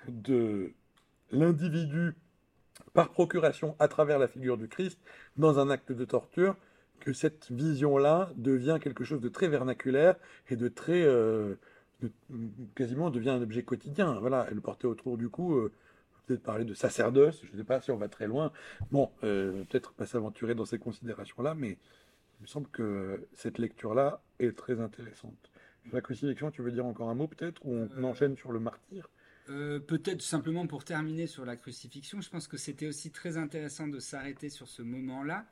de 0.08 0.72
l'individu 1.30 2.14
par 2.92 3.10
procuration 3.10 3.74
à 3.78 3.88
travers 3.88 4.18
la 4.18 4.28
figure 4.28 4.56
du 4.56 4.68
Christ 4.68 4.98
dans 5.36 5.58
un 5.58 5.70
acte 5.70 5.92
de 5.92 6.04
torture 6.04 6.56
que 7.00 7.12
cette 7.12 7.50
vision-là 7.50 8.30
devient 8.36 8.78
quelque 8.80 9.04
chose 9.04 9.20
de 9.20 9.28
très 9.28 9.48
vernaculaire 9.48 10.16
et 10.48 10.56
de 10.56 10.68
très 10.68 11.02
euh, 11.02 11.54
quasiment 12.74 13.10
devient 13.10 13.30
un 13.30 13.42
objet 13.42 13.62
quotidien. 13.62 14.18
Voilà, 14.20 14.46
elle 14.48 14.54
le 14.56 14.60
portait 14.60 14.86
autour 14.86 15.18
du 15.18 15.28
cou. 15.28 15.54
euh, 15.56 15.72
peut-être 16.26 16.42
parler 16.42 16.66
de 16.66 16.74
sacerdoce, 16.74 17.40
je 17.44 17.52
ne 17.52 17.56
sais 17.56 17.64
pas 17.64 17.80
si 17.80 17.90
on 17.90 17.96
va 17.96 18.08
très 18.08 18.26
loin. 18.26 18.52
Bon, 18.90 19.10
euh, 19.24 19.64
peut-être 19.64 19.94
pas 19.94 20.04
s'aventurer 20.06 20.54
dans 20.54 20.66
ces 20.66 20.78
considérations-là, 20.78 21.54
mais 21.54 21.78
il 22.38 22.42
me 22.42 22.46
semble 22.46 22.68
que 22.68 23.26
cette 23.34 23.58
lecture-là 23.58 24.22
est 24.38 24.56
très 24.56 24.78
intéressante. 24.80 25.50
La 25.92 26.02
crucifixion, 26.02 26.50
tu 26.50 26.60
veux 26.62 26.70
dire 26.72 26.84
encore 26.86 27.08
un 27.08 27.14
mot 27.14 27.28
peut-être, 27.28 27.64
ou 27.64 27.72
on 27.74 27.88
Euh, 27.90 28.02
enchaîne 28.04 28.36
sur 28.36 28.52
le 28.52 28.60
martyr? 28.60 29.08
Euh, 29.48 29.80
Peut-être 29.80 30.20
simplement 30.22 30.66
pour 30.66 30.84
terminer 30.84 31.26
sur 31.26 31.44
la 31.46 31.56
crucifixion, 31.56 32.20
je 32.20 32.28
pense 32.28 32.46
que 32.48 32.58
c'était 32.58 32.86
aussi 32.86 33.10
très 33.10 33.38
intéressant 33.38 33.88
de 33.88 33.98
s'arrêter 33.98 34.50
sur 34.50 34.68
ce 34.68 34.82
moment-là, 34.82 35.46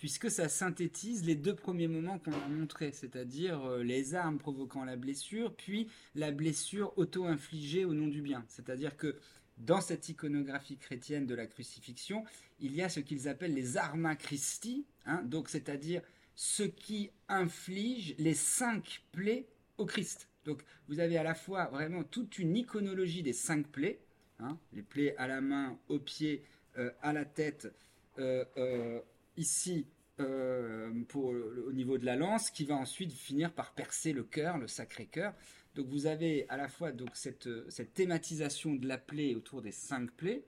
puisque 0.00 0.30
ça 0.30 0.48
synthétise 0.48 1.26
les 1.26 1.34
deux 1.34 1.54
premiers 1.54 1.86
moments 1.86 2.18
qu'on 2.18 2.32
a 2.32 2.48
montrés, 2.48 2.90
c'est-à-dire 2.90 3.62
euh, 3.66 3.82
les 3.82 4.14
armes 4.14 4.38
provoquant 4.38 4.82
la 4.82 4.96
blessure, 4.96 5.54
puis 5.54 5.88
la 6.14 6.30
blessure 6.30 6.96
auto-infligée 6.96 7.84
au 7.84 7.92
nom 7.92 8.06
du 8.06 8.22
bien. 8.22 8.42
C'est-à-dire 8.48 8.96
que 8.96 9.18
dans 9.58 9.82
cette 9.82 10.08
iconographie 10.08 10.78
chrétienne 10.78 11.26
de 11.26 11.34
la 11.34 11.46
crucifixion, 11.46 12.24
il 12.60 12.74
y 12.74 12.80
a 12.80 12.88
ce 12.88 13.00
qu'ils 13.00 13.28
appellent 13.28 13.52
les 13.52 13.76
arma 13.76 14.16
Christi, 14.16 14.86
hein, 15.04 15.22
donc 15.22 15.50
c'est-à-dire 15.50 16.00
ce 16.34 16.62
qui 16.62 17.10
inflige 17.28 18.14
les 18.16 18.32
cinq 18.32 19.02
plaies 19.12 19.48
au 19.76 19.84
Christ. 19.84 20.28
Donc 20.46 20.62
vous 20.88 21.00
avez 21.00 21.18
à 21.18 21.22
la 21.22 21.34
fois 21.34 21.66
vraiment 21.66 22.04
toute 22.04 22.38
une 22.38 22.56
iconologie 22.56 23.22
des 23.22 23.34
cinq 23.34 23.66
plaies, 23.66 24.00
hein, 24.38 24.58
les 24.72 24.82
plaies 24.82 25.14
à 25.18 25.28
la 25.28 25.42
main, 25.42 25.78
aux 25.88 25.98
pieds, 25.98 26.42
euh, 26.78 26.90
à 27.02 27.12
la 27.12 27.26
tête, 27.26 27.70
euh, 28.18 29.02
ici 29.36 29.86
euh, 30.18 30.92
pour, 31.08 31.26
au 31.26 31.72
niveau 31.72 31.98
de 31.98 32.04
la 32.04 32.16
lance, 32.16 32.50
qui 32.50 32.64
va 32.64 32.74
ensuite 32.76 33.12
finir 33.12 33.52
par 33.52 33.72
percer 33.72 34.12
le 34.12 34.24
cœur, 34.24 34.58
le 34.58 34.68
sacré 34.68 35.06
cœur. 35.06 35.34
Donc 35.74 35.86
vous 35.88 36.06
avez 36.06 36.48
à 36.48 36.56
la 36.56 36.68
fois 36.68 36.92
donc 36.92 37.10
cette, 37.14 37.46
euh, 37.46 37.64
cette 37.68 37.94
thématisation 37.94 38.74
de 38.74 38.86
la 38.86 38.98
plaie 38.98 39.34
autour 39.34 39.62
des 39.62 39.72
cinq 39.72 40.10
plaies, 40.12 40.44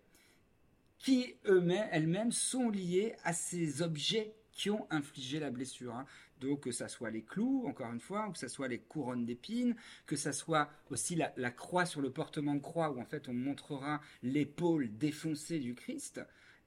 qui 0.98 1.34
elles-mêmes 1.44 2.32
sont 2.32 2.70
liées 2.70 3.14
à 3.24 3.32
ces 3.32 3.82
objets 3.82 4.34
qui 4.52 4.70
ont 4.70 4.86
infligé 4.90 5.40
la 5.40 5.50
blessure. 5.50 5.94
hein. 5.94 6.06
Donc 6.40 6.60
que 6.60 6.72
ça 6.72 6.88
soit 6.88 7.10
les 7.10 7.22
clous, 7.22 7.64
encore 7.66 7.90
une 7.92 8.00
fois, 8.00 8.28
ou 8.28 8.32
que 8.32 8.38
ça 8.38 8.48
soit 8.48 8.68
les 8.68 8.78
couronnes 8.78 9.24
d'épines, 9.24 9.74
que 10.06 10.16
ça 10.16 10.32
soit 10.32 10.68
aussi 10.90 11.14
la, 11.14 11.32
la 11.36 11.50
croix 11.50 11.86
sur 11.86 12.00
le 12.00 12.10
portement 12.10 12.54
de 12.54 12.60
croix, 12.60 12.90
où 12.90 13.00
en 13.00 13.04
fait 13.04 13.28
on 13.28 13.32
montrera 13.32 14.00
l'épaule 14.22 14.96
défoncée 14.98 15.60
du 15.60 15.74
Christ. 15.74 16.20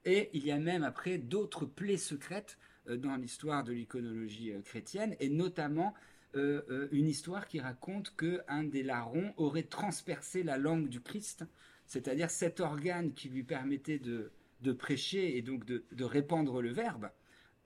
Et 0.05 0.29
il 0.33 0.45
y 0.45 0.51
a 0.51 0.59
même 0.59 0.83
après 0.83 1.17
d'autres 1.17 1.65
plaies 1.65 1.97
secrètes 1.97 2.57
euh, 2.87 2.97
dans 2.97 3.15
l'histoire 3.15 3.63
de 3.63 3.73
l'iconologie 3.73 4.51
euh, 4.51 4.61
chrétienne, 4.61 5.15
et 5.19 5.29
notamment 5.29 5.93
euh, 6.35 6.87
une 6.91 7.07
histoire 7.07 7.47
qui 7.47 7.59
raconte 7.59 8.15
que 8.15 8.41
un 8.47 8.63
des 8.63 8.83
larrons 8.83 9.33
aurait 9.37 9.63
transpercé 9.63 10.43
la 10.43 10.57
langue 10.57 10.89
du 10.89 11.01
Christ, 11.01 11.45
c'est-à-dire 11.87 12.29
cet 12.29 12.59
organe 12.59 13.13
qui 13.13 13.29
lui 13.29 13.43
permettait 13.43 13.99
de, 13.99 14.31
prêcher 14.73 15.37
et 15.37 15.41
donc 15.41 15.63
de, 15.65 16.03
répandre 16.03 16.61
le 16.61 16.71
verbe, 16.71 17.09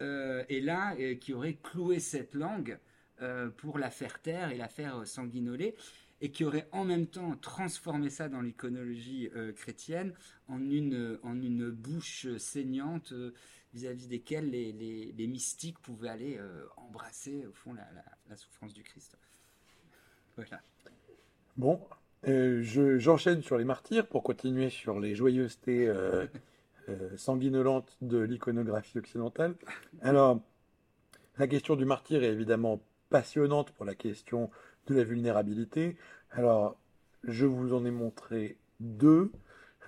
et 0.01 0.61
là 0.61 0.95
qui 1.15 1.33
aurait 1.33 1.55
cloué 1.55 1.99
cette 1.99 2.35
langue 2.35 2.77
pour 3.57 3.79
la 3.79 3.89
faire 3.89 4.21
taire 4.21 4.51
et 4.51 4.57
la 4.57 4.67
faire 4.67 5.07
sanguinoler, 5.07 5.75
et 6.21 6.31
qui 6.31 6.43
aurait 6.43 6.67
en 6.71 6.85
même 6.85 7.07
temps 7.07 7.35
transformé 7.37 8.09
ça 8.09 8.29
dans 8.29 8.41
l'iconologie 8.41 9.29
euh, 9.35 9.53
chrétienne 9.53 10.13
en 10.47 10.59
une, 10.59 11.17
en 11.23 11.41
une 11.41 11.69
bouche 11.69 12.27
saignante 12.37 13.11
euh, 13.13 13.33
vis-à-vis 13.73 14.07
desquelles 14.07 14.49
les, 14.49 14.71
les- 14.71 15.13
les 15.17 15.27
mystiques 15.27 15.79
pouvaient 15.79 16.09
aller 16.09 16.37
euh, 16.37 16.65
embrasser 16.77 17.45
au 17.47 17.53
fond 17.53 17.73
la, 17.73 18.35
souffrance 18.35 18.73
du 18.73 18.83
Christ. 18.83 19.17
Voilà. 20.35 20.61
Bon, 21.57 21.79
euh, 22.27 22.61
je- 22.63 22.97
j'enchaîne 22.97 23.41
sur 23.41 23.57
les 23.57 23.65
martyrs 23.65 24.07
pour 24.07 24.23
continuer 24.23 24.69
sur 24.69 24.99
les 24.99 25.15
joyeusetés 25.15 25.87
euh, 25.87 26.25
euh, 26.89 27.15
sanguinolentes 27.17 27.95
de 28.01 28.17
l'iconographie 28.19 28.97
occidentale. 28.97 29.55
Alors, 30.01 30.39
la 31.37 31.47
question 31.47 31.75
du 31.75 31.85
martyr 31.85 32.23
est 32.23 32.31
évidemment 32.31 32.81
passionnante 33.09 33.71
pour 33.71 33.85
la 33.85 33.95
question 33.95 34.49
de 34.89 34.95
la 34.95 35.03
vulnérabilité. 35.03 35.97
Alors, 36.31 36.77
je 37.23 37.45
vous 37.45 37.73
en 37.73 37.85
ai 37.85 37.91
montré 37.91 38.57
deux. 38.79 39.31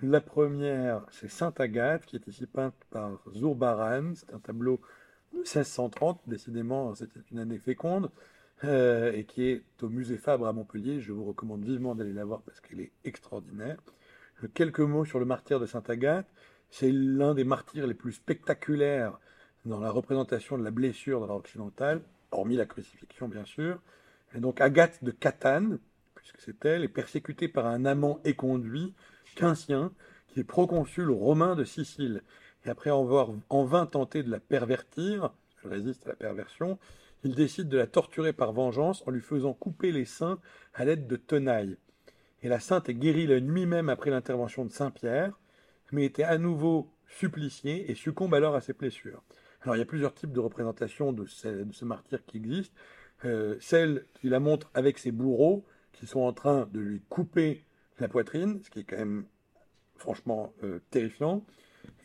La 0.02 0.20
première, 0.20 1.04
c'est 1.10 1.28
Sainte 1.28 1.60
Agathe, 1.60 2.06
qui 2.06 2.16
est 2.16 2.26
ici 2.26 2.46
peinte 2.46 2.74
par 2.90 3.20
Zurbaran. 3.34 4.14
C'est 4.16 4.34
un 4.34 4.40
tableau 4.40 4.80
de 5.32 5.38
1630. 5.38 6.20
Décidément, 6.26 6.94
c'était 6.94 7.20
une 7.30 7.38
année 7.38 7.58
féconde. 7.58 8.10
euh, 8.64 9.12
et 9.12 9.24
qui 9.24 9.44
est 9.44 9.62
au 9.82 9.88
musée 9.88 10.16
Fabre 10.16 10.46
à 10.46 10.52
Montpellier. 10.52 11.00
Je 11.00 11.12
vous 11.12 11.24
recommande 11.24 11.64
vivement 11.64 11.94
d'aller 11.94 12.12
la 12.12 12.24
voir 12.24 12.42
parce 12.42 12.60
qu'elle 12.60 12.80
est 12.80 12.92
extraordinaire. 13.04 13.76
Quelques 14.54 14.80
mots 14.80 15.04
sur 15.04 15.18
le 15.18 15.24
martyr 15.24 15.60
de 15.60 15.66
Sainte 15.66 15.90
Agathe. 15.90 16.26
C'est 16.70 16.90
l'un 16.90 17.34
des 17.34 17.44
martyrs 17.44 17.86
les 17.86 17.94
plus 17.94 18.12
spectaculaires 18.12 19.18
dans 19.66 19.78
la 19.78 19.90
représentation 19.90 20.56
de 20.58 20.64
la 20.64 20.70
blessure 20.70 21.20
dans 21.20 21.26
l'art 21.26 21.36
occidental, 21.36 22.00
hormis 22.30 22.56
la 22.56 22.66
crucifixion 22.66 23.28
bien 23.28 23.44
sûr. 23.44 23.80
Agathe 24.58 25.04
de 25.04 25.10
Catane, 25.10 25.78
puisque 26.14 26.40
c'est 26.40 26.64
elle, 26.64 26.84
est 26.84 26.88
persécutée 26.88 27.48
par 27.48 27.66
un 27.66 27.84
amant 27.84 28.20
éconduit, 28.24 28.94
Quincien, 29.34 29.92
qui 30.28 30.40
est 30.40 30.44
proconsul 30.44 31.10
romain 31.10 31.54
de 31.54 31.64
Sicile. 31.64 32.22
Et 32.64 32.70
après 32.70 32.90
avoir 32.90 33.30
en 33.48 33.64
vain 33.64 33.86
tenté 33.86 34.22
de 34.22 34.30
la 34.30 34.40
pervertir, 34.40 35.32
elle 35.64 35.70
résiste 35.70 36.06
à 36.06 36.10
la 36.10 36.16
perversion, 36.16 36.78
il 37.24 37.34
décide 37.34 37.68
de 37.68 37.78
la 37.78 37.86
torturer 37.86 38.32
par 38.32 38.52
vengeance 38.52 39.02
en 39.06 39.10
lui 39.10 39.20
faisant 39.20 39.52
couper 39.52 39.92
les 39.92 40.04
seins 40.04 40.38
à 40.74 40.84
l'aide 40.84 41.06
de 41.06 41.16
tenailles. 41.16 41.76
Et 42.42 42.48
la 42.48 42.60
sainte 42.60 42.88
est 42.88 42.94
guérie 42.94 43.26
la 43.26 43.40
nuit 43.40 43.66
même 43.66 43.88
après 43.88 44.10
l'intervention 44.10 44.64
de 44.64 44.70
Saint 44.70 44.90
Pierre, 44.90 45.38
mais 45.92 46.04
était 46.04 46.24
à 46.24 46.38
nouveau 46.38 46.90
suppliciée 47.06 47.90
et 47.90 47.94
succombe 47.94 48.34
alors 48.34 48.54
à 48.54 48.60
ses 48.60 48.72
blessures. 48.72 49.22
Alors 49.60 49.76
il 49.76 49.78
y 49.78 49.82
a 49.82 49.86
plusieurs 49.86 50.14
types 50.14 50.32
de 50.32 50.40
représentations 50.40 51.12
de 51.12 51.26
ce 51.26 51.84
martyr 51.84 52.24
qui 52.26 52.38
existent. 52.38 52.74
Euh, 53.24 53.56
celle 53.60 54.04
qui 54.14 54.28
la 54.28 54.40
montre 54.40 54.70
avec 54.74 54.98
ses 54.98 55.12
bourreaux 55.12 55.64
qui 55.92 56.06
sont 56.06 56.20
en 56.20 56.32
train 56.32 56.68
de 56.72 56.80
lui 56.80 57.02
couper 57.08 57.64
la 57.98 58.08
poitrine, 58.08 58.60
ce 58.64 58.70
qui 58.70 58.80
est 58.80 58.84
quand 58.84 58.96
même 58.96 59.24
franchement 59.96 60.52
euh, 60.64 60.80
terrifiant, 60.90 61.44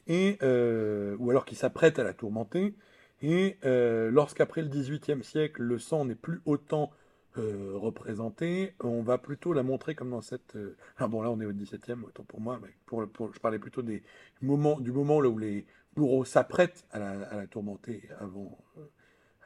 et, 0.06 0.38
euh, 0.44 1.15
ou 1.19 1.31
alors 1.31 1.45
qui 1.45 1.56
s'apprête 1.56 1.98
à 1.98 2.03
la 2.03 2.14
tourmenter. 2.14 2.76
Et 3.23 3.57
lorsqu'après 3.64 4.61
le 4.61 4.68
XVIIIe 4.68 5.23
siècle, 5.23 5.64
le 5.64 5.80
sang 5.80 6.06
n'est 6.06 6.14
plus 6.14 6.39
autant 6.45 6.91
représenté, 7.35 8.73
on 8.80 9.02
va 9.02 9.18
plutôt 9.18 9.53
la 9.53 9.64
montrer 9.64 9.95
comme 9.95 10.11
dans 10.11 10.22
cette... 10.22 10.56
Ah 10.98 11.07
bon, 11.07 11.23
là 11.23 11.31
on 11.31 11.41
est 11.41 11.45
au 11.45 11.52
XVIIe, 11.52 12.03
autant 12.06 12.23
pour 12.23 12.41
moi, 12.41 12.60
mais 12.61 12.69
pour, 12.85 13.07
je 13.34 13.39
parlais 13.39 13.57
plutôt 13.57 13.81
des 13.81 14.03
moments, 14.41 14.80
du 14.80 14.91
moment 14.91 15.19
là 15.19 15.30
où 15.30 15.39
les 15.39 15.65
bourreaux 15.95 16.26
s'apprêtent 16.26 16.85
à 16.91 16.99
la, 16.99 17.10
à 17.30 17.38
la 17.38 17.48
tourmenter 17.48 18.07
avant, 18.19 18.56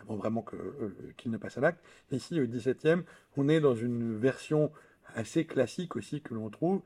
avant 0.01 0.15
vraiment 0.15 0.45
euh, 0.53 0.93
qu'il 1.17 1.31
ne 1.31 1.37
passe 1.37 1.57
à 1.57 1.61
l'acte. 1.61 1.83
Ici, 2.11 2.39
au 2.39 2.45
XVIIe, 2.45 3.03
on 3.37 3.47
est 3.49 3.59
dans 3.59 3.75
une 3.75 4.17
version 4.17 4.71
assez 5.15 5.45
classique 5.45 5.95
aussi 5.95 6.21
que 6.21 6.33
l'on 6.33 6.49
trouve, 6.49 6.81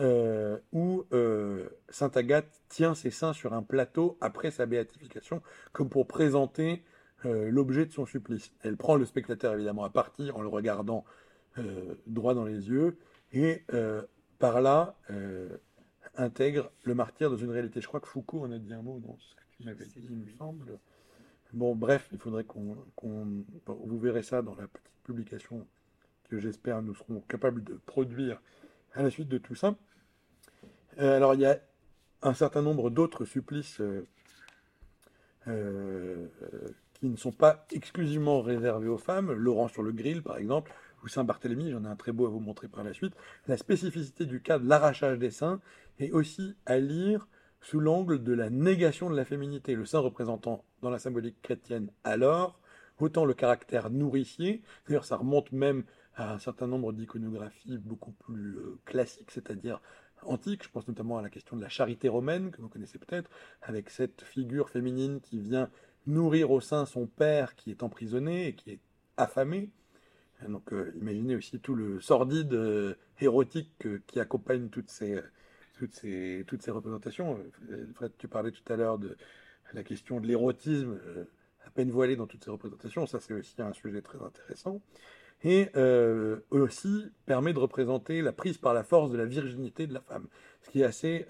euh, 0.00 0.58
où 0.72 1.04
euh, 1.12 1.68
Sainte 1.88 2.16
Agathe 2.16 2.62
tient 2.68 2.94
ses 2.94 3.10
seins 3.10 3.32
sur 3.32 3.52
un 3.54 3.62
plateau 3.62 4.18
après 4.20 4.50
sa 4.50 4.66
béatification, 4.66 5.42
comme 5.72 5.88
pour 5.88 6.06
présenter 6.06 6.82
l'objet 7.24 7.84
de 7.84 7.90
son 7.90 8.06
supplice. 8.06 8.52
Elle 8.62 8.76
prend 8.76 8.94
le 8.94 9.04
spectateur 9.04 9.52
évidemment 9.54 9.82
à 9.82 9.90
partie 9.90 10.30
en 10.30 10.40
le 10.40 10.46
regardant 10.46 11.04
droit 12.06 12.32
dans 12.32 12.44
les 12.44 12.68
yeux, 12.68 12.96
et 13.32 13.64
par 14.38 14.60
là 14.60 14.94
intègre 16.14 16.70
le 16.84 16.94
martyr 16.94 17.28
dans 17.28 17.36
une 17.36 17.50
réalité. 17.50 17.80
Je 17.80 17.88
crois 17.88 17.98
que 17.98 18.06
Foucault 18.06 18.42
en 18.42 18.52
a 18.52 18.58
dit 18.58 18.72
un 18.72 18.82
mot 18.82 19.00
dans 19.00 19.16
ce 19.18 19.34
que 19.34 19.42
tu 19.56 19.64
m'avais 19.64 19.84
dit, 19.86 20.06
il 20.08 20.16
me 20.16 20.28
semble. 20.38 20.78
Bon, 21.52 21.74
bref, 21.74 22.08
il 22.12 22.18
faudrait 22.18 22.44
qu'on, 22.44 22.76
vous 23.66 23.98
verrez 23.98 24.22
ça 24.22 24.42
dans 24.42 24.54
la 24.54 24.66
petite 24.66 25.02
publication 25.04 25.66
que 26.28 26.38
j'espère 26.38 26.82
nous 26.82 26.94
serons 26.94 27.20
capables 27.22 27.64
de 27.64 27.80
produire 27.86 28.40
à 28.92 29.02
la 29.02 29.10
suite 29.10 29.28
de 29.28 29.38
tout 29.38 29.54
ça. 29.54 29.74
Euh, 30.98 31.16
alors, 31.16 31.34
il 31.34 31.40
y 31.40 31.46
a 31.46 31.58
un 32.22 32.34
certain 32.34 32.60
nombre 32.60 32.90
d'autres 32.90 33.24
supplices 33.24 33.80
euh, 33.80 34.06
euh, 35.46 36.26
qui 36.94 37.08
ne 37.08 37.16
sont 37.16 37.32
pas 37.32 37.66
exclusivement 37.72 38.42
réservés 38.42 38.88
aux 38.88 38.98
femmes. 38.98 39.32
Laurent 39.32 39.68
sur 39.68 39.82
le 39.82 39.92
grill, 39.92 40.22
par 40.22 40.36
exemple, 40.36 40.72
ou 41.02 41.08
Saint-Barthélemy, 41.08 41.70
j'en 41.70 41.84
ai 41.84 41.88
un 41.88 41.96
très 41.96 42.12
beau 42.12 42.26
à 42.26 42.28
vous 42.28 42.40
montrer 42.40 42.68
par 42.68 42.84
la 42.84 42.92
suite. 42.92 43.14
La 43.46 43.56
spécificité 43.56 44.26
du 44.26 44.42
cas 44.42 44.58
de 44.58 44.68
l'arrachage 44.68 45.18
des 45.18 45.30
seins 45.30 45.60
est 45.98 46.10
aussi 46.10 46.56
à 46.66 46.78
lire 46.78 47.26
sous 47.60 47.80
l'angle 47.80 48.22
de 48.22 48.32
la 48.32 48.50
négation 48.50 49.10
de 49.10 49.16
la 49.16 49.24
féminité, 49.24 49.74
le 49.74 49.84
sein 49.84 49.98
représentant 49.98 50.64
dans 50.82 50.90
la 50.90 50.98
symbolique 50.98 51.40
chrétienne 51.42 51.90
alors 52.04 52.60
autant 52.98 53.24
le 53.24 53.34
caractère 53.34 53.90
nourricier, 53.90 54.62
d'ailleurs 54.86 55.04
ça 55.04 55.16
remonte 55.16 55.52
même 55.52 55.84
à 56.14 56.34
un 56.34 56.38
certain 56.38 56.66
nombre 56.66 56.92
d'iconographies 56.92 57.78
beaucoup 57.78 58.12
plus 58.12 58.56
euh, 58.56 58.78
classiques, 58.84 59.30
c'est-à-dire 59.30 59.80
antiques, 60.22 60.64
je 60.64 60.68
pense 60.68 60.88
notamment 60.88 61.18
à 61.18 61.22
la 61.22 61.30
question 61.30 61.56
de 61.56 61.62
la 61.62 61.68
charité 61.68 62.08
romaine, 62.08 62.50
que 62.50 62.60
vous 62.60 62.68
connaissez 62.68 62.98
peut-être, 62.98 63.30
avec 63.62 63.88
cette 63.88 64.22
figure 64.22 64.68
féminine 64.68 65.20
qui 65.20 65.38
vient 65.38 65.70
nourrir 66.08 66.50
au 66.50 66.60
sein 66.60 66.86
son 66.86 67.06
père 67.06 67.54
qui 67.54 67.70
est 67.70 67.84
emprisonné 67.84 68.48
et 68.48 68.54
qui 68.54 68.70
est 68.72 68.80
affamé. 69.16 69.70
Donc 70.48 70.72
euh, 70.72 70.92
imaginez 71.00 71.36
aussi 71.36 71.60
tout 71.60 71.74
le 71.74 72.00
sordide 72.00 72.52
euh, 72.52 72.94
érotique 73.20 73.86
qui 74.06 74.18
accompagne 74.18 74.68
toutes 74.68 74.90
ces, 74.90 75.20
toutes 75.78 75.94
ces, 75.94 76.70
représentations. 76.70 77.38
Euh, 77.70 77.86
Fred, 77.94 78.12
tu 78.18 78.28
parlais 78.28 78.50
tout 78.50 78.72
à 78.72 78.76
l'heure 78.76 78.98
de 78.98 79.16
la 79.72 79.82
question 79.82 80.20
de 80.20 80.26
l'érotisme, 80.26 80.98
euh, 81.06 81.24
à 81.64 81.70
peine 81.70 81.90
voilé 81.90 82.16
dans 82.16 82.26
toutes 82.26 82.44
ces 82.44 82.50
représentations, 82.50 83.06
ça 83.06 83.20
c'est 83.20 83.34
aussi 83.34 83.54
un 83.58 83.72
sujet 83.72 84.02
très 84.02 84.20
intéressant. 84.22 84.80
Et 85.44 85.68
euh, 85.76 86.40
aussi 86.50 87.12
permet 87.26 87.52
de 87.52 87.60
représenter 87.60 88.22
la 88.22 88.32
prise 88.32 88.58
par 88.58 88.74
la 88.74 88.82
force 88.82 89.10
de 89.12 89.16
la 89.16 89.24
virginité 89.24 89.86
de 89.86 89.94
la 89.94 90.00
femme, 90.00 90.26
ce 90.62 90.70
qui 90.70 90.80
est 90.80 90.84
assez 90.84 91.26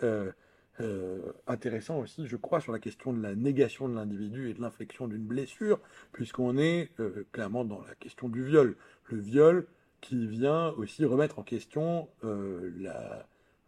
intéressant 1.49 1.99
aussi, 1.99 2.29
je 2.29 2.37
crois, 2.37 2.61
sur 2.61 2.73
la 2.73 2.79
question 2.79 3.13
de 3.13 3.21
la 3.21 3.35
négation 3.35 3.89
de 3.89 3.97
l'individu 3.97 4.49
et 4.49 4.55
de 4.55 4.61
l'inflexion 4.61 5.09
d'une 5.09 5.25
blessure, 5.25 5.81
puisqu'on 6.13 6.57
est 6.57 6.93
clairement 7.33 7.65
dans 7.65 7.83
la 7.83 7.97
question 7.97 8.29
du 8.29 8.45
viol. 8.45 8.77
Le 9.07 9.19
viol 9.19 9.67
qui 10.01 10.29
vient 10.29 10.69
aussi 10.77 11.05
remettre 11.05 11.41
en 11.41 11.43
question 11.43 12.09
la 12.23 13.27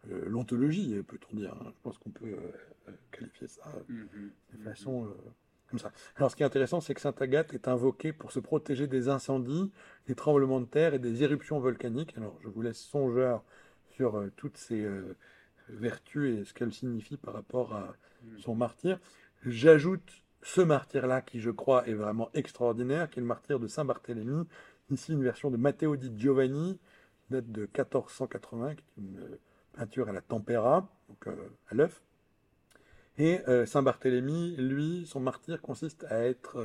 euh, 0.09 0.23
l'ontologie, 0.27 1.01
peut-on 1.07 1.35
dire. 1.35 1.53
hein. 1.53 1.71
Je 1.75 1.81
pense 1.83 1.97
qu'on 1.97 2.09
peut 2.09 2.25
euh, 2.25 2.51
euh, 2.89 2.91
qualifier 3.11 3.47
ça 3.47 3.71
de 3.89 4.63
façon 4.63 5.05
euh, 5.05 5.09
comme 5.69 5.79
ça. 5.79 5.91
Alors, 6.15 6.31
ce 6.31 6.35
qui 6.35 6.43
est 6.43 6.45
intéressant, 6.45 6.81
c'est 6.81 6.93
que 6.93 7.01
Sainte 7.01 7.21
Agathe 7.21 7.53
est 7.53 7.67
invoquée 7.67 8.11
pour 8.13 8.31
se 8.31 8.39
protéger 8.39 8.87
des 8.87 9.09
incendies, 9.09 9.71
des 10.07 10.15
tremblements 10.15 10.59
de 10.59 10.65
terre 10.65 10.93
et 10.93 10.99
des 10.99 11.23
éruptions 11.23 11.59
volcaniques. 11.59 12.17
Alors, 12.17 12.37
je 12.41 12.49
vous 12.49 12.61
laisse 12.61 12.79
songeur 12.79 13.43
sur 13.89 14.21
toutes 14.35 14.57
ces 14.57 14.85
vertus 15.69 16.39
et 16.39 16.43
ce 16.45 16.53
qu'elles 16.53 16.73
signifient 16.73 17.17
par 17.17 17.33
rapport 17.33 17.73
à 17.73 17.93
son 18.39 18.55
martyr. 18.55 18.99
J'ajoute 19.45 20.23
ce 20.41 20.61
martyr-là, 20.61 21.21
qui 21.21 21.39
je 21.39 21.51
crois 21.51 21.87
est 21.87 21.93
vraiment 21.93 22.29
extraordinaire, 22.33 23.09
qui 23.09 23.19
est 23.19 23.21
le 23.21 23.27
martyr 23.27 23.59
de 23.59 23.67
Saint 23.67 23.85
Barthélemy. 23.85 24.45
Ici, 24.89 25.13
une 25.13 25.23
version 25.23 25.51
de 25.51 25.57
Matteo 25.57 25.95
di 25.95 26.11
Giovanni, 26.17 26.79
date 27.29 27.49
de 27.51 27.61
1480, 27.61 28.75
qui 28.75 28.83
est 28.83 29.01
une 29.01 29.37
peinture 29.73 30.09
à 30.09 30.11
la 30.11 30.21
tempéra, 30.21 30.89
donc 31.09 31.27
euh, 31.27 31.49
à 31.69 31.75
l'œuf. 31.75 32.01
Et 33.17 33.41
euh, 33.47 33.65
Saint 33.65 33.83
Barthélemy, 33.83 34.55
lui, 34.57 35.05
son 35.05 35.19
martyr 35.19 35.61
consiste 35.61 36.05
à 36.09 36.23
être, 36.23 36.57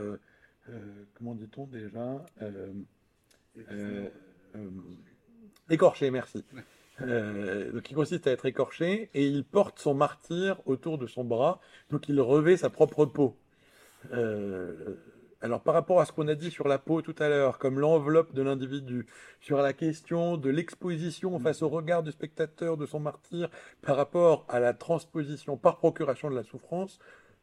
euh, 0.68 1.04
comment 1.14 1.34
dit-on 1.34 1.66
déjà, 1.66 2.24
écorché, 5.68 6.10
merci. 6.10 6.44
Euh, 7.02 7.72
donc 7.72 7.90
il 7.90 7.94
consiste 7.94 8.26
à 8.26 8.30
être 8.30 8.46
écorché 8.46 9.10
et 9.12 9.26
il 9.26 9.44
porte 9.44 9.78
son 9.78 9.94
martyr 9.94 10.60
autour 10.66 10.96
de 10.98 11.06
son 11.06 11.24
bras, 11.24 11.60
donc 11.90 12.08
il 12.08 12.18
revêt 12.20 12.56
sa 12.56 12.70
propre 12.70 13.04
peau. 13.04 13.36
Euh, 14.12 14.96
alors 15.42 15.62
par 15.62 15.74
rapport 15.74 16.00
à 16.00 16.06
ce 16.06 16.12
qu'on 16.12 16.28
a 16.28 16.34
dit 16.34 16.50
sur 16.50 16.66
la 16.66 16.78
peau 16.78 17.02
tout 17.02 17.14
à 17.18 17.28
l'heure, 17.28 17.58
comme 17.58 17.78
l'enveloppe 17.78 18.32
de 18.32 18.42
l'individu, 18.42 19.06
sur 19.40 19.58
la 19.58 19.72
question 19.72 20.36
de 20.36 20.48
l'exposition 20.50 21.38
face 21.38 21.62
au 21.62 21.68
regard 21.68 22.02
du 22.02 22.10
spectateur 22.10 22.76
de 22.76 22.86
son 22.86 23.00
martyr, 23.00 23.50
par 23.82 23.96
rapport 23.96 24.46
à 24.48 24.60
la 24.60 24.72
transposition 24.72 25.56
par 25.56 25.78
procuration 25.78 26.30
de 26.30 26.34
la 26.34 26.42
souffrance, 26.42 26.98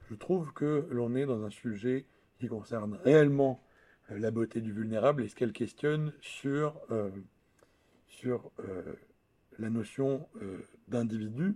je 0.10 0.16
trouve 0.16 0.54
que 0.54 0.88
l'on 0.90 1.16
est 1.16 1.26
dans 1.26 1.44
un 1.44 1.50
sujet 1.50 2.06
qui 2.40 2.48
concerne 2.48 3.00
réellement 3.04 3.64
euh, 4.12 4.20
la 4.20 4.32
beauté 4.32 4.60
du 4.60 4.72
vulnérable 4.72 5.24
et 5.24 5.28
ce 5.28 5.36
qu'elle 5.36 5.54
questionne 5.54 6.14
sur, 6.22 6.80
euh, 6.92 7.10
sur 8.08 8.52
euh, 8.60 8.82
la 9.60 9.70
notion 9.70 10.28
euh, 10.42 10.60
d'individu. 10.88 11.56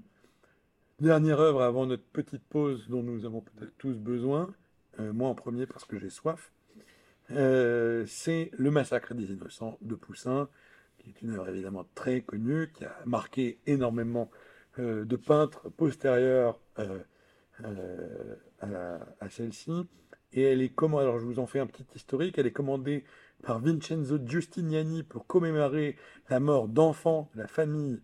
Dernière 0.99 1.39
œuvre 1.39 1.61
avant 1.61 1.85
notre 1.85 2.05
petite 2.05 2.43
pause 2.43 2.87
dont 2.89 3.03
nous 3.03 3.25
avons 3.25 3.41
peut-être 3.41 3.75
tous 3.77 3.97
besoin, 3.97 4.53
euh, 4.99 5.13
moi 5.13 5.29
en 5.29 5.35
premier 5.35 5.65
parce 5.65 5.85
que 5.85 5.97
j'ai 5.97 6.09
soif, 6.09 6.51
euh, 7.31 8.05
c'est 8.07 8.51
Le 8.57 8.71
massacre 8.71 9.13
des 9.13 9.31
innocents 9.31 9.77
de 9.81 9.95
Poussin, 9.95 10.49
qui 10.97 11.09
est 11.09 11.21
une 11.21 11.31
œuvre 11.31 11.49
évidemment 11.49 11.85
très 11.95 12.21
connue, 12.21 12.71
qui 12.73 12.85
a 12.85 12.95
marqué 13.05 13.59
énormément 13.65 14.29
euh, 14.79 15.05
de 15.05 15.15
peintres 15.15 15.69
postérieurs 15.69 16.59
à, 16.75 16.83
à 19.19 19.29
celle-ci. 19.29 19.87
Et 20.33 20.43
elle 20.43 20.61
est 20.61 20.69
commandée, 20.69 21.03
alors 21.03 21.19
je 21.19 21.25
vous 21.25 21.39
en 21.39 21.47
fais 21.47 21.59
un 21.59 21.67
petit 21.67 21.85
historique, 21.95 22.37
elle 22.37 22.47
est 22.47 22.51
commandée 22.51 23.03
par 23.43 23.59
Vincenzo 23.59 24.19
Giustiniani 24.25 25.03
pour 25.03 25.27
commémorer 25.27 25.95
la 26.29 26.39
mort 26.39 26.67
d'enfants 26.67 27.29
de 27.33 27.39
la 27.41 27.47
famille, 27.47 28.01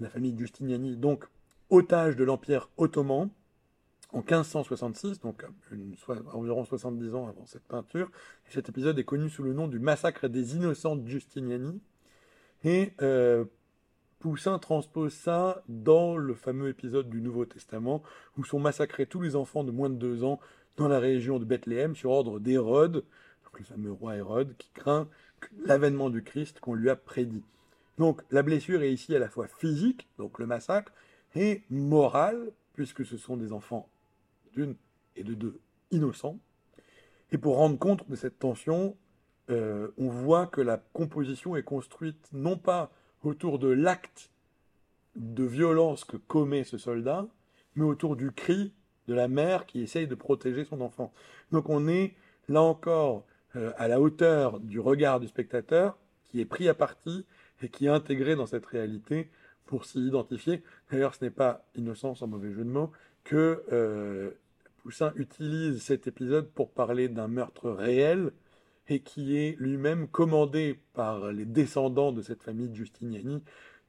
la 0.00 0.08
famille 0.08 0.36
Giustiniani, 0.36 0.96
donc 0.96 1.24
otage 1.70 2.16
de 2.16 2.24
l'Empire 2.24 2.70
ottoman, 2.76 3.30
en 4.12 4.18
1566, 4.18 5.20
donc 5.20 5.44
environ 6.32 6.64
70 6.64 7.14
ans 7.14 7.28
avant 7.28 7.46
cette 7.46 7.64
peinture. 7.64 8.10
Et 8.48 8.52
cet 8.52 8.68
épisode 8.68 8.98
est 8.98 9.04
connu 9.04 9.28
sous 9.28 9.42
le 9.42 9.52
nom 9.52 9.68
du 9.68 9.78
massacre 9.78 10.28
des 10.28 10.56
innocents 10.56 10.98
Giustiniani. 11.04 11.80
Et 12.64 12.92
euh, 13.02 13.44
Poussin 14.18 14.58
transpose 14.58 15.12
ça 15.12 15.62
dans 15.68 16.16
le 16.16 16.34
fameux 16.34 16.68
épisode 16.68 17.08
du 17.08 17.20
Nouveau 17.20 17.44
Testament 17.44 18.02
où 18.36 18.44
sont 18.44 18.58
massacrés 18.58 19.06
tous 19.06 19.20
les 19.20 19.36
enfants 19.36 19.62
de 19.62 19.70
moins 19.70 19.90
de 19.90 19.96
deux 19.96 20.24
ans 20.24 20.40
dans 20.76 20.88
la 20.88 20.98
région 20.98 21.38
de 21.38 21.44
Bethléem 21.44 21.94
sur 21.94 22.10
ordre 22.10 22.40
d'Hérode, 22.40 23.04
le 23.58 23.64
fameux 23.64 23.92
roi 23.92 24.16
Hérode, 24.16 24.54
qui 24.56 24.70
craint 24.72 25.08
l'avènement 25.64 26.10
du 26.10 26.22
Christ 26.22 26.60
qu'on 26.60 26.74
lui 26.74 26.90
a 26.90 26.96
prédit. 26.96 27.44
Donc 27.98 28.22
la 28.30 28.42
blessure 28.42 28.82
est 28.82 28.92
ici 28.92 29.14
à 29.14 29.18
la 29.18 29.28
fois 29.28 29.48
physique, 29.48 30.08
donc 30.18 30.38
le 30.38 30.46
massacre, 30.46 30.92
et 31.34 31.62
morale, 31.70 32.52
puisque 32.74 33.04
ce 33.04 33.16
sont 33.16 33.36
des 33.36 33.52
enfants 33.52 33.88
et 35.16 35.24
de 35.24 35.34
deux 35.34 35.60
innocents. 35.90 36.38
Et 37.32 37.38
pour 37.38 37.56
rendre 37.56 37.78
compte 37.78 38.08
de 38.08 38.16
cette 38.16 38.38
tension, 38.38 38.96
euh, 39.50 39.88
on 39.98 40.08
voit 40.08 40.46
que 40.46 40.60
la 40.60 40.78
composition 40.92 41.56
est 41.56 41.62
construite 41.62 42.28
non 42.32 42.56
pas 42.56 42.90
autour 43.22 43.58
de 43.58 43.68
l'acte 43.68 44.30
de 45.16 45.44
violence 45.44 46.04
que 46.04 46.16
commet 46.16 46.64
ce 46.64 46.78
soldat, 46.78 47.26
mais 47.74 47.84
autour 47.84 48.16
du 48.16 48.30
cri 48.32 48.72
de 49.08 49.14
la 49.14 49.28
mère 49.28 49.66
qui 49.66 49.80
essaye 49.80 50.06
de 50.06 50.14
protéger 50.14 50.64
son 50.64 50.80
enfant. 50.80 51.12
Donc 51.50 51.68
on 51.68 51.88
est 51.88 52.14
là 52.48 52.62
encore 52.62 53.24
euh, 53.56 53.72
à 53.76 53.88
la 53.88 54.00
hauteur 54.00 54.60
du 54.60 54.80
regard 54.80 55.20
du 55.20 55.28
spectateur 55.28 55.98
qui 56.24 56.40
est 56.40 56.44
pris 56.44 56.68
à 56.68 56.74
partie 56.74 57.24
et 57.62 57.68
qui 57.68 57.86
est 57.86 57.90
intégré 57.90 58.36
dans 58.36 58.46
cette 58.46 58.66
réalité 58.66 59.30
pour 59.64 59.84
s'y 59.84 60.06
identifier. 60.06 60.62
D'ailleurs, 60.90 61.14
ce 61.14 61.24
n'est 61.24 61.30
pas 61.30 61.64
innocent, 61.74 62.14
sans 62.14 62.26
mauvais 62.26 62.52
jeu 62.52 62.64
de 62.64 62.70
mots, 62.70 62.92
que 63.24 63.64
euh, 63.72 64.30
Poussin 64.88 65.12
utilise 65.16 65.82
cet 65.82 66.06
épisode 66.06 66.48
pour 66.48 66.70
parler 66.70 67.10
d'un 67.10 67.28
meurtre 67.28 67.68
réel 67.68 68.32
et 68.88 69.00
qui 69.00 69.36
est 69.36 69.54
lui-même 69.58 70.08
commandé 70.08 70.80
par 70.94 71.30
les 71.30 71.44
descendants 71.44 72.10
de 72.10 72.22
cette 72.22 72.42
famille 72.42 72.74
Giustiniani 72.74 73.42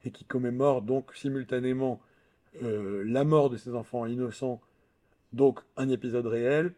et 0.04 0.10
qui 0.10 0.26
commémore 0.26 0.82
donc 0.82 1.14
simultanément 1.14 2.02
euh, 2.62 3.02
la 3.06 3.24
mort 3.24 3.48
de 3.48 3.56
ses 3.56 3.74
enfants 3.74 4.04
innocents, 4.04 4.60
donc 5.32 5.60
un 5.78 5.88
épisode 5.88 6.26
réel, 6.26 6.74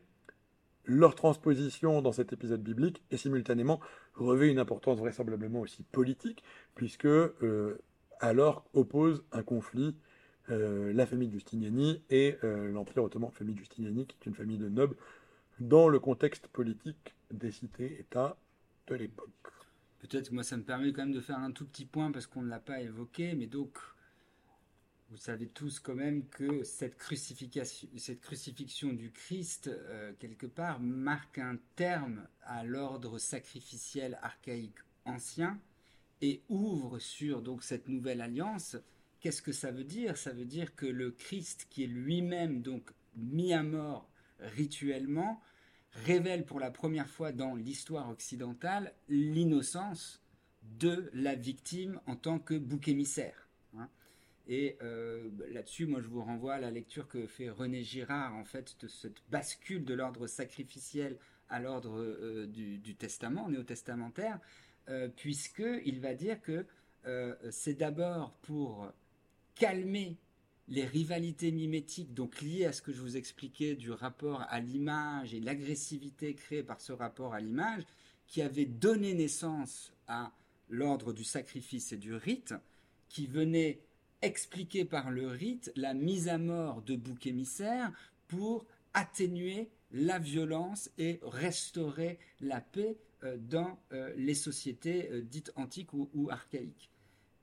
leur 0.84 1.16
transposition 1.16 2.00
dans 2.00 2.12
cet 2.12 2.32
épisode 2.32 2.62
biblique 2.62 3.02
et 3.10 3.16
simultanément 3.16 3.80
revêt 4.14 4.52
une 4.52 4.60
importance 4.60 5.00
vraisemblablement 5.00 5.62
aussi 5.62 5.82
politique 5.82 6.44
puisque 6.76 7.06
euh, 7.06 7.82
alors 8.20 8.64
oppose 8.72 9.24
un 9.32 9.42
conflit 9.42 9.96
euh, 10.50 10.92
la 10.92 11.06
famille 11.06 11.30
Giustiniani 11.30 12.02
et 12.10 12.36
l'Empire 12.42 13.04
ottoman, 13.04 13.30
famille 13.30 13.56
Giustiniani 13.56 14.06
qui 14.06 14.16
est 14.20 14.26
une 14.26 14.34
famille 14.34 14.58
de 14.58 14.68
nobles 14.68 14.96
dans 15.60 15.88
le 15.88 16.00
contexte 16.00 16.48
politique 16.48 17.14
des 17.30 17.52
cités-États 17.52 18.36
de 18.88 18.94
l'époque. 18.94 19.30
Peut-être 20.00 20.30
que 20.30 20.34
moi 20.34 20.42
ça 20.42 20.56
me 20.56 20.64
permet 20.64 20.92
quand 20.92 21.02
même 21.02 21.12
de 21.12 21.20
faire 21.20 21.38
un 21.38 21.52
tout 21.52 21.66
petit 21.66 21.84
point 21.84 22.10
parce 22.10 22.26
qu'on 22.26 22.42
ne 22.42 22.48
l'a 22.48 22.58
pas 22.58 22.80
évoqué, 22.80 23.34
mais 23.34 23.46
donc 23.46 23.78
vous 25.12 25.18
savez 25.18 25.46
tous 25.46 25.78
quand 25.78 25.94
même 25.94 26.26
que 26.28 26.64
cette, 26.64 26.96
crucifixion, 26.96 27.62
cette 27.98 28.22
crucifixion 28.22 28.94
du 28.94 29.12
Christ, 29.12 29.68
euh, 29.68 30.14
quelque 30.18 30.46
part, 30.46 30.80
marque 30.80 31.36
un 31.36 31.58
terme 31.76 32.26
à 32.44 32.64
l'ordre 32.64 33.18
sacrificiel 33.18 34.18
archaïque 34.22 34.78
ancien 35.04 35.60
et 36.22 36.40
ouvre 36.48 36.98
sur 36.98 37.42
donc 37.42 37.62
cette 37.62 37.88
nouvelle 37.88 38.22
alliance. 38.22 38.78
Qu'est-ce 39.22 39.40
que 39.40 39.52
ça 39.52 39.70
veut 39.70 39.84
dire? 39.84 40.16
Ça 40.16 40.32
veut 40.32 40.44
dire 40.44 40.74
que 40.74 40.84
le 40.84 41.12
Christ, 41.12 41.68
qui 41.70 41.84
est 41.84 41.86
lui-même 41.86 42.60
donc 42.60 42.90
mis 43.14 43.52
à 43.52 43.62
mort 43.62 44.10
rituellement, 44.40 45.40
révèle 45.92 46.44
pour 46.44 46.58
la 46.58 46.72
première 46.72 47.08
fois 47.08 47.30
dans 47.30 47.54
l'histoire 47.54 48.10
occidentale 48.10 48.92
l'innocence 49.08 50.20
de 50.62 51.08
la 51.14 51.36
victime 51.36 52.00
en 52.06 52.16
tant 52.16 52.40
que 52.40 52.54
bouc 52.54 52.88
émissaire. 52.88 53.48
Hein. 53.78 53.88
Et 54.48 54.76
euh, 54.82 55.30
là-dessus, 55.52 55.86
moi, 55.86 56.00
je 56.00 56.08
vous 56.08 56.24
renvoie 56.24 56.54
à 56.54 56.60
la 56.60 56.72
lecture 56.72 57.06
que 57.06 57.28
fait 57.28 57.48
René 57.48 57.84
Girard, 57.84 58.34
en 58.34 58.44
fait, 58.44 58.76
de 58.80 58.88
cette 58.88 59.22
bascule 59.30 59.84
de 59.84 59.94
l'ordre 59.94 60.26
sacrificiel 60.26 61.16
à 61.48 61.60
l'ordre 61.60 62.00
euh, 62.00 62.48
du, 62.48 62.96
testament, 62.96 63.48
néo-testamentaire, 63.48 64.40
euh, 64.88 65.08
puisqu'il 65.08 66.00
va 66.00 66.14
dire 66.14 66.42
que 66.42 66.66
c'est 67.50 67.74
d'abord 67.74 68.32
pour 68.42 68.92
calmer 69.54 70.16
les 70.68 70.84
rivalités 70.84 71.52
mimétiques, 71.52 72.14
donc 72.14 72.40
liées 72.40 72.64
à 72.64 72.72
ce 72.72 72.82
que 72.82 72.92
je 72.92 73.00
vous 73.00 73.16
expliquais 73.16 73.74
du 73.74 73.90
rapport 73.90 74.42
à 74.48 74.60
l'image 74.60 75.34
et 75.34 75.40
l'agressivité 75.40 76.34
créée 76.34 76.62
par 76.62 76.80
ce 76.80 76.92
rapport 76.92 77.34
à 77.34 77.40
l'image, 77.40 77.82
qui 78.26 78.42
avait 78.42 78.66
donné 78.66 79.14
naissance 79.14 79.92
à 80.06 80.32
l'ordre 80.68 81.12
du 81.12 81.24
sacrifice 81.24 81.92
et 81.92 81.96
du 81.96 82.14
rite, 82.14 82.54
qui 83.08 83.26
venait 83.26 83.80
expliquer 84.22 84.84
par 84.84 85.10
le 85.10 85.26
rite 85.26 85.72
la 85.76 85.94
mise 85.94 86.28
à 86.28 86.38
mort 86.38 86.80
de 86.82 86.96
boucs 86.96 87.26
émissaires 87.26 87.92
pour 88.28 88.64
atténuer 88.94 89.68
la 89.90 90.18
violence 90.18 90.90
et 90.96 91.20
restaurer 91.22 92.18
la 92.40 92.60
paix 92.60 92.96
euh, 93.24 93.36
dans 93.36 93.78
euh, 93.92 94.12
les 94.16 94.34
sociétés 94.34 95.10
euh, 95.10 95.20
dites 95.20 95.52
antiques 95.56 95.92
ou, 95.92 96.08
ou 96.14 96.30
archaïques. 96.30 96.90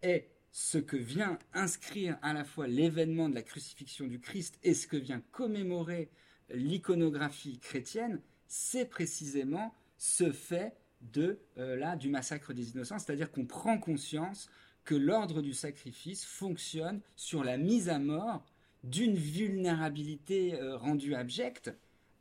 Et 0.02 0.26
ce 0.52 0.78
que 0.78 0.98
vient 0.98 1.38
inscrire 1.54 2.18
à 2.22 2.34
la 2.34 2.44
fois 2.44 2.68
l'événement 2.68 3.30
de 3.30 3.36
la 3.36 3.44
crucifixion 3.44 4.08
du 4.08 4.20
Christ 4.20 4.60
et 4.64 4.74
ce 4.74 4.88
que 4.88 4.98
vient 4.98 5.22
commémorer 5.32 6.10
l'iconographie 6.50 7.60
chrétienne, 7.60 8.22
c'est 8.48 8.86
précisément 8.86 9.74
ce 9.98 10.32
fait 10.32 10.76
de 11.02 11.40
euh, 11.58 11.76
là 11.76 11.96
du 11.96 12.10
massacre 12.10 12.54
des 12.54 12.72
innocents, 12.72 13.00
c'est-à-dire 13.00 13.32
qu'on 13.32 13.46
prend 13.46 13.78
conscience 13.78 14.50
que 14.86 14.96
l'ordre 14.96 15.42
du 15.42 15.54
sacrifice 15.54 16.26
fonctionne 16.26 17.02
sur 17.16 17.44
la 17.44 17.58
mise 17.58 17.90
à 17.90 18.00
mort 18.00 18.44
d'une 18.84 19.16
vulnérabilité 19.16 20.56
euh, 20.56 20.78
rendue 20.78 21.16
abjecte 21.16 21.72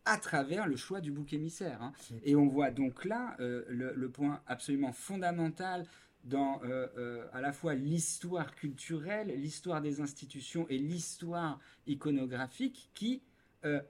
à 0.05 0.17
travers 0.17 0.67
le 0.67 0.77
choix 0.77 1.01
du 1.01 1.11
bouc 1.13 1.33
émissaire. 1.33 1.83
Hein. 1.83 1.93
Et 2.25 2.35
on 2.35 2.47
voit 2.47 2.71
donc 2.71 3.05
là 3.05 3.37
euh, 3.41 3.65
le, 3.69 4.11
point 4.11 4.41
absolument 4.47 4.93
fondamental 4.93 5.87
dans 6.29 6.61
euh, 6.65 6.87
euh, 6.97 7.27
à 7.33 7.41
la 7.41 7.53
fois 7.53 7.75
l'histoire 7.75 8.55
culturelle, 8.55 9.29
l'histoire 9.41 9.81
des 9.81 10.01
institutions 10.01 10.67
et 10.69 10.79
l'histoire 10.79 11.59
iconographique 11.87 12.91
qui 12.95 13.23
euh, 13.65 13.81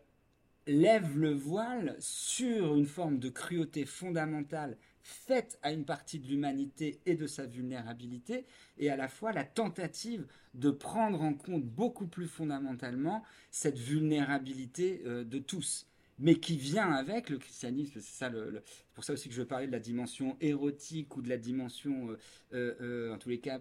lève 0.66 1.19
le 1.19 1.32
voile 1.32 1.97
sur 1.98 2.77
une 2.77 2.86
forme 2.86 3.19
de 3.19 3.28
cruauté 3.28 3.85
fondamentale 3.85 4.77
faite 5.02 5.59
à 5.62 5.73
une 5.73 5.85
partie 5.85 6.19
de 6.19 6.28
l'humanité 6.28 7.01
et 7.06 7.15
de 7.15 7.27
sa 7.27 7.47
vulnérabilité, 7.47 8.44
et 8.77 8.90
à 8.90 8.97
la 8.97 9.09
fois 9.09 9.32
la 9.32 9.44
tentative 9.44 10.27
de 10.52 10.70
prendre 10.70 11.23
en 11.23 11.32
compte 11.32 11.65
beaucoup 11.65 12.06
plus 12.06 12.27
fondamentalement 12.27 13.23
cette 13.51 13.78
vulnérabilité 13.78 15.02
de 15.06 15.39
tous 15.39 15.88
mais 16.19 16.36
qui 16.36 16.57
vient 16.57 16.90
avec 16.90 17.28
le 17.31 17.39
christianisme. 17.39 18.01
C'est 18.01 18.19
ça, 18.19 18.28
le, 18.28 18.62
pour 18.95 19.05
ça 19.05 19.12
aussi 19.12 19.28
que 19.28 19.35
je 19.35 19.40
veux 19.40 19.47
parler 19.47 19.66
de 19.66 19.73
la 19.73 19.78
dimension 19.78 20.36
érotique 20.40 21.16
ou 21.16 21.23
de 21.23 21.28
la 21.28 21.36
dimension, 21.36 22.11
euh, 22.11 22.19
euh, 22.53 22.74
euh, 22.81 23.15
en 23.15 23.19
tous 23.19 23.28
les 23.28 23.40
cas, 23.40 23.61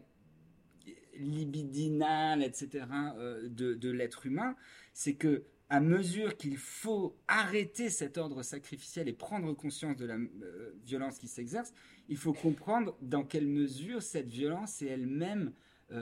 libidinale, 1.15 2.43
etc., 2.43 2.85
de, 3.43 3.89
l'être 3.89 4.25
humain. 4.25 4.55
C'est 4.93 5.15
que 5.15 5.43
à 5.69 5.81
mesure 5.81 6.37
qu'il 6.37 6.55
faut 6.55 7.17
arrêter 7.27 7.89
cet 7.89 8.17
ordre 8.17 8.41
sacrificiel 8.41 9.09
et 9.09 9.13
prendre 9.13 9.51
conscience 9.53 9.97
de 9.97 10.05
la 10.05 10.15
violence 10.85 11.17
qui 11.17 11.27
s'exerce, 11.27 11.73
il 12.07 12.15
faut 12.15 12.31
comprendre 12.31 12.97
dans 13.01 13.25
quelle 13.25 13.47
mesure 13.47 14.01
cette 14.01 14.29
violence 14.29 14.81
est 14.81 14.87
elle-même 14.87 15.51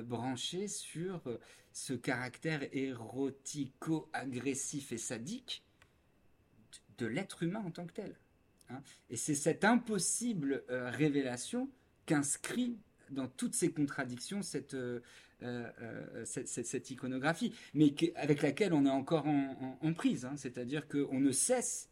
branchée 0.04 0.68
sur 0.68 1.24
ce 1.72 1.94
caractère 1.94 2.62
érotico-agressif 2.74 4.92
et 4.92 5.00
sadique 5.00 5.65
de 6.98 7.06
l'être 7.06 7.44
humain 7.44 7.64
en 7.66 7.72
tant 7.72 7.86
que 7.86 7.94
tel. 7.94 8.16
Hein. 8.70 8.82
Et 9.10 9.18
c'est 9.18 9.36
cette 9.36 9.64
impossible 9.64 10.64
euh, 10.70 10.90
révélation 10.90 11.70
qu'inscrit 12.06 12.78
dans 13.12 13.28
toutes 13.28 13.54
ces 13.54 13.72
contradictions 13.72 14.42
cette, 14.42 14.74
euh, 14.74 15.02
euh, 15.44 16.26
cette, 16.26 16.90
iconographie, 16.90 17.54
mais 17.74 17.94
avec 18.16 18.42
laquelle 18.42 18.74
on 18.74 18.86
est 18.86 18.90
encore 18.90 19.28
en, 19.28 19.94
prise. 19.94 20.26
Hein. 20.26 20.34
C'est-à-dire 20.38 20.88
qu'on 20.88 21.20
ne 21.20 21.32
cesse 21.32 21.90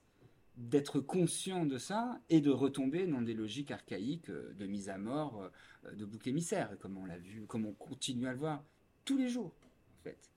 d'être 0.58 1.00
conscient 1.00 1.66
de 1.66 1.78
ça 1.78 2.20
et 2.30 2.42
de 2.42 2.52
retomber 2.52 3.08
dans 3.08 3.22
des 3.22 3.34
logiques 3.34 3.72
archaïques 3.72 4.30
de 4.30 4.66
mise 4.68 4.90
à 4.90 4.98
mort, 4.98 5.50
de 5.92 6.06
bouc 6.06 6.28
émissaire, 6.28 6.78
comme 6.80 6.98
on 6.98 7.06
l'a 7.06 7.18
vu, 7.18 7.46
comme 7.48 7.66
on 7.66 7.74
continue 7.74 8.28
à 8.28 8.34
le 8.34 8.38
voir 8.38 8.64
tous 9.04 9.18
les 9.18 9.30
jours, 9.30 9.54
en 10.00 10.04
fait. 10.04 10.33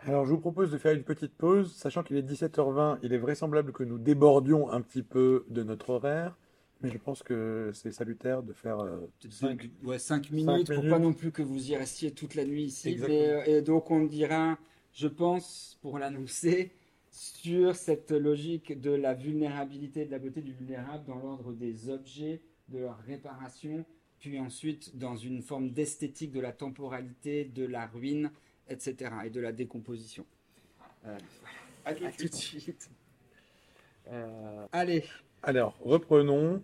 Alors, 0.00 0.26
je 0.26 0.30
vous 0.30 0.38
propose 0.38 0.70
de 0.70 0.78
faire 0.78 0.94
une 0.94 1.02
petite 1.02 1.34
pause, 1.34 1.74
sachant 1.74 2.02
qu'il 2.02 2.16
est 2.16 2.22
17h20, 2.22 2.98
il 3.02 3.12
est 3.12 3.18
vraisemblable 3.18 3.72
que 3.72 3.82
nous 3.82 3.98
débordions 3.98 4.70
un 4.70 4.80
petit 4.80 5.02
peu 5.02 5.44
de 5.48 5.62
notre 5.62 5.90
horaire, 5.90 6.36
mais 6.80 6.90
je 6.90 6.98
pense 6.98 7.22
que 7.22 7.72
c'est 7.74 7.90
salutaire 7.90 8.42
de 8.42 8.52
faire 8.52 8.78
5 9.28 9.32
5, 9.32 9.70
ouais, 9.82 9.98
cinq 9.98 10.30
minutes, 10.30 10.66
pour 10.66 10.76
minutes. 10.76 10.90
pas 10.90 10.98
non 11.00 11.12
plus 11.12 11.32
que 11.32 11.42
vous 11.42 11.72
y 11.72 11.76
restiez 11.76 12.12
toute 12.12 12.36
la 12.36 12.44
nuit 12.44 12.64
ici. 12.64 12.96
Mais, 13.00 13.28
euh, 13.28 13.44
et 13.44 13.62
donc 13.62 13.90
on 13.90 14.04
dira, 14.04 14.56
je 14.92 15.08
pense, 15.08 15.78
pour 15.82 15.98
l'annoncer, 15.98 16.72
sur 17.10 17.74
cette 17.74 18.12
logique 18.12 18.80
de 18.80 18.92
la 18.92 19.14
vulnérabilité, 19.14 20.04
de 20.04 20.12
la 20.12 20.20
beauté 20.20 20.40
du 20.40 20.52
vulnérable 20.52 21.04
dans 21.06 21.16
l'ordre 21.16 21.52
des 21.52 21.90
objets, 21.90 22.40
de 22.68 22.78
leur 22.78 22.98
réparation, 22.98 23.84
puis 24.20 24.38
ensuite 24.38 24.96
dans 24.96 25.16
une 25.16 25.42
forme 25.42 25.70
d'esthétique 25.70 26.30
de 26.30 26.40
la 26.40 26.52
temporalité, 26.52 27.44
de 27.44 27.64
la 27.64 27.86
ruine, 27.86 28.30
etc. 28.68 29.12
et 29.24 29.30
de 29.30 29.40
la 29.40 29.52
décomposition. 29.52 30.26
Euh. 31.06 31.16
À 31.84 31.94
tout 31.94 32.28
de 32.28 32.34
suite. 32.34 32.90
Euh, 34.10 34.66
allez, 34.72 35.04
Alors, 35.42 35.76
reprenons. 35.80 36.62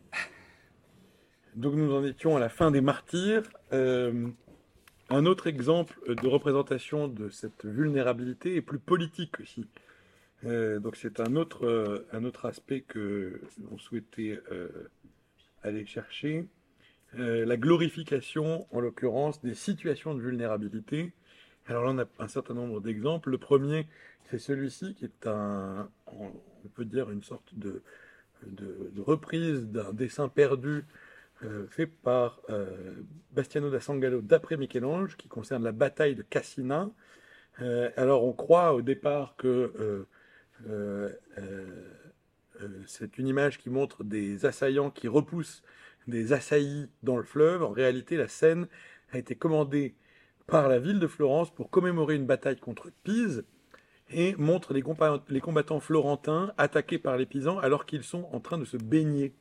Donc, 1.55 1.75
nous 1.75 1.93
en 1.95 2.05
étions 2.05 2.37
à 2.37 2.41
la 2.41 2.49
fin 2.49 2.71
des 2.71 2.81
martyrs. 2.81 3.45
Euh, 3.73 4.29
un 5.11 5.27
autre 5.27 5.47
exemple 5.47 5.99
de 6.15 6.27
représentation 6.27 7.09
de 7.09 7.29
cette 7.29 7.65
vulnérabilité 7.65 8.57
est 8.57 8.63
plus 8.63 8.79
politique 8.79 9.41
aussi. 9.41 9.67
Euh, 10.45 10.79
donc, 10.79 10.97
c'est 10.97 11.21
un 11.21 11.37
autre, 11.37 11.65
euh, 11.65 12.07
un 12.13 12.25
autre 12.25 12.47
aspect 12.47 12.81
que 12.81 13.41
l'on 13.71 13.79
souhaitait 13.79 14.41
euh, 14.51 14.69
aller 15.63 15.87
chercher. 15.87 16.47
Euh, 17.19 17.45
la 17.45 17.57
glorification, 17.57 18.67
en 18.73 18.81
l'occurrence, 18.81 19.41
des 19.41 19.55
situations 19.55 20.15
de 20.15 20.21
vulnérabilité. 20.21 21.13
Alors 21.67 21.85
là, 21.85 21.91
on 21.93 21.99
a 21.99 22.25
un 22.25 22.29
certain 22.29 22.55
nombre 22.55 22.81
d'exemples. 22.81 23.31
Le 23.31 23.39
premier, 23.39 23.87
c'est 24.31 24.39
celui-ci 24.39 24.95
qui 24.95 25.07
est 25.07 25.27
un, 25.27 25.89
on 26.07 26.69
peut 26.75 26.85
dire, 26.85 27.11
une 27.11 27.23
sorte 27.23 27.55
de, 27.55 27.83
reprise 28.99 29.67
d'un 29.69 29.93
dessin 29.93 30.29
perdu 30.29 30.85
euh, 31.43 31.67
fait 31.69 31.87
par 31.87 32.41
euh, 32.51 32.67
Bastiano 33.33 33.71
da 33.71 33.81
Sangallo 33.81 34.21
d'après 34.21 34.57
Michel-Ange, 34.57 35.17
qui 35.17 35.29
concerne 35.29 35.65
la 35.65 35.73
bataille 35.73 36.15
de 36.15 36.23
Cassina. 36.23 36.91
Euh, 37.63 37.91
alors 37.97 38.25
on 38.25 38.33
croit 38.33 38.75
au 38.75 38.83
départ 38.83 39.35
que 39.37 40.07
c'est 42.87 43.19
une 43.19 43.27
image 43.27 43.59
qui 43.59 43.71
montre 43.71 44.05
des 44.05 44.47
assaillants 44.47 44.91
qui 44.91 45.09
repoussent 45.09 45.63
des 46.07 46.33
assaillis 46.33 46.89
dans 47.03 47.17
le 47.17 47.23
fleuve. 47.23 47.63
En 47.63 47.71
réalité, 47.71 48.17
la 48.17 48.29
scène 48.29 48.69
a 49.13 49.19
été 49.19 49.35
commandée 49.35 49.95
par 50.47 50.69
la 50.69 50.79
ville 50.79 51.01
de 51.01 51.07
Florence 51.07 51.53
pour 51.53 51.71
commémorer 51.71 52.15
une 52.15 52.27
bataille 52.27 52.59
contre 52.59 52.91
Pise 53.03 53.45
et 54.11 54.35
montre 54.37 54.75
les, 54.75 54.83
combattants 55.41 55.81
florentins 55.81 56.53
attaqués 56.59 56.99
par 56.99 57.17
les 57.17 57.27
Pisans 57.27 57.59
alors 57.61 57.87
qu'ils 57.87 58.03
sont 58.03 58.29
en 58.33 58.41
train 58.41 58.59
de 58.59 58.65
se 58.65 58.77
baigner. 58.77 59.35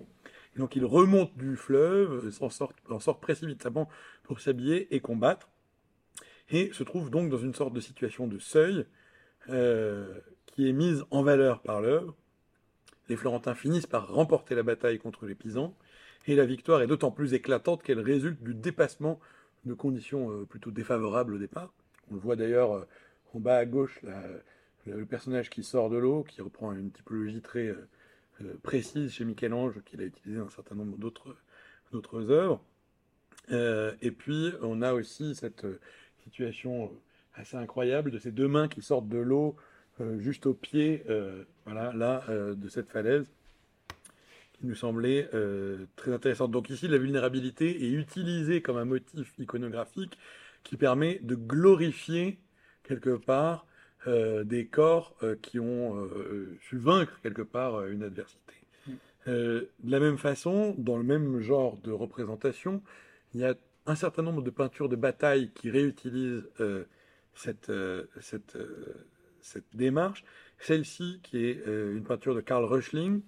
Et 0.55 0.59
donc 0.59 0.75
ils 0.75 0.85
remontent 0.85 1.33
du 1.35 1.55
fleuve, 1.55 2.29
s'en 2.31 2.49
sortent, 2.49 2.77
en 2.89 2.99
sortent 2.99 3.21
précipitamment 3.21 3.89
pour 4.23 4.39
s'habiller 4.39 4.93
et 4.95 4.99
combattre, 4.99 5.49
et 6.49 6.71
se 6.73 6.83
trouvent 6.83 7.09
donc 7.09 7.29
dans 7.29 7.37
une 7.37 7.53
sorte 7.53 7.73
de 7.73 7.79
situation 7.79 8.27
de 8.27 8.39
seuil 8.39 8.85
euh, 9.49 10.07
qui 10.45 10.69
est 10.69 10.73
mise 10.73 11.03
en 11.11 11.23
valeur 11.23 11.61
par 11.61 11.81
l'œuvre. 11.81 12.15
Les 13.09 13.17
Florentins 13.17 13.55
finissent 13.55 13.87
par 13.87 14.13
remporter 14.13 14.55
la 14.55 14.63
bataille 14.63 14.99
contre 14.99 15.25
les 15.25 15.35
Pisans, 15.35 15.73
et 16.25 16.35
la 16.35 16.45
victoire 16.45 16.81
est 16.81 16.87
d'autant 16.87 17.11
plus 17.11 17.33
éclatante 17.33 17.83
qu'elle 17.83 17.99
résulte 17.99 18.41
du 18.41 18.53
dépassement 18.53 19.19
de 19.65 19.73
conditions 19.73 20.31
euh, 20.31 20.45
plutôt 20.45 20.71
défavorables 20.71 21.35
au 21.35 21.37
départ. 21.37 21.73
On 22.11 22.15
le 22.15 22.19
voit 22.19 22.35
d'ailleurs 22.35 22.73
euh, 22.73 22.87
en 23.33 23.39
bas 23.39 23.57
à 23.57 23.65
gauche, 23.65 23.99
le 24.85 25.05
personnage 25.05 25.49
qui 25.49 25.63
sort 25.63 25.89
de 25.89 25.97
l'eau, 25.97 26.23
qui 26.23 26.41
reprend 26.41 26.71
une 26.71 26.91
typologie 26.91 27.41
très 27.41 27.69
euh, 27.69 28.53
précise 28.61 29.11
chez 29.11 29.25
Michel-Ange, 29.25 29.81
qu'il 29.85 30.01
a 30.01 30.03
utilisé 30.03 30.39
dans 30.39 30.45
un 30.45 30.51
certain 30.51 30.75
nombre 30.75 30.97
d'autres 30.97 32.29
œuvres. 32.29 32.61
Et 33.49 34.11
puis, 34.11 34.51
on 34.61 34.83
a 34.83 34.93
aussi 34.93 35.33
cette 35.33 35.65
situation 36.23 36.91
assez 37.33 37.57
incroyable 37.57 38.11
de 38.11 38.19
ces 38.19 38.31
deux 38.31 38.47
mains 38.47 38.67
qui 38.67 38.83
sortent 38.83 39.09
de 39.09 39.17
l'eau 39.17 39.55
juste 40.19 40.45
au 40.45 40.53
pied, 40.53 41.03
voilà, 41.65 41.91
là, 41.93 42.23
de 42.29 42.69
cette 42.69 42.89
falaise, 42.89 43.31
qui 44.63 44.67
nous 44.67 44.75
semblait 44.75 45.29
euh, 45.33 45.87
très 45.97 46.13
intéressante. 46.13 46.51
Donc 46.51 46.69
ici, 46.69 46.87
la 46.87 46.97
vulnérabilité 46.97 47.83
est 47.83 47.91
utilisée 47.91 48.61
comme 48.61 48.77
un 48.77 48.85
motif 48.85 49.37
iconographique 49.37 50.17
qui 50.63 50.77
permet 50.77 51.19
de 51.21 51.35
glorifier 51.35 52.39
quelque 52.83 53.17
part 53.17 53.67
euh, 54.07 54.45
des 54.45 54.65
corps 54.65 55.17
euh, 55.21 55.35
qui 55.41 55.59
ont 55.59 56.09
su 56.61 56.77
vaincre 56.77 57.19
quelque 57.21 57.41
part 57.41 57.85
une 57.87 58.03
adversité. 58.03 58.53
Mm. 58.87 58.91
De 59.27 59.69
la 59.83 59.99
même 59.99 60.17
façon, 60.17 60.75
dans 60.77 60.95
le 60.95 61.03
même 61.03 61.41
genre 61.41 61.77
de 61.83 61.91
représentation, 61.91 62.81
il 63.33 63.41
y 63.41 63.45
a 63.45 63.55
un 63.85 63.95
certain 63.95 64.21
nombre 64.21 64.43
de 64.43 64.49
peintures 64.49 64.87
de 64.87 64.95
bataille 64.95 65.51
qui 65.53 65.71
réutilisent 65.71 66.47
cette, 67.35 67.71
cette, 68.21 68.57
cette 69.41 69.65
démarche. 69.73 70.23
Celle-ci, 70.57 71.19
qui 71.21 71.47
est 71.47 71.65
une 71.65 72.03
peinture 72.05 72.33
de 72.33 72.39
Karl 72.39 72.63
Röchling, 72.63 73.21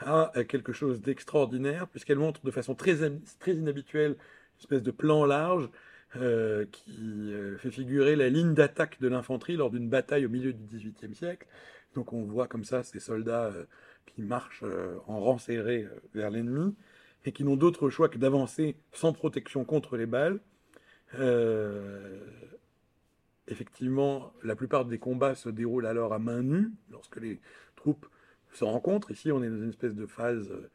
a 0.00 0.32
quelque 0.48 0.72
chose 0.72 1.00
d'extraordinaire 1.00 1.88
puisqu'elle 1.88 2.18
montre 2.18 2.44
de 2.44 2.50
façon 2.50 2.74
très, 2.74 2.96
très 3.38 3.54
inhabituelle 3.54 4.12
une 4.12 4.60
espèce 4.60 4.82
de 4.82 4.90
plan 4.90 5.24
large 5.24 5.68
euh, 6.16 6.64
qui 6.72 7.34
euh, 7.34 7.58
fait 7.58 7.70
figurer 7.70 8.16
la 8.16 8.30
ligne 8.30 8.54
d'attaque 8.54 8.98
de 8.98 9.08
l'infanterie 9.08 9.56
lors 9.56 9.70
d'une 9.70 9.90
bataille 9.90 10.24
au 10.24 10.30
milieu 10.30 10.54
du 10.54 10.64
XVIIIe 10.64 11.14
siècle. 11.14 11.46
Donc 11.94 12.14
on 12.14 12.24
voit 12.24 12.46
comme 12.46 12.64
ça 12.64 12.82
ces 12.82 12.98
soldats 12.98 13.46
euh, 13.46 13.64
qui 14.06 14.22
marchent 14.22 14.64
en 15.06 15.20
rang 15.20 15.36
serré 15.36 15.86
vers 16.14 16.30
l'ennemi 16.30 16.74
et 17.26 17.32
qui 17.32 17.44
n'ont 17.44 17.56
d'autre 17.56 17.90
choix 17.90 18.08
que 18.08 18.16
d'avancer 18.16 18.76
sans 18.92 19.12
protection 19.12 19.64
contre 19.64 19.98
les 19.98 20.06
balles. 20.06 20.40
Effectivement, 23.48 24.32
la 24.42 24.56
plupart 24.56 24.86
des 24.86 24.98
combats 24.98 25.34
se 25.34 25.50
déroulent 25.50 25.86
alors 25.86 26.12
à 26.14 26.18
main 26.18 26.42
nue, 26.42 26.70
lorsque 26.90 27.16
les 27.16 27.40
troupes 27.76 28.06
se 28.52 28.64
rencontrent. 28.64 29.10
Ici, 29.10 29.32
on 29.32 29.42
est 29.42 29.48
dans 29.48 29.62
une 29.62 29.70
espèce 29.70 29.94
de 29.94 30.06
phase 30.06 30.50
euh, 30.50 30.70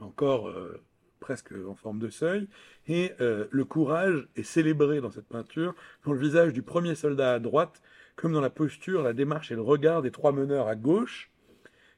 encore 0.00 0.48
euh, 0.48 0.82
presque 1.20 1.52
en 1.52 1.74
forme 1.74 1.98
de 1.98 2.08
seuil. 2.08 2.48
Et 2.88 3.12
euh, 3.20 3.46
le 3.50 3.64
courage 3.64 4.28
est 4.36 4.42
célébré 4.42 5.00
dans 5.00 5.10
cette 5.10 5.28
peinture, 5.28 5.74
dans 6.04 6.12
le 6.12 6.18
visage 6.18 6.52
du 6.52 6.62
premier 6.62 6.94
soldat 6.94 7.34
à 7.34 7.38
droite, 7.38 7.82
comme 8.16 8.32
dans 8.32 8.40
la 8.40 8.50
posture, 8.50 9.02
la 9.02 9.12
démarche 9.12 9.50
et 9.50 9.54
le 9.54 9.62
regard 9.62 10.02
des 10.02 10.10
trois 10.10 10.32
meneurs 10.32 10.68
à 10.68 10.76
gauche, 10.76 11.30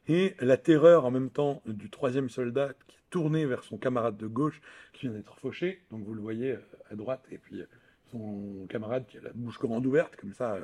et 0.08 0.34
la 0.40 0.56
terreur 0.56 1.04
en 1.04 1.10
même 1.10 1.30
temps 1.30 1.62
du 1.66 1.88
troisième 1.88 2.28
soldat 2.28 2.72
qui 2.88 2.96
est 2.96 3.10
tourné 3.10 3.46
vers 3.46 3.62
son 3.62 3.78
camarade 3.78 4.16
de 4.16 4.26
gauche 4.26 4.60
qui 4.92 5.06
vient 5.06 5.16
d'être 5.16 5.38
fauché. 5.38 5.82
Donc 5.90 6.02
vous 6.04 6.14
le 6.14 6.20
voyez 6.20 6.56
à 6.90 6.96
droite, 6.96 7.24
et 7.30 7.38
puis 7.38 7.62
son 8.10 8.66
camarade 8.68 9.06
qui 9.06 9.18
a 9.18 9.20
la 9.20 9.30
bouche 9.32 9.58
grande 9.58 9.86
ouverte, 9.86 10.16
comme 10.16 10.32
ça, 10.32 10.58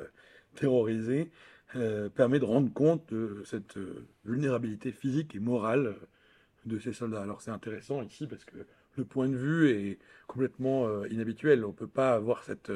terrorisé, 0.55 1.31
euh, 1.75 2.09
permet 2.09 2.39
de 2.39 2.45
rendre 2.45 2.73
compte 2.73 3.13
de 3.13 3.43
cette 3.45 3.77
euh, 3.77 4.07
vulnérabilité 4.25 4.91
physique 4.91 5.35
et 5.35 5.39
morale 5.39 5.85
euh, 5.85 5.93
de 6.65 6.79
ces 6.79 6.93
soldats. 6.93 7.21
Alors 7.21 7.41
c'est 7.41 7.51
intéressant 7.51 8.01
ici 8.01 8.25
parce 8.25 8.43
que 8.43 8.55
le 8.95 9.05
point 9.05 9.29
de 9.29 9.35
vue 9.35 9.69
est 9.69 9.99
complètement 10.25 11.05
inhabituel. 11.05 11.63
On 11.63 11.69
ne 11.69 11.73
peut 11.73 11.87
pas 11.87 12.13
avoir 12.15 12.43
cette 12.43 12.71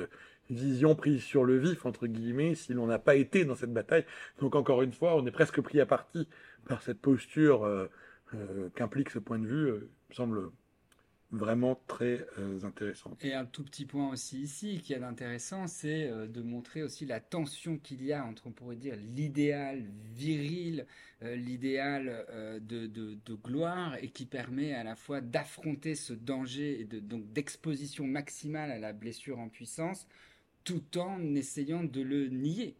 vision 0.49 0.95
prise 0.95 1.21
sur 1.21 1.43
le 1.43 1.57
vif, 1.57 1.85
entre 1.85 2.07
guillemets, 2.07 2.55
si 2.55 2.73
l'on 2.73 2.87
n'a 2.87 2.99
pas 2.99 3.15
été 3.15 3.43
dans 3.43 3.55
cette 3.55 3.73
bataille. 3.73 4.05
Donc 4.39 4.55
encore 4.55 4.83
une 4.83 4.93
fois, 4.93 5.17
on 5.17 5.25
est 5.25 5.31
presque 5.31 5.59
pris 5.59 5.81
à 5.81 5.85
partie 5.85 6.29
par 6.65 6.81
cette 6.81 6.99
posture 6.99 7.89
qu'implique 8.75 9.09
ce 9.09 9.19
point 9.19 9.37
de 9.37 9.47
vue, 9.47 9.71
me 9.71 10.13
semble 10.13 10.51
vraiment 11.33 11.81
très 11.87 12.25
euh, 12.37 12.63
intéressant. 12.63 13.17
Et 13.21 13.33
un 13.33 13.45
tout 13.45 13.63
petit 13.63 13.85
point 13.85 14.09
aussi 14.09 14.41
ici 14.41 14.79
qui 14.81 14.93
est 14.93 15.03
intéressant, 15.03 15.67
c'est 15.67 16.07
euh, 16.07 16.27
de 16.27 16.41
montrer 16.41 16.83
aussi 16.83 17.05
la 17.05 17.19
tension 17.19 17.77
qu'il 17.77 18.03
y 18.03 18.13
a 18.13 18.23
entre, 18.23 18.47
on 18.47 18.51
pourrait 18.51 18.75
dire, 18.75 18.95
l'idéal 18.95 19.83
viril, 20.13 20.85
euh, 21.23 21.35
l'idéal 21.35 22.25
euh, 22.29 22.59
de, 22.59 22.85
de, 22.85 23.33
gloire, 23.33 23.97
et 24.01 24.09
qui 24.09 24.25
permet 24.25 24.73
à 24.73 24.83
la 24.83 24.95
fois 24.95 25.21
d'affronter 25.21 25.95
ce 25.95 26.13
danger 26.13 26.81
et 26.81 26.85
donc 26.85 27.31
d'exposition 27.33 28.05
maximale 28.05 28.71
à 28.71 28.77
la 28.77 28.93
blessure 28.93 29.39
en 29.39 29.49
puissance, 29.49 30.07
tout 30.63 30.97
en 30.97 31.33
essayant 31.33 31.83
de 31.83 32.01
le 32.01 32.27
nier. 32.27 32.75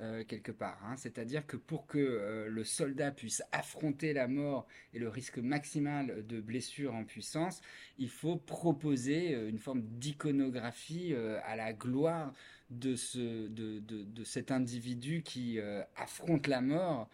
Euh, 0.00 0.24
quelque 0.24 0.52
part, 0.52 0.78
hein. 0.84 0.94
c'est-à-dire 0.96 1.46
que 1.46 1.56
pour 1.56 1.86
que 1.86 1.96
euh, 1.96 2.48
le 2.48 2.64
soldat 2.64 3.10
puisse 3.10 3.42
affronter 3.50 4.12
la 4.12 4.28
mort 4.28 4.66
et 4.92 4.98
le 4.98 5.08
risque 5.08 5.38
maximal 5.38 6.26
de 6.26 6.38
blessure 6.40 6.94
en 6.94 7.04
puissance, 7.04 7.62
il 7.96 8.10
faut 8.10 8.36
proposer 8.36 9.34
euh, 9.34 9.48
une 9.48 9.58
forme 9.58 9.80
d'iconographie 9.82 11.14
à 11.44 11.56
la 11.56 11.72
gloire 11.72 12.34
de, 12.68 12.94
ce, 12.94 13.48
de, 13.48 13.78
de, 13.78 14.04
de 14.04 14.24
cet 14.24 14.50
individu 14.50 15.22
qui 15.22 15.58
affronte 15.96 16.46
la 16.46 16.60
mort 16.60 17.08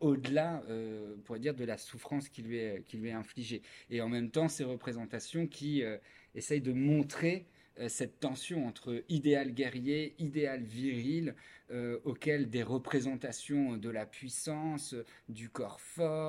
au-delà, 0.00 0.62
on 0.68 1.20
pourrait 1.24 1.40
dire, 1.40 1.54
de 1.54 1.64
la 1.64 1.78
souffrance 1.78 2.28
qui 2.28 2.42
lui 2.42 2.58
est, 2.58 2.84
qui 2.84 2.96
lui 2.98 3.08
est 3.08 3.12
infligée. 3.12 3.62
Et 3.90 4.00
en 4.00 4.08
même 4.08 4.30
temps, 4.30 4.48
ces 4.48 4.64
représentations 4.64 5.46
qui 5.46 5.82
essayent 6.34 6.60
de 6.60 6.72
montrer 6.72 7.46
cette 7.88 8.20
tension 8.20 8.66
entre 8.66 9.04
idéal 9.08 9.52
guerrier, 9.52 10.14
idéal 10.18 10.62
viril, 10.62 11.34
auquel 12.04 12.48
des 12.48 12.62
représentations 12.62 13.76
de 13.76 13.90
la 13.90 14.06
puissance, 14.06 14.94
du 15.28 15.50
corps 15.50 15.80
fort, 15.80 16.16